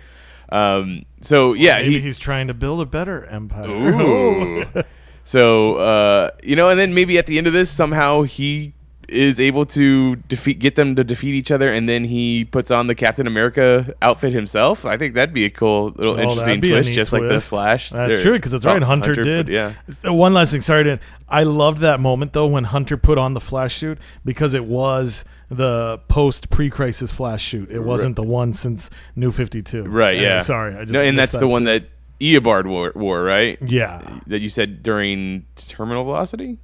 Um, 0.51 1.05
so 1.21 1.53
yeah, 1.53 1.79
Maybe 1.79 1.95
he, 1.95 1.99
he's 2.01 2.17
trying 2.17 2.47
to 2.47 2.53
build 2.53 2.81
a 2.81 2.85
better 2.85 3.25
empire. 3.25 3.69
Ooh. 3.69 4.63
so 5.23 5.75
uh, 5.75 6.31
you 6.43 6.55
know, 6.55 6.69
and 6.69 6.79
then 6.79 6.93
maybe 6.93 7.17
at 7.17 7.25
the 7.25 7.37
end 7.37 7.47
of 7.47 7.53
this, 7.53 7.69
somehow 7.69 8.23
he 8.23 8.73
is 9.11 9.39
able 9.39 9.65
to 9.67 10.15
defeat, 10.15 10.59
get 10.59 10.75
them 10.75 10.95
to 10.95 11.03
defeat 11.03 11.33
each 11.35 11.51
other, 11.51 11.71
and 11.73 11.87
then 11.89 12.03
he 12.05 12.45
puts 12.45 12.71
on 12.71 12.87
the 12.87 12.95
Captain 12.95 13.27
America 13.27 13.93
outfit 14.01 14.33
himself. 14.33 14.85
I 14.85 14.97
think 14.97 15.15
that'd 15.15 15.33
be 15.33 15.45
a 15.45 15.49
cool 15.49 15.91
little 15.95 16.13
Oh, 16.13 16.17
interesting 16.19 16.61
twist, 16.61 16.91
just 16.91 17.11
like 17.13 17.21
the 17.23 17.29
twist. 17.29 17.47
Slash. 17.47 17.89
That's 17.89 18.13
There- 18.13 18.21
true 18.21 18.33
because 18.33 18.51
that's 18.51 18.65
oh, 18.65 18.73
right. 18.73 18.81
Hunter, 18.83 19.15
put- 19.15 19.23
did. 19.23 19.47
yeah. 19.49 19.73
Uh, 20.05 20.13
One 20.13 20.33
last 20.33 20.51
thing. 20.51 20.61
Sorry 20.61 20.83
to. 20.85 20.99
I 21.27 21.43
loved 21.43 21.79
that 21.79 21.99
moment 21.99 22.33
though 22.33 22.47
when 22.47 22.63
Hunter 22.65 22.97
put 22.97 23.17
on 23.17 23.33
the 23.33 23.41
flash 23.41 23.75
suit 23.77 23.97
because 24.25 24.53
it 24.53 24.65
was 24.65 25.23
the 25.49 25.99
post 26.07 26.49
pre-crisis 26.49 27.11
flash 27.11 27.49
suit. 27.51 27.69
It 27.71 27.79
wasn't 27.81 28.15
the 28.15 28.23
one 28.23 28.53
since 28.53 28.89
New 29.15 29.31
Fifty 29.31 29.61
Two. 29.61 29.83
Right. 29.83 30.17
Yeah. 30.19 30.39
Sorry. 30.39 30.73
I 30.75 30.81
just 30.81 30.93
no, 30.93 31.01
and 31.01 31.17
that's 31.17 31.31
the 31.31 31.47
one 31.47 31.65
that 31.65 31.83
Eobard 32.21 32.67
wore, 32.67 32.91
wore, 32.95 33.23
right? 33.23 33.57
Yeah. 33.61 34.01
That 34.27 34.41
you 34.41 34.49
said 34.49 34.83
during 34.83 35.45
Terminal 35.55 36.03
Velocity. 36.03 36.57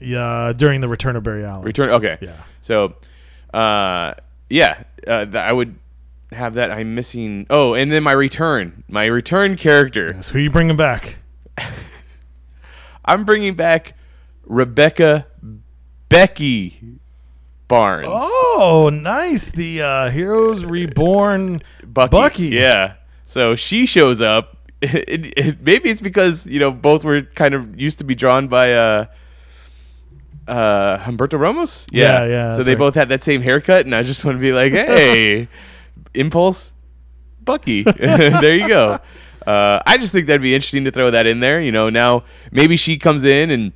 Yeah. 0.00 0.52
During 0.56 0.80
the 0.80 0.88
Return 0.88 1.16
of 1.16 1.22
Barry 1.22 1.44
Allen. 1.44 1.64
Return. 1.64 1.90
Okay. 1.90 2.18
Yeah. 2.20 2.42
So, 2.60 2.94
uh, 3.54 4.14
yeah, 4.48 4.82
uh, 5.06 5.24
th- 5.24 5.34
I 5.36 5.52
would 5.52 5.76
have 6.32 6.54
that. 6.54 6.70
I'm 6.70 6.94
missing. 6.94 7.46
Oh, 7.50 7.74
and 7.74 7.90
then 7.92 8.02
my 8.02 8.12
return, 8.12 8.84
my 8.88 9.06
return 9.06 9.56
character. 9.56 10.12
Yes. 10.14 10.30
Who 10.30 10.38
you 10.38 10.50
bringing 10.50 10.76
back? 10.76 11.18
I'm 13.04 13.24
bringing 13.24 13.54
back 13.54 13.94
Rebecca 14.44 15.26
Becky 16.08 16.98
Barnes. 17.68 18.08
Oh, 18.10 18.90
nice. 18.92 19.50
The 19.50 19.82
uh, 19.82 20.10
Heroes 20.10 20.64
Reborn 20.64 21.62
Bucky. 21.86 22.10
Bucky. 22.10 22.46
Yeah. 22.48 22.94
So 23.26 23.54
she 23.54 23.86
shows 23.86 24.20
up. 24.20 24.56
It, 24.82 25.34
it, 25.36 25.60
maybe 25.60 25.90
it's 25.90 26.00
because 26.00 26.46
you 26.46 26.58
know 26.58 26.70
both 26.70 27.04
were 27.04 27.20
kind 27.20 27.52
of 27.52 27.78
used 27.78 27.98
to 27.98 28.04
be 28.04 28.14
drawn 28.14 28.48
by 28.48 28.72
uh, 28.72 29.06
uh, 30.50 30.98
Humberto 30.98 31.38
Ramos. 31.38 31.86
Yeah, 31.92 32.24
yeah, 32.26 32.56
So 32.56 32.62
they 32.62 32.72
right. 32.72 32.78
both 32.78 32.94
had 32.94 33.08
that 33.10 33.22
same 33.22 33.40
haircut, 33.42 33.86
and 33.86 33.94
I 33.94 34.02
just 34.02 34.24
want 34.24 34.36
to 34.36 34.40
be 34.40 34.52
like, 34.52 34.72
hey, 34.72 35.48
Impulse, 36.14 36.72
Bucky. 37.40 37.82
there 37.98 38.54
you 38.56 38.68
go. 38.68 38.98
Uh, 39.46 39.80
I 39.86 39.96
just 39.96 40.12
think 40.12 40.26
that'd 40.26 40.42
be 40.42 40.54
interesting 40.54 40.84
to 40.84 40.90
throw 40.90 41.10
that 41.10 41.26
in 41.26 41.40
there. 41.40 41.60
You 41.60 41.72
know, 41.72 41.88
now 41.88 42.24
maybe 42.50 42.76
she 42.76 42.98
comes 42.98 43.24
in 43.24 43.50
and 43.50 43.72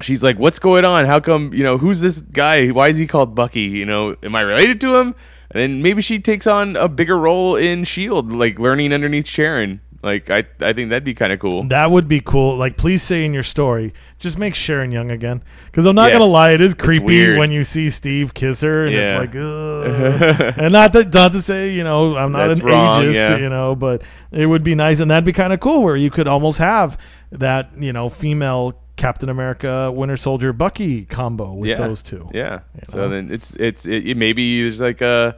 she's 0.00 0.22
like, 0.22 0.38
"What's 0.38 0.58
going 0.58 0.84
on? 0.84 1.04
How 1.04 1.20
come? 1.20 1.52
You 1.52 1.64
know, 1.64 1.76
who's 1.76 2.00
this 2.00 2.20
guy? 2.20 2.68
Why 2.68 2.88
is 2.88 2.96
he 2.96 3.06
called 3.06 3.34
Bucky? 3.34 3.60
You 3.62 3.84
know, 3.84 4.16
am 4.22 4.34
I 4.34 4.40
related 4.40 4.80
to 4.82 4.96
him?" 4.96 5.14
And 5.50 5.60
then 5.60 5.82
maybe 5.82 6.02
she 6.02 6.18
takes 6.18 6.46
on 6.46 6.76
a 6.76 6.88
bigger 6.88 7.18
role 7.18 7.56
in 7.56 7.84
Shield, 7.84 8.32
like 8.32 8.58
learning 8.58 8.92
underneath 8.92 9.26
Sharon. 9.26 9.80
Like 10.06 10.30
I 10.30 10.44
I 10.60 10.72
think 10.72 10.88
that'd 10.90 11.04
be 11.04 11.12
kind 11.14 11.32
of 11.32 11.40
cool. 11.40 11.64
That 11.64 11.90
would 11.90 12.06
be 12.08 12.20
cool. 12.20 12.56
Like, 12.56 12.76
please 12.78 13.02
say 13.02 13.24
in 13.26 13.34
your 13.34 13.42
story, 13.42 13.92
just 14.18 14.38
make 14.38 14.54
Sharon 14.54 14.92
Young 14.92 15.10
again. 15.10 15.42
Because 15.66 15.84
I'm 15.84 15.94
not 15.96 16.06
Yes. 16.10 16.14
gonna 16.20 16.30
lie, 16.30 16.52
it 16.52 16.60
is 16.60 16.74
creepy 16.74 17.04
weird. 17.04 17.38
when 17.38 17.50
you 17.50 17.64
see 17.64 17.90
Steve 17.90 18.32
kiss 18.32 18.60
her, 18.62 18.84
and 18.84 18.94
Yeah. 18.94 19.20
it's 19.20 19.34
like, 19.34 19.36
Ugh. 19.36 20.54
and 20.58 20.72
not 20.72 20.92
that 20.94 21.12
not 21.12 21.32
to 21.32 21.42
say, 21.42 21.74
you 21.74 21.84
know, 21.84 22.16
I'm 22.16 22.32
not 22.32 22.46
That's 22.48 22.60
an 22.60 22.66
wrong, 22.66 23.02
ageist, 23.02 23.14
yeah. 23.14 23.36
you 23.36 23.48
know, 23.48 23.74
but 23.74 24.02
it 24.30 24.46
would 24.46 24.62
be 24.62 24.74
nice, 24.74 25.00
and 25.00 25.10
that'd 25.10 25.24
be 25.24 25.32
kind 25.32 25.52
of 25.52 25.60
cool, 25.60 25.82
where 25.82 25.96
you 25.96 26.10
could 26.10 26.28
almost 26.28 26.58
have 26.58 26.96
that, 27.32 27.70
you 27.76 27.92
know, 27.92 28.08
female 28.08 28.80
Captain 28.96 29.28
America, 29.28 29.92
Winter 29.92 30.16
Soldier, 30.16 30.52
Bucky 30.54 31.04
combo 31.04 31.52
with 31.52 31.68
yeah. 31.68 31.76
those 31.76 32.02
two. 32.02 32.30
Yeah. 32.32 32.60
You 32.76 32.80
So 32.92 33.08
then 33.10 33.30
it's 33.30 33.52
it's 33.54 33.84
it, 33.84 34.06
it 34.06 34.16
maybe 34.16 34.62
there's 34.62 34.80
like 34.80 35.02
a 35.02 35.36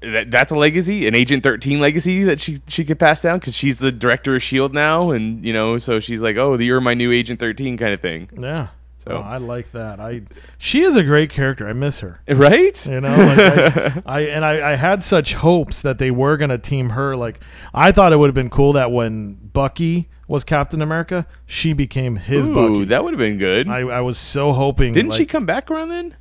that, 0.00 0.30
that's 0.30 0.52
a 0.52 0.56
legacy, 0.56 1.06
an 1.06 1.14
Agent 1.14 1.42
Thirteen 1.42 1.80
legacy 1.80 2.22
that 2.24 2.40
she 2.40 2.60
she 2.66 2.84
could 2.84 2.98
pass 2.98 3.22
down 3.22 3.38
because 3.38 3.54
she's 3.54 3.78
the 3.78 3.92
director 3.92 4.36
of 4.36 4.42
Shield 4.42 4.72
now, 4.74 5.10
and 5.10 5.44
you 5.44 5.52
know, 5.52 5.78
so 5.78 6.00
she's 6.00 6.20
like, 6.20 6.36
oh, 6.36 6.58
you're 6.58 6.80
my 6.80 6.94
new 6.94 7.12
Agent 7.12 7.40
Thirteen 7.40 7.76
kind 7.76 7.92
of 7.94 8.00
thing, 8.00 8.28
Yeah. 8.38 8.68
So- 8.68 9.12
Oh, 9.18 9.20
I 9.20 9.36
like 9.36 9.70
that. 9.70 10.00
I 10.00 10.22
she 10.58 10.80
is 10.82 10.96
a 10.96 11.04
great 11.04 11.30
character. 11.30 11.68
I 11.68 11.72
miss 11.74 12.00
her. 12.00 12.20
right? 12.28 12.86
You 12.86 13.00
know, 13.00 13.16
like 13.16 13.38
I, 13.38 14.02
I 14.06 14.20
and 14.22 14.44
I, 14.44 14.72
I 14.72 14.74
had 14.74 15.00
such 15.00 15.34
hopes 15.34 15.82
that 15.82 15.98
they 15.98 16.10
were 16.10 16.36
gonna 16.36 16.58
team 16.58 16.90
her. 16.90 17.14
Like 17.14 17.38
I 17.72 17.92
thought 17.92 18.12
it 18.12 18.16
would 18.16 18.26
have 18.26 18.34
been 18.34 18.50
cool 18.50 18.72
that 18.72 18.90
when 18.90 19.34
Bucky 19.52 20.08
was 20.26 20.42
Captain 20.42 20.82
America, 20.82 21.24
she 21.46 21.72
became 21.72 22.16
his 22.16 22.48
Ooh, 22.48 22.54
Bucky. 22.54 22.84
that 22.86 23.04
would 23.04 23.12
have 23.12 23.18
been 23.20 23.38
good. 23.38 23.68
I, 23.68 23.82
I 23.82 24.00
was 24.00 24.18
so 24.18 24.52
hoping. 24.52 24.92
Didn't 24.92 25.12
she 25.12 25.24
come 25.24 25.46
back 25.46 25.70
around 25.70 25.90
then? 25.90 26.16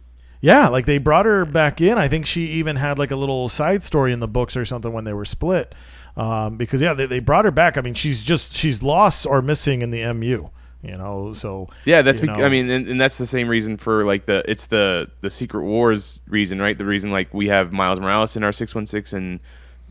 Yeah, 0.45 0.67
like 0.67 0.85
they 0.85 0.99
brought 0.99 1.25
her 1.25 1.43
back 1.43 1.81
in. 1.81 1.97
I 1.97 2.07
think 2.07 2.25
she 2.25 2.43
even 2.51 2.75
had 2.75 2.99
like 2.99 3.09
a 3.11 3.15
little 3.15 3.49
side 3.49 3.81
story 3.83 4.13
in 4.13 4.19
the 4.19 4.27
books 4.27 4.55
or 4.55 4.63
something 4.63 4.93
when 4.93 5.03
they 5.03 5.13
were 5.13 5.25
split. 5.25 5.73
Um, 6.15 6.55
because 6.57 6.81
yeah, 6.81 6.93
they, 6.93 7.07
they 7.07 7.19
brought 7.19 7.45
her 7.45 7.51
back. 7.51 7.77
I 7.77 7.81
mean, 7.81 7.95
she's 7.95 8.23
just 8.23 8.53
she's 8.53 8.83
lost 8.83 9.25
or 9.25 9.41
missing 9.41 9.81
in 9.81 9.89
the 9.89 10.13
MU. 10.13 10.49
You 10.83 10.97
know, 10.97 11.33
so 11.33 11.67
Yeah, 11.83 12.03
that's. 12.03 12.19
Bec-. 12.19 12.29
I 12.37 12.47
mean, 12.47 12.69
and, 12.69 12.87
and 12.87 13.01
that's 13.01 13.17
the 13.17 13.25
same 13.25 13.47
reason 13.47 13.77
for 13.77 14.05
like 14.05 14.27
the 14.27 14.43
it's 14.47 14.67
the 14.67 15.09
the 15.21 15.31
Secret 15.31 15.63
Wars 15.63 16.19
reason, 16.27 16.61
right? 16.61 16.77
The 16.77 16.85
reason 16.85 17.09
like 17.11 17.33
we 17.33 17.47
have 17.47 17.73
Miles 17.73 17.99
Morales 17.99 18.35
in 18.35 18.43
our 18.43 18.51
six 18.51 18.75
one 18.75 18.85
six 18.85 19.11
and 19.13 19.39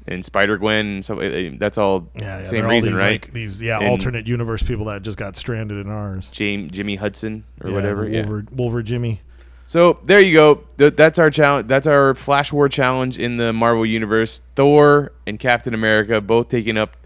and 0.06 0.24
Spider 0.24 0.56
Gwen 0.56 0.86
and 0.86 1.04
so 1.04 1.18
uh, 1.20 1.50
that's 1.58 1.78
all 1.78 2.10
yeah, 2.20 2.38
yeah 2.40 2.44
same 2.44 2.64
all 2.64 2.70
reason, 2.70 2.92
these, 2.92 3.02
right? 3.02 3.22
Like, 3.24 3.32
these 3.32 3.60
yeah 3.60 3.78
And- 3.78 3.88
alternate 3.88 4.28
universe 4.28 4.62
people 4.62 4.84
that 4.84 5.02
just 5.02 5.18
got 5.18 5.34
stranded 5.34 5.78
in 5.84 5.90
ours. 5.90 6.30
James 6.30 6.70
Jimmy 6.70 6.94
Hudson 6.94 7.42
or 7.60 7.70
Yeah, 7.70 7.74
whatever. 7.76 8.04
the 8.04 8.10
Yeah. 8.12 8.20
Wolver, 8.20 8.44
Wolver 8.52 8.82
Jimmy. 8.82 9.20
So 9.66 9.98
there 10.04 10.20
you 10.20 10.34
go. 10.34 10.64
Th- 10.78 10.94
that's 10.94 11.18
our 11.18 11.30
challenge. 11.30 11.68
That's 11.68 11.86
our 11.86 12.14
Flash 12.14 12.52
War 12.52 12.68
challenge 12.68 13.18
in 13.18 13.38
the 13.38 13.52
Marvel 13.52 13.86
universe. 13.86 14.40
Thor 14.56 15.12
and 15.26 15.38
Captain 15.38 15.74
America 15.74 16.20
both 16.20 16.48
taking 16.48 16.76
up 16.76 16.96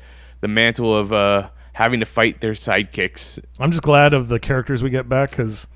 the 0.40 0.48
mantle 0.48 0.96
of 0.96 1.12
uh, 1.12 1.50
having 1.74 2.00
to 2.00 2.06
fight 2.06 2.40
their 2.40 2.52
sidekicks. 2.52 3.38
I'm 3.58 3.70
just 3.70 3.82
glad 3.82 4.12
of 4.12 4.28
the 4.28 4.38
characters 4.38 4.82
we 4.82 4.90
get 4.90 5.08
back 5.08 5.30
because 5.30 5.68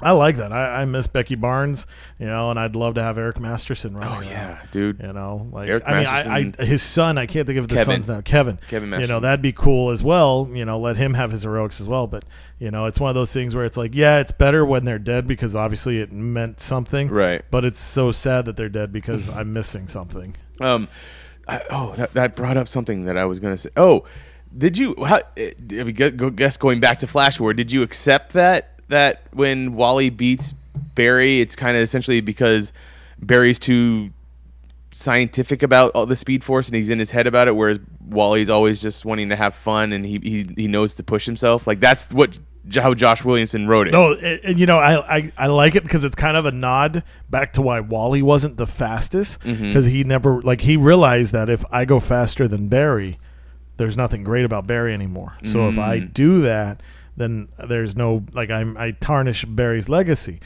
I 0.00 0.12
like 0.12 0.36
that. 0.36 0.52
I, 0.52 0.82
I 0.82 0.84
miss 0.84 1.06
Becky 1.08 1.34
Barnes, 1.34 1.86
you 2.20 2.26
know, 2.26 2.50
and 2.50 2.58
I'd 2.58 2.76
love 2.76 2.94
to 2.94 3.02
have 3.02 3.18
Eric 3.18 3.40
Masterson 3.40 3.96
running. 3.96 4.12
Oh 4.12 4.20
around, 4.20 4.26
yeah, 4.30 4.62
dude. 4.70 5.00
You 5.00 5.12
know, 5.12 5.48
like 5.52 5.68
Eric 5.68 5.82
I 5.86 5.90
mean, 5.98 6.06
I, 6.06 6.12
Masterson- 6.12 6.54
I 6.60 6.64
his 6.64 6.82
son. 6.82 7.18
I 7.18 7.26
can't 7.26 7.46
think 7.46 7.58
of 7.58 7.68
the 7.68 7.74
Kevin. 7.74 7.94
sons 8.02 8.08
now. 8.08 8.20
Kevin. 8.20 8.58
Kevin 8.68 9.00
You 9.00 9.06
know, 9.06 9.18
that'd 9.20 9.42
be 9.42 9.52
cool 9.52 9.90
as 9.90 10.02
well. 10.02 10.48
You 10.52 10.64
know, 10.64 10.78
let 10.78 10.96
him 10.96 11.14
have 11.14 11.32
his 11.32 11.42
heroics 11.42 11.80
as 11.80 11.88
well. 11.88 12.06
But 12.06 12.24
you 12.58 12.70
know, 12.70 12.86
it's 12.86 13.00
one 13.00 13.08
of 13.08 13.14
those 13.14 13.32
things 13.32 13.54
where 13.54 13.64
it's 13.64 13.76
like, 13.76 13.94
yeah, 13.94 14.18
it's 14.20 14.32
better 14.32 14.64
when 14.64 14.84
they're 14.84 14.98
dead 14.98 15.26
because 15.26 15.56
obviously 15.56 16.00
it 16.00 16.12
meant 16.12 16.60
something. 16.60 17.08
Right. 17.08 17.42
But 17.50 17.64
it's 17.64 17.80
so 17.80 18.12
sad 18.12 18.44
that 18.44 18.56
they're 18.56 18.68
dead 18.68 18.92
because 18.92 19.28
I'm 19.28 19.52
missing 19.52 19.88
something. 19.88 20.36
Um, 20.60 20.88
I, 21.48 21.62
oh, 21.70 21.94
that, 21.96 22.14
that 22.14 22.36
brought 22.36 22.56
up 22.56 22.68
something 22.68 23.04
that 23.06 23.16
I 23.16 23.24
was 23.24 23.40
gonna 23.40 23.56
say. 23.56 23.70
Oh, 23.76 24.04
did 24.56 24.78
you? 24.78 24.94
How, 25.04 25.20
eh, 25.36 25.52
I 25.72 25.82
mean, 25.84 25.94
gu- 25.94 26.10
gu- 26.12 26.30
guess 26.30 26.56
going 26.56 26.78
back 26.80 27.00
to 27.00 27.06
Flash 27.06 27.40
War, 27.40 27.52
did 27.52 27.72
you 27.72 27.82
accept 27.82 28.32
that 28.34 28.77
that 28.88 29.22
when 29.32 29.74
Wally 29.74 30.10
beats 30.10 30.54
Barry, 30.94 31.40
it's 31.40 31.56
kind 31.56 31.76
of 31.76 31.82
essentially 31.82 32.20
because 32.20 32.72
Barry's 33.20 33.58
too 33.58 34.10
scientific 34.92 35.62
about 35.62 35.92
all 35.92 36.06
the 36.06 36.16
Speed 36.16 36.42
Force 36.42 36.66
and 36.68 36.76
he's 36.76 36.90
in 36.90 36.98
his 36.98 37.10
head 37.10 37.26
about 37.26 37.48
it, 37.48 37.54
whereas 37.56 37.78
Wally's 38.08 38.50
always 38.50 38.80
just 38.80 39.04
wanting 39.04 39.28
to 39.28 39.36
have 39.36 39.54
fun 39.54 39.92
and 39.92 40.04
he 40.04 40.18
he, 40.22 40.50
he 40.56 40.68
knows 40.68 40.94
to 40.94 41.02
push 41.02 41.26
himself. 41.26 41.66
Like 41.66 41.80
that's 41.80 42.06
what 42.12 42.38
how 42.74 42.92
Josh 42.94 43.24
Williamson 43.24 43.66
wrote 43.66 43.88
it. 43.88 43.92
No, 43.92 44.12
and, 44.12 44.58
you 44.58 44.66
know, 44.66 44.78
I, 44.78 45.16
I 45.18 45.32
I 45.38 45.46
like 45.46 45.74
it 45.74 45.82
because 45.84 46.04
it's 46.04 46.16
kind 46.16 46.36
of 46.36 46.46
a 46.46 46.50
nod 46.50 47.02
back 47.30 47.52
to 47.54 47.62
why 47.62 47.80
Wally 47.80 48.22
wasn't 48.22 48.56
the 48.56 48.66
fastest 48.66 49.40
Mm-hmm. 49.40 49.68
because 49.68 49.86
he 49.86 50.04
never 50.04 50.40
like 50.42 50.62
he 50.62 50.76
realized 50.76 51.32
that 51.32 51.48
if 51.48 51.64
I 51.70 51.84
go 51.84 52.00
faster 52.00 52.48
than 52.48 52.68
Barry, 52.68 53.18
there's 53.76 53.96
nothing 53.96 54.24
great 54.24 54.44
about 54.44 54.66
Barry 54.66 54.92
anymore. 54.94 55.36
So 55.44 55.68
if 55.68 55.76
Mm. 55.76 55.82
I 55.82 55.98
do 56.00 56.40
that, 56.42 56.82
then 57.18 57.48
there's 57.68 57.96
no 57.96 58.24
like 58.32 58.50
I'm 58.50 58.76
I 58.76 58.92
tarnish 58.92 59.44
Barry's 59.44 59.88
legacy. 59.88 60.40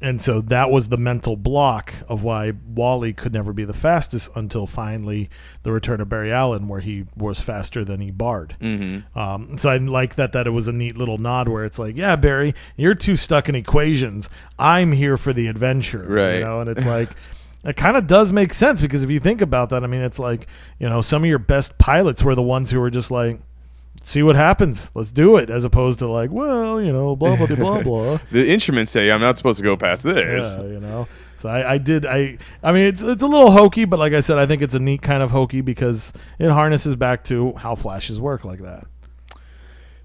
And 0.00 0.22
so 0.22 0.40
that 0.42 0.70
was 0.70 0.90
the 0.90 0.96
mental 0.96 1.36
block 1.36 1.92
of 2.08 2.22
why 2.22 2.52
Wally 2.68 3.12
could 3.12 3.32
never 3.32 3.52
be 3.52 3.64
the 3.64 3.72
fastest 3.72 4.30
until 4.36 4.64
finally 4.66 5.28
the 5.64 5.72
return 5.72 6.00
of 6.00 6.08
Barry 6.08 6.32
Allen, 6.32 6.68
where 6.68 6.80
he 6.80 7.06
was 7.16 7.40
faster 7.40 7.84
than 7.84 8.00
he 8.00 8.12
barred. 8.12 8.56
Mm-hmm. 8.60 9.18
Um, 9.18 9.58
so 9.58 9.70
I 9.70 9.76
like 9.78 10.14
that 10.14 10.32
that 10.32 10.46
it 10.46 10.50
was 10.50 10.68
a 10.68 10.72
neat 10.72 10.96
little 10.96 11.18
nod 11.18 11.48
where 11.48 11.64
it's 11.64 11.80
like, 11.80 11.96
yeah, 11.96 12.14
Barry, 12.14 12.54
you're 12.76 12.94
too 12.94 13.16
stuck 13.16 13.48
in 13.48 13.56
equations. 13.56 14.30
I'm 14.56 14.92
here 14.92 15.16
for 15.16 15.32
the 15.32 15.48
adventure, 15.48 16.04
Right. 16.06 16.34
You 16.34 16.44
know, 16.44 16.60
and 16.60 16.70
it's 16.70 16.86
like. 16.86 17.10
It 17.64 17.76
kind 17.76 17.96
of 17.96 18.06
does 18.06 18.30
make 18.30 18.54
sense 18.54 18.80
because 18.80 19.02
if 19.02 19.10
you 19.10 19.18
think 19.18 19.40
about 19.40 19.70
that, 19.70 19.82
I 19.82 19.88
mean, 19.88 20.00
it's 20.00 20.20
like 20.20 20.46
you 20.78 20.88
know 20.88 21.00
some 21.00 21.24
of 21.24 21.28
your 21.28 21.40
best 21.40 21.76
pilots 21.76 22.22
were 22.22 22.36
the 22.36 22.42
ones 22.42 22.70
who 22.70 22.78
were 22.78 22.88
just 22.88 23.10
like, 23.10 23.40
see 24.02 24.22
what 24.22 24.36
happens, 24.36 24.90
let's 24.94 25.12
do 25.12 25.36
it, 25.36 25.50
as 25.50 25.64
opposed 25.64 25.98
to 26.00 26.08
like, 26.08 26.30
well, 26.30 26.80
you 26.80 26.92
know, 26.92 27.16
blah 27.16 27.36
blah 27.36 27.46
blah 27.46 27.56
blah 27.56 27.82
blah. 27.82 28.18
The 28.30 28.48
instruments 28.50 28.92
say 28.92 29.10
I'm 29.10 29.20
not 29.20 29.36
supposed 29.36 29.58
to 29.58 29.64
go 29.64 29.76
past 29.76 30.02
this. 30.02 30.44
Yeah, 30.56 30.62
you 30.62 30.80
know. 30.80 31.08
So 31.36 31.48
I, 31.48 31.74
I 31.74 31.78
did 31.78 32.04
I 32.04 32.36
I 32.62 32.72
mean 32.72 32.86
it's 32.86 33.02
it's 33.02 33.22
a 33.22 33.26
little 33.26 33.50
hokey, 33.50 33.84
but 33.84 33.98
like 33.98 34.12
I 34.12 34.20
said, 34.20 34.38
I 34.38 34.46
think 34.46 34.62
it's 34.62 34.74
a 34.74 34.80
neat 34.80 35.02
kind 35.02 35.22
of 35.22 35.30
hokey 35.30 35.60
because 35.60 36.12
it 36.38 36.50
harnesses 36.50 36.96
back 36.96 37.24
to 37.24 37.52
how 37.52 37.74
flashes 37.74 38.20
work 38.20 38.44
like 38.44 38.60
that. 38.60 38.86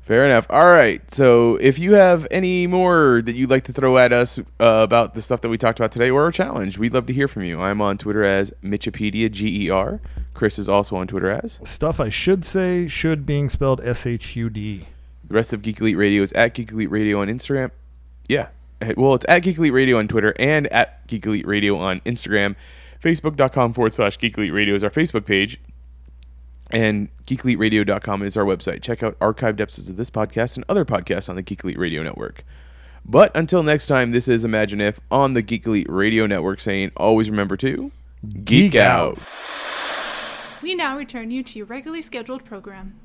Fair 0.05 0.25
enough. 0.25 0.45
All 0.49 0.65
right. 0.65 1.01
So 1.13 1.55
if 1.55 1.79
you 1.79 1.93
have 1.93 2.27
any 2.29 2.67
more 2.67 3.21
that 3.23 3.35
you'd 3.35 3.49
like 3.49 3.63
to 3.65 3.73
throw 3.73 3.97
at 3.97 4.11
us 4.11 4.37
uh, 4.37 4.43
about 4.59 5.13
the 5.13 5.21
stuff 5.21 5.39
that 5.41 5.49
we 5.49 5.57
talked 5.57 5.79
about 5.79 5.93
today 5.93 6.09
or 6.09 6.23
our 6.23 6.31
challenge, 6.31 6.77
we'd 6.77 6.93
love 6.93 7.05
to 7.05 7.13
hear 7.13 7.29
from 7.29 7.43
you. 7.43 7.61
I'm 7.61 7.81
on 7.81 7.97
Twitter 7.97 8.23
as 8.23 8.51
Mitchipedia, 8.61 9.31
G 9.31 9.65
E 9.65 9.69
R. 9.69 10.01
Chris 10.33 10.59
is 10.59 10.67
also 10.67 10.97
on 10.97 11.07
Twitter 11.07 11.29
as. 11.29 11.59
Stuff 11.63 12.01
I 12.01 12.09
should 12.09 12.43
say 12.43 12.87
should 12.87 13.25
being 13.25 13.47
spelled 13.47 13.79
S 13.81 14.05
H 14.05 14.35
U 14.35 14.49
D. 14.49 14.87
The 15.25 15.33
rest 15.33 15.53
of 15.53 15.61
Geek 15.61 15.79
Elite 15.79 15.95
Radio 15.95 16.21
is 16.21 16.33
at 16.33 16.53
Geek 16.53 16.73
Elite 16.73 16.91
Radio 16.91 17.21
on 17.21 17.29
Instagram. 17.29 17.71
Yeah. 18.27 18.49
Well, 18.97 19.13
it's 19.13 19.25
at 19.29 19.39
Geek 19.39 19.57
Elite 19.57 19.71
Radio 19.71 19.97
on 19.99 20.09
Twitter 20.09 20.33
and 20.37 20.67
at 20.67 21.07
Geek 21.07 21.25
Elite 21.25 21.47
Radio 21.47 21.77
on 21.77 22.01
Instagram. 22.01 22.57
Facebook.com 23.01 23.73
forward 23.73 23.93
slash 23.93 24.17
Geek 24.17 24.37
Elite 24.37 24.51
Radio 24.51 24.75
is 24.75 24.83
our 24.83 24.89
Facebook 24.89 25.25
page. 25.25 25.61
And 26.73 27.07
geekeliteradio.com 27.27 28.23
is 28.23 28.35
our 28.35 28.43
website. 28.43 28.81
Check 28.81 29.03
out 29.03 29.17
archived 29.19 29.61
episodes 29.61 29.89
of 29.89 29.95
this 29.95 30.09
podcast 30.09 30.55
and 30.55 30.65
other 30.67 30.83
podcasts 30.83 31.29
on 31.29 31.35
the 31.35 31.43
Geek 31.43 31.63
Elite 31.63 31.77
Radio 31.77 32.01
Network. 32.01 32.43
But 33.05 33.35
until 33.35 33.61
next 33.61 33.85
time, 33.85 34.11
this 34.11 34.27
is 34.27 34.43
Imagine 34.43 34.81
If 34.81 34.99
on 35.11 35.33
the 35.33 35.43
Geek 35.43 35.67
Elite 35.67 35.87
Radio 35.87 36.25
Network 36.25 36.59
saying 36.59 36.91
always 36.97 37.29
remember 37.29 37.55
to 37.57 37.91
Geek 38.43 38.75
out. 38.75 39.19
We 40.63 40.73
now 40.73 40.97
return 40.97 41.29
you 41.29 41.43
to 41.43 41.57
your 41.59 41.67
regularly 41.67 42.01
scheduled 42.01 42.43
program. 42.43 42.99